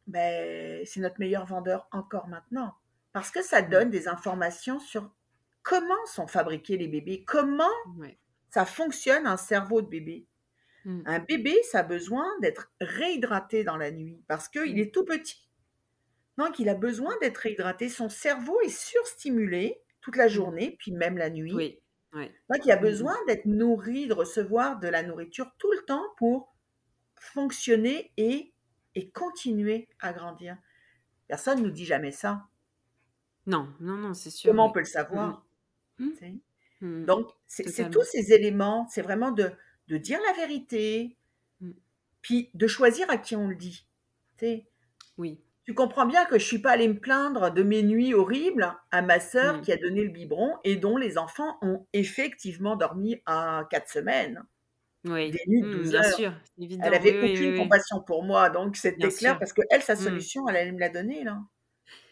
Ben, 0.08 0.86
c'est 0.86 1.00
notre 1.02 1.20
meilleur 1.20 1.46
vendeur 1.46 1.88
encore 1.92 2.28
maintenant. 2.28 2.74
Parce 3.14 3.30
que 3.32 3.42
ça 3.44 3.62
donne 3.62 3.90
des 3.92 4.08
informations 4.08 4.80
sur 4.80 5.12
comment 5.64 6.06
sont 6.08 6.28
fabriqués 6.28 6.78
les 6.78 6.88
bébés, 6.88 7.24
comment 7.26 7.70
ça 8.50 8.66
fonctionne 8.66 9.28
un 9.28 9.38
cerveau 9.38 9.82
de 9.82 9.88
bébé. 9.88 10.26
Mm. 10.86 11.02
Un 11.06 11.20
bébé, 11.20 11.56
ça 11.64 11.80
a 11.80 11.84
besoin 11.84 12.26
d'être 12.42 12.72
réhydraté 12.82 13.64
dans 13.64 13.78
la 13.78 13.92
nuit 13.92 14.22
parce 14.28 14.50
qu'il 14.50 14.76
Mm. 14.76 14.80
est 14.80 14.94
tout 14.94 15.06
petit. 15.06 15.50
Donc, 16.38 16.60
il 16.60 16.68
a 16.70 16.74
besoin 16.76 17.16
d'être 17.22 17.38
réhydraté. 17.38 17.90
Son 17.90 18.10
cerveau 18.10 18.60
est 18.62 18.70
surstimulé 18.76 19.82
toute 20.02 20.16
la 20.16 20.28
journée, 20.28 20.76
puis 20.80 20.92
même 20.92 21.18
la 21.18 21.30
nuit. 21.30 21.54
Oui. 21.54 21.80
Donc, 22.14 22.66
il 22.66 22.72
a 22.72 22.78
Mm, 22.78 22.82
besoin 22.82 23.16
d'être 23.28 23.46
nourri, 23.46 24.08
de 24.08 24.14
recevoir 24.14 24.80
de 24.80 24.88
la 24.88 25.04
nourriture 25.04 25.52
tout 25.58 25.72
le 25.72 25.82
temps 25.86 26.04
pour 26.18 26.54
fonctionner 27.16 28.12
et, 28.18 28.54
et 28.96 29.10
continuer 29.12 29.88
à 30.00 30.12
grandir. 30.14 30.58
Personne 31.28 31.60
ne 31.60 31.66
nous 31.66 31.72
dit 31.72 31.86
jamais 31.86 32.12
ça. 32.12 32.44
Non, 33.46 33.74
non, 33.80 33.96
non, 33.98 34.14
c'est 34.14 34.30
sûr. 34.30 34.52
Comment 34.52 34.68
on 34.68 34.72
peut 34.72 34.80
le 34.80 34.86
savoir? 34.86 35.46
Donc, 36.82 37.30
c'est 37.48 37.90
tous 37.90 38.04
ces 38.04 38.34
éléments, 38.34 38.88
c'est 38.90 39.02
vraiment 39.02 39.32
de, 39.32 39.52
de 39.88 39.98
dire 39.98 40.20
la 40.28 40.34
vérité, 40.34 41.18
Mm. 41.62 41.72
puis 42.22 42.50
de 42.54 42.68
choisir 42.68 43.10
à 43.10 43.18
qui 43.18 43.36
on 43.36 43.48
le 43.48 43.56
dit. 43.56 43.88
Tu 44.38 44.46
sais, 44.46 44.68
Oui. 45.18 45.40
tu 45.66 45.74
comprends 45.74 46.06
bien 46.06 46.26
que 46.26 46.40
je 46.40 46.46
suis 46.46 46.60
pas 46.60 46.72
allée 46.72 46.88
me 46.90 47.00
plaindre 47.00 47.52
de 47.52 47.64
mes 47.64 47.84
nuits 47.84 48.14
horribles 48.14 48.76
à 48.92 49.02
ma 49.02 49.20
sœur 49.20 49.60
Mm. 49.60 49.62
qui 49.62 49.72
a 49.74 49.78
donné 49.78 50.04
le 50.04 50.10
biberon 50.12 50.58
et 50.64 50.76
dont 50.78 50.98
les 50.98 51.18
enfants 51.18 51.58
ont 51.62 51.88
effectivement 51.94 52.76
dormi 52.78 53.22
à 53.26 53.66
quatre 53.72 53.90
semaines, 53.90 54.44
Oui. 55.06 55.32
des 55.32 55.40
nuits 55.48 55.62
de 55.64 55.68
Mm, 55.68 55.72
12 55.72 55.90
bien 55.90 56.02
heures. 56.02 56.14
sûr. 56.16 56.34
c'est 56.44 56.64
évident. 56.64 56.84
Elle 56.88 56.94
avait 56.96 57.20
Oui, 57.22 57.32
aucune 57.32 57.52
oui, 57.52 57.58
compassion 57.58 58.02
pour 58.02 58.24
moi, 58.24 58.50
donc 58.50 58.78
c'était 58.78 59.14
clair 59.14 59.34
sûr. 59.34 59.40
parce 59.40 59.54
que 59.54 59.62
elle, 59.72 59.82
sa 59.84 59.96
Mm. 59.96 59.98
solution, 59.98 60.48
elle 60.50 60.58
allait 60.58 60.72
me 60.72 60.80
la 60.80 60.90
donner 60.90 61.24
là. 61.24 61.40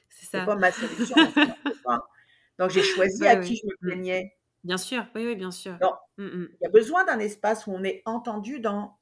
C'est 0.09 0.25
ça. 0.27 0.45
pas 0.45 0.55
ma 0.55 0.71
solution. 0.71 1.33
pas. 1.83 1.99
Donc 2.59 2.69
j'ai 2.71 2.83
choisi 2.83 3.27
à 3.27 3.37
qui 3.37 3.57
je 3.57 3.65
me 3.67 3.75
plaignais. 3.81 4.33
Bien 4.63 4.77
sûr. 4.77 5.05
Oui, 5.15 5.25
oui, 5.25 5.35
bien 5.35 5.51
sûr. 5.51 5.77
Non. 5.81 5.93
Mm, 6.17 6.25
mm. 6.25 6.49
Il 6.53 6.63
y 6.63 6.67
a 6.67 6.69
besoin 6.69 7.03
d'un 7.05 7.19
espace 7.19 7.67
où 7.67 7.71
on 7.71 7.83
est 7.83 8.01
entendu 8.05 8.59
dans. 8.59 8.97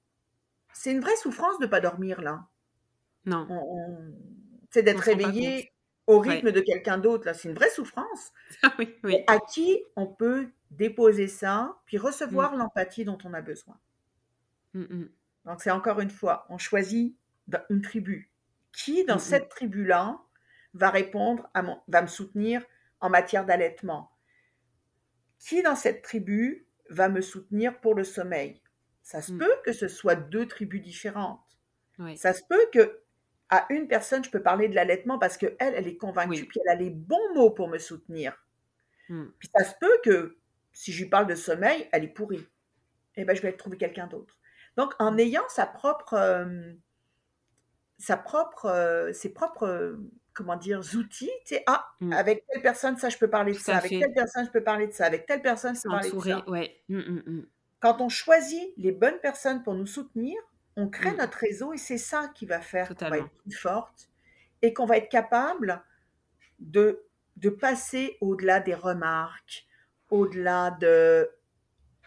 C'est 0.74 0.92
une 0.92 1.02
vraie 1.02 1.16
souffrance 1.18 1.60
de 1.60 1.66
pas 1.66 1.82
dormir 1.82 2.22
là. 2.22 2.46
Non. 3.26 3.46
On, 3.50 3.56
on- 3.56 4.14
C'est 4.72 4.84
d'être 4.84 5.00
réveillé 5.00 5.72
au 6.08 6.22
Ouais. 6.22 6.36
rythme 6.36 6.52
de 6.52 6.62
quelqu'un 6.62 6.98
d'autre 6.98 7.26
là. 7.26 7.34
C'est 7.34 7.50
une 7.50 7.56
vraie 7.56 7.70
souffrance. 7.70 8.32
Ah 8.64 8.74
oui, 8.80 8.96
à 9.28 9.40
qui 9.40 9.84
on 9.96 10.08
peut 10.08 10.50
déposer 10.72 11.28
ça, 11.28 11.78
puis 11.86 11.98
recevoir 11.98 12.56
l'empathie 12.56 13.04
dont 13.06 13.18
on 13.26 13.34
a 13.34 13.42
besoin. 13.42 13.78
Donc 14.74 15.62
c'est 15.62 15.72
encore 15.72 16.00
une 16.00 16.10
fois, 16.12 16.46
on 16.50 16.58
choisit 16.58 17.18
une 17.70 17.82
tribu. 17.82 18.32
Qui 18.72 19.04
dans 19.06 19.18
cette 19.20 19.50
tribu-là 19.50 20.20
va 20.76 20.90
répondre 20.92 21.50
à 21.56 21.64
mon, 21.64 21.82
va 21.88 22.02
me 22.04 22.08
soutenir 22.08 22.64
en 23.00 23.10
matière 23.10 23.46
d'allaitement? 23.46 24.12
Qui 25.40 25.64
dans 25.64 25.76
cette 25.76 26.04
tribu 26.04 26.68
va 26.90 27.10
me 27.10 27.22
soutenir 27.22 27.80
pour 27.80 27.96
le 27.96 28.04
sommeil? 28.04 28.62
Ça 29.02 29.22
se 29.22 29.32
Mm. 29.32 29.40
peut 29.40 29.56
que 29.66 29.74
ce 29.74 29.88
soit 29.88 30.16
deux 30.16 30.48
tribus 30.48 30.82
différentes. 30.82 31.42
Ça 32.16 32.34
se 32.34 32.44
peut 32.48 32.66
que 32.72 33.02
à 33.50 33.66
une 33.72 33.88
personne, 33.88 34.24
je 34.24 34.30
peux 34.30 34.42
parler 34.42 34.70
de 34.70 34.76
l'allaitement 34.76 35.18
parce 35.18 35.36
qu'elle, 35.36 35.56
elle 35.60 35.88
est 35.88 35.98
convaincue, 35.98 36.46
puis 36.46 36.60
elle 36.64 36.72
a 36.72 36.76
les 36.76 36.92
bons 36.92 37.34
mots 37.34 37.50
pour 37.50 37.68
me 37.68 37.80
soutenir. 37.80 38.46
Hmm. 39.10 39.26
Puis 39.40 39.50
ça 39.54 39.64
se 39.64 39.74
peut 39.80 40.00
que 40.04 40.38
si 40.72 40.94
je 40.94 41.04
lui 41.04 41.10
parle 41.10 41.28
de 41.28 41.36
sommeil, 41.36 41.90
elle 41.92 42.04
est 42.04 42.10
pourrie. 42.10 42.48
Et 43.16 43.22
eh 43.22 43.26
ben, 43.26 43.36
je 43.36 43.42
vais 43.42 43.52
trouver 43.54 43.78
quelqu'un 43.78 44.08
d'autre. 44.08 44.38
Donc, 44.78 44.94
en 45.00 45.12
hmm. 45.12 45.20
ayant 45.20 45.50
sa 45.50 45.66
propre, 45.66 46.14
euh, 46.14 46.74
sa 47.98 48.18
propre, 48.18 48.66
euh, 48.68 49.12
ses 49.14 49.34
propres, 49.34 49.98
comment 50.40 50.56
dire, 50.56 50.80
outils, 50.96 51.30
tu 51.46 51.56
sais, 51.56 51.64
ah, 51.68 51.86
hmm. 52.00 52.14
avec 52.14 52.46
telle 52.48 52.62
personne, 52.62 52.98
ça, 52.98 53.10
je 53.10 53.18
peux 53.18 53.30
parler 53.30 53.52
de 53.52 53.58
ça. 53.58 53.76
Avec 53.76 53.92
telle 53.92 54.14
personne, 54.14 54.46
je 54.46 54.52
peux 54.52 54.64
parler 54.64 54.88
de 54.88 54.94
ça. 54.94 55.06
Avec 55.06 55.26
telle 55.26 55.42
personne, 55.42 55.76
je 55.76 55.82
peux 55.82 55.90
parler 55.90 56.12
de 56.12 56.20
ça. 56.20 56.50
Ouais. 56.50 56.82
Quand 57.82 58.00
on 58.00 58.08
choisit 58.08 58.74
les 58.78 58.94
bonnes 58.94 59.20
personnes 59.22 59.64
pour 59.64 59.74
nous 59.74 59.86
soutenir, 59.86 60.38
on 60.78 60.88
crée 60.88 61.14
notre 61.14 61.38
réseau 61.38 61.74
et 61.74 61.78
c'est 61.78 61.98
ça 61.98 62.32
qui 62.34 62.46
va 62.46 62.62
faire 62.62 62.88
qu'on 62.96 63.10
va 63.10 63.18
être 63.18 63.30
plus 63.30 63.52
forte 63.52 64.10
et 64.62 64.74
qu'on 64.74 64.86
va 64.86 64.96
être 64.96 65.10
capable 65.10 65.84
de, 66.60 67.04
de 67.36 67.50
passer 67.50 68.18
au-delà 68.22 68.62
des 68.62 68.76
remarques, 68.76 69.66
au-delà 70.10 70.72
de... 70.72 71.30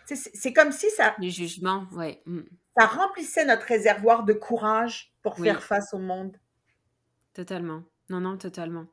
C'est 0.07 0.53
comme 0.55 0.73
si 0.73 0.91
ça... 0.91 1.15
Du 1.19 1.31
jugement, 1.31 1.87
oui. 1.93 2.19
Mmh. 2.25 2.41
Ça 2.79 2.87
remplissait 2.87 3.45
notre 3.45 3.67
réservoir 3.67 4.25
de 4.25 4.33
courage 4.33 5.13
pour 5.23 5.39
faire 5.39 5.63
face 5.63 5.93
au 5.93 5.99
monde. 5.99 6.37
Totalement. 7.35 7.83
Non, 8.13 8.21
non, 8.21 8.37
totalement. 8.37 8.85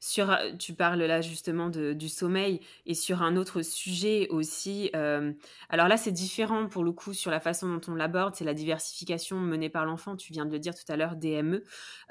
Sur, 0.00 0.30
euh, 0.30 0.52
tu 0.58 0.74
parles 0.74 1.02
là 1.02 1.22
justement 1.22 1.70
du 1.70 2.08
sommeil 2.10 2.60
et 2.84 2.92
sur 2.92 3.22
un 3.22 3.36
autre 3.36 3.62
sujet 3.62 4.28
aussi. 4.28 4.90
Euh, 4.94 5.32
alors 5.70 5.88
là, 5.88 5.96
c'est 5.96 6.12
différent 6.12 6.68
pour 6.68 6.84
le 6.84 6.92
coup 6.92 7.14
sur 7.14 7.30
la 7.30 7.40
façon 7.40 7.68
dont 7.72 7.80
on 7.88 7.94
l'aborde. 7.94 8.34
C'est 8.34 8.44
la 8.44 8.52
diversification 8.52 9.40
menée 9.40 9.70
par 9.70 9.86
l'enfant. 9.86 10.14
Tu 10.14 10.34
viens 10.34 10.44
de 10.44 10.52
le 10.52 10.58
dire 10.58 10.74
tout 10.74 10.92
à 10.92 10.96
l'heure, 10.96 11.16
DME. 11.16 11.62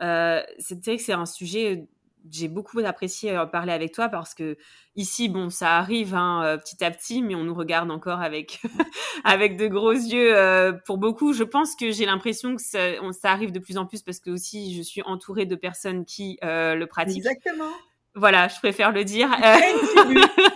Euh, 0.01 0.41
c'est 0.57 0.83
vrai 0.83 0.97
que 0.97 1.03
c'est 1.03 1.13
un 1.13 1.27
sujet 1.27 1.87
j'ai 2.31 2.47
beaucoup 2.47 2.79
apprécié 2.79 3.31
euh, 3.31 3.45
parler 3.45 3.73
avec 3.73 3.93
toi 3.93 4.09
parce 4.09 4.33
que 4.33 4.57
ici, 4.95 5.29
bon, 5.29 5.49
ça 5.49 5.77
arrive 5.77 6.15
hein, 6.15 6.43
euh, 6.43 6.57
petit 6.57 6.83
à 6.83 6.91
petit, 6.91 7.21
mais 7.21 7.35
on 7.35 7.43
nous 7.43 7.53
regarde 7.53 7.91
encore 7.91 8.21
avec 8.21 8.61
avec 9.23 9.57
de 9.57 9.67
gros 9.67 9.91
yeux 9.91 10.35
euh, 10.35 10.73
pour 10.85 10.97
beaucoup. 10.97 11.33
Je 11.33 11.43
pense 11.43 11.75
que 11.75 11.91
j'ai 11.91 12.05
l'impression 12.05 12.55
que 12.55 12.61
ça, 12.61 12.79
ça, 13.11 13.31
arrive 13.31 13.51
de 13.51 13.59
plus 13.59 13.77
en 13.77 13.85
plus 13.85 14.01
parce 14.01 14.19
que 14.19 14.29
aussi 14.29 14.75
je 14.75 14.81
suis 14.81 15.01
entourée 15.03 15.45
de 15.45 15.55
personnes 15.55 16.05
qui 16.05 16.37
le 16.41 16.85
pratiquent. 16.85 17.17
Exactement. 17.17 17.71
Voilà, 18.17 18.47
je 18.47 18.57
préfère 18.59 18.91
le 18.91 19.03
dire. 19.03 19.29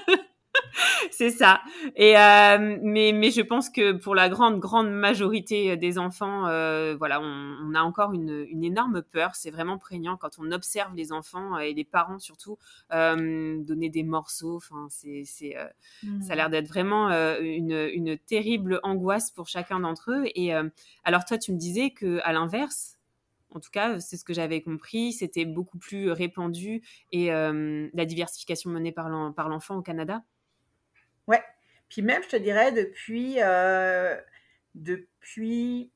c'est 1.12 1.30
ça. 1.30 1.62
Et 1.95 2.18
euh, 2.18 2.78
mais 2.82 3.12
mais 3.14 3.32
je 3.32 3.41
pense 3.41 3.70
que 3.70 3.93
pour 3.93 4.16
la 4.16 4.30
grande 4.30 4.60
grande 4.60 4.89
majorité 4.89 5.78
des 5.78 5.97
enfants, 5.97 6.47
euh, 6.47 6.95
voilà, 6.97 7.22
on, 7.22 7.74
a 7.74 7.82
encore 7.82 8.14
une, 8.14 8.45
une 8.49 8.64
énorme 8.64 9.01
peur. 9.01 9.36
C'est 9.36 9.51
vraiment 9.51 9.78
prégnant 9.78 10.18
quand 10.18 10.39
on 10.39 10.51
observe 10.51 10.95
les 10.95 11.12
enfants 11.12 11.57
et 11.57 11.74
les 11.74 11.84
parents 11.84 12.20
surtout 12.20 12.57
euh, 12.93 13.64
donner 13.64 13.89
des 13.89 14.03
morceaux. 14.03 14.55
Enfin, 14.57 14.88
c'est 14.89 15.24
c'est 15.26 15.55
mmh. 16.03 16.22
ça 16.22 16.34
a 16.34 16.36
l'air 16.36 16.49
d'être 16.49 16.68
vraiment 16.68 17.10
une 17.10 17.89
une 17.93 18.18
terrible 18.18 18.80
angoisse 18.84 19.32
pour 19.32 19.47
chacun 19.47 19.80
d'entre 19.80 20.12
eux. 20.12 20.24
Et 20.36 20.51
alors 21.03 21.26
toi, 21.26 21.38
tu 21.38 21.51
me 21.51 21.57
disais 21.57 21.91
que 21.91 22.20
à 22.24 22.34
l'inverse. 22.34 22.95
En 23.51 23.60
tout 23.60 23.72
cas, 23.72 23.99
c'est 23.99 24.16
ce 24.16 24.24
que 24.24 24.34
j'avais 24.34 24.62
compris. 24.62 25.12
C'était 25.12 25.45
beaucoup 25.45 25.80
plus 25.80 26.12
répandu 26.12 26.84
et 27.12 27.30
la 27.30 28.05
diversification 28.05 28.70
menée 28.70 28.91
par 28.91 29.10
l'enfant 29.10 29.78
au 29.78 29.82
Canada. 29.82 30.24
Ouais. 31.30 31.43
Puis 31.88 32.01
même, 32.01 32.23
je 32.23 32.30
te 32.30 32.36
dirais, 32.36 32.71
depuis, 32.71 33.36
euh, 33.39 34.19
depuis, 34.75 35.91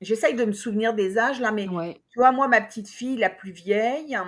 j'essaye 0.00 0.34
de 0.34 0.44
me 0.44 0.52
souvenir 0.52 0.92
des 0.92 1.18
âges 1.18 1.40
là, 1.40 1.52
mais 1.52 1.66
tu 1.66 2.18
vois, 2.18 2.32
moi, 2.32 2.48
ma 2.48 2.60
petite 2.60 2.88
fille, 2.88 3.16
la 3.16 3.30
plus 3.30 3.52
vieille, 3.52 4.18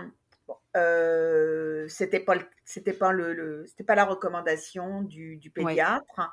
euh, 0.76 1.86
c'était 1.88 2.20
pas, 2.20 2.36
c'était 2.64 2.92
pas 2.92 3.12
le, 3.12 3.64
c'était 3.66 3.84
pas 3.84 3.94
la 3.94 4.04
recommandation 4.04 5.02
du, 5.02 5.40
pédiatre. 5.52 6.30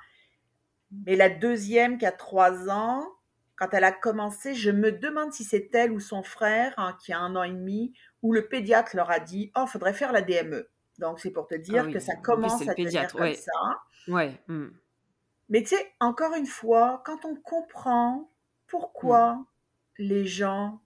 Mais 1.06 1.16
la 1.16 1.30
deuxième 1.30 1.98
qui 1.98 2.06
a 2.06 2.12
trois 2.12 2.70
ans, 2.70 3.04
quand 3.56 3.70
elle 3.72 3.84
a 3.84 3.92
commencé, 3.92 4.54
je 4.54 4.70
me 4.70 4.92
demande 4.92 5.34
si 5.34 5.44
c'est 5.44 5.74
elle 5.74 5.92
ou 5.92 6.00
son 6.00 6.22
frère 6.22 6.74
hein, 6.78 6.96
qui 7.04 7.14
a 7.14 7.20
un 7.20 7.36
an 7.36 7.44
et 7.44 7.52
demi, 7.52 7.94
où 8.22 8.34
le 8.34 8.48
pédiatre 8.48 8.96
leur 8.96 9.10
a 9.10 9.20
dit, 9.20 9.52
oh, 9.56 9.66
faudrait 9.66 9.94
faire 9.94 10.12
la 10.12 10.22
DME. 10.22 10.70
Donc, 11.00 11.20
c'est 11.20 11.32
pour 11.32 11.48
te 11.48 11.56
dire 11.56 11.86
ah 11.88 11.92
que 11.92 12.00
ça 12.00 12.16
commence 12.16 12.62
à 12.62 12.74
devenir 12.74 13.12
comme 13.12 13.34
ça. 13.34 13.82
Ouais. 14.08 14.40
Mmh. 14.48 14.68
Mais 15.50 15.62
tu 15.62 15.70
sais, 15.70 15.92
encore 16.00 16.36
une 16.36 16.46
fois, 16.46 17.02
quand 17.06 17.26
on 17.26 17.36
comprend 17.36 18.30
pourquoi 18.68 19.36
mmh. 19.36 19.46
les 20.00 20.26
gens 20.26 20.82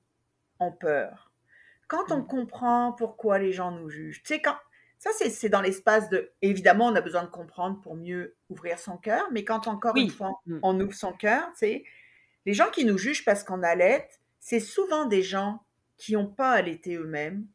ont 0.60 0.72
peur, 0.72 1.32
quand 1.88 2.12
on 2.12 2.20
mmh. 2.20 2.28
comprend 2.28 2.94
pourquoi 2.94 3.40
les 3.40 3.52
gens 3.52 3.72
nous 3.72 3.90
jugent, 3.90 4.24
tu 4.24 4.34
sais, 4.34 4.42
quand. 4.42 4.56
Ça, 5.00 5.12
c'est 5.14 5.50
dans 5.50 5.62
l'espace 5.62 6.10
de. 6.10 6.32
Évidemment, 6.42 6.88
on 6.88 6.96
a 6.96 7.02
besoin 7.02 7.22
de 7.22 7.30
comprendre 7.30 7.80
pour 7.82 7.96
mieux 7.96 8.36
ouvrir 8.50 8.80
son 8.80 8.98
cœur, 8.98 9.28
mais 9.32 9.44
quand 9.44 9.68
encore 9.68 9.96
une 9.96 10.10
fois, 10.10 10.42
on 10.64 10.80
ouvre 10.80 10.96
son 10.96 11.14
cœur, 11.14 11.44
tu 11.52 11.60
sais, 11.60 11.84
les 12.48 12.54
gens 12.54 12.72
qui 12.72 12.84
nous 12.84 12.98
jugent 12.98 13.24
parce 13.24 13.44
qu'on 13.44 13.62
allait, 13.62 14.10
c'est 14.40 14.60
souvent 14.60 15.06
des 15.06 15.22
gens 15.22 15.64
qui 15.98 16.14
n'ont 16.14 16.28
pas 16.28 16.52
allaité 16.52 16.96
eux-mêmes, 16.96 17.46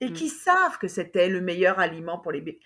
et 0.00 0.08
mmh. 0.08 0.12
qui 0.12 0.28
savent 0.28 0.78
que 0.78 0.88
c'était 0.88 1.28
le 1.28 1.40
meilleur 1.40 1.78
aliment 1.78 2.18
pour 2.18 2.32
les 2.32 2.40
bébés. 2.40 2.60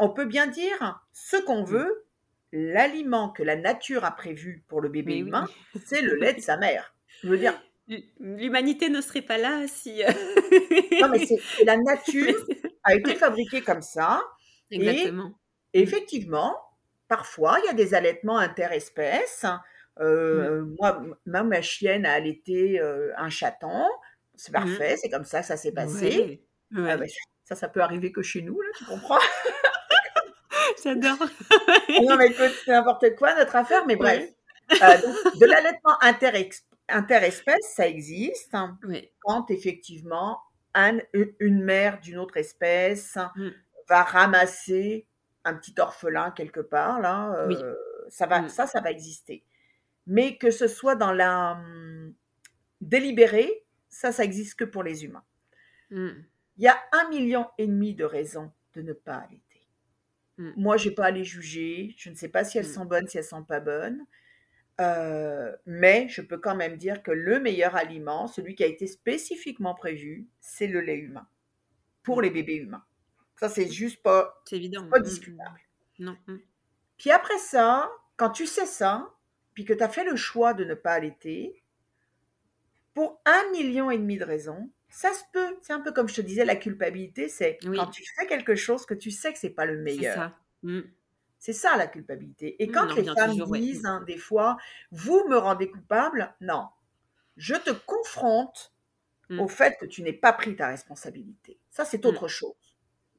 on 0.00 0.10
peut 0.10 0.24
bien 0.24 0.46
dire 0.46 1.02
ce 1.12 1.36
qu'on 1.36 1.62
mmh. 1.62 1.70
veut, 1.70 2.04
l'aliment 2.52 3.30
que 3.30 3.42
la 3.42 3.56
nature 3.56 4.04
a 4.04 4.14
prévu 4.14 4.64
pour 4.68 4.80
le 4.80 4.88
bébé 4.88 5.18
humain, 5.18 5.48
c'est 5.84 6.02
le 6.02 6.16
lait 6.16 6.34
de 6.34 6.40
sa 6.40 6.56
mère. 6.56 6.94
Je 7.22 7.28
veux 7.28 7.38
dire. 7.38 7.60
L'humanité 8.20 8.88
ne 8.88 9.00
serait 9.00 9.22
pas 9.22 9.38
là 9.38 9.66
si. 9.66 10.02
Euh, 10.02 10.10
non, 11.00 11.08
mais 11.08 11.26
c'est 11.26 11.64
la 11.64 11.76
nature 11.84 12.34
a 12.84 12.94
été 12.94 13.16
fabriquée 13.16 13.60
comme 13.60 13.82
ça. 13.82 14.22
Exactement. 14.70 15.32
Et 15.74 15.82
effectivement, 15.82 16.56
parfois, 17.08 17.58
il 17.62 17.66
y 17.66 17.68
a 17.68 17.74
des 17.74 17.94
allaitements 17.94 18.38
interespèces. 18.38 19.44
Euh, 20.00 20.62
mmh. 20.62 20.76
Moi, 21.26 21.44
ma 21.44 21.60
chienne 21.60 22.06
a 22.06 22.12
allaité 22.12 22.80
euh, 22.80 23.12
un 23.16 23.28
chaton. 23.28 23.84
C'est 24.34 24.52
parfait, 24.52 24.96
c'est 24.96 25.10
comme 25.10 25.24
ça 25.24 25.40
que 25.40 25.46
ça 25.46 25.56
s'est 25.56 25.72
passé. 25.72 26.42
Ah 26.76 26.96
ça, 27.44 27.54
ça 27.54 27.68
peut 27.68 27.80
arriver 27.80 28.12
que 28.12 28.22
chez 28.22 28.42
nous, 28.42 28.60
là, 28.60 28.68
tu 28.76 28.84
comprends? 28.84 29.18
J'adore. 30.82 31.18
non, 32.02 32.16
mais 32.16 32.28
écoute, 32.28 32.52
c'est 32.64 32.70
n'importe 32.70 33.14
quoi 33.16 33.34
notre 33.34 33.56
affaire, 33.56 33.84
mais 33.86 33.96
bref. 33.96 34.30
Euh, 34.70 34.96
de 35.40 35.46
l'allaitement 35.46 35.98
interespèce, 36.88 37.74
ça 37.74 37.86
existe 37.86 38.54
hein, 38.54 38.78
quand 39.20 39.50
effectivement 39.50 40.40
une 40.74 41.62
mère 41.62 42.00
d'une 42.00 42.18
autre 42.18 42.38
espèce 42.38 43.16
mmh. 43.36 43.48
va 43.88 44.02
ramasser 44.02 45.06
un 45.44 45.54
petit 45.54 45.74
orphelin 45.78 46.30
quelque 46.30 46.60
part, 46.60 47.00
là, 47.00 47.34
euh, 47.34 47.74
ça, 48.08 48.26
va, 48.26 48.42
mmh. 48.42 48.48
ça, 48.48 48.66
ça 48.66 48.80
va 48.80 48.90
exister. 48.90 49.44
Mais 50.06 50.36
que 50.38 50.50
ce 50.50 50.66
soit 50.66 50.94
dans 50.94 51.12
la 51.12 51.52
hum, 51.52 52.14
délibérée, 52.80 53.64
ça, 53.88 54.12
ça 54.12 54.24
existe 54.24 54.58
que 54.58 54.64
pour 54.64 54.82
les 54.82 55.04
humains. 55.04 55.24
Mmh. 55.90 56.10
Il 56.62 56.66
y 56.66 56.68
a 56.68 56.80
un 56.92 57.08
million 57.08 57.48
et 57.58 57.66
demi 57.66 57.92
de 57.92 58.04
raisons 58.04 58.52
de 58.74 58.82
ne 58.82 58.92
pas 58.92 59.16
allaiter. 59.16 59.66
Moi, 60.38 60.50
mm. 60.50 60.52
Moi, 60.56 60.76
je 60.76 60.88
n'ai 60.88 60.94
pas 60.94 61.06
à 61.06 61.10
les 61.10 61.24
juger. 61.24 61.92
Je 61.98 62.08
ne 62.08 62.14
sais 62.14 62.28
pas 62.28 62.44
si 62.44 62.56
elles 62.56 62.68
mm. 62.68 62.74
sont 62.74 62.84
bonnes, 62.84 63.08
si 63.08 63.18
elles 63.18 63.24
sont 63.24 63.42
pas 63.42 63.58
bonnes. 63.58 64.06
Euh, 64.80 65.56
mais 65.66 66.06
je 66.08 66.22
peux 66.22 66.38
quand 66.38 66.54
même 66.54 66.76
dire 66.76 67.02
que 67.02 67.10
le 67.10 67.40
meilleur 67.40 67.74
aliment, 67.74 68.28
celui 68.28 68.54
qui 68.54 68.62
a 68.62 68.68
été 68.68 68.86
spécifiquement 68.86 69.74
prévu, 69.74 70.28
c'est 70.38 70.68
le 70.68 70.80
lait 70.80 70.98
humain 70.98 71.26
pour 72.04 72.18
mm. 72.18 72.22
les 72.22 72.30
bébés 72.30 72.56
humains. 72.58 72.84
Ça, 73.40 73.48
c'est 73.48 73.68
juste 73.68 74.00
pas, 74.00 74.40
évident. 74.52 74.88
pas 74.88 75.00
discutable. 75.00 75.58
Non. 75.98 76.16
Puis 76.96 77.10
après 77.10 77.38
ça, 77.38 77.90
quand 78.16 78.30
tu 78.30 78.46
sais 78.46 78.66
ça, 78.66 79.12
puis 79.54 79.64
que 79.64 79.72
tu 79.72 79.82
as 79.82 79.88
fait 79.88 80.04
le 80.04 80.14
choix 80.14 80.54
de 80.54 80.62
ne 80.62 80.74
pas 80.74 80.92
allaiter, 80.92 81.60
pour 82.94 83.20
un 83.24 83.50
million 83.50 83.90
et 83.90 83.98
demi 83.98 84.16
de 84.16 84.24
raisons, 84.24 84.70
ça 84.92 85.12
se 85.14 85.24
peut. 85.32 85.56
C'est 85.62 85.72
un 85.72 85.80
peu 85.80 85.90
comme 85.90 86.08
je 86.08 86.16
te 86.16 86.20
disais, 86.20 86.44
la 86.44 86.54
culpabilité, 86.54 87.28
c'est 87.28 87.58
quand 87.62 87.86
tu 87.86 88.04
fais 88.14 88.26
quelque 88.26 88.54
chose 88.54 88.84
que 88.86 88.94
tu 88.94 89.10
sais 89.10 89.32
que 89.32 89.38
c'est 89.38 89.50
pas 89.50 89.64
le 89.64 89.78
meilleur. 89.78 90.14
C'est 90.14 90.20
ça. 90.20 90.38
Mmh. 90.62 90.80
C'est 91.38 91.52
ça 91.52 91.76
la 91.76 91.88
culpabilité. 91.88 92.62
Et 92.62 92.68
mmh, 92.68 92.72
quand 92.72 92.94
les 92.94 93.04
femmes 93.04 93.34
disent 93.52 93.86
hein, 93.86 94.04
des 94.06 94.18
fois, 94.18 94.58
vous 94.92 95.26
me 95.28 95.36
rendez 95.36 95.70
coupable, 95.70 96.34
non. 96.40 96.68
Je 97.36 97.54
te 97.54 97.70
confronte 97.70 98.74
mmh. 99.30 99.40
au 99.40 99.48
fait 99.48 99.76
que 99.80 99.86
tu 99.86 100.02
n'es 100.02 100.12
pas 100.12 100.32
pris 100.32 100.54
ta 100.54 100.68
responsabilité. 100.68 101.58
Ça, 101.70 101.84
c'est 101.84 102.04
autre 102.06 102.28
chose. 102.28 102.54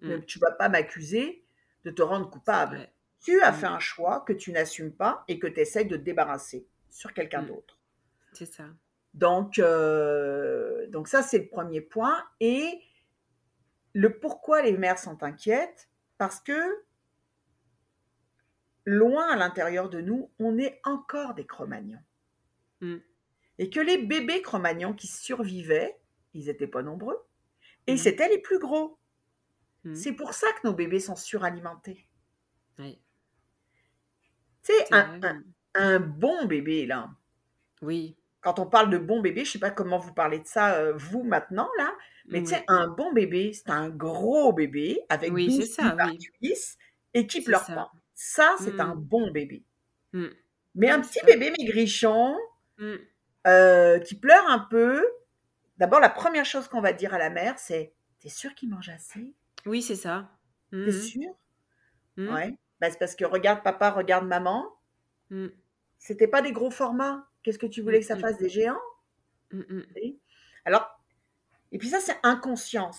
Donc, 0.02 0.26
tu 0.26 0.38
vas 0.38 0.52
pas 0.52 0.70
m'accuser 0.70 1.44
de 1.86 1.92
te 1.92 2.02
rendre 2.02 2.30
coupable. 2.30 2.90
Tu 3.22 3.42
as 3.42 3.54
fait 3.54 3.68
un 3.68 3.80
choix 3.80 4.24
que 4.28 4.34
tu 4.34 4.52
n'assumes 4.52 4.94
pas 4.94 5.24
et 5.28 5.40
que 5.40 5.48
tu 5.48 5.62
essaies 5.62 5.86
de 5.86 5.96
te 5.96 6.02
débarrasser 6.02 6.68
sur 6.90 7.14
quelqu'un 7.14 7.42
d'autre. 7.42 7.80
C'est 8.34 8.46
ça. 8.46 8.66
Donc, 9.14 9.60
euh, 9.60 10.88
donc 10.88 11.08
ça, 11.08 11.22
c'est 11.22 11.40
le 11.40 11.48
premier 11.48 11.82
point. 11.82 12.24
Et 12.40 12.82
le 13.94 14.18
pourquoi 14.20 14.62
les 14.62 14.78
mères 14.78 15.00
sont 15.00 15.22
inquiètes, 15.24 15.90
parce 16.18 16.40
que 16.40 16.84
loin 18.86 19.28
à 19.30 19.36
l'intérieur 19.36 19.90
de 19.90 20.02
nous, 20.02 20.32
on 20.40 20.58
est 20.58 20.82
encore 20.84 21.36
des 21.36 21.46
Cro-Magnons. 21.46 22.04
Mm. 22.82 22.98
Et 23.60 23.70
que 23.70 23.80
les 23.80 24.00
bébés 24.00 24.42
Cro-Magnons 24.42 24.94
qui 24.94 25.08
survivaient, 25.08 25.96
ils 26.34 26.46
n'étaient 26.46 26.68
pas 26.68 26.82
nombreux. 26.82 27.18
Et 27.86 27.98
c'était 27.98 28.30
les 28.30 28.40
plus 28.40 28.60
gros. 28.60 28.98
C'est 29.96 30.14
pour 30.14 30.34
ça 30.34 30.48
que 30.54 30.66
nos 30.66 30.74
bébés 30.74 31.02
sont 31.02 31.18
suralimentés. 31.18 32.08
Oui. 32.80 33.02
Tu 34.64 34.72
sais, 34.72 34.88
un, 35.74 36.00
bon 36.00 36.46
bébé, 36.46 36.86
là. 36.86 37.10
Oui. 37.82 38.16
Quand 38.44 38.60
on 38.60 38.66
parle 38.66 38.90
de 38.90 38.98
bon 38.98 39.22
bébé, 39.22 39.46
je 39.46 39.52
sais 39.52 39.60
pas 39.60 39.72
comment 39.72 39.98
vous 39.98 40.14
parlez 40.14 40.40
de 40.40 40.48
ça, 40.48 40.76
euh, 40.76 40.94
vous, 40.96 41.24
maintenant, 41.24 41.70
là. 41.78 41.94
Mais 42.28 42.42
tu 42.42 42.48
sais, 42.48 42.64
un 42.68 42.88
bon 42.88 43.12
bébé, 43.14 43.52
c'est 43.54 43.70
un 43.70 43.90
gros 43.90 44.54
bébé 44.54 45.02
avec 45.10 45.32
oui, 45.34 45.48
12 45.48 45.70
ça, 45.70 45.96
oui. 46.42 46.54
et 47.14 47.28
qui 47.28 47.42
pleure 47.42 47.66
pas. 47.66 47.92
Ça, 48.14 48.56
c'est 48.60 48.80
un 48.80 48.96
mmh. 48.96 49.02
bon 49.02 49.32
bébé. 49.32 49.64
Mmh. 50.14 50.28
Mais 50.76 50.90
un 50.90 51.02
petit 51.02 51.20
bébé 51.26 51.52
maigrichon, 51.58 52.36
mmh. 52.78 52.94
euh, 53.48 54.00
qui 54.00 54.16
pleure 54.16 54.46
un 54.50 54.60
peu, 54.60 55.06
d'abord, 55.78 56.00
la 56.00 56.10
première 56.10 56.46
chose 56.46 56.68
qu'on 56.68 56.82
va 56.82 56.94
dire 56.94 57.14
à 57.14 57.18
la 57.18 57.30
mère, 57.30 57.60
c'est 57.60 57.94
T'es 58.24 58.30
sûr 58.30 58.56
qu'il 58.56 58.70
mange 58.70 58.88
assez? 58.88 59.36
Oui, 59.66 59.82
c'est 59.82 59.98
ça. 59.98 60.30
T'es 60.72 60.94
sûr 60.94 61.30
Ouais. 62.18 62.58
Bah, 62.80 62.90
c'est 62.90 62.98
parce 62.98 63.16
que 63.16 63.26
regarde 63.26 63.62
papa, 63.64 63.92
regarde 63.92 64.26
maman. 64.26 64.66
C'était 65.98 66.30
pas 66.30 66.42
des 66.42 66.54
gros 66.54 66.72
formats. 66.72 67.28
Qu'est-ce 67.44 67.60
que 67.60 67.66
tu 67.66 67.82
voulais 67.82 68.00
que 68.00 68.06
ça 68.06 68.18
fasse 68.18 68.38
des 68.38 68.50
géants 68.50 68.80
Alors, 70.66 71.00
et 71.72 71.78
puis 71.78 71.90
ça, 71.90 72.00
c'est 72.00 72.18
inconscient. 72.24 72.92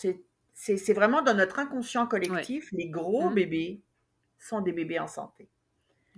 C'est 0.54 0.92
vraiment 0.92 1.22
dans 1.22 1.34
notre 1.34 1.58
inconscient 1.58 2.06
collectif, 2.06 2.68
les 2.72 2.88
gros 2.88 3.30
bébés 3.30 3.82
sont 4.38 4.60
des 4.60 4.72
bébés 4.72 4.98
en 4.98 5.06
santé. 5.06 5.48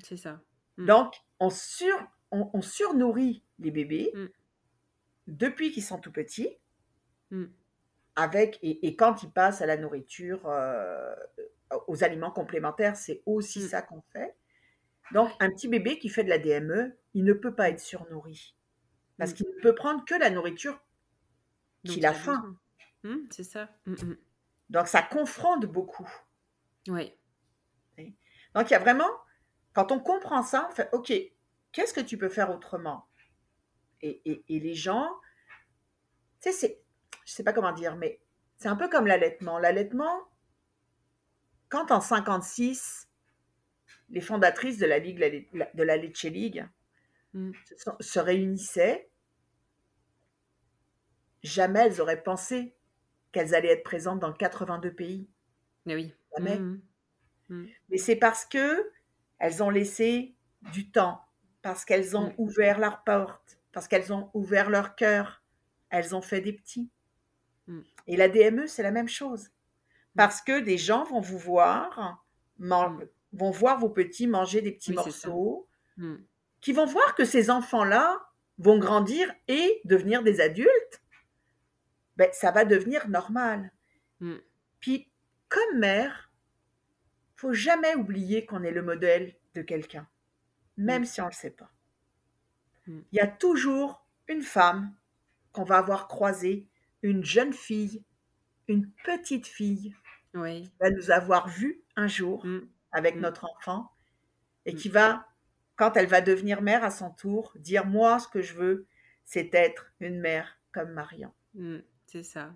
C'est 0.02 0.16
ça. 0.16 0.40
Mmh. 0.76 0.86
Donc, 0.86 1.14
on, 1.38 1.50
sur, 1.50 1.94
on, 2.30 2.60
surnourrit 2.60 3.42
les 3.58 3.70
bébés 3.70 4.10
mmh. 4.14 4.26
depuis 5.28 5.70
qu'ils 5.70 5.84
sont 5.84 5.98
tout 5.98 6.12
petits. 6.12 6.50
Avec, 8.16 8.58
et, 8.62 8.96
quand 8.96 9.22
ils 9.22 9.30
passent 9.30 9.60
à 9.60 9.66
la 9.66 9.76
nourriture, 9.76 10.46
euh, 10.46 11.14
aux 11.86 12.02
aliments 12.02 12.30
complémentaires, 12.30 12.96
c'est 12.96 13.22
aussi 13.26 13.60
ça 13.68 13.82
qu'on 13.82 14.02
fait. 14.12 14.34
Donc, 15.12 15.30
un 15.40 15.50
petit 15.50 15.68
bébé 15.68 15.98
qui 15.98 16.08
fait 16.08 16.24
de 16.24 16.28
la 16.28 16.38
DME, 16.38 16.96
il 17.16 17.24
ne 17.24 17.32
peut 17.32 17.54
pas 17.54 17.70
être 17.70 17.80
surnourri. 17.80 18.54
Parce 19.16 19.32
qu'il 19.32 19.46
ne 19.46 19.62
peut 19.62 19.74
prendre 19.74 20.04
que 20.04 20.14
la 20.14 20.28
nourriture 20.28 20.78
qu'il 21.82 22.04
a 22.04 22.12
faim. 22.12 22.58
c'est 23.30 23.42
ça. 23.42 23.70
Donc, 24.68 24.86
ça 24.86 25.00
confronte 25.00 25.64
beaucoup. 25.64 26.08
Oui. 26.88 27.14
Donc, 28.54 28.68
il 28.68 28.72
y 28.72 28.74
a 28.74 28.78
vraiment, 28.78 29.08
quand 29.72 29.92
on 29.92 29.98
comprend 29.98 30.42
ça, 30.42 30.68
on 30.70 30.74
fait, 30.74 30.90
OK, 30.92 31.10
qu'est-ce 31.72 31.94
que 31.94 32.02
tu 32.02 32.18
peux 32.18 32.28
faire 32.28 32.50
autrement? 32.50 33.08
Et, 34.02 34.44
les 34.48 34.74
gens, 34.74 35.08
tu 36.42 36.50
sais, 36.50 36.52
c'est, 36.52 36.82
je 37.24 37.32
sais 37.32 37.44
pas 37.44 37.54
comment 37.54 37.72
dire, 37.72 37.96
mais 37.96 38.20
c'est 38.58 38.68
un 38.68 38.76
peu 38.76 38.90
comme 38.90 39.06
l'allaitement. 39.06 39.58
L'allaitement, 39.58 40.28
quand 41.70 41.90
en 41.90 42.02
56, 42.02 43.08
les 44.10 44.20
fondatrices 44.20 44.76
de 44.76 44.86
la 44.86 44.98
Ligue 44.98 45.18
de 45.18 45.82
la 45.82 45.96
Lecce 45.96 46.24
League 46.24 46.68
mm. 47.36 47.52
se, 48.00 48.18
réunissaient, 48.18 49.08
jamais 51.42 51.80
elles 51.80 52.00
auraient 52.00 52.22
pensé 52.22 52.74
qu'elles 53.32 53.54
allaient 53.54 53.72
être 53.72 53.84
présentes 53.84 54.20
dans 54.20 54.32
82 54.32 54.92
pays. 54.92 55.28
Mais 55.84 55.94
oui. 55.94 56.14
Jamais. 56.36 56.58
Mm. 56.58 56.82
Mm. 57.50 57.66
Mais 57.90 57.98
c'est 57.98 58.16
parce 58.16 58.44
que 58.44 58.90
elles 59.38 59.62
ont 59.62 59.70
laissé 59.70 60.34
du 60.72 60.90
temps, 60.90 61.20
parce 61.62 61.84
qu'elles 61.84 62.16
ont 62.16 62.34
ouvert 62.38 62.78
leurs 62.78 63.04
portes, 63.04 63.58
parce 63.72 63.86
qu'elles 63.86 64.12
ont 64.12 64.30
ouvert 64.34 64.70
leur 64.70 64.96
cœur. 64.96 65.42
Elles 65.90 66.16
ont 66.16 66.22
fait 66.22 66.40
des 66.40 66.52
petits. 66.52 66.90
Et 68.06 68.16
la 68.16 68.28
DME, 68.28 68.66
c'est 68.66 68.82
la 68.82 68.92
même 68.92 69.08
chose. 69.08 69.50
Parce 70.16 70.40
que 70.40 70.60
des 70.60 70.78
gens 70.78 71.04
vont 71.04 71.20
vous 71.20 71.38
voir, 71.38 72.24
vont 72.58 73.50
voir 73.50 73.78
vos 73.78 73.88
petits 73.88 74.26
manger 74.26 74.62
des 74.62 74.72
petits 74.72 74.92
morceaux, 74.92 75.68
qui 76.66 76.72
vont 76.72 76.84
voir 76.84 77.14
que 77.14 77.24
ces 77.24 77.48
enfants-là 77.48 78.28
vont 78.58 78.80
grandir 78.80 79.32
et 79.46 79.80
devenir 79.84 80.24
des 80.24 80.40
adultes. 80.40 81.00
Ben, 82.16 82.28
ça 82.32 82.50
va 82.50 82.64
devenir 82.64 83.08
normal. 83.08 83.70
Puis, 84.80 85.08
comme 85.48 85.78
mère, 85.78 86.32
faut 87.36 87.52
jamais 87.52 87.94
oublier 87.94 88.46
qu'on 88.46 88.64
est 88.64 88.72
le 88.72 88.82
modèle 88.82 89.36
de 89.54 89.62
quelqu'un, 89.62 90.08
même 90.76 91.02
mm. 91.02 91.04
si 91.04 91.20
on 91.20 91.26
ne 91.26 91.30
le 91.30 91.36
sait 91.36 91.52
pas. 91.52 91.70
Mm. 92.88 92.98
Il 93.12 93.16
y 93.16 93.20
a 93.20 93.28
toujours 93.28 94.04
une 94.26 94.42
femme 94.42 94.92
qu'on 95.52 95.62
va 95.62 95.76
avoir 95.76 96.08
croisée, 96.08 96.66
une 97.02 97.24
jeune 97.24 97.52
fille, 97.52 98.02
une 98.66 98.90
petite 99.04 99.46
fille, 99.46 99.94
qui 100.32 100.72
va 100.80 100.90
nous 100.90 101.12
avoir 101.12 101.46
vus 101.46 101.80
un 101.94 102.08
jour 102.08 102.44
mm. 102.44 102.68
avec 102.90 103.14
notre 103.20 103.44
enfant 103.44 103.92
et 104.64 104.74
qui 104.74 104.88
va, 104.88 105.28
quand 105.76 105.96
elle 105.96 106.06
va 106.06 106.20
devenir 106.20 106.62
mère 106.62 106.84
à 106.84 106.90
son 106.90 107.10
tour, 107.10 107.52
dire 107.56 107.86
moi 107.86 108.18
ce 108.18 108.28
que 108.28 108.42
je 108.42 108.54
veux, 108.54 108.86
c'est 109.24 109.54
être 109.54 109.92
une 110.00 110.20
mère 110.20 110.58
comme 110.72 110.92
Marion. 110.92 111.32
c'est 112.06 112.22
ça. 112.22 112.52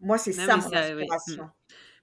Moi, 0.00 0.18
c'est 0.18 0.32
ça 0.32 0.56
mon 0.56 0.72
inspiration. 0.72 1.50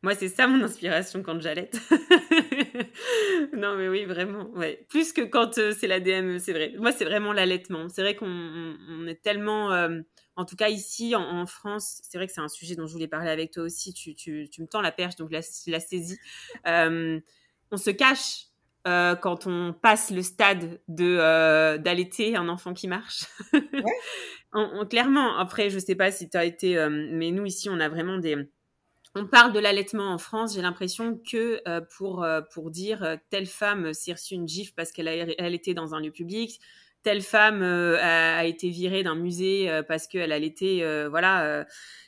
Moi, 0.04 0.14
c'est 0.14 0.28
ça 0.30 0.48
mon 0.48 0.64
inspiration 0.64 1.24
quand 1.24 1.42
j'allaite. 1.42 1.80
non, 3.54 3.76
mais 3.76 3.90
oui, 3.90 4.06
vraiment. 4.06 4.50
Ouais. 4.52 4.86
Plus 4.90 5.12
que 5.12 5.22
quand 5.22 5.58
euh, 5.58 5.74
c'est 5.78 5.88
la 5.88 6.00
DME, 6.00 6.38
c'est 6.38 6.54
vrai. 6.54 6.76
Moi, 6.78 6.92
c'est 6.92 7.06
vraiment 7.06 7.34
l'allaitement. 7.34 7.90
C'est 7.90 8.02
vrai 8.02 8.16
qu'on 8.16 9.08
est 9.08 9.22
tellement. 9.24 9.72
Euh, 9.74 10.00
en 10.36 10.46
tout 10.46 10.56
cas, 10.56 10.70
ici, 10.70 11.16
en, 11.16 11.48
France, 11.48 12.00
c'est 12.04 12.20
vrai 12.20 12.28
que 12.28 12.34
c'est 12.34 12.42
un 12.42 12.48
sujet 12.48 12.76
dont 12.76 12.86
je 12.86 12.94
voulais 12.94 13.08
parler 13.08 13.32
avec 13.32 13.52
toi 13.52 13.64
aussi. 13.64 13.92
Tu, 13.92 14.14
tu, 14.14 14.48
tu 14.52 14.62
me 14.62 14.68
tends 14.68 14.82
la 14.82 14.92
perche, 14.92 15.16
donc 15.16 15.32
la, 15.32 15.42
la 15.66 15.80
saisie. 15.80 16.20
Euh, 16.68 17.20
on 17.72 17.78
se 17.78 17.90
cache 17.90 18.46
quand 19.22 19.48
on 19.48 19.74
passe 19.74 20.12
le 20.12 20.22
stade 20.22 20.80
de 20.88 21.78
d'allaiter 21.78 22.36
un 22.36 22.48
enfant 22.48 22.74
qui 22.74 22.88
marche. 22.88 23.26
Ouais. 23.54 24.86
clairement, 24.90 25.38
après, 25.38 25.70
je 25.70 25.78
sais 25.78 25.96
pas 25.96 26.12
si 26.12 26.30
tu 26.30 26.38
as 26.38 26.46
été, 26.46 26.88
mais 26.90 27.32
nous 27.32 27.46
ici, 27.46 27.70
on 27.70 27.80
a 27.80 27.90
vraiment 27.90 28.18
des 28.18 28.48
on 29.18 29.26
parle 29.26 29.52
de 29.52 29.60
l'allaitement 29.60 30.12
en 30.12 30.18
France, 30.18 30.54
j'ai 30.54 30.62
l'impression 30.62 31.20
que 31.30 31.62
euh, 31.68 31.82
pour, 31.98 32.24
euh, 32.24 32.42
pour 32.54 32.70
dire 32.70 33.04
euh, 33.04 33.16
telle 33.30 33.48
femme 33.48 33.94
s'est 33.94 34.14
reçue 34.14 34.36
une 34.36 34.48
gifle 34.48 34.74
parce 34.76 34.92
qu'elle 34.92 35.08
a 35.08 35.48
était 35.50 35.74
dans 35.74 35.96
un 35.96 36.00
lieu 36.00 36.12
public, 36.12 36.60
telle 37.02 37.22
femme 37.22 37.64
a, 37.64 38.46
été 38.46 38.70
virée 38.70 39.02
d'un 39.02 39.16
musée 39.16 39.72
parce 39.88 40.08
qu'elle 40.08 40.32
a 40.32 40.38
été 40.38 40.84
voilà. 41.10 41.66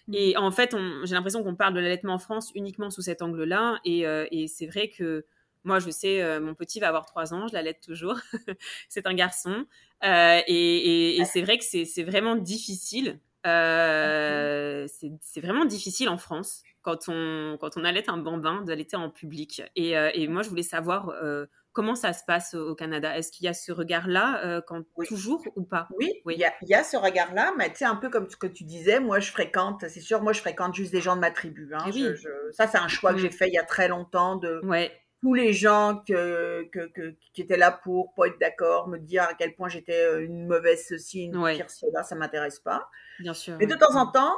Mmh. 0.07 0.13
et 0.13 0.37
en 0.37 0.51
fait, 0.51 0.75
j'ai 1.05 1.15
l'impression 1.15 1.41
qu'on 1.41 1.55
parle 1.55 1.73
de 1.73 1.79
l'allaitement 1.79 2.15
en 2.15 2.19
France 2.19 2.51
uniquement 2.53 2.89
sous 2.89 3.01
cet 3.01 3.21
angle-là. 3.21 3.79
Et, 3.85 4.03
c'est 4.47 4.67
vrai 4.67 4.89
que 4.89 5.25
moi, 5.63 5.79
je 5.79 5.89
sais, 5.89 6.39
mon 6.39 6.55
petit 6.55 6.79
va 6.79 6.87
avoir 6.87 7.05
trois 7.05 7.33
ans, 7.33 7.47
je 7.47 7.53
l'allaite 7.53 7.81
toujours. 7.81 8.17
c'est 8.89 9.07
un 9.07 9.13
garçon. 9.13 9.65
et, 10.03 11.21
c'est 11.25 11.41
vrai 11.41 11.57
que 11.57 11.65
c'est 11.65 12.03
vraiment 12.03 12.35
difficile. 12.35 13.19
c'est 13.43 15.41
vraiment 15.41 15.65
difficile 15.65 16.09
en 16.09 16.17
France 16.17 16.63
quand 16.81 17.09
on, 17.09 17.57
quand 17.59 17.77
on 17.77 17.83
allait 17.83 18.09
un 18.09 18.17
bambin, 18.17 18.61
d'allaiter 18.61 18.95
en 18.95 19.09
public. 19.09 19.61
Et, 19.75 19.97
euh, 19.97 20.09
et, 20.13 20.27
moi, 20.27 20.43
je 20.43 20.49
voulais 20.49 20.63
savoir 20.63 21.09
euh, 21.09 21.45
comment 21.73 21.95
ça 21.95 22.13
se 22.13 22.23
passe 22.25 22.53
au 22.53 22.75
Canada? 22.75 23.17
Est-ce 23.17 23.31
qu'il 23.31 23.45
y 23.45 23.47
a 23.47 23.53
ce 23.53 23.71
regard-là 23.71 24.43
euh, 24.45 24.61
quand 24.65 24.83
toujours 25.07 25.43
ou 25.55 25.63
pas? 25.63 25.87
Oui, 25.97 26.21
il 26.27 26.37
y, 26.37 26.45
a, 26.45 26.53
y, 26.61 26.73
a, 26.73 26.83
ce 26.83 26.97
regard-là, 26.97 27.53
mais 27.57 27.69
tu 27.69 27.77
sais, 27.77 27.85
un 27.85 27.95
peu 27.95 28.09
comme 28.09 28.29
ce 28.29 28.37
que 28.37 28.47
tu 28.47 28.63
disais, 28.63 28.99
moi, 28.99 29.19
je 29.19 29.31
fréquente, 29.31 29.85
c'est 29.87 29.99
sûr, 29.99 30.21
moi, 30.21 30.33
je 30.33 30.39
fréquente 30.39 30.73
juste 30.73 30.91
des 30.91 31.01
gens 31.01 31.15
de 31.15 31.21
ma 31.21 31.31
tribu. 31.31 31.73
Hein. 31.73 31.85
Eh 31.93 32.15
ça, 32.53 32.67
c'est 32.67 32.77
un 32.77 32.87
choix 32.87 33.11
que 33.13 33.17
mmh. 33.17 33.21
j'ai 33.21 33.31
fait 33.31 33.47
il 33.47 33.53
y 33.53 33.59
a 33.59 33.63
très 33.63 33.87
longtemps 33.87 34.35
de... 34.35 34.61
Ouais 34.63 34.91
tous 35.21 35.33
les 35.33 35.53
gens 35.53 36.01
que, 36.07 36.69
que, 36.71 37.15
qui 37.33 37.41
étaient 37.41 37.57
là 37.57 37.71
pour 37.71 38.13
pas 38.13 38.27
être 38.27 38.39
d'accord, 38.39 38.87
me 38.87 38.97
dire 38.97 39.23
à 39.23 39.33
quel 39.33 39.53
point 39.55 39.67
j'étais 39.67 40.23
une 40.23 40.47
mauvaise 40.47 40.85
ceci, 40.87 41.25
une 41.25 41.43
pire 41.53 41.69
cela, 41.69 42.03
ça 42.03 42.15
m'intéresse 42.15 42.59
pas. 42.59 42.89
Bien 43.19 43.33
sûr. 43.33 43.57
Mais 43.59 43.65
de 43.65 43.75
temps 43.75 43.95
en 43.95 44.07
temps, 44.07 44.35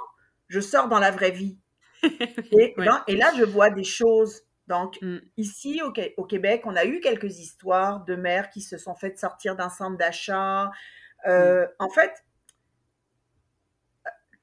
je 0.47 0.59
sors 0.59 0.87
dans 0.87 0.99
la 0.99 1.11
vraie 1.11 1.31
vie 1.31 1.57
et, 2.03 2.73
là, 2.77 3.31
je 3.37 3.43
vois 3.43 3.69
des 3.69 3.83
choses. 3.83 4.41
Donc, 4.67 4.97
mm. 5.01 5.17
ici, 5.37 5.81
au, 5.83 6.25
Québec, 6.25 6.63
on 6.65 6.75
a 6.75 6.85
eu 6.85 6.99
quelques 6.99 7.39
histoires 7.39 8.03
de 8.05 8.15
mères 8.15 8.49
qui 8.49 8.61
se 8.61 8.77
sont 8.77 8.95
faites 8.95 9.19
sortir 9.19 9.55
d'un 9.55 9.69
centre 9.69 9.97
d'achat. 9.97 10.71
Euh, 11.27 11.65
mm. 11.65 11.69
En 11.79 11.89
fait, 11.89 12.11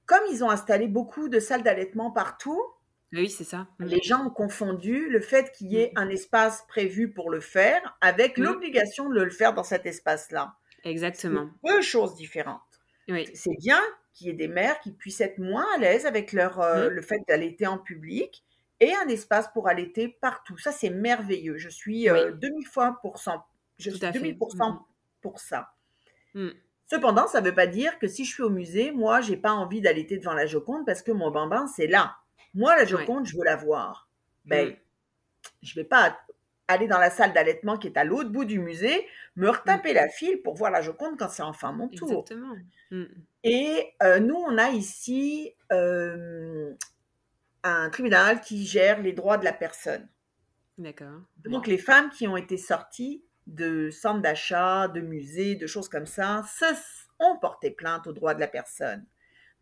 comme 0.07 0.22
ils 0.30 0.45
ont 0.45 0.51
installé 0.51 0.86
beaucoup 0.86 1.28
de 1.28 1.41
salles 1.41 1.62
d'allaitement 1.62 2.11
partout, 2.11 2.62
oui, 3.12 3.30
c'est 3.30 3.44
ça. 3.44 3.68
Mm. 3.78 3.84
Les 3.84 4.02
gens 4.02 4.26
ont 4.26 4.30
confondu 4.30 5.09
le 5.09 5.20
fait 5.20 5.52
qu'il 5.52 5.68
y 5.68 5.76
ait 5.76 5.92
un 5.96 6.09
espace 6.09 6.64
prévu 6.68 7.12
pour 7.12 7.30
le 7.30 7.40
faire 7.40 7.96
avec 8.00 8.38
l'obligation 8.38 9.09
de 9.09 9.22
le 9.22 9.30
faire 9.30 9.54
dans 9.54 9.62
cet 9.62 9.86
espace-là. 9.86 10.54
Exactement. 10.84 11.50
Deux 11.64 11.82
choses 11.82 12.14
différentes. 12.14 12.61
C'est 13.34 13.56
bien 13.59 13.80
qu'il 14.12 14.26
y 14.26 14.30
ait 14.30 14.34
des 14.34 14.48
mères 14.48 14.80
qui 14.80 14.92
puissent 14.92 15.22
être 15.22 15.38
moins 15.38 15.66
à 15.74 15.78
l'aise 15.78 16.04
avec 16.04 16.32
leur, 16.32 16.61
euh, 16.61 16.90
mmh. 16.90 16.92
le 16.92 17.02
fait 17.02 17.20
d'allaiter 17.26 17.66
en 17.66 17.78
public 17.78 18.44
et 18.80 18.92
un 18.94 19.09
espace 19.09 19.48
pour 19.54 19.68
allaiter 19.68 20.09
partout. 20.09 20.59
Ça, 20.59 20.72
c'est 20.72 20.90
merveilleux. 20.90 21.56
Je 21.56 21.70
suis 21.70 22.11
euh, 22.11 22.32
demi 22.32 22.64
fois 22.64 22.98
pour 23.00 23.18
cent. 23.18 23.42
Je 23.78 23.90
suis 23.90 24.34
pour 24.34 24.54
mmh. 24.54 25.36
ça. 25.36 25.72
Mmh. 26.34 26.48
Cependant, 26.90 27.26
ça 27.28 27.40
ne 27.40 27.46
veut 27.46 27.54
pas 27.54 27.66
dire 27.66 27.98
que 27.98 28.09
si 28.09 28.24
je 28.24 28.32
suis 28.34 28.42
au 28.42 28.50
musée, 28.50 28.92
moi, 28.92 29.20
j'ai 29.22 29.36
pas 29.36 29.52
envie 29.52 29.80
d'allaiter 29.80 30.18
devant 30.18 30.34
la 30.34 30.46
Joconde 30.46 30.84
parce 30.84 31.02
que 31.02 31.12
mon 31.12 31.30
bambin, 31.30 31.66
c'est 31.66 31.86
là. 31.86 32.16
Moi, 32.55 32.76
la 32.76 32.84
Joconde, 32.84 33.26
je 33.26 33.36
veux 33.36 33.44
la 33.44 33.57
voir. 33.57 34.09
Ben, 34.44 34.70
mm. 34.70 34.76
je 35.62 35.74
vais 35.74 35.84
pas 35.84 36.18
aller 36.68 36.86
dans 36.86 36.99
la 36.99 37.11
salle 37.11 37.32
d'allaitement 37.32 37.78
qui 37.78 37.86
est 37.88 37.96
à 37.96 38.05
l'autre 38.05 38.30
bout 38.30 38.44
du 38.44 38.59
musée, 38.59 39.07
me 39.36 39.49
retaper 39.49 39.92
mm. 39.92 39.96
la 39.96 40.09
file 40.09 40.42
pour 40.42 40.55
voir 40.55 40.70
la 40.70 40.82
Joconde 40.82 41.18
quand 41.18 41.28
c'est 41.28 41.42
enfin 41.42 41.72
mon 41.72 41.88
tour. 41.88 42.11
Exactement. 42.11 42.55
Mm. 42.90 43.05
Et 43.44 43.94
euh, 44.03 44.20
nous, 44.20 44.36
on 44.36 44.59
a 44.59 44.70
ici 44.70 45.55
euh, 45.72 46.74
un 47.62 47.90
tribunal 47.90 48.40
qui 48.40 48.66
gère 48.66 49.01
les 49.01 49.12
droits 49.12 49.38
de 49.38 49.44
la 49.44 49.53
personne. 49.53 50.09
D'accord. 50.76 51.22
Donc, 51.44 51.66
les 51.66 51.78
femmes 51.78 52.11
qui 52.11 52.28
ont 52.28 52.36
été 52.36 52.57
sorties 52.57 53.24
de 53.46 53.90
centres 53.90 54.20
d'achat, 54.20 54.88
de 54.88 55.01
musées, 55.01 55.57
de 55.57 55.66
choses 55.66 55.88
comme 55.88 56.07
ça, 56.07 56.44
se, 56.59 56.64
ont 57.18 57.36
porté 57.38 57.70
plainte 57.70 58.07
aux 58.07 58.12
droits 58.12 58.34
de 58.34 58.40
la 58.40 58.46
personne. 58.46 59.05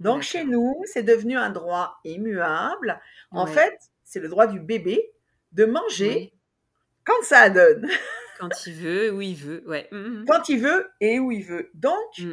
Donc 0.01 0.23
chez 0.23 0.45
nous, 0.45 0.83
c'est 0.85 1.03
devenu 1.03 1.37
un 1.37 1.51
droit 1.51 1.99
immuable. 2.05 3.01
En 3.31 3.47
fait, 3.47 3.79
c'est 4.05 4.21
le 4.21 4.29
droit 4.29 4.47
du 4.47 4.61
bébé 4.61 5.13
de 5.53 5.65
manger 5.65 6.33
quand 7.05 7.23
ça 7.23 7.49
donne. 7.51 7.89
Quand 8.39 8.67
il 8.67 8.75
veut, 8.75 9.11
où 9.13 9.23
il 9.23 9.35
veut, 9.35 9.63
ouais. 9.67 9.89
Mmh, 9.91 9.97
mmh. 9.97 10.25
Quand 10.27 10.49
il 10.51 10.61
veut 10.61 10.91
et 11.01 11.19
où 11.19 11.33
il 11.33 11.43
veut. 11.43 11.71
Donc, 11.73 12.19
mmh. 12.19 12.33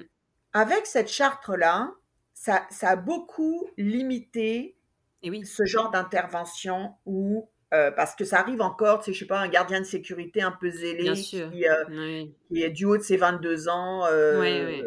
avec 0.52 0.86
cette 0.86 1.08
charte-là, 1.08 1.94
ça, 2.34 2.68
ça, 2.70 2.90
a 2.90 2.96
beaucoup 2.98 3.70
limité 3.78 4.76
et 5.22 5.30
oui. 5.30 5.46
ce 5.46 5.64
genre 5.64 5.92
d'intervention 5.92 6.96
où 7.06 7.48
euh, 7.74 7.90
parce 7.90 8.16
que 8.16 8.24
ça 8.24 8.40
arrive 8.40 8.62
encore, 8.62 9.00
tu 9.00 9.06
sais, 9.06 9.14
je 9.14 9.20
sais 9.20 9.26
pas, 9.26 9.40
un 9.40 9.48
gardien 9.48 9.80
de 9.80 9.86
sécurité 9.86 10.44
un 10.44 10.52
peu 10.52 10.70
zélé 10.70 11.14
qui, 11.14 11.42
euh, 11.42 12.26
qui, 12.48 12.62
est 12.62 12.70
du 12.70 12.86
haut 12.86 12.98
de 12.98 13.02
ses 13.02 13.18
22 13.18 13.68
ans, 13.68 14.06
euh, 14.06 14.84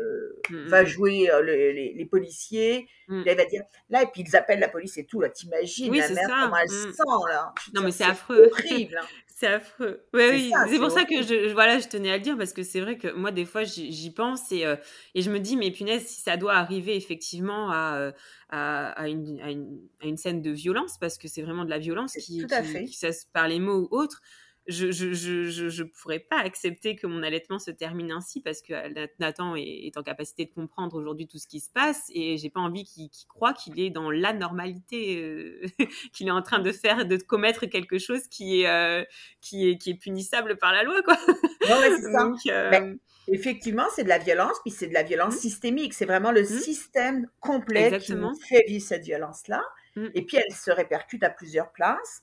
mm, 0.50 0.68
va 0.68 0.82
mm. 0.82 0.86
jouer 0.86 1.30
les, 1.42 2.08
policiers, 2.10 2.88
mm. 3.08 3.22
il 3.26 3.36
va 3.36 3.44
dire, 3.44 3.62
là, 3.90 4.02
et 4.02 4.06
puis 4.06 4.22
ils 4.26 4.36
appellent 4.36 4.60
la 4.60 4.68
police 4.68 4.96
et 4.98 5.06
tout, 5.06 5.20
là, 5.20 5.28
t'imagines, 5.28 5.94
la 5.94 6.08
mère, 6.08 6.28
comment 6.28 6.56
elle 6.56 6.68
sent, 6.68 7.02
là. 7.28 7.52
Non, 7.74 7.82
mais 7.82 7.90
c'est 7.90 8.04
affreux. 8.04 8.50
horrible. 8.52 8.98
Hein. 9.00 9.06
C'est 9.38 9.48
affreux. 9.48 10.06
oui, 10.14 10.50
c'est 10.70 10.78
pour 10.78 10.90
ça 10.90 11.04
que 11.04 11.22
je, 11.22 11.52
voilà, 11.52 11.78
je 11.78 11.88
tenais 11.88 12.10
à 12.10 12.16
le 12.16 12.22
dire 12.22 12.38
parce 12.38 12.54
que 12.54 12.62
c'est 12.62 12.80
vrai 12.80 12.96
que 12.96 13.12
moi, 13.12 13.32
des 13.32 13.44
fois, 13.44 13.64
j'y 13.64 14.10
pense 14.10 14.50
et, 14.50 14.64
et 15.14 15.20
je 15.20 15.30
me 15.30 15.38
dis, 15.38 15.56
mais 15.56 15.70
punaise, 15.70 16.06
si 16.06 16.22
ça 16.22 16.38
doit 16.38 16.54
arriver 16.54 16.96
effectivement 16.96 17.70
à, 17.70 18.12
à, 18.48 19.08
une, 19.08 19.40
à, 19.40 19.50
une, 20.06 20.16
scène 20.16 20.40
de 20.40 20.50
violence, 20.50 20.96
parce 20.98 21.18
que 21.18 21.28
c'est 21.28 21.42
vraiment 21.42 21.64
de 21.64 21.70
la 21.70 21.78
violence 21.78 22.14
qui, 22.14 22.46
qui, 22.46 22.84
qui, 22.86 23.06
par 23.32 23.48
les 23.48 23.58
mots 23.58 23.88
ou 23.90 23.96
autre, 23.96 24.22
je 24.68 24.90
je, 24.90 25.12
je, 25.12 25.68
je, 25.68 25.82
pourrais 25.82 26.18
pas 26.18 26.38
accepter 26.38 26.96
que 26.96 27.06
mon 27.06 27.22
allaitement 27.22 27.58
se 27.58 27.70
termine 27.70 28.10
ainsi 28.10 28.40
parce 28.40 28.62
que 28.62 28.72
euh, 28.72 29.06
Nathan 29.18 29.54
est, 29.56 29.96
en 29.96 30.02
capacité 30.02 30.44
de 30.44 30.50
comprendre 30.50 30.96
aujourd'hui 30.96 31.26
tout 31.26 31.38
ce 31.38 31.46
qui 31.46 31.60
se 31.60 31.70
passe 31.70 32.04
et 32.12 32.36
j'ai 32.36 32.50
pas 32.50 32.60
envie 32.60 32.84
qu'il 32.84 33.08
croit 33.28 33.52
qu'il 33.52 33.78
est 33.80 33.90
dans 33.90 34.10
la 34.10 34.32
normalité, 34.32 35.22
euh, 35.22 35.60
qu'il 36.12 36.28
est 36.28 36.32
en 36.32 36.42
train 36.42 36.58
de 36.58 36.72
faire, 36.72 37.06
de 37.06 37.16
commettre 37.16 37.66
quelque 37.66 37.98
chose 37.98 38.26
qui 38.28 38.62
est, 38.62 38.68
euh, 38.68 39.04
qui 39.40 39.68
est, 39.68 39.78
qui 39.78 39.90
est 39.90 39.98
punissable 39.98 40.56
par 40.56 40.72
la 40.72 40.82
loi, 40.82 41.02
quoi. 41.02 41.16
effectivement, 43.28 43.86
c'est 43.94 44.04
de 44.04 44.08
la 44.08 44.18
violence, 44.18 44.58
puis 44.64 44.70
c'est 44.70 44.86
de 44.86 44.94
la 44.94 45.02
violence 45.02 45.34
mmh. 45.34 45.38
systémique. 45.38 45.94
C'est 45.94 46.06
vraiment 46.06 46.32
le 46.32 46.42
mmh. 46.42 46.60
système 46.60 47.26
complet 47.40 47.98
qui 47.98 48.14
fait 48.48 48.64
vivre 48.66 48.84
cette 48.84 49.04
violence-là. 49.04 49.62
Mmh. 49.96 50.06
Et 50.14 50.22
puis, 50.22 50.36
elle 50.36 50.54
se 50.54 50.70
répercute 50.70 51.22
à 51.22 51.30
plusieurs 51.30 51.72
places. 51.72 52.22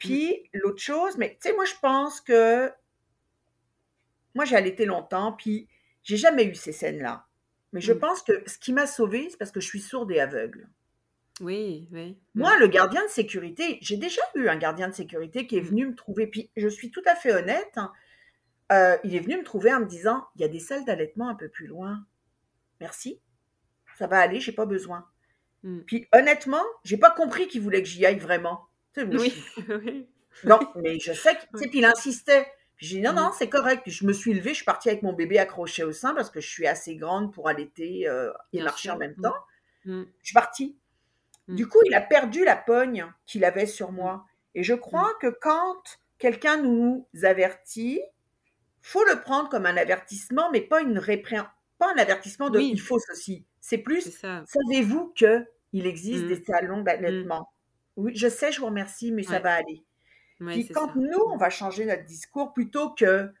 Puis 0.00 0.50
l'autre 0.54 0.82
chose, 0.82 1.16
mais 1.18 1.38
tu 1.40 1.48
sais, 1.48 1.54
moi 1.54 1.66
je 1.66 1.74
pense 1.80 2.20
que 2.20 2.72
moi 4.34 4.44
j'ai 4.44 4.56
allaité 4.56 4.86
longtemps, 4.86 5.32
puis 5.32 5.68
j'ai 6.02 6.16
jamais 6.16 6.44
eu 6.44 6.54
ces 6.56 6.72
scènes-là. 6.72 7.26
Mais 7.72 7.80
je 7.80 7.92
mmh. 7.92 7.98
pense 8.00 8.22
que 8.22 8.32
ce 8.46 8.58
qui 8.58 8.72
m'a 8.72 8.86
sauvée, 8.86 9.28
c'est 9.30 9.36
parce 9.36 9.52
que 9.52 9.60
je 9.60 9.66
suis 9.66 9.80
sourde 9.80 10.10
et 10.10 10.18
aveugle. 10.18 10.68
Oui, 11.40 11.88
oui. 11.92 12.18
Moi, 12.34 12.58
le 12.58 12.66
gardien 12.66 13.02
de 13.04 13.10
sécurité, 13.10 13.78
j'ai 13.80 13.96
déjà 13.96 14.20
eu 14.34 14.48
un 14.48 14.56
gardien 14.56 14.88
de 14.88 14.94
sécurité 14.94 15.46
qui 15.46 15.56
est 15.56 15.62
mmh. 15.62 15.66
venu 15.66 15.86
me 15.86 15.94
trouver, 15.94 16.26
puis 16.26 16.50
je 16.56 16.68
suis 16.68 16.90
tout 16.90 17.02
à 17.06 17.14
fait 17.14 17.32
honnête, 17.32 17.72
hein, 17.76 17.92
euh, 18.72 18.96
il 19.04 19.14
est 19.14 19.20
venu 19.20 19.36
me 19.36 19.44
trouver 19.44 19.72
en 19.72 19.80
me 19.80 19.86
disant, 19.86 20.26
il 20.34 20.42
y 20.42 20.44
a 20.44 20.48
des 20.48 20.58
salles 20.58 20.84
d'allaitement 20.84 21.28
un 21.28 21.34
peu 21.34 21.48
plus 21.48 21.66
loin. 21.66 22.04
Merci, 22.80 23.20
ça 23.98 24.06
va 24.06 24.18
aller, 24.18 24.40
j'ai 24.40 24.52
pas 24.52 24.66
besoin. 24.66 25.06
Mmh. 25.62 25.80
Puis 25.80 26.08
honnêtement, 26.12 26.64
j'ai 26.84 26.96
pas 26.96 27.10
compris 27.10 27.46
qu'il 27.48 27.60
voulait 27.60 27.82
que 27.82 27.88
j'y 27.88 28.04
aille 28.06 28.18
vraiment. 28.18 28.69
Oui, 28.96 30.08
Non, 30.44 30.58
mais 30.76 30.98
je 30.98 31.12
sais 31.12 31.34
que, 31.34 31.58
puis 31.58 31.70
il 31.74 31.84
insistait. 31.84 32.46
J'ai 32.76 32.96
dit 32.96 33.02
non, 33.02 33.12
non, 33.12 33.28
mmh. 33.28 33.34
c'est 33.38 33.48
correct. 33.48 33.82
Puis 33.82 33.92
je 33.92 34.06
me 34.06 34.12
suis 34.12 34.32
levée, 34.32 34.50
je 34.50 34.56
suis 34.56 34.64
partie 34.64 34.88
avec 34.88 35.02
mon 35.02 35.12
bébé 35.12 35.38
accroché 35.38 35.84
au 35.84 35.92
sein 35.92 36.14
parce 36.14 36.30
que 36.30 36.40
je 36.40 36.48
suis 36.48 36.66
assez 36.66 36.96
grande 36.96 37.32
pour 37.32 37.48
allaiter 37.48 38.08
euh, 38.08 38.32
et 38.52 38.62
marcher 38.62 38.90
en 38.90 38.96
même 38.96 39.14
mmh. 39.18 39.22
temps. 39.22 39.34
Mmh. 39.84 40.02
Je 40.22 40.26
suis 40.26 40.34
partie. 40.34 40.76
Du 41.48 41.66
coup, 41.66 41.78
il 41.84 41.94
a 41.94 42.00
perdu 42.00 42.44
la 42.44 42.56
pogne 42.56 43.06
qu'il 43.26 43.44
avait 43.44 43.66
sur 43.66 43.92
moi. 43.92 44.24
Et 44.54 44.62
je 44.62 44.74
crois 44.74 45.12
que 45.20 45.26
quand 45.26 46.00
quelqu'un 46.18 46.62
nous 46.62 47.08
avertit, 47.22 48.00
faut 48.80 49.04
le 49.04 49.20
prendre 49.20 49.48
comme 49.48 49.66
un 49.66 49.76
avertissement, 49.76 50.50
mais 50.52 50.60
pas 50.60 50.80
une 50.80 50.98
répré... 50.98 51.38
pas 51.78 51.92
un 51.92 51.98
avertissement 51.98 52.50
de 52.50 52.60
il 52.60 52.80
faut 52.80 52.98
ceci. 52.98 53.44
C'est 53.60 53.78
plus, 53.78 54.10
savez-vous 54.20 55.12
que 55.18 55.44
il 55.72 55.86
existe 55.86 56.26
des 56.26 56.42
salons 56.42 56.82
d'allaitement 56.82 57.48
oui, 57.96 58.12
je 58.14 58.28
sais, 58.28 58.52
je 58.52 58.60
vous 58.60 58.66
remercie, 58.66 59.12
mais 59.12 59.22
ça 59.22 59.38
va 59.38 59.54
aller. 59.54 59.84
puis 60.38 60.68
quand 60.68 60.94
nous, 60.96 61.20
on 61.26 61.36
va 61.36 61.50
changer 61.50 61.84
notre 61.84 62.04
discours 62.04 62.52
plutôt 62.52 62.90
que. 62.90 63.32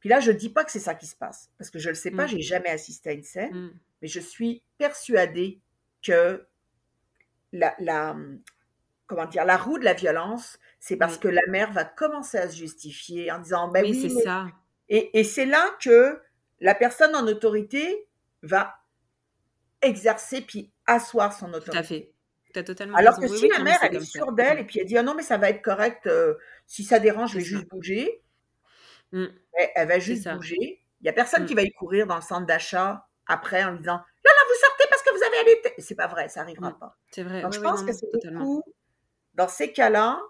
Puis 0.00 0.08
là, 0.08 0.20
je 0.20 0.30
ne 0.30 0.36
dis 0.36 0.50
pas 0.50 0.64
que 0.64 0.70
c'est 0.70 0.78
ça 0.78 0.94
qui 0.94 1.06
se 1.06 1.16
passe, 1.16 1.50
parce 1.58 1.70
que 1.70 1.78
je 1.78 1.88
ne 1.88 1.92
le 1.92 1.96
sais 1.96 2.10
pas, 2.10 2.24
mmh. 2.24 2.28
j'ai 2.28 2.40
jamais 2.40 2.68
assisté 2.68 3.10
à 3.10 3.12
une 3.12 3.24
scène, 3.24 3.54
mmh. 3.54 3.80
mais 4.02 4.08
je 4.08 4.20
suis 4.20 4.62
persuadée 4.78 5.60
que 6.02 6.46
la, 7.52 7.74
la, 7.80 8.14
comment 9.06 9.26
dire, 9.26 9.44
la 9.44 9.56
roue 9.56 9.78
de 9.78 9.84
la 9.84 9.94
violence, 9.94 10.58
c'est 10.78 10.96
parce 10.96 11.18
que 11.18 11.28
la 11.28 11.44
mère 11.48 11.72
va 11.72 11.84
commencer 11.84 12.38
à 12.38 12.48
se 12.48 12.56
justifier 12.56 13.32
en 13.32 13.38
disant 13.40 13.68
ben 13.68 13.84
oui, 13.84 14.00
c'est 14.00 14.22
ça. 14.22 14.46
Et, 14.88 15.18
et 15.18 15.24
c'est 15.24 15.46
là 15.46 15.64
que 15.80 16.20
la 16.60 16.74
personne 16.74 17.14
en 17.16 17.26
autorité 17.26 18.06
va 18.42 18.76
exercer 19.82 20.40
puis 20.42 20.72
asseoir 20.86 21.32
son 21.32 21.48
autorité. 21.48 21.72
Tout 21.72 21.78
à 21.78 21.82
fait. 21.82 22.12
Alors 22.94 23.18
que 23.18 23.28
si 23.28 23.48
la 23.48 23.58
mère, 23.60 23.78
elle 23.82 23.96
est 23.96 24.04
sûre 24.04 24.32
d'elle 24.32 24.58
et 24.60 24.64
puis 24.64 24.80
elle 24.80 24.86
dit, 24.86 24.96
ah 24.96 25.02
non, 25.02 25.14
mais 25.14 25.22
ça 25.22 25.36
va 25.36 25.50
être 25.50 25.62
correct, 25.62 26.06
euh, 26.06 26.34
si 26.66 26.84
ça 26.84 26.98
dérange, 26.98 27.32
je 27.32 27.38
vais 27.38 27.44
juste 27.44 27.68
bouger. 27.68 28.22
Mmh. 29.12 29.26
Elle, 29.74 29.88
va 29.88 29.98
juste 29.98 30.28
bouger. 30.28 30.82
Il 31.00 31.04
n'y 31.04 31.08
a 31.08 31.12
personne 31.12 31.44
mmh. 31.44 31.46
qui 31.46 31.54
va 31.54 31.62
y 31.62 31.72
courir 31.72 32.06
dans 32.06 32.16
le 32.16 32.22
centre 32.22 32.46
d'achat 32.46 33.06
après 33.26 33.64
en 33.64 33.74
disant, 33.74 33.96
là, 33.96 34.00
là, 34.24 34.42
vous 34.48 34.66
sortez 34.66 34.84
parce 34.88 35.02
que 35.02 35.10
vous 35.16 35.22
avez 35.22 35.36
allaité. 35.38 35.74
C'est 35.78 35.94
pas 35.94 36.06
vrai, 36.06 36.28
ça 36.28 36.40
n'arrivera 36.40 36.70
mmh. 36.70 36.78
pas. 36.78 36.96
C'est 37.10 37.22
vrai. 37.22 37.42
Donc 37.42 37.52
je 37.52 37.60
pense 37.60 37.82
que 37.82 37.92
c'est 37.92 38.06
beaucoup, 38.32 38.62
dans 39.34 39.48
ces 39.48 39.72
cas-là, 39.72 40.20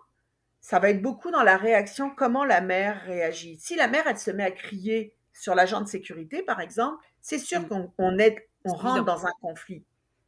ça 0.61 0.81
va 0.81 0.91
être 0.91 1.03
beaucoup 1.03 1.31
dans 1.31 1.45
la 1.45 1.57
réaction, 1.57 2.11
comment 2.11 2.45
la 2.45 2.61
mère 2.61 3.03
réagit. 3.03 3.57
Si 3.59 3.77
la 3.77 3.87
mère, 3.87 4.07
elle 4.07 4.19
se 4.19 4.31
met 4.33 4.45
à 4.45 4.51
crier 4.51 5.15
sur 5.33 5.55
l'agent 5.55 5.81
de 5.81 5.87
sécurité, 5.87 6.43
par 6.43 6.61
exemple, 6.61 7.05
c'est 7.21 7.39
sûr 7.39 7.69
qu'on 7.69 7.93
on 7.99 8.19
on 8.65 8.73
rentre 8.73 9.05
dans 9.05 9.27
un 9.27 9.33
conflit 9.41 9.85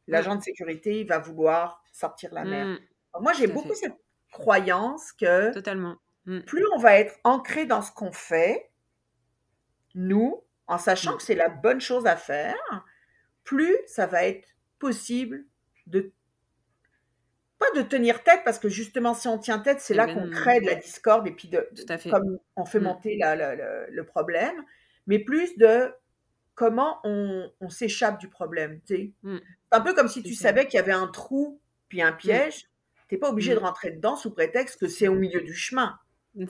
l'agent 0.09 0.35
de 0.35 0.41
sécurité 0.41 1.03
va 1.03 1.19
vouloir 1.19 1.83
sortir 1.91 2.33
la 2.33 2.43
mère. 2.43 2.65
Mmh. 2.65 2.79
moi, 3.21 3.33
j'ai 3.33 3.47
beaucoup 3.47 3.73
cette 3.73 3.97
croyance 4.31 5.11
que 5.13 5.53
Totalement. 5.53 5.97
Mmh. 6.25 6.41
plus 6.41 6.65
on 6.75 6.79
va 6.79 6.99
être 6.99 7.15
ancré 7.23 7.65
dans 7.65 7.81
ce 7.81 7.91
qu'on 7.91 8.11
fait, 8.11 8.69
nous, 9.95 10.43
en 10.67 10.77
sachant 10.77 11.13
mmh. 11.13 11.17
que 11.17 11.23
c'est 11.23 11.35
la 11.35 11.49
bonne 11.49 11.81
chose 11.81 12.05
à 12.05 12.15
faire, 12.15 12.85
plus 13.43 13.75
ça 13.87 14.05
va 14.05 14.25
être 14.25 14.47
possible 14.79 15.45
de 15.87 16.11
pas 17.57 17.71
de 17.75 17.81
tenir 17.81 18.23
tête, 18.23 18.41
parce 18.45 18.57
que 18.57 18.69
justement, 18.69 19.13
si 19.13 19.27
on 19.27 19.37
tient 19.37 19.59
tête, 19.59 19.81
c'est 19.81 19.93
là 19.93 20.07
qu'on 20.07 20.29
crée 20.29 20.61
de 20.61 20.65
la 20.67 20.75
discorde 20.75 21.27
et 21.27 21.31
puis 21.31 21.49
de, 21.49 21.67
comme 22.09 22.39
on 22.55 22.63
fait 22.63 22.79
monter 22.79 23.19
le 23.19 24.01
problème, 24.03 24.63
mais 25.07 25.19
plus 25.19 25.57
de 25.57 25.91
comment 26.55 26.99
on, 27.03 27.69
s'échappe 27.69 28.19
du 28.19 28.29
problème. 28.29 28.79
C'est 28.85 29.11
un 29.71 29.81
peu 29.81 29.93
comme 29.93 30.07
si 30.07 30.23
tu 30.23 30.33
savais 30.33 30.65
qu'il 30.65 30.77
y 30.77 30.81
avait 30.81 30.91
un 30.91 31.07
trou 31.07 31.61
puis 31.87 32.01
un 32.01 32.13
piège. 32.13 32.69
Tu 33.07 33.15
n'es 33.15 33.19
pas 33.19 33.29
obligé 33.29 33.53
de 33.53 33.59
rentrer 33.59 33.91
dedans 33.91 34.15
sous 34.15 34.31
prétexte 34.31 34.79
que 34.79 34.87
c'est 34.87 35.07
au 35.07 35.15
milieu 35.15 35.41
du 35.41 35.55
chemin. 35.55 35.97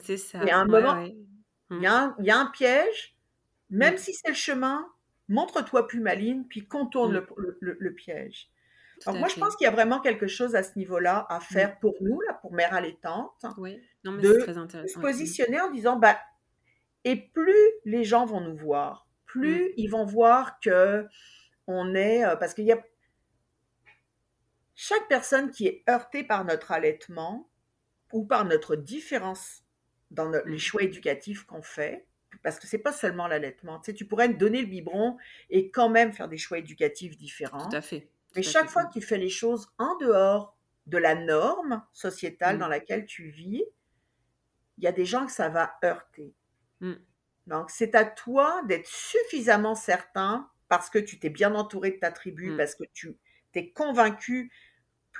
C'est 0.02 0.18
ça. 0.18 0.38
Il 0.42 0.48
y 0.48 0.50
a 0.50 0.58
un 0.58 0.66
moment, 0.66 1.00
il, 1.70 1.80
y 1.80 1.86
a 1.86 2.38
un, 2.38 2.46
piège, 2.46 3.16
même 3.70 3.96
si 3.96 4.12
c'est 4.12 4.28
le 4.28 4.34
chemin, 4.34 4.86
montre-toi 5.28 5.86
plus 5.86 6.00
maline, 6.00 6.46
puis 6.46 6.66
contourne 6.66 7.24
le, 7.60 7.94
piège. 7.94 8.50
moi, 9.06 9.28
je 9.28 9.40
pense 9.40 9.56
qu'il 9.56 9.64
y 9.64 9.68
a 9.68 9.72
vraiment 9.72 10.00
quelque 10.00 10.26
chose 10.26 10.54
à 10.54 10.62
ce 10.62 10.78
niveau-là 10.78 11.26
à 11.30 11.40
faire 11.40 11.78
pour 11.78 11.94
nous, 12.02 12.20
là, 12.22 12.34
pour 12.34 12.52
mère 12.52 12.74
allaitante, 12.74 13.32
oui. 13.56 13.80
de, 14.04 14.44
se 14.86 14.98
positionner 14.98 15.60
en 15.60 15.70
disant, 15.70 15.96
bah, 15.96 16.18
et 17.04 17.16
plus 17.16 17.70
les 17.86 18.04
gens 18.04 18.26
vont 18.26 18.42
nous 18.42 18.56
voir, 18.56 19.08
plus 19.24 19.64
mmh. 19.64 19.72
ils 19.78 19.88
vont 19.88 20.04
voir 20.04 20.60
que 20.60 21.06
on 21.66 21.94
est 21.94 22.24
euh, 22.24 22.36
parce 22.36 22.52
qu'il 22.52 22.64
y 22.64 22.72
a 22.72 22.82
chaque 24.82 25.08
personne 25.08 25.50
qui 25.50 25.66
est 25.66 25.84
heurtée 25.90 26.24
par 26.24 26.46
notre 26.46 26.72
allaitement 26.72 27.50
ou 28.14 28.24
par 28.24 28.46
notre 28.46 28.76
différence 28.76 29.62
dans 30.10 30.30
les 30.46 30.58
choix 30.58 30.82
éducatifs 30.82 31.44
qu'on 31.44 31.60
fait, 31.60 32.06
parce 32.42 32.58
que 32.58 32.66
c'est 32.66 32.78
pas 32.78 32.94
seulement 32.94 33.26
l'allaitement. 33.26 33.78
Tu 33.80 33.90
sais, 33.90 33.94
tu 33.94 34.06
pourrais 34.06 34.30
donner 34.30 34.62
le 34.62 34.68
biberon 34.68 35.18
et 35.50 35.70
quand 35.70 35.90
même 35.90 36.14
faire 36.14 36.28
des 36.28 36.38
choix 36.38 36.56
éducatifs 36.56 37.18
différents. 37.18 37.68
Tout 37.68 37.76
à 37.76 37.82
fait. 37.82 38.08
Mais 38.34 38.42
chaque 38.42 38.70
fois 38.70 38.86
que 38.86 38.94
tu 38.94 39.02
fais 39.02 39.18
les 39.18 39.28
choses 39.28 39.70
en 39.76 39.98
dehors 39.98 40.56
de 40.86 40.96
la 40.96 41.14
norme 41.14 41.84
sociétale 41.92 42.56
mmh. 42.56 42.60
dans 42.60 42.68
laquelle 42.68 43.04
tu 43.04 43.28
vis, 43.28 43.62
il 44.78 44.84
y 44.84 44.86
a 44.86 44.92
des 44.92 45.04
gens 45.04 45.26
que 45.26 45.32
ça 45.32 45.50
va 45.50 45.76
heurter. 45.84 46.32
Mmh. 46.80 46.94
Donc, 47.48 47.70
c'est 47.70 47.94
à 47.94 48.06
toi 48.06 48.62
d'être 48.66 48.88
suffisamment 48.88 49.74
certain 49.74 50.50
parce 50.68 50.88
que 50.88 50.98
tu 50.98 51.18
t'es 51.18 51.28
bien 51.28 51.54
entouré 51.54 51.90
de 51.90 51.98
ta 51.98 52.10
tribu, 52.10 52.52
mmh. 52.52 52.56
parce 52.56 52.74
que 52.74 52.84
tu 52.94 53.18
t'es 53.52 53.72
convaincu. 53.72 54.50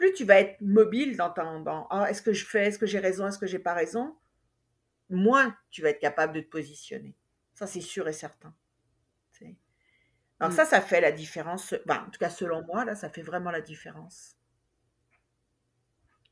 Plus 0.00 0.14
tu 0.14 0.24
vas 0.24 0.40
être 0.40 0.58
mobile 0.62 1.14
dans 1.18 1.28
ton. 1.28 1.60
Dans, 1.60 1.86
ah, 1.90 2.10
est-ce 2.10 2.22
que 2.22 2.32
je 2.32 2.46
fais 2.46 2.68
Est-ce 2.68 2.78
que 2.78 2.86
j'ai 2.86 3.00
raison 3.00 3.26
Est-ce 3.26 3.38
que 3.38 3.46
j'ai 3.46 3.58
pas 3.58 3.74
raison 3.74 4.16
Moins 5.10 5.54
tu 5.70 5.82
vas 5.82 5.90
être 5.90 6.00
capable 6.00 6.32
de 6.32 6.40
te 6.40 6.48
positionner. 6.48 7.14
Ça, 7.52 7.66
c'est 7.66 7.82
sûr 7.82 8.08
et 8.08 8.14
certain. 8.14 8.54
Donc, 10.40 10.54
ça, 10.54 10.64
ça 10.64 10.80
fait 10.80 11.02
la 11.02 11.12
différence. 11.12 11.74
en 11.86 12.10
tout 12.10 12.18
cas, 12.18 12.30
selon 12.30 12.64
moi, 12.64 12.86
là, 12.86 12.94
ça 12.94 13.10
fait 13.10 13.20
vraiment 13.20 13.50
la 13.50 13.60
différence. 13.60 14.38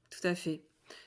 Tout 0.08 0.26
à 0.26 0.34
fait. 0.34 0.62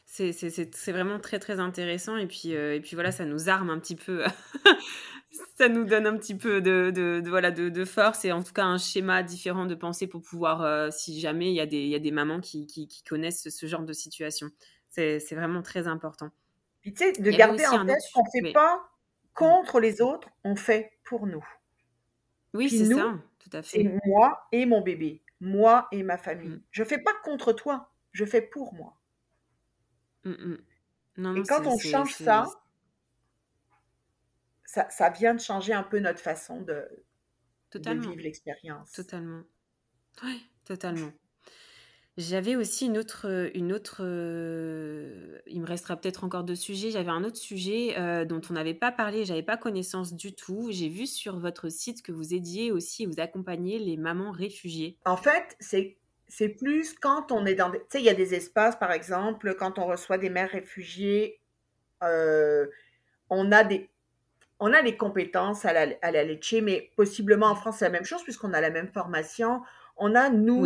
C'est 0.06 0.92
vraiment 0.92 1.20
très 1.20 1.40
très 1.40 1.60
intéressant 1.60 2.18
et 2.18 2.28
puis, 2.28 2.54
euh, 2.54 2.76
et 2.76 2.80
puis 2.80 2.94
voilà, 2.94 3.12
ça 3.12 3.26
nous 3.26 3.50
arme 3.50 3.72
un 3.72 3.80
petit 3.80 3.96
peu, 3.96 4.24
ça 5.58 5.70
nous 5.70 5.86
donne 5.86 6.06
un 6.06 6.18
petit 6.18 6.36
peu 6.36 6.62
de, 6.62 6.92
de, 6.94 7.22
voilà, 7.30 7.52
de, 7.52 7.86
force 7.86 8.26
et 8.26 8.32
en 8.32 8.44
tout 8.44 8.54
cas 8.54 8.66
un 8.66 8.78
schéma 8.78 9.24
différent 9.24 9.66
de 9.66 9.76
pensée 9.76 10.08
pour 10.08 10.22
pouvoir, 10.22 10.62
euh, 10.62 10.90
si 10.92 11.20
jamais 11.20 11.50
il 11.50 11.56
y, 11.56 11.62
a 11.62 11.66
des, 11.66 11.80
il 11.80 11.90
y 11.90 11.96
a 11.96 12.00
des 12.00 12.12
mamans 12.12 12.42
qui, 12.42 12.68
qui, 12.68 13.04
connaissent 13.04 13.50
ce 13.50 13.66
genre 13.66 13.84
de 13.84 13.94
situation. 13.94 14.50
C'est 14.90 15.20
vraiment 15.32 15.62
très 15.62 15.88
important. 15.88 16.32
Puis 16.82 16.94
tu 16.94 17.04
sais, 17.04 17.14
de 17.14 17.32
garder 17.32 17.66
en 17.66 17.86
tête 17.86 17.98
qu'on 18.14 18.24
ne 18.24 18.42
fait 18.46 18.52
pas 18.52 18.84
contre 19.34 19.80
les 19.80 20.02
autres, 20.02 20.28
on 20.44 20.56
fait 20.56 20.92
pour 21.04 21.28
nous. 21.28 21.46
Oui, 22.54 22.70
c'est 22.70 22.86
ça, 22.86 23.14
tout 23.40 23.50
à 23.54 23.62
fait. 23.62 23.84
C'est 23.84 24.00
moi 24.06 24.48
et 24.52 24.66
mon 24.66 24.82
bébé, 24.82 25.24
moi 25.40 25.88
et 25.92 26.04
ma 26.04 26.18
famille. 26.18 26.50
Mm. 26.50 26.62
Je 26.72 26.84
ne 26.84 26.88
fais 26.88 26.98
pas 26.98 27.14
contre 27.24 27.54
toi, 27.54 27.92
je 28.12 28.26
fais 28.26 28.42
pour 28.42 28.74
moi. 28.74 28.98
Mmh 30.26 30.56
et 31.18 31.44
quand 31.44 31.66
on 31.68 31.78
change 31.78 32.14
ça, 32.16 32.48
ça, 34.72 34.90
ça, 34.90 35.10
vient 35.10 35.34
de 35.34 35.42
changer 35.42 35.74
un 35.74 35.84
peu 35.84 36.00
notre 36.00 36.22
façon 36.22 36.62
de, 36.62 36.88
de 37.74 37.92
vivre 37.92 38.22
l'expérience. 38.22 38.94
Totalement. 38.94 39.44
Oui, 40.24 40.42
totalement. 40.64 41.12
J'avais 42.18 42.56
aussi 42.56 42.86
une 42.86 42.98
autre, 42.98 43.50
une 43.54 43.74
autre. 43.74 44.00
il 44.02 45.62
me 45.62 45.66
restera 45.66 45.98
peut-être 45.98 46.24
encore 46.24 46.46
deux 46.46 46.56
sujets. 46.56 46.90
J'avais 46.90 47.10
un 47.10 47.26
autre 47.26 47.36
sujet 47.36 47.98
euh, 47.98 48.24
dont 48.24 48.40
on 48.50 48.54
n'avait 48.54 48.74
pas 48.74 48.94
parlé, 48.94 49.26
j'avais 49.26 49.44
pas 49.44 49.58
connaissance 49.58 50.14
du 50.14 50.34
tout. 50.34 50.70
J'ai 50.72 50.88
vu 50.88 51.06
sur 51.06 51.38
votre 51.38 51.68
site 51.68 52.02
que 52.02 52.14
vous 52.14 52.34
aidiez 52.34 52.72
aussi, 52.72 53.06
vous 53.06 53.20
accompagnez 53.20 53.78
les 53.78 53.98
mamans 53.98 54.32
réfugiées. 54.32 54.98
En 55.04 55.18
fait, 55.18 55.58
c'est 55.60 55.98
c'est 56.30 56.48
plus 56.48 56.94
quand 56.94 57.34
on 57.34 57.46
est 57.46 57.56
dans 57.56 57.70
des... 57.70 57.80
Tu 57.80 57.86
sais, 57.90 58.00
il 58.00 58.06
y 58.06 58.10
a 58.10 58.14
des 58.14 58.34
espaces, 58.36 58.78
par 58.78 58.94
exemple, 58.94 59.54
quand 59.56 59.80
on 59.80 59.86
reçoit 59.86 60.18
des 60.18 60.30
mères 60.30 60.52
réfugiées, 60.52 61.42
euh, 62.04 62.68
on 63.30 63.52
a 63.52 63.66
des... 63.66 63.90
On 64.64 64.74
a 64.74 64.84
des 64.84 64.96
compétences 64.96 65.66
à 65.66 65.74
la, 65.74 65.96
à 66.04 66.12
la 66.12 66.24
mais 66.62 66.92
possiblement 66.96 67.48
en 67.48 67.56
France, 67.56 67.78
c'est 67.80 67.86
la 67.86 67.92
même 67.92 68.06
chose 68.06 68.24
puisqu'on 68.24 68.54
a 68.54 68.62
la 68.62 68.70
même 68.70 68.90
formation. 68.90 69.64
On 69.98 70.14
a, 70.14 70.30
nous, 70.30 70.64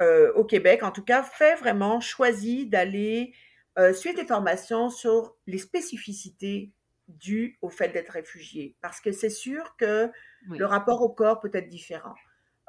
euh, 0.00 0.32
au 0.34 0.44
Québec, 0.44 0.84
en 0.84 0.92
tout 0.92 1.02
cas, 1.02 1.24
fait 1.24 1.56
vraiment, 1.56 1.98
choisi 2.00 2.66
d'aller 2.66 3.34
euh, 3.80 3.92
suivre 3.92 4.14
des 4.14 4.24
formations 4.26 4.90
sur 4.90 5.34
les 5.48 5.58
spécificités 5.58 6.70
dues 7.08 7.58
au 7.62 7.68
fait 7.68 7.88
d'être 7.88 8.10
réfugié. 8.10 8.76
Parce 8.80 9.00
que 9.00 9.10
c'est 9.10 9.28
sûr 9.28 9.74
que 9.76 10.08
le 10.48 10.64
rapport 10.64 11.02
au 11.02 11.08
corps 11.08 11.40
peut 11.40 11.50
être 11.52 11.68
différent. 11.68 12.14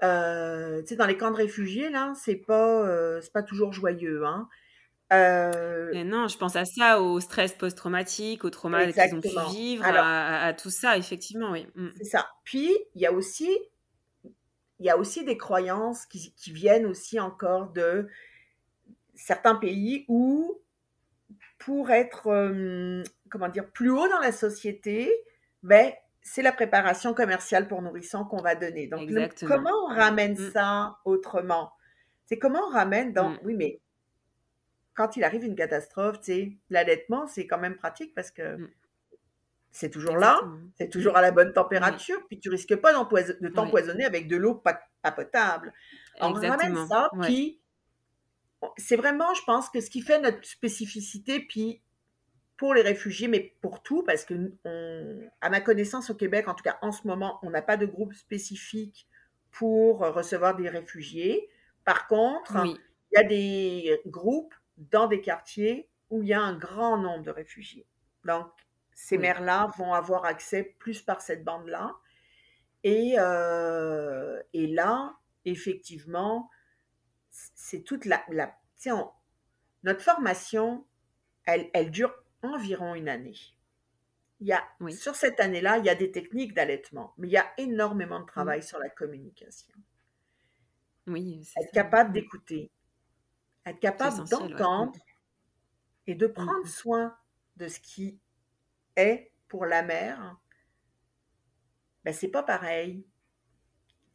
Euh, 0.01 0.81
tu 0.81 0.87
sais, 0.87 0.95
dans 0.95 1.05
les 1.05 1.17
camps 1.17 1.31
de 1.31 1.37
réfugiés, 1.37 1.91
là, 1.91 2.13
c'est 2.15 2.35
pas, 2.35 2.83
pas 3.31 3.43
toujours 3.43 3.73
joyeux, 3.73 4.25
hein. 4.25 4.49
Euh 5.13 6.03
non, 6.03 6.27
je 6.27 6.37
pense 6.37 6.55
à 6.55 6.65
ça, 6.65 7.01
au 7.01 7.19
stress 7.19 7.53
post-traumatique, 7.53 8.43
au 8.43 8.49
trauma 8.49 8.91
qu'ils 8.91 9.15
ont 9.15 9.21
pu 9.21 9.29
vivre, 9.51 9.85
à, 9.85 10.53
tout 10.53 10.69
ça, 10.69 10.97
effectivement, 10.97 11.51
oui. 11.51 11.67
Mmh. 11.75 11.89
C'est 11.97 12.05
ça. 12.05 12.27
Puis, 12.43 12.75
il 12.95 13.01
y 13.01 13.05
a 13.05 13.11
aussi, 13.11 13.49
il 14.79 14.85
y 14.85 14.89
a 14.89 14.97
aussi 14.97 15.23
des 15.23 15.37
croyances 15.37 16.05
qui, 16.05 16.33
qui, 16.35 16.51
viennent 16.51 16.85
aussi 16.85 17.19
encore 17.19 17.71
de 17.71 18.07
certains 19.15 19.55
pays 19.55 20.05
où, 20.07 20.61
pour 21.57 21.91
être, 21.91 22.27
comment 23.29 23.49
dire, 23.49 23.69
plus 23.71 23.89
haut 23.89 24.07
dans 24.07 24.19
la 24.19 24.31
société, 24.31 25.11
ben, 25.63 25.91
c'est 26.21 26.41
la 26.41 26.51
préparation 26.51 27.13
commerciale 27.13 27.67
pour 27.67 27.81
nourrissons 27.81 28.25
qu'on 28.25 28.41
va 28.41 28.55
donner. 28.55 28.87
Donc, 28.87 29.09
comment 29.45 29.71
on 29.85 29.95
ramène 29.95 30.33
mm. 30.33 30.51
ça 30.51 30.97
autrement? 31.05 31.71
C'est 32.25 32.37
comment 32.37 32.59
on 32.67 32.71
ramène 32.71 33.13
dans... 33.13 33.29
Mm. 33.29 33.39
Oui, 33.43 33.55
mais 33.55 33.79
quand 34.97 35.15
il 35.15 35.23
arrive 35.23 35.45
une 35.45 35.55
catastrophe, 35.55 36.19
tu 36.19 36.25
sais, 36.25 36.51
l'allaitement, 36.71 37.27
c'est 37.27 37.45
quand 37.45 37.59
même 37.59 37.77
pratique 37.77 38.15
parce 38.15 38.31
que 38.31 38.57
mm. 38.57 38.69
c'est 39.71 39.91
toujours 39.91 40.17
là, 40.17 40.41
c'est 40.75 40.89
toujours 40.89 41.15
à 41.15 41.21
la 41.21 41.31
bonne 41.31 41.53
température, 41.53 42.17
puis 42.27 42.39
tu 42.39 42.49
risques 42.49 42.75
pas 42.75 42.91
de 42.93 43.47
t'empoisonner 43.49 44.05
avec 44.05 44.27
de 44.27 44.35
l'eau 44.35 44.55
pas, 44.55 44.81
potable. 45.15 45.71
on 46.19 46.33
ramène 46.33 46.87
ça, 46.87 47.11
puis 47.21 47.61
c'est 48.77 48.95
vraiment, 48.95 49.33
je 49.35 49.43
pense, 49.45 49.69
que 49.69 49.79
ce 49.79 49.89
qui 49.89 50.01
fait 50.01 50.19
notre 50.19 50.43
spécificité, 50.43 51.39
puis 51.39 51.81
pour 52.57 52.73
les 52.73 52.81
réfugiés, 52.81 53.27
mais 53.27 53.55
pour 53.61 53.83
tout, 53.83 54.03
parce 54.03 54.25
que, 54.25 54.51
à 55.41 55.49
ma 55.51 55.61
connaissance, 55.61 56.09
au 56.09 56.15
Québec, 56.15 56.47
en 56.47 56.55
tout 56.55 56.63
cas 56.63 56.79
en 56.81 56.91
ce 56.91 57.07
moment, 57.07 57.37
on 57.43 57.51
n'a 57.51 57.61
pas 57.61 57.77
de 57.77 57.85
groupe 57.85 58.15
spécifique 58.15 59.07
pour 59.51 59.99
recevoir 59.99 60.55
des 60.55 60.67
réfugiés. 60.67 61.49
Par 61.85 62.07
contre, 62.07 62.65
il 62.65 62.79
y 63.15 63.17
a 63.17 63.23
des 63.23 64.01
groupes 64.07 64.55
dans 64.77 65.07
des 65.07 65.21
quartiers 65.21 65.89
où 66.09 66.23
il 66.23 66.29
y 66.29 66.33
a 66.33 66.41
un 66.41 66.55
grand 66.55 66.97
nombre 66.97 67.23
de 67.23 67.31
réfugiés. 67.31 67.87
Donc, 68.25 68.47
ces 68.93 69.17
mères-là 69.17 69.71
vont 69.77 69.93
avoir 69.93 70.25
accès 70.25 70.75
plus 70.79 71.01
par 71.01 71.21
cette 71.21 71.43
bande-là. 71.43 71.95
Et, 72.83 73.15
euh, 73.17 74.41
et 74.53 74.67
là, 74.67 75.17
effectivement, 75.45 76.49
c'est 77.29 77.81
toute 77.81 78.05
la... 78.05 78.23
la 78.29 78.55
notre 79.83 80.01
formation, 80.01 80.85
elle, 81.45 81.69
elle 81.73 81.91
dure 81.91 82.13
environ 82.41 82.95
une 82.95 83.09
année. 83.09 83.37
Il 84.39 84.47
y 84.47 84.53
a, 84.53 84.63
Sur 84.91 85.15
cette 85.15 85.39
année-là, 85.39 85.79
il 85.79 85.85
y 85.85 85.89
a 85.89 85.95
des 85.95 86.11
techniques 86.11 86.53
d'allaitement, 86.53 87.13
mais 87.17 87.27
il 87.27 87.31
y 87.31 87.37
a 87.37 87.51
énormément 87.57 88.19
de 88.19 88.25
travail 88.25 88.61
sur 88.61 88.77
la 88.77 88.89
communication. 88.89 89.73
Oui, 91.07 91.47
être 91.59 91.71
capable 91.71 92.11
d'écouter, 92.11 92.69
être 93.71 93.79
capable 93.79 94.27
d'entendre 94.29 94.93
et 96.05 96.15
de 96.15 96.27
prendre 96.27 96.63
mm. 96.63 96.67
soin 96.67 97.17
de 97.57 97.67
ce 97.67 97.79
qui 97.79 98.19
est 98.95 99.31
pour 99.47 99.65
la 99.65 99.83
mère, 99.83 100.37
ben, 102.03 102.13
c'est 102.13 102.29
pas 102.29 102.43
pareil 102.43 103.05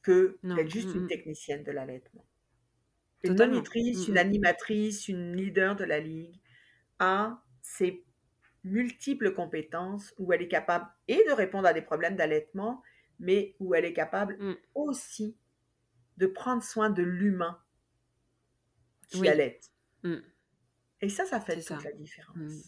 que 0.03 0.39
d'être 0.43 0.71
juste 0.71 0.95
une 0.95 1.07
technicienne 1.07 1.63
de 1.63 1.71
l'allaitement. 1.71 2.25
Une 3.23 3.37
monitrice, 3.37 4.09
une 4.09 4.19
animatrice, 4.19 5.07
une 5.07 5.37
leader 5.37 5.77
de 5.77 5.85
la 5.85 6.01
ligue 6.01 6.41
a 6.99 7.41
ses 7.61 8.05
multiples 8.65 9.33
compétences 9.33 10.13
où 10.19 10.33
elle 10.33 10.43
est 10.43 10.49
capable 10.49 10.87
et 11.07 11.23
de 11.29 11.33
répondre 11.33 11.69
à 11.69 11.73
des 11.73 11.83
problèmes 11.83 12.17
d'allaitement, 12.17 12.83
mais 13.21 13.55
où 13.61 13.75
elle 13.75 13.85
est 13.85 13.93
capable 13.93 14.37
mm. 14.39 14.57
aussi 14.75 15.37
de 16.17 16.27
prendre 16.27 16.63
soin 16.63 16.91
de 16.91 17.03
l'humain 17.03 17.59
qui 19.13 19.21
oui. 19.21 19.29
Mm. 20.03 20.23
Et 21.01 21.09
ça, 21.09 21.25
ça 21.25 21.41
fait 21.41 21.61
toute 21.61 21.85
la 21.85 21.93
différence. 21.93 22.37
Mm. 22.37 22.61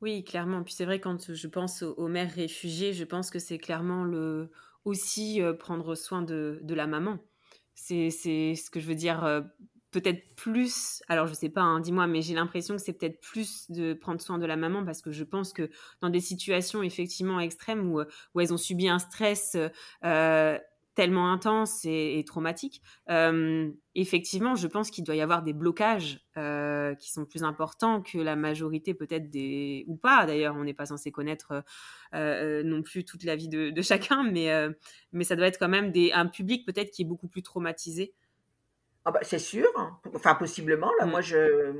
Oui, 0.00 0.24
clairement. 0.24 0.62
Puis 0.62 0.74
c'est 0.74 0.84
vrai, 0.84 1.00
quand 1.00 1.32
je 1.32 1.46
pense 1.46 1.82
aux, 1.82 2.08
mères 2.08 2.32
réfugiées, 2.32 2.92
je 2.92 3.04
pense 3.04 3.30
que 3.30 3.38
c'est 3.38 3.58
clairement 3.58 4.04
le, 4.04 4.50
aussi 4.84 5.40
euh, 5.40 5.54
prendre 5.54 5.94
soin 5.94 6.22
de, 6.22 6.58
de 6.62 6.74
la 6.74 6.86
maman. 6.86 7.18
C'est 7.74 8.10
ce 8.10 8.70
que 8.70 8.80
je 8.80 8.86
veux 8.86 8.94
dire 8.94 9.24
euh, 9.24 9.40
peut-être 9.92 10.34
plus, 10.34 11.02
alors 11.08 11.26
je 11.26 11.34
sais 11.34 11.48
pas, 11.48 11.60
hein, 11.60 11.78
dis-moi, 11.78 12.06
mais 12.06 12.20
j'ai 12.22 12.34
l'impression 12.34 12.76
que 12.76 12.82
c'est 12.82 12.92
peut-être 12.92 13.20
plus 13.20 13.70
de 13.70 13.94
prendre 13.94 14.20
soin 14.20 14.38
de 14.38 14.46
la 14.46 14.56
maman 14.56 14.84
parce 14.84 15.02
que 15.02 15.12
je 15.12 15.22
pense 15.22 15.52
que 15.52 15.70
dans 16.00 16.10
des 16.10 16.20
situations 16.20 16.82
effectivement 16.82 17.38
extrêmes 17.38 17.92
où, 17.92 18.00
où 18.34 18.40
elles 18.40 18.52
ont 18.52 18.58
subi 18.58 18.88
un 18.88 18.98
stress 18.98 19.56
euh, 20.04 20.58
tellement 20.94 21.32
intense 21.32 21.84
et, 21.84 22.22
traumatique, 22.26 22.82
euh, 23.10 23.70
effectivement, 23.94 24.54
je 24.54 24.66
pense 24.66 24.90
qu'il 24.90 25.04
doit 25.04 25.16
y 25.16 25.20
avoir 25.20 25.42
des 25.42 25.52
blocages 25.52 26.20
euh, 26.36 26.94
qui 26.96 27.10
sont 27.10 27.24
plus 27.24 27.44
importants 27.44 28.02
que 28.02 28.18
la 28.18 28.36
majorité 28.36 28.94
peut-être 28.94 29.30
des... 29.30 29.84
ou 29.88 29.96
pas 29.96 30.26
d'ailleurs, 30.26 30.54
on 30.56 30.64
n'est 30.64 30.74
pas 30.74 30.86
censé 30.86 31.10
connaître 31.10 31.64
non 32.12 32.82
plus 32.82 33.04
toute 33.04 33.24
la 33.24 33.36
vie 33.36 33.48
de, 33.48 33.70
de 33.70 33.82
chacun, 33.82 34.22
mais, 34.22 34.50
mais 35.12 35.24
ça 35.24 35.36
doit 35.36 35.46
être 35.46 35.58
quand 35.58 35.68
même 35.68 35.92
des, 35.92 36.12
un 36.12 36.26
public 36.26 36.66
peut-être 36.66 36.90
qui 36.90 37.02
est 37.02 37.06
beaucoup 37.06 37.28
plus 37.28 37.42
traumatisé 37.42 38.14
Ah 39.04 39.10
bah, 39.10 39.20
c'est 39.22 39.38
sûr, 39.38 39.66
hein. 39.76 39.98
enfin 40.14 40.34
possiblement. 40.34 40.90
Là, 40.98 41.06
mmh. 41.06 41.10
moi, 41.10 41.20
je, 41.20 41.72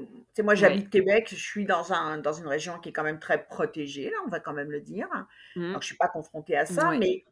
moi, 0.43 0.55
j'habite 0.55 0.90
Québec. 0.90 1.28
Je 1.30 1.36
suis 1.36 1.64
dans 1.64 1.93
un 1.93 2.18
dans 2.18 2.32
une 2.32 2.47
région 2.47 2.78
qui 2.78 2.89
est 2.89 2.93
quand 2.93 3.05
même 3.05 3.20
très 3.20 3.44
protégée. 3.44 4.10
Là, 4.10 4.16
on 4.26 4.28
va 4.28 4.40
quand 4.40 4.55
même 4.55 4.70
le 4.70 4.80
dire. 4.80 5.09
Mmh. 5.56 5.70
Alors, 5.70 5.82
je 5.82 5.86
suis 5.86 5.97
pas 5.97 6.09
confrontée 6.09 6.56
à 6.56 6.66
ça, 6.66 6.90
mais 6.98 7.24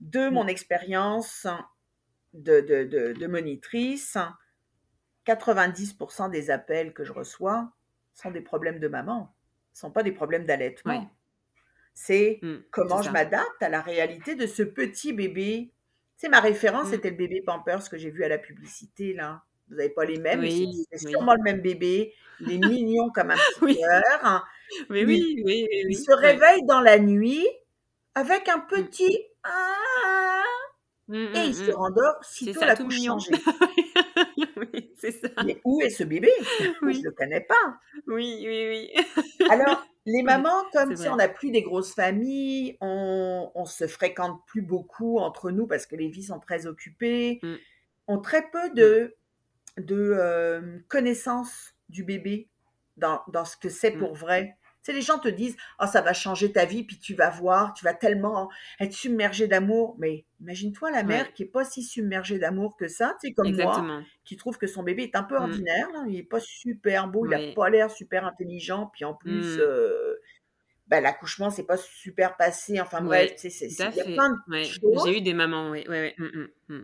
de 0.00 0.28
mon 0.28 0.46
expérience 0.46 1.46
de, 2.34 2.60
de, 2.60 3.12
de, 3.12 3.26
monitrice, 3.26 4.16
90% 5.26 6.30
des 6.30 6.50
appels 6.50 6.92
que 6.92 7.04
je 7.04 7.12
reçois 7.12 7.72
sont 8.14 8.30
des 8.30 8.40
problèmes 8.40 8.78
de 8.78 8.88
maman, 8.88 9.34
ne 9.72 9.76
sont 9.76 9.90
pas 9.90 10.02
des 10.02 10.12
problèmes 10.12 10.44
d'allaitement. 10.44 11.10
C'est 11.94 12.38
mmh, 12.42 12.56
comment 12.70 13.02
je 13.02 13.10
m'adapte 13.10 13.62
à 13.62 13.68
la 13.68 13.80
réalité 13.80 14.34
de 14.36 14.46
ce 14.46 14.62
petit 14.62 15.12
bébé 15.12 15.72
c'est 16.18 16.28
ma 16.28 16.40
référence, 16.40 16.88
mmh. 16.88 16.90
c'était 16.90 17.10
le 17.10 17.16
bébé 17.16 17.42
Pampers 17.46 17.88
que 17.88 17.96
j'ai 17.96 18.10
vu 18.10 18.24
à 18.24 18.28
la 18.28 18.38
publicité, 18.38 19.14
là. 19.14 19.42
Vous 19.70 19.76
n'avez 19.76 19.90
pas 19.90 20.04
les 20.04 20.18
mêmes, 20.18 20.40
mais 20.40 20.66
c'est 20.90 21.08
sûrement 21.08 21.34
le 21.34 21.42
même 21.42 21.60
bébé. 21.60 22.12
Il 22.40 22.52
est 22.52 22.68
mignon 22.68 23.10
comme 23.10 23.30
un 23.30 23.36
petit 23.60 23.76
cœur. 23.78 24.44
Mais 24.90 25.04
oui, 25.04 25.22
oui, 25.36 25.42
oui, 25.44 25.66
Il 25.88 25.96
se 25.96 26.12
réveille 26.12 26.64
dans 26.66 26.80
la 26.80 26.98
nuit 26.98 27.46
avec 28.14 28.48
un 28.48 28.58
petit 28.60 29.16
ah, 29.48 30.44
mmh, 31.08 31.14
et 31.14 31.44
il 31.46 31.54
se 31.54 31.70
rendort 31.70 32.22
sitôt 32.22 32.60
la 32.60 32.76
couche 32.76 33.02
changée. 33.02 33.32
oui, 34.56 34.92
c'est 34.96 35.12
ça. 35.12 35.28
Mais 35.44 35.60
où 35.64 35.80
est 35.80 35.90
ce 35.90 36.04
bébé? 36.04 36.30
Je 36.60 36.86
ne 36.86 37.04
le 37.04 37.10
connais 37.10 37.40
pas. 37.40 37.78
Oui, 38.06 38.44
oui, 38.46 38.90
oui. 38.98 39.48
Alors, 39.50 39.84
les 40.06 40.22
mamans, 40.22 40.64
comme 40.72 40.96
si 40.96 41.08
on 41.08 41.16
n'a 41.16 41.28
plus 41.28 41.50
des 41.50 41.62
grosses 41.62 41.94
familles, 41.94 42.76
on, 42.80 43.50
on 43.54 43.64
se 43.64 43.86
fréquente 43.86 44.40
plus 44.46 44.62
beaucoup 44.62 45.18
entre 45.18 45.50
nous 45.50 45.66
parce 45.66 45.86
que 45.86 45.96
les 45.96 46.08
vies 46.08 46.24
sont 46.24 46.40
très 46.40 46.66
occupées, 46.66 47.40
mmh. 47.42 47.54
ont 48.08 48.18
très 48.18 48.48
peu 48.50 48.70
de, 48.70 49.16
de 49.76 50.12
euh, 50.16 50.78
connaissances 50.88 51.74
du 51.88 52.04
bébé 52.04 52.48
dans, 52.96 53.22
dans 53.28 53.44
ce 53.44 53.56
que 53.56 53.68
c'est 53.68 53.94
mmh. 53.94 53.98
pour 53.98 54.14
vrai 54.14 54.56
les 54.92 55.02
gens 55.02 55.18
te 55.18 55.28
disent 55.28 55.56
oh, 55.80 55.86
ça 55.90 56.00
va 56.00 56.12
changer 56.12 56.52
ta 56.52 56.64
vie, 56.64 56.84
puis 56.84 56.98
tu 56.98 57.14
vas 57.14 57.30
voir, 57.30 57.74
tu 57.74 57.84
vas 57.84 57.94
tellement 57.94 58.50
être 58.80 58.92
submergé 58.92 59.46
d'amour. 59.46 59.96
Mais 59.98 60.24
imagine-toi 60.40 60.90
la 60.90 61.02
mère 61.02 61.32
qui 61.32 61.44
est 61.44 61.46
pas 61.46 61.64
si 61.64 61.82
submergée 61.82 62.38
d'amour 62.38 62.76
que 62.76 62.88
ça, 62.88 63.16
tu 63.20 63.28
sais, 63.28 63.34
comme 63.34 63.54
moi, 63.54 64.02
qui 64.24 64.36
trouve 64.36 64.58
que 64.58 64.66
son 64.66 64.82
bébé 64.82 65.04
est 65.04 65.16
un 65.16 65.22
peu 65.22 65.36
mmh. 65.36 65.42
ordinaire, 65.42 65.88
il 66.08 66.16
est 66.16 66.22
pas 66.22 66.40
super 66.40 67.08
beau, 67.08 67.26
il 67.26 67.34
a 67.34 67.52
pas 67.54 67.70
l'air 67.70 67.90
super 67.90 68.24
intelligent, 68.26 68.90
puis 68.92 69.04
en 69.04 69.14
plus. 69.14 69.56
Mmh. 69.56 69.60
Euh, 69.60 70.14
ben, 70.86 71.02
l'accouchement 71.02 71.50
c'est 71.50 71.66
pas 71.66 71.76
super 71.76 72.38
passé 72.38 72.80
enfin 72.80 73.02
bref 73.02 73.34
c'est 73.36 73.50
il 73.50 73.74
y 73.74 73.82
a 73.82 74.04
plein 74.04 74.30
de 74.30 74.62
choses 74.62 75.04
j'ai 75.04 75.18
eu 75.18 75.20
des 75.20 75.34
mamans 75.34 75.68
oui 75.68 75.84
ouais, 75.86 76.14
mmh, 76.16 76.78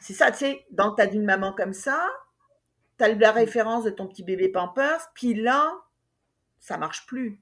c'est 0.00 0.14
ça 0.14 0.30
tu 0.30 0.38
sais 0.38 0.64
dans 0.70 0.94
ta 0.94 1.06
d'une 1.06 1.26
maman 1.26 1.52
comme 1.52 1.74
ça 1.74 2.02
tu 2.96 3.04
as 3.04 3.12
la 3.12 3.30
référence 3.30 3.84
de 3.84 3.90
ton 3.90 4.06
petit 4.06 4.24
bébé 4.24 4.48
Pampers 4.48 5.10
puis 5.12 5.34
là 5.34 5.70
ça 6.62 6.78
marche 6.78 7.04
plus. 7.06 7.41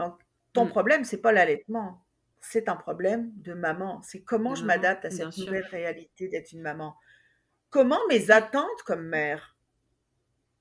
Donc, 0.00 0.18
ton 0.52 0.64
mmh. 0.64 0.70
problème, 0.70 1.04
c'est 1.04 1.20
pas 1.20 1.30
l'allaitement, 1.30 2.02
c'est 2.40 2.68
un 2.68 2.76
problème 2.76 3.30
de 3.36 3.52
maman. 3.52 4.00
C'est 4.02 4.22
comment 4.22 4.54
je 4.54 4.64
m'adapte 4.64 5.04
à 5.04 5.10
cette 5.10 5.36
nouvelle 5.36 5.66
réalité 5.66 6.28
d'être 6.28 6.52
une 6.52 6.62
maman? 6.62 6.96
Comment 7.68 8.00
mes 8.08 8.30
attentes 8.30 8.82
comme 8.86 9.02
mère 9.02 9.56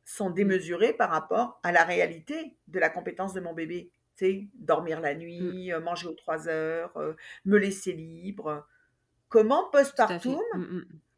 sont 0.03 0.29
mmh. 0.29 0.33
démesurées 0.33 0.93
par 0.93 1.09
rapport 1.09 1.59
à 1.63 1.71
la 1.71 1.83
réalité 1.85 2.57
de 2.67 2.79
la 2.79 2.89
compétence 2.89 3.33
de 3.33 3.39
mon 3.39 3.53
bébé? 3.53 3.91
Tu 4.17 4.25
sais, 4.25 4.47
dormir 4.55 4.99
la 4.99 5.15
mmh. 5.15 5.17
nuit, 5.17 5.71
euh, 5.71 5.79
manger 5.79 6.07
aux 6.07 6.13
trois 6.13 6.49
heures, 6.49 6.95
euh, 6.97 7.13
me 7.45 7.57
laisser 7.57 7.93
libre. 7.93 8.67
Comment 9.29 9.69
postpartum, 9.69 10.41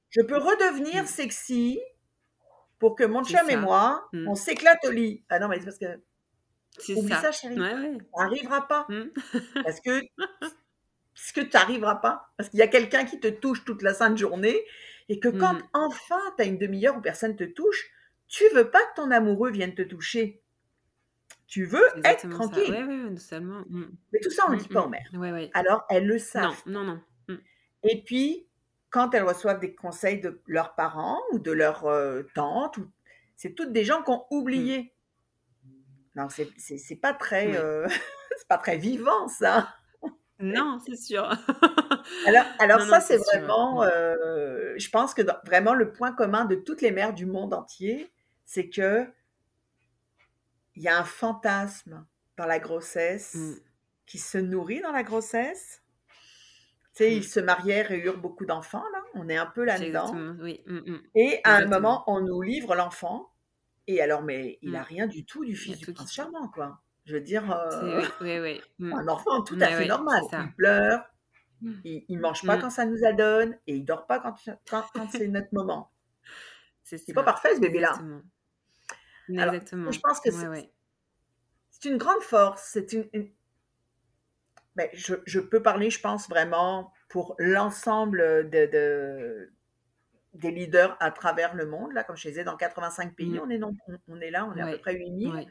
je 0.10 0.22
peux 0.22 0.38
redevenir 0.38 1.08
sexy 1.08 1.80
pour 2.78 2.96
que 2.96 3.06
mon 3.06 3.24
chum 3.24 3.50
et 3.50 3.56
moi, 3.56 4.08
on 4.14 4.36
s'éclate 4.36 4.84
au 4.86 4.92
lit? 4.92 5.24
Ah 5.30 5.40
non, 5.40 5.48
mais 5.48 5.60
c'est 5.60 5.66
parce 5.66 5.80
que 5.80 6.02
c'est 6.78 6.96
ça. 7.08 7.22
ça, 7.22 7.32
chérie. 7.32 7.58
Ça 7.58 8.24
n'arrivera 8.24 8.68
pas. 8.68 8.86
Mmh. 8.90 9.10
Parce 9.64 9.80
que 9.82 10.02
parce 10.18 11.32
que 11.34 11.42
tu 11.42 11.50
n'arriveras 11.54 11.96
pas. 11.96 12.30
Parce 12.38 12.50
qu'il 12.50 12.60
y 12.60 12.64
a 12.64 12.68
quelqu'un 12.68 13.06
qui 13.06 13.20
te 13.20 13.28
touche 13.28 13.64
toute 13.64 13.84
la 13.84 13.94
sainte 13.94 14.18
journée 14.18 14.60
et 15.10 15.20
que 15.20 15.28
quand 15.28 15.54
mmh. 15.54 15.70
enfin 15.74 16.22
tu 16.38 16.44
as 16.44 16.48
une 16.48 16.58
demi-heure 16.58 16.98
où 16.98 17.02
personne 17.02 17.36
te 17.36 17.44
touche, 17.44 17.90
tu 18.28 18.44
veux 18.56 18.72
pas 18.72 18.80
que 18.80 18.96
ton 18.96 19.12
amoureux 19.12 19.52
vienne 19.52 19.76
te 19.76 19.82
toucher. 19.82 20.42
Tu 21.48 21.66
veux 21.66 21.84
être 22.06 22.30
tranquille. 22.30 22.74
Mmh. 22.74 23.86
Mais 24.14 24.20
tout 24.20 24.32
ça, 24.32 24.46
on 24.48 24.52
ne 24.52 24.56
le 24.56 24.62
dit 24.62 24.70
pas 24.70 24.84
aux 24.84 24.90
mères. 24.90 25.12
Alors, 25.54 25.84
elles 25.90 26.08
le 26.08 26.18
savent. 26.18 26.62
Non, 26.66 26.84
non, 26.84 27.02
non. 27.28 27.38
Et 27.84 28.04
puis, 28.04 28.48
quand 28.90 29.14
elles 29.14 29.24
reçoivent 29.24 29.60
des 29.60 29.76
conseils 29.76 30.22
de 30.22 30.42
leurs 30.46 30.76
parents 30.76 31.20
ou 31.32 31.40
de 31.40 31.52
leurs 31.52 31.86
euh, 31.86 32.24
tantes, 32.36 32.80
c'est 33.36 33.56
toutes 33.56 33.74
des 33.74 33.84
gens 33.84 34.04
qui 34.04 34.12
ont 34.12 34.26
oublié 34.30 34.91
non, 36.16 36.28
c'est 36.30 36.96
pas 36.96 37.14
très, 37.14 37.56
euh, 37.58 37.88
c'est 38.38 38.48
pas 38.48 38.58
très 38.58 38.78
vivant 38.78 39.28
ça. 39.28 39.74
Non, 40.40 40.80
c'est 40.86 40.96
sûr. 40.96 41.24
alors, 42.28 42.46
alors 42.60 42.82
ça, 42.82 43.00
c'est 43.00 43.18
vraiment, 43.18 43.84
euh, 43.84 44.74
je 44.78 44.90
pense 44.90 45.14
que 45.14 45.22
vraiment 45.46 45.74
le 45.74 45.92
point 45.92 46.12
commun 46.12 46.46
de 46.46 46.56
toutes 46.56 46.82
les 46.82 46.92
mères 46.92 47.14
du 47.14 47.26
monde 47.26 47.54
entier, 47.54 48.12
c'est 48.46 48.70
que 48.70 49.08
il 50.76 50.84
y 50.84 50.88
a 50.88 50.98
un 50.98 51.04
fantasme 51.04 52.06
dans 52.38 52.46
la 52.46 52.60
grossesse 52.60 53.36
mmh. 53.36 53.54
qui 54.08 54.18
se 54.18 54.38
nourrit 54.38 54.82
dans 54.82 54.92
la 54.92 55.04
grossesse. 55.04 55.84
Tu 56.96 57.04
sais, 57.04 57.16
ils 57.16 57.20
mmh. 57.20 57.24
se 57.24 57.40
marièrent 57.40 57.92
et 57.92 58.00
eurent 58.00 58.18
beaucoup 58.18 58.46
d'enfants, 58.46 58.84
là. 58.94 59.00
On 59.14 59.30
est 59.30 59.38
un 59.38 59.46
peu 59.46 59.64
là-dedans. 59.64 60.14
Oui. 60.40 60.64
Mmh, 60.66 60.98
et 61.16 61.40
à 61.44 61.58
un 61.58 61.66
moment, 61.68 62.04
on 62.08 62.22
nous 62.22 62.42
livre 62.42 62.74
l'enfant 62.76 63.31
et 63.96 64.02
alors, 64.02 64.22
mais 64.22 64.58
il 64.62 64.72
n'a 64.72 64.82
mmh. 64.82 64.86
rien 64.86 65.08
du 65.08 65.26
tout 65.26 65.46
du 65.46 65.56
fils 65.56 65.78
du 65.78 65.94
prince 65.94 66.14
charmant, 66.14 66.48
quoi. 66.50 66.82
Je 67.06 67.16
veux 67.16 67.22
dire, 67.22 67.52
euh, 67.52 68.04
oui, 68.22 68.40
oui, 68.40 68.62
mmh. 68.80 68.94
un 68.94 69.08
enfant 69.08 69.42
tout 69.44 69.58
à 69.60 69.68
fait 69.68 69.88
normal. 69.88 70.22
Il 70.32 70.54
pleure, 70.56 71.04
mmh. 71.62 71.72
il, 71.84 72.18
ne 72.18 72.22
mange 72.22 72.46
pas 72.46 72.58
quand 72.58 72.70
ça 72.70 72.86
nous 72.86 73.04
adonne 73.06 73.58
et 73.68 73.76
il 73.76 73.86
dort 73.86 74.06
pas 74.06 74.20
quand, 74.20 74.36
quand, 74.70 75.10
c'est 75.12 75.28
notre 75.28 75.54
moment. 75.54 75.92
C'est 76.84 77.14
pas 77.14 77.24
parfait 77.24 77.56
ce 77.56 77.62
bébé-là. 77.62 77.94
Exactement. 79.30 79.92
je 79.92 80.00
pense 80.02 80.20
que 80.20 80.30
c'est 81.72 81.90
une 81.90 81.98
grande 81.98 82.22
force. 82.22 82.70
C'est 82.74 82.92
une, 82.92 83.08
Ben, 84.76 84.90
je, 84.92 85.16
je, 85.26 85.40
peux 85.40 85.62
parler, 85.62 85.90
je 85.90 86.02
pense 86.02 86.28
vraiment 86.28 86.92
pour 87.08 87.36
l'ensemble 87.40 88.50
de, 88.50 89.54
des 90.34 90.52
leaders 90.52 90.96
à 91.00 91.12
travers 91.12 91.54
le 91.56 91.66
monde. 91.66 91.94
Là, 91.94 92.04
comme 92.04 92.16
je 92.16 92.28
disais, 92.28 92.44
dans 92.44 92.58
85 92.58 93.16
pays, 93.16 93.30
mmh. 93.32 93.42
on, 93.44 93.50
est 93.50 93.62
on, 94.08 94.22
est 94.22 94.32
là, 94.32 94.46
on 94.46 94.56
est 94.56 94.62
à 94.62 94.72
peu 94.72 94.78
près 94.80 94.96
8000. 94.96 95.48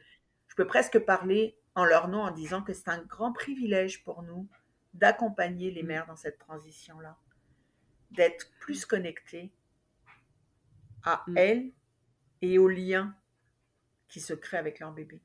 Je 0.49 0.55
peux 0.55 0.67
presque 0.67 0.99
parler 0.99 1.57
en 1.75 1.85
leur 1.85 2.09
nom 2.09 2.23
en 2.23 2.31
disant 2.31 2.63
que 2.63 2.73
c'est 2.73 2.89
un 2.89 3.03
grand 3.03 3.33
privilège 3.33 4.03
pour 4.03 4.23
nous 4.23 4.49
d'accompagner 4.95 5.71
les 5.71 5.83
mmh. 5.83 5.87
mères 5.87 6.07
dans 6.07 6.17
cette 6.17 6.39
transition-là, 6.39 7.17
d'être 8.11 8.51
plus 8.59 8.85
connectées 8.85 9.53
à 11.05 11.23
mmh. 11.27 11.37
elles 11.37 11.73
et 12.43 12.59
aux 12.59 12.69
liens 12.69 13.15
qui 14.09 14.21
se 14.21 14.35
créent 14.35 14.59
avec 14.59 14.81
leur 14.81 14.93
bébé. 14.93 15.23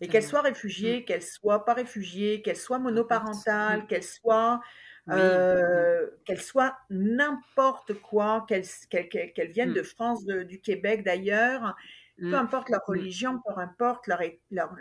Et 0.00 0.08
qu'elles 0.08 0.24
soient 0.24 0.40
réfugiées, 0.40 1.04
qu'elles 1.04 1.22
soient 1.22 1.64
pas 1.64 1.74
réfugiées, 1.74 2.40
qu'elles 2.40 2.56
soient 2.56 2.78
monoparentales, 2.78 3.86
qu'elles 3.86 4.04
soient 4.04 4.62
euh, 5.08 6.06
qu'elle 6.24 6.40
soit 6.40 6.76
n'importe 6.90 7.94
quoi, 7.94 8.46
qu'elle 8.48 8.64
qu 8.64 9.46
vienne 9.48 9.70
mmh. 9.70 9.74
de 9.74 9.82
France, 9.82 10.24
du 10.24 10.60
Québec 10.60 11.04
d'ailleurs, 11.04 11.74
peu 12.18 12.30
mmh. 12.30 12.34
importe 12.34 12.68
leur 12.68 12.80
mmh. 12.80 12.90
religion, 12.90 13.42
peu 13.46 13.60
importe 13.60 14.06
leur, 14.06 14.20
leur, 14.50 14.76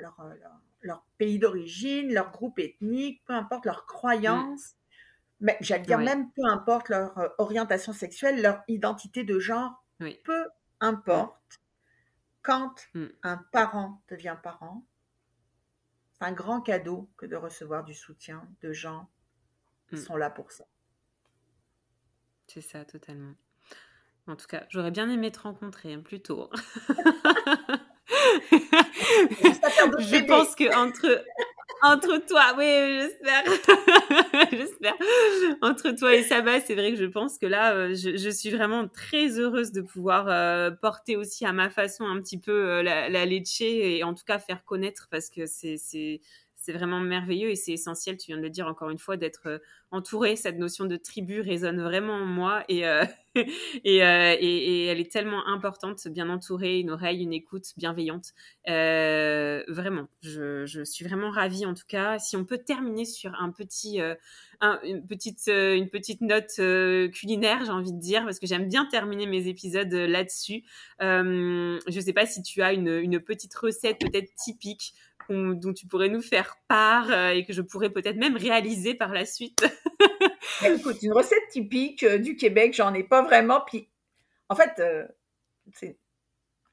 leur, 0.81 1.05
pays 1.17 1.39
d'origine, 1.39 2.13
leur 2.13 2.31
groupe 2.31 2.59
ethnique, 2.59 3.23
peu 3.25 3.33
importe 3.33 3.65
leur 3.65 3.85
croyance, 3.85 4.75
mais 5.39 5.57
j'allais 5.61 5.83
dire 5.83 5.99
même 5.99 6.29
peu 6.31 6.45
importe 6.45 6.89
leur 6.89 7.17
euh, 7.17 7.29
orientation 7.37 7.93
sexuelle, 7.93 8.41
leur 8.41 8.61
identité 8.67 9.23
de 9.23 9.39
genre, 9.39 9.83
peu 10.23 10.47
importe, 10.79 11.61
quand 12.41 12.87
un 13.23 13.37
parent 13.51 14.01
devient 14.09 14.37
parent, 14.41 14.85
c'est 16.13 16.25
un 16.25 16.31
grand 16.31 16.61
cadeau 16.61 17.09
que 17.17 17.25
de 17.25 17.35
recevoir 17.35 17.83
du 17.83 17.93
soutien 17.93 18.47
de 18.61 18.73
gens 18.73 19.09
Mmh. 19.91 19.97
sont 19.97 20.17
là 20.17 20.29
pour 20.29 20.51
ça. 20.51 20.65
C'est 22.47 22.61
ça, 22.61 22.85
totalement. 22.85 23.33
En 24.27 24.35
tout 24.35 24.47
cas, 24.47 24.65
j'aurais 24.69 24.91
bien 24.91 25.09
aimé 25.09 25.31
te 25.31 25.39
rencontrer 25.39 25.93
hein, 25.93 26.01
plus 26.01 26.21
tôt. 26.21 26.49
je 28.51 30.25
pense 30.27 30.55
que 30.55 30.75
entre 30.75 31.23
entre 31.81 32.17
toi, 32.25 32.55
oui, 32.57 32.65
j'espère, 32.65 33.43
j'espère. 34.51 34.95
Entre 35.61 35.91
toi 35.91 36.13
et 36.13 36.23
Saba, 36.23 36.59
c'est 36.59 36.75
vrai 36.75 36.91
que 36.91 36.97
je 36.97 37.05
pense 37.05 37.37
que 37.37 37.45
là, 37.45 37.73
euh, 37.73 37.95
je, 37.95 38.29
suis 38.29 38.49
vraiment 38.49 38.87
très 38.87 39.39
heureuse 39.39 39.71
de 39.71 39.81
pouvoir 39.81 40.27
euh, 40.27 40.71
porter 40.71 41.15
aussi 41.15 41.45
à 41.45 41.53
ma 41.53 41.69
façon 41.69 42.03
un 42.05 42.21
petit 42.21 42.37
peu 42.37 42.51
euh, 42.51 42.83
la, 42.83 43.07
la 43.09 43.25
et 43.25 44.03
en 44.03 44.13
tout 44.13 44.25
cas 44.25 44.39
faire 44.39 44.65
connaître 44.65 45.07
parce 45.09 45.29
que 45.29 45.45
c'est 45.45 46.19
c'est 46.69 46.77
vraiment 46.77 46.99
merveilleux 46.99 47.49
et 47.49 47.55
c'est 47.55 47.71
essentiel, 47.71 48.17
tu 48.17 48.27
viens 48.27 48.37
de 48.37 48.43
le 48.43 48.51
dire 48.51 48.67
encore 48.67 48.91
une 48.91 48.99
fois, 48.99 49.17
d'être 49.17 49.59
entouré. 49.89 50.35
Cette 50.35 50.59
notion 50.59 50.85
de 50.85 50.97
tribu 50.97 51.41
résonne 51.41 51.81
vraiment 51.81 52.13
en 52.13 52.25
moi 52.25 52.63
et, 52.69 52.83
et, 53.35 53.97
et, 53.97 54.85
elle 54.85 54.99
est 54.99 55.11
tellement 55.11 55.47
importante, 55.47 56.07
bien 56.07 56.29
entourée, 56.29 56.79
une 56.79 56.91
oreille, 56.91 57.23
une 57.23 57.33
écoute 57.33 57.73
bienveillante. 57.75 58.33
vraiment, 58.67 60.07
je, 60.21 60.83
suis 60.85 61.05
vraiment 61.05 61.31
ravie 61.31 61.65
en 61.65 61.73
tout 61.73 61.87
cas. 61.87 62.19
Si 62.19 62.37
on 62.37 62.45
peut 62.45 62.59
terminer 62.59 63.05
sur 63.05 63.33
un 63.33 63.49
petit 63.51 63.99
une, 64.83 65.05
petite, 65.05 65.47
euh, 65.47 65.75
une 65.75 65.89
petite 65.89 66.21
note 66.21 66.55
euh, 66.59 67.07
culinaire, 67.09 67.63
j'ai 67.65 67.71
envie 67.71 67.93
de 67.93 67.99
dire, 67.99 68.23
parce 68.25 68.39
que 68.39 68.47
j'aime 68.47 68.67
bien 68.67 68.85
terminer 68.85 69.25
mes 69.25 69.47
épisodes 69.47 69.93
euh, 69.93 70.07
là-dessus. 70.07 70.63
je 70.99 71.79
ne 71.95 72.01
sais 72.01 72.13
pas 72.13 72.25
si 72.25 72.41
tu 72.41 72.61
as 72.61 72.73
une 72.73 73.19
petite 73.19 73.55
recette 73.55 73.99
peut-être 73.99 74.33
typique 74.35 74.93
dont 75.29 75.73
tu 75.73 75.87
pourrais 75.87 76.09
nous 76.09 76.21
faire 76.21 76.57
part 76.67 77.11
et 77.31 77.45
que 77.45 77.53
je 77.53 77.61
pourrais 77.61 77.89
peut-être 77.89 78.17
même 78.17 78.35
réaliser 78.35 78.93
par 78.93 79.13
la 79.13 79.25
suite. 79.25 79.63
Bah, 80.61 80.69
écoute, 80.69 81.01
une 81.03 81.13
recette 81.13 81.47
typique 81.51 82.03
du 82.05 82.35
Québec, 82.35 82.73
j'en 82.73 82.93
ai 82.93 83.03
pas 83.03 83.21
vraiment. 83.21 83.61
Puis, 83.65 83.87
en 84.49 84.55
fait, 84.55 84.81
c'est 85.73 85.97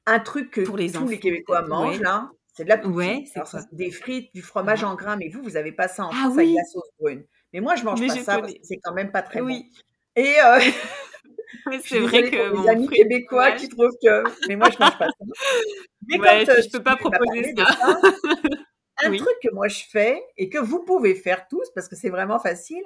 un 0.05 0.19
truc 0.19 0.51
que 0.51 0.61
Pour 0.61 0.75
les 0.75 0.91
tous 0.91 1.07
les 1.07 1.19
Québécois 1.19 1.61
mangent, 1.61 2.01
là. 2.01 2.29
C'est 2.57 2.63
de 2.63 2.69
la 2.69 2.77
poutine. 2.77 2.95
Ouais, 2.95 3.23
c'est 3.45 3.75
des 3.75 3.91
frites, 3.91 4.33
du 4.33 4.41
fromage 4.41 4.83
ah. 4.83 4.89
en 4.89 4.95
grains, 4.95 5.15
mais 5.15 5.29
vous, 5.29 5.43
vous 5.43 5.51
n'avez 5.51 5.71
pas 5.71 5.87
ça 5.87 6.05
en 6.05 6.09
ah, 6.11 6.29
oui. 6.31 6.55
la 6.55 6.63
sauce 6.63 6.89
brune. 6.99 7.23
Mais 7.53 7.59
moi, 7.59 7.75
je 7.75 7.83
mange 7.83 8.01
pas 8.01 8.15
ça 8.15 8.39
parce 8.39 8.51
que 8.51 8.59
c'est 8.63 8.77
quand 8.77 8.93
même 8.93 9.11
pas 9.11 9.21
très 9.21 9.41
oui. 9.41 9.69
bon. 9.71 10.23
Et 10.23 10.35
euh, 10.43 10.59
c'est 11.83 11.99
vrai 11.99 12.29
que 12.29 12.53
mon 12.53 12.67
amis 12.67 12.87
québécois 12.87 13.51
qui 13.53 13.69
trouvent 13.69 13.97
que. 14.01 14.23
Mais 14.47 14.55
moi, 14.55 14.69
je 14.69 14.77
mange 14.79 14.97
pas 14.97 15.07
ça. 15.07 15.25
Mais 16.07 16.19
ouais, 16.19 16.45
quand, 16.45 16.53
euh, 16.53 16.61
je 16.61 16.69
peux 16.69 16.83
pas 16.83 16.95
proposer 16.95 17.53
ça. 17.55 17.65
un 19.03 19.15
truc 19.15 19.35
que 19.43 19.53
moi 19.53 19.67
je 19.67 19.83
fais 19.89 20.23
et 20.37 20.49
que 20.49 20.57
vous 20.57 20.83
pouvez 20.83 21.13
faire 21.13 21.47
tous 21.47 21.69
parce 21.75 21.87
que 21.87 21.95
c'est 21.95 22.09
vraiment 22.09 22.39
facile 22.39 22.83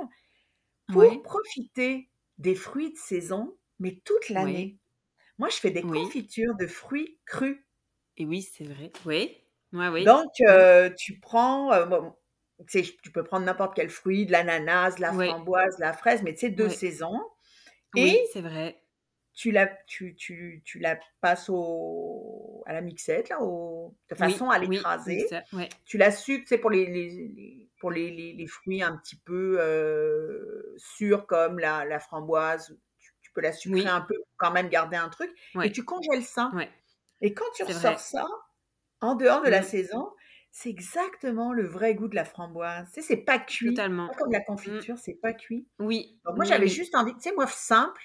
pour 0.91 1.21
profiter 1.21 2.09
des 2.37 2.55
fruits 2.55 2.91
de 2.91 2.97
saison, 2.97 3.55
mais 3.79 4.01
toute 4.03 4.29
l'année. 4.29 4.77
Moi, 5.37 5.49
je 5.49 5.55
fais 5.55 5.71
des 5.71 5.81
confitures 5.81 6.55
de 6.55 6.67
fruits 6.67 7.19
crus. 7.25 7.57
Et 8.17 8.25
oui, 8.25 8.41
c'est 8.41 8.65
vrai. 8.65 8.91
Oui. 9.05 9.37
Ouais, 9.73 9.87
oui. 9.87 10.03
Donc, 10.03 10.29
euh, 10.41 10.89
tu 10.97 11.19
prends, 11.19 11.71
tu 12.67 12.83
sais, 12.83 12.95
tu 13.01 13.11
peux 13.11 13.23
prendre 13.23 13.45
n'importe 13.45 13.73
quel 13.75 13.89
fruit, 13.89 14.25
de 14.25 14.33
l'ananas, 14.33 14.95
de 14.95 15.01
la 15.01 15.13
framboise, 15.13 15.77
de 15.77 15.81
la 15.81 15.93
fraise, 15.93 16.21
mais 16.23 16.33
tu 16.33 16.41
sais, 16.41 16.49
deux 16.49 16.69
saisons. 16.69 17.19
Et 17.95 18.03
oui, 18.03 18.19
c'est 18.31 18.41
vrai. 18.41 18.77
Tu 19.33 19.51
la, 19.51 19.67
tu, 19.87 20.15
tu, 20.15 20.61
tu 20.65 20.79
la 20.79 20.99
passes 21.21 21.49
au, 21.49 22.63
à 22.65 22.73
la 22.73 22.81
mixette, 22.81 23.29
là, 23.29 23.41
au, 23.41 23.95
de 24.09 24.15
façon 24.15 24.49
à 24.49 24.59
l'écraser. 24.59 25.27
tu 25.85 25.97
la 25.97 26.11
sucres, 26.11 26.47
sais, 26.47 26.57
pour 26.57 26.69
les, 26.69 26.85
les, 26.85 27.69
pour 27.79 27.91
les, 27.91 28.11
les, 28.11 28.47
fruits 28.47 28.83
un 28.83 28.97
petit 28.97 29.15
peu 29.15 29.57
euh, 29.59 30.75
sûrs 30.77 31.25
comme 31.27 31.59
la, 31.59 31.85
la 31.85 31.99
framboise, 31.99 32.77
tu, 33.21 33.31
peux 33.33 33.41
la 33.41 33.53
sucrer 33.53 33.87
un 33.87 34.01
peu 34.01 34.15
pour 34.15 34.37
quand 34.37 34.51
même 34.51 34.67
garder 34.67 34.97
un 34.97 35.07
truc. 35.07 35.31
Et 35.63 35.71
tu 35.71 35.85
congèles 35.85 36.23
ça. 36.23 36.51
Et 37.21 37.33
quand 37.33 37.49
tu 37.55 37.63
ressors 37.63 37.99
ça, 37.99 38.27
en 38.99 39.15
dehors 39.15 39.41
de 39.41 39.49
la 39.49 39.61
mmh. 39.61 39.65
saison, 39.65 40.11
c'est 40.51 40.69
exactement 40.69 41.53
le 41.53 41.65
vrai 41.65 41.95
goût 41.95 42.09
de 42.09 42.15
la 42.15 42.25
framboise. 42.25 42.87
Tu 42.93 43.01
sais, 43.01 43.07
c'est 43.07 43.23
pas 43.23 43.39
cuit. 43.39 43.69
Totalement. 43.69 44.07
Pas 44.07 44.15
comme 44.15 44.31
la 44.31 44.39
mmh. 44.39 44.45
confiture, 44.45 44.97
c'est 44.97 45.13
pas 45.13 45.33
cuit. 45.33 45.65
Oui. 45.79 46.19
Moi, 46.35 46.43
j'avais 46.43 46.67
juste 46.67 46.93
envie, 46.93 47.13
tu 47.13 47.21
sais, 47.21 47.33
moi, 47.33 47.47
simple, 47.47 48.01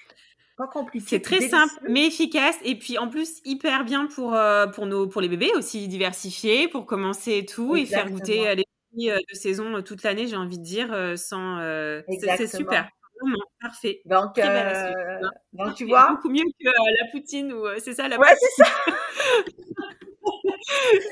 pas 0.57 0.67
compliqué. 0.67 1.05
C'est 1.07 1.21
très 1.21 1.41
simple, 1.41 1.73
mais 1.89 2.07
efficace. 2.07 2.57
Et 2.63 2.79
puis, 2.79 2.97
en 2.97 3.09
plus, 3.09 3.41
hyper 3.43 3.83
bien 3.83 4.07
pour, 4.07 4.33
euh, 4.33 4.65
pour, 4.67 4.85
nos, 4.85 5.07
pour 5.07 5.21
les 5.21 5.27
bébés 5.27 5.51
aussi, 5.55 5.87
diversifier, 5.87 6.69
pour 6.69 6.85
commencer 6.85 7.37
et 7.37 7.45
tout, 7.45 7.75
et 7.75 7.85
faire 7.85 8.09
goûter 8.09 8.55
les 8.55 8.65
fruits 8.91 9.11
euh, 9.11 9.19
de 9.29 9.35
saison 9.35 9.75
euh, 9.75 9.81
toute 9.81 10.03
l'année, 10.03 10.25
j'ai 10.25 10.37
envie 10.37 10.57
de 10.57 10.63
dire, 10.63 10.87
sans... 11.17 11.59
c'est 12.07 12.47
super. 12.47 12.89
parfait. 13.59 14.01
Donc, 14.05 14.39
donc 15.53 15.75
tu 15.75 15.85
vois. 15.85 16.11
Beaucoup 16.11 16.29
mieux 16.29 16.43
que 16.43 16.65
la 16.65 17.11
poutine, 17.11 17.51
ou 17.51 17.65
c'est 17.77 17.93
ça 17.93 18.07
la 18.07 18.17
Ouais, 18.17 18.33
c'est 18.39 18.63
ça. 18.63 18.71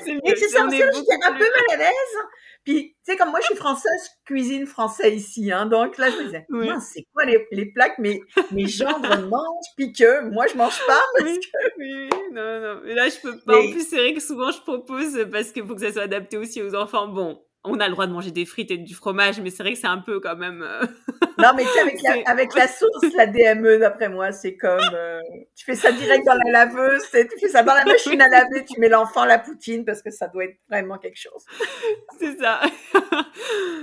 Et 0.06 0.36
c'est 0.36 0.48
ça, 0.48 0.66
j'étais 0.70 0.84
un 1.24 1.32
peu 1.32 1.38
mal 1.38 1.64
à 1.72 1.76
l'aise. 1.76 2.16
Puis, 2.64 2.96
tu 3.04 3.12
sais, 3.12 3.16
comme 3.16 3.30
moi, 3.30 3.38
je 3.40 3.46
suis 3.46 3.54
française, 3.54 3.92
je 4.02 4.34
cuisine 4.34 4.66
français 4.66 5.14
ici, 5.14 5.52
hein, 5.52 5.66
donc 5.66 5.98
là, 5.98 6.10
je 6.10 6.16
me 6.16 6.24
disais, 6.24 6.46
c'est 6.80 7.06
quoi 7.12 7.24
les, 7.24 7.46
les 7.52 7.66
plaques, 7.66 7.94
mais 7.98 8.20
mes 8.50 8.66
gendres 8.66 9.20
mangent, 9.28 9.66
puis 9.76 9.92
que 9.92 10.28
moi, 10.30 10.46
je 10.48 10.56
mange 10.56 10.84
pas 10.84 11.00
parce 11.16 11.30
oui, 11.30 11.38
que... 11.38 11.78
Oui, 11.78 12.08
non, 12.32 12.60
non, 12.60 12.80
mais 12.84 12.94
là, 12.94 13.08
je 13.08 13.20
peux 13.20 13.38
pas. 13.38 13.56
En 13.56 13.70
plus, 13.70 13.86
c'est 13.88 13.96
vrai 13.96 14.14
que 14.14 14.20
souvent, 14.20 14.50
je 14.50 14.60
propose 14.62 15.28
parce 15.30 15.52
qu'il 15.52 15.64
faut 15.64 15.76
que 15.76 15.80
ça 15.80 15.92
soit 15.92 16.02
adapté 16.02 16.38
aussi 16.38 16.60
aux 16.60 16.74
enfants. 16.74 17.06
Bon, 17.06 17.40
on 17.66 17.80
a 17.80 17.86
le 17.86 17.92
droit 17.92 18.06
de 18.06 18.12
manger 18.12 18.30
des 18.30 18.44
frites 18.44 18.70
et 18.70 18.78
du 18.78 18.94
fromage, 18.94 19.40
mais 19.40 19.50
c'est 19.50 19.62
vrai 19.62 19.72
que 19.72 19.78
c'est 19.78 19.86
un 19.86 19.98
peu 19.98 20.20
quand 20.20 20.36
même. 20.36 20.62
Euh, 20.62 20.86
non, 21.38 21.50
mais 21.56 21.64
avec 21.80 22.02
la, 22.02 22.14
avec 22.26 22.54
la 22.54 22.68
sauce, 22.68 23.14
la 23.16 23.26
DME, 23.26 23.78
d'après 23.78 24.08
moi, 24.08 24.32
c'est 24.32 24.56
comme. 24.56 24.80
Euh, 24.94 25.20
tu 25.54 25.64
fais 25.64 25.74
ça 25.74 25.92
direct 25.92 26.24
dans 26.26 26.38
la 26.44 26.64
laveuse, 26.64 27.02
tu 27.10 27.38
fais 27.40 27.48
ça 27.48 27.62
dans 27.62 27.74
la 27.74 27.84
machine 27.84 28.20
à 28.20 28.28
laver, 28.28 28.64
tu 28.64 28.78
mets 28.80 28.88
l'enfant 28.88 29.24
la 29.24 29.38
poutine 29.38 29.84
parce 29.84 30.02
que 30.02 30.10
ça 30.10 30.28
doit 30.28 30.44
être 30.44 30.56
vraiment 30.70 30.98
quelque 30.98 31.18
chose. 31.18 31.44
c'est 32.18 32.38
ça. 32.38 32.60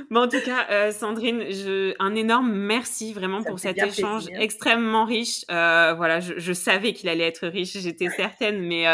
mais 0.10 0.19
en 0.19 0.27
tout 0.27 0.41
cas, 0.41 0.68
euh, 0.69 0.91
Sandrine, 0.91 1.43
je, 1.49 1.93
un 1.99 2.15
énorme 2.15 2.51
merci 2.51 3.14
vraiment 3.14 3.43
pour 3.43 3.60
cet 3.60 3.77
échange 3.77 4.26
extrêmement 4.39 5.05
riche. 5.05 5.43
voilà, 5.49 6.19
je, 6.19 6.34
je 6.38 6.53
savais 6.53 6.93
qu'il 6.93 7.10
allait 7.10 7.27
être 7.27 7.47
riche, 7.47 7.77
j'étais 7.77 8.10
certaine, 8.10 8.60
mais 8.61 8.85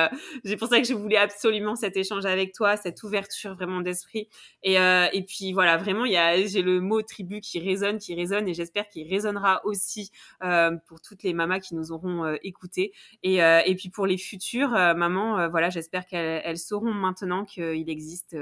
c'est 0.43 0.57
pour 0.57 0.67
ça 0.67 0.79
que 0.79 0.87
je 0.87 0.93
voulais 0.93 1.17
absolument 1.17 1.75
cet 1.75 1.97
échange 1.97 2.25
avec 2.25 2.53
toi, 2.53 2.77
cette 2.77 3.03
ouverture 3.03 3.55
vraiment 3.55 3.81
d'esprit. 3.81 4.27
Et 4.63 4.78
euh, 4.79 5.07
et 5.13 5.23
puis 5.23 5.53
voilà, 5.53 5.77
vraiment, 5.77 6.05
j'ai 6.05 6.61
le 6.61 6.79
mot 6.81 7.01
tribu 7.01 7.41
qui 7.41 7.59
résonne, 7.59 7.97
qui 7.99 8.15
résonne, 8.15 8.47
et 8.47 8.53
j'espère 8.53 8.87
qu'il 8.87 9.07
résonnera 9.07 9.61
aussi 9.65 10.11
euh, 10.43 10.75
pour 10.87 11.01
toutes 11.01 11.23
les 11.23 11.33
mamas 11.33 11.59
qui 11.59 11.75
nous 11.75 11.91
auront 11.91 12.25
euh, 12.25 12.35
écouté. 12.43 12.93
Et, 13.23 13.37
et 13.37 13.75
puis 13.75 13.89
pour 13.89 14.05
les 14.05 14.17
futures 14.17 14.69
mamans, 14.69 15.49
voilà, 15.49 15.69
j'espère 15.69 16.05
qu'elles 16.05 16.57
sauront 16.57 16.93
maintenant 16.93 17.45
qu'il 17.45 17.89
existe, 17.89 18.35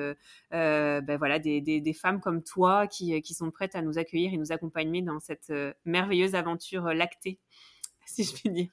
ben 0.52 1.18
voilà, 1.18 1.40
des, 1.40 1.94
femmes 1.94 2.22
comme 2.22 2.44
toi 2.44 2.88
qui, 2.88 3.22
qui 3.22 3.34
sont 3.34 3.50
prêtes 3.52 3.76
à 3.76 3.82
nous 3.82 3.98
accueillir 3.98 4.34
et 4.34 4.38
nous 4.38 4.52
accompagner 4.52 5.02
dans 5.02 5.20
cette 5.20 5.52
merveilleuse 5.86 6.36
aventure 6.36 6.94
lactée, 6.94 7.40
si 8.06 8.24
je 8.24 8.34
puis 8.34 8.50
dire. 8.50 8.70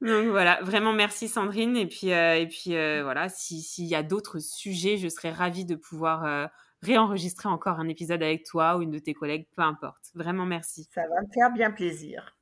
Donc 0.00 0.28
voilà, 0.28 0.60
vraiment 0.62 0.92
merci 0.92 1.28
Sandrine. 1.28 1.76
Et 1.76 1.86
puis, 1.86 2.12
euh, 2.12 2.36
et 2.36 2.46
puis 2.46 2.76
euh, 2.76 3.02
voilà, 3.02 3.28
s'il 3.28 3.86
y 3.86 3.94
a 3.94 4.02
d'autres 4.02 4.38
sujets, 4.38 4.96
je 4.96 5.08
serais 5.08 5.30
ravie 5.30 5.64
de 5.64 5.76
pouvoir 5.76 6.24
euh, 6.24 6.46
réenregistrer 6.82 7.48
encore 7.48 7.80
un 7.80 7.88
épisode 7.88 8.22
avec 8.22 8.44
toi 8.44 8.76
ou 8.76 8.82
une 8.82 8.90
de 8.90 8.98
tes 8.98 9.14
collègues, 9.14 9.46
peu 9.56 9.62
importe. 9.62 10.10
Vraiment 10.14 10.46
merci. 10.46 10.88
Ça 10.92 11.02
va 11.02 11.22
me 11.22 11.32
faire 11.32 11.50
bien 11.52 11.70
plaisir. 11.70 12.36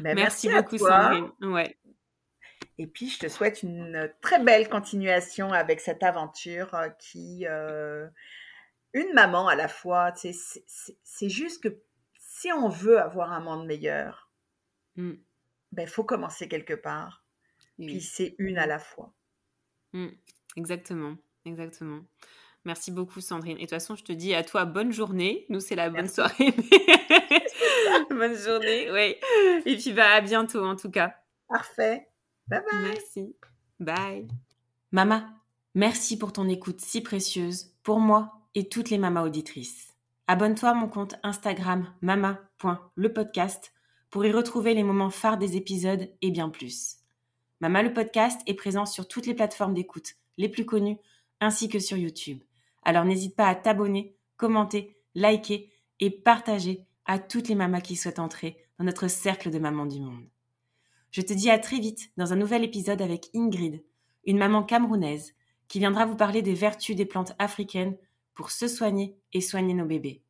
Ben, 0.00 0.14
merci, 0.14 0.48
beaucoup 0.48 0.78
Sandrine. 0.78 1.30
Ouais. 1.42 1.76
Et 2.78 2.86
puis 2.86 3.08
je 3.08 3.18
te 3.18 3.28
souhaite 3.28 3.62
une 3.62 4.10
très 4.22 4.42
belle 4.42 4.68
continuation 4.68 5.52
avec 5.52 5.80
cette 5.80 6.02
aventure 6.02 6.70
qui, 6.98 7.44
une 8.94 9.12
maman 9.14 9.48
à 9.48 9.56
la 9.56 9.68
fois, 9.68 10.14
c'est 10.14 11.28
juste 11.28 11.62
que 11.62 11.82
si 12.18 12.50
on 12.52 12.68
veut 12.68 12.98
avoir 12.98 13.32
un 13.32 13.40
monde 13.40 13.66
meilleur, 13.66 14.30
mmh 14.96 15.14
ben, 15.72 15.86
faut 15.86 16.04
commencer 16.04 16.48
quelque 16.48 16.74
part. 16.74 17.24
Puis 17.78 18.00
c'est 18.00 18.34
une 18.38 18.58
à 18.58 18.66
la 18.66 18.78
fois. 18.78 19.12
Mmh. 19.92 20.08
exactement, 20.56 21.16
exactement. 21.44 22.00
Merci 22.64 22.90
beaucoup, 22.90 23.20
Sandrine. 23.20 23.56
Et 23.56 23.60
de 23.60 23.60
toute 23.60 23.70
façon, 23.70 23.96
je 23.96 24.04
te 24.04 24.12
dis 24.12 24.34
à 24.34 24.42
toi 24.42 24.64
bonne 24.64 24.92
journée. 24.92 25.46
Nous, 25.48 25.60
c'est 25.60 25.76
la 25.76 25.88
bonne 25.88 26.08
soirée. 26.08 26.52
bonne 28.10 28.36
journée, 28.36 28.90
oui. 28.90 29.16
Et 29.64 29.76
puis, 29.76 29.92
bah, 29.92 30.10
à 30.10 30.20
bientôt, 30.20 30.64
en 30.64 30.76
tout 30.76 30.90
cas. 30.90 31.14
Parfait. 31.48 32.08
Bye 32.48 32.62
bye. 32.70 32.82
Merci. 32.82 33.36
Bye. 33.80 34.28
Mama, 34.92 35.30
merci 35.74 36.18
pour 36.18 36.32
ton 36.32 36.48
écoute 36.48 36.80
si 36.80 37.00
précieuse 37.00 37.72
pour 37.82 38.00
moi 38.00 38.32
et 38.54 38.68
toutes 38.68 38.90
les 38.90 38.98
mamas 38.98 39.22
auditrices. 39.22 39.94
Abonne-toi 40.26 40.70
à 40.70 40.74
mon 40.74 40.88
compte 40.88 41.14
Instagram 41.22 41.90
mama.lepodcast 42.02 43.72
pour 44.10 44.24
y 44.24 44.32
retrouver 44.32 44.74
les 44.74 44.84
moments 44.84 45.10
phares 45.10 45.38
des 45.38 45.56
épisodes 45.56 46.10
et 46.22 46.30
bien 46.30 46.48
plus. 46.48 46.96
Mama 47.60 47.82
le 47.82 47.92
podcast 47.92 48.40
est 48.46 48.54
présent 48.54 48.86
sur 48.86 49.08
toutes 49.08 49.26
les 49.26 49.34
plateformes 49.34 49.74
d'écoute, 49.74 50.14
les 50.36 50.48
plus 50.48 50.64
connues, 50.64 50.98
ainsi 51.40 51.68
que 51.68 51.78
sur 51.78 51.96
YouTube. 51.96 52.42
Alors 52.82 53.04
n'hésite 53.04 53.36
pas 53.36 53.46
à 53.46 53.54
t'abonner, 53.54 54.16
commenter, 54.36 54.96
liker 55.14 55.70
et 56.00 56.10
partager 56.10 56.86
à 57.04 57.18
toutes 57.18 57.48
les 57.48 57.54
mamas 57.54 57.80
qui 57.80 57.96
souhaitent 57.96 58.18
entrer 58.18 58.56
dans 58.78 58.84
notre 58.84 59.08
cercle 59.08 59.50
de 59.50 59.58
mamans 59.58 59.86
du 59.86 60.00
monde. 60.00 60.28
Je 61.10 61.22
te 61.22 61.32
dis 61.32 61.50
à 61.50 61.58
très 61.58 61.78
vite 61.78 62.12
dans 62.16 62.32
un 62.32 62.36
nouvel 62.36 62.64
épisode 62.64 63.02
avec 63.02 63.30
Ingrid, 63.34 63.82
une 64.24 64.38
maman 64.38 64.62
camerounaise 64.62 65.34
qui 65.68 65.78
viendra 65.78 66.06
vous 66.06 66.16
parler 66.16 66.42
des 66.42 66.54
vertus 66.54 66.96
des 66.96 67.06
plantes 67.06 67.34
africaines 67.38 67.96
pour 68.34 68.50
se 68.50 68.68
soigner 68.68 69.16
et 69.32 69.40
soigner 69.40 69.74
nos 69.74 69.84
bébés. 69.84 70.22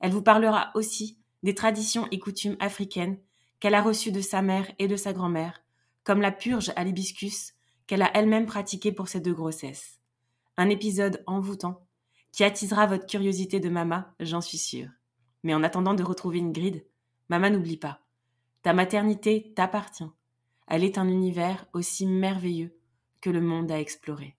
Elle 0.00 0.12
vous 0.12 0.22
parlera 0.22 0.70
aussi 0.74 1.18
des 1.46 1.54
traditions 1.54 2.08
et 2.10 2.18
coutumes 2.18 2.56
africaines 2.58 3.18
qu'elle 3.60 3.76
a 3.76 3.80
reçues 3.80 4.10
de 4.10 4.20
sa 4.20 4.42
mère 4.42 4.68
et 4.80 4.88
de 4.88 4.96
sa 4.96 5.12
grand-mère, 5.12 5.62
comme 6.02 6.20
la 6.20 6.32
purge 6.32 6.72
à 6.74 6.82
l'hibiscus 6.82 7.54
qu'elle 7.86 8.02
a 8.02 8.10
elle-même 8.14 8.46
pratiquée 8.46 8.90
pour 8.90 9.06
ses 9.06 9.20
deux 9.20 9.32
grossesses. 9.32 10.00
Un 10.56 10.68
épisode 10.70 11.22
envoûtant 11.24 11.86
qui 12.32 12.42
attisera 12.42 12.86
votre 12.86 13.06
curiosité 13.06 13.60
de 13.60 13.68
Mama, 13.68 14.12
j'en 14.18 14.40
suis 14.40 14.58
sûre. 14.58 14.88
Mais 15.44 15.54
en 15.54 15.62
attendant 15.62 15.94
de 15.94 16.02
retrouver 16.02 16.40
Ingrid, 16.40 16.84
Mama 17.28 17.48
n'oublie 17.48 17.76
pas. 17.76 18.00
Ta 18.62 18.72
maternité 18.72 19.52
t'appartient. 19.54 20.10
Elle 20.66 20.82
est 20.82 20.98
un 20.98 21.06
univers 21.06 21.66
aussi 21.74 22.06
merveilleux 22.06 22.76
que 23.20 23.30
le 23.30 23.40
monde 23.40 23.70
à 23.70 23.78
explorer. 23.78 24.36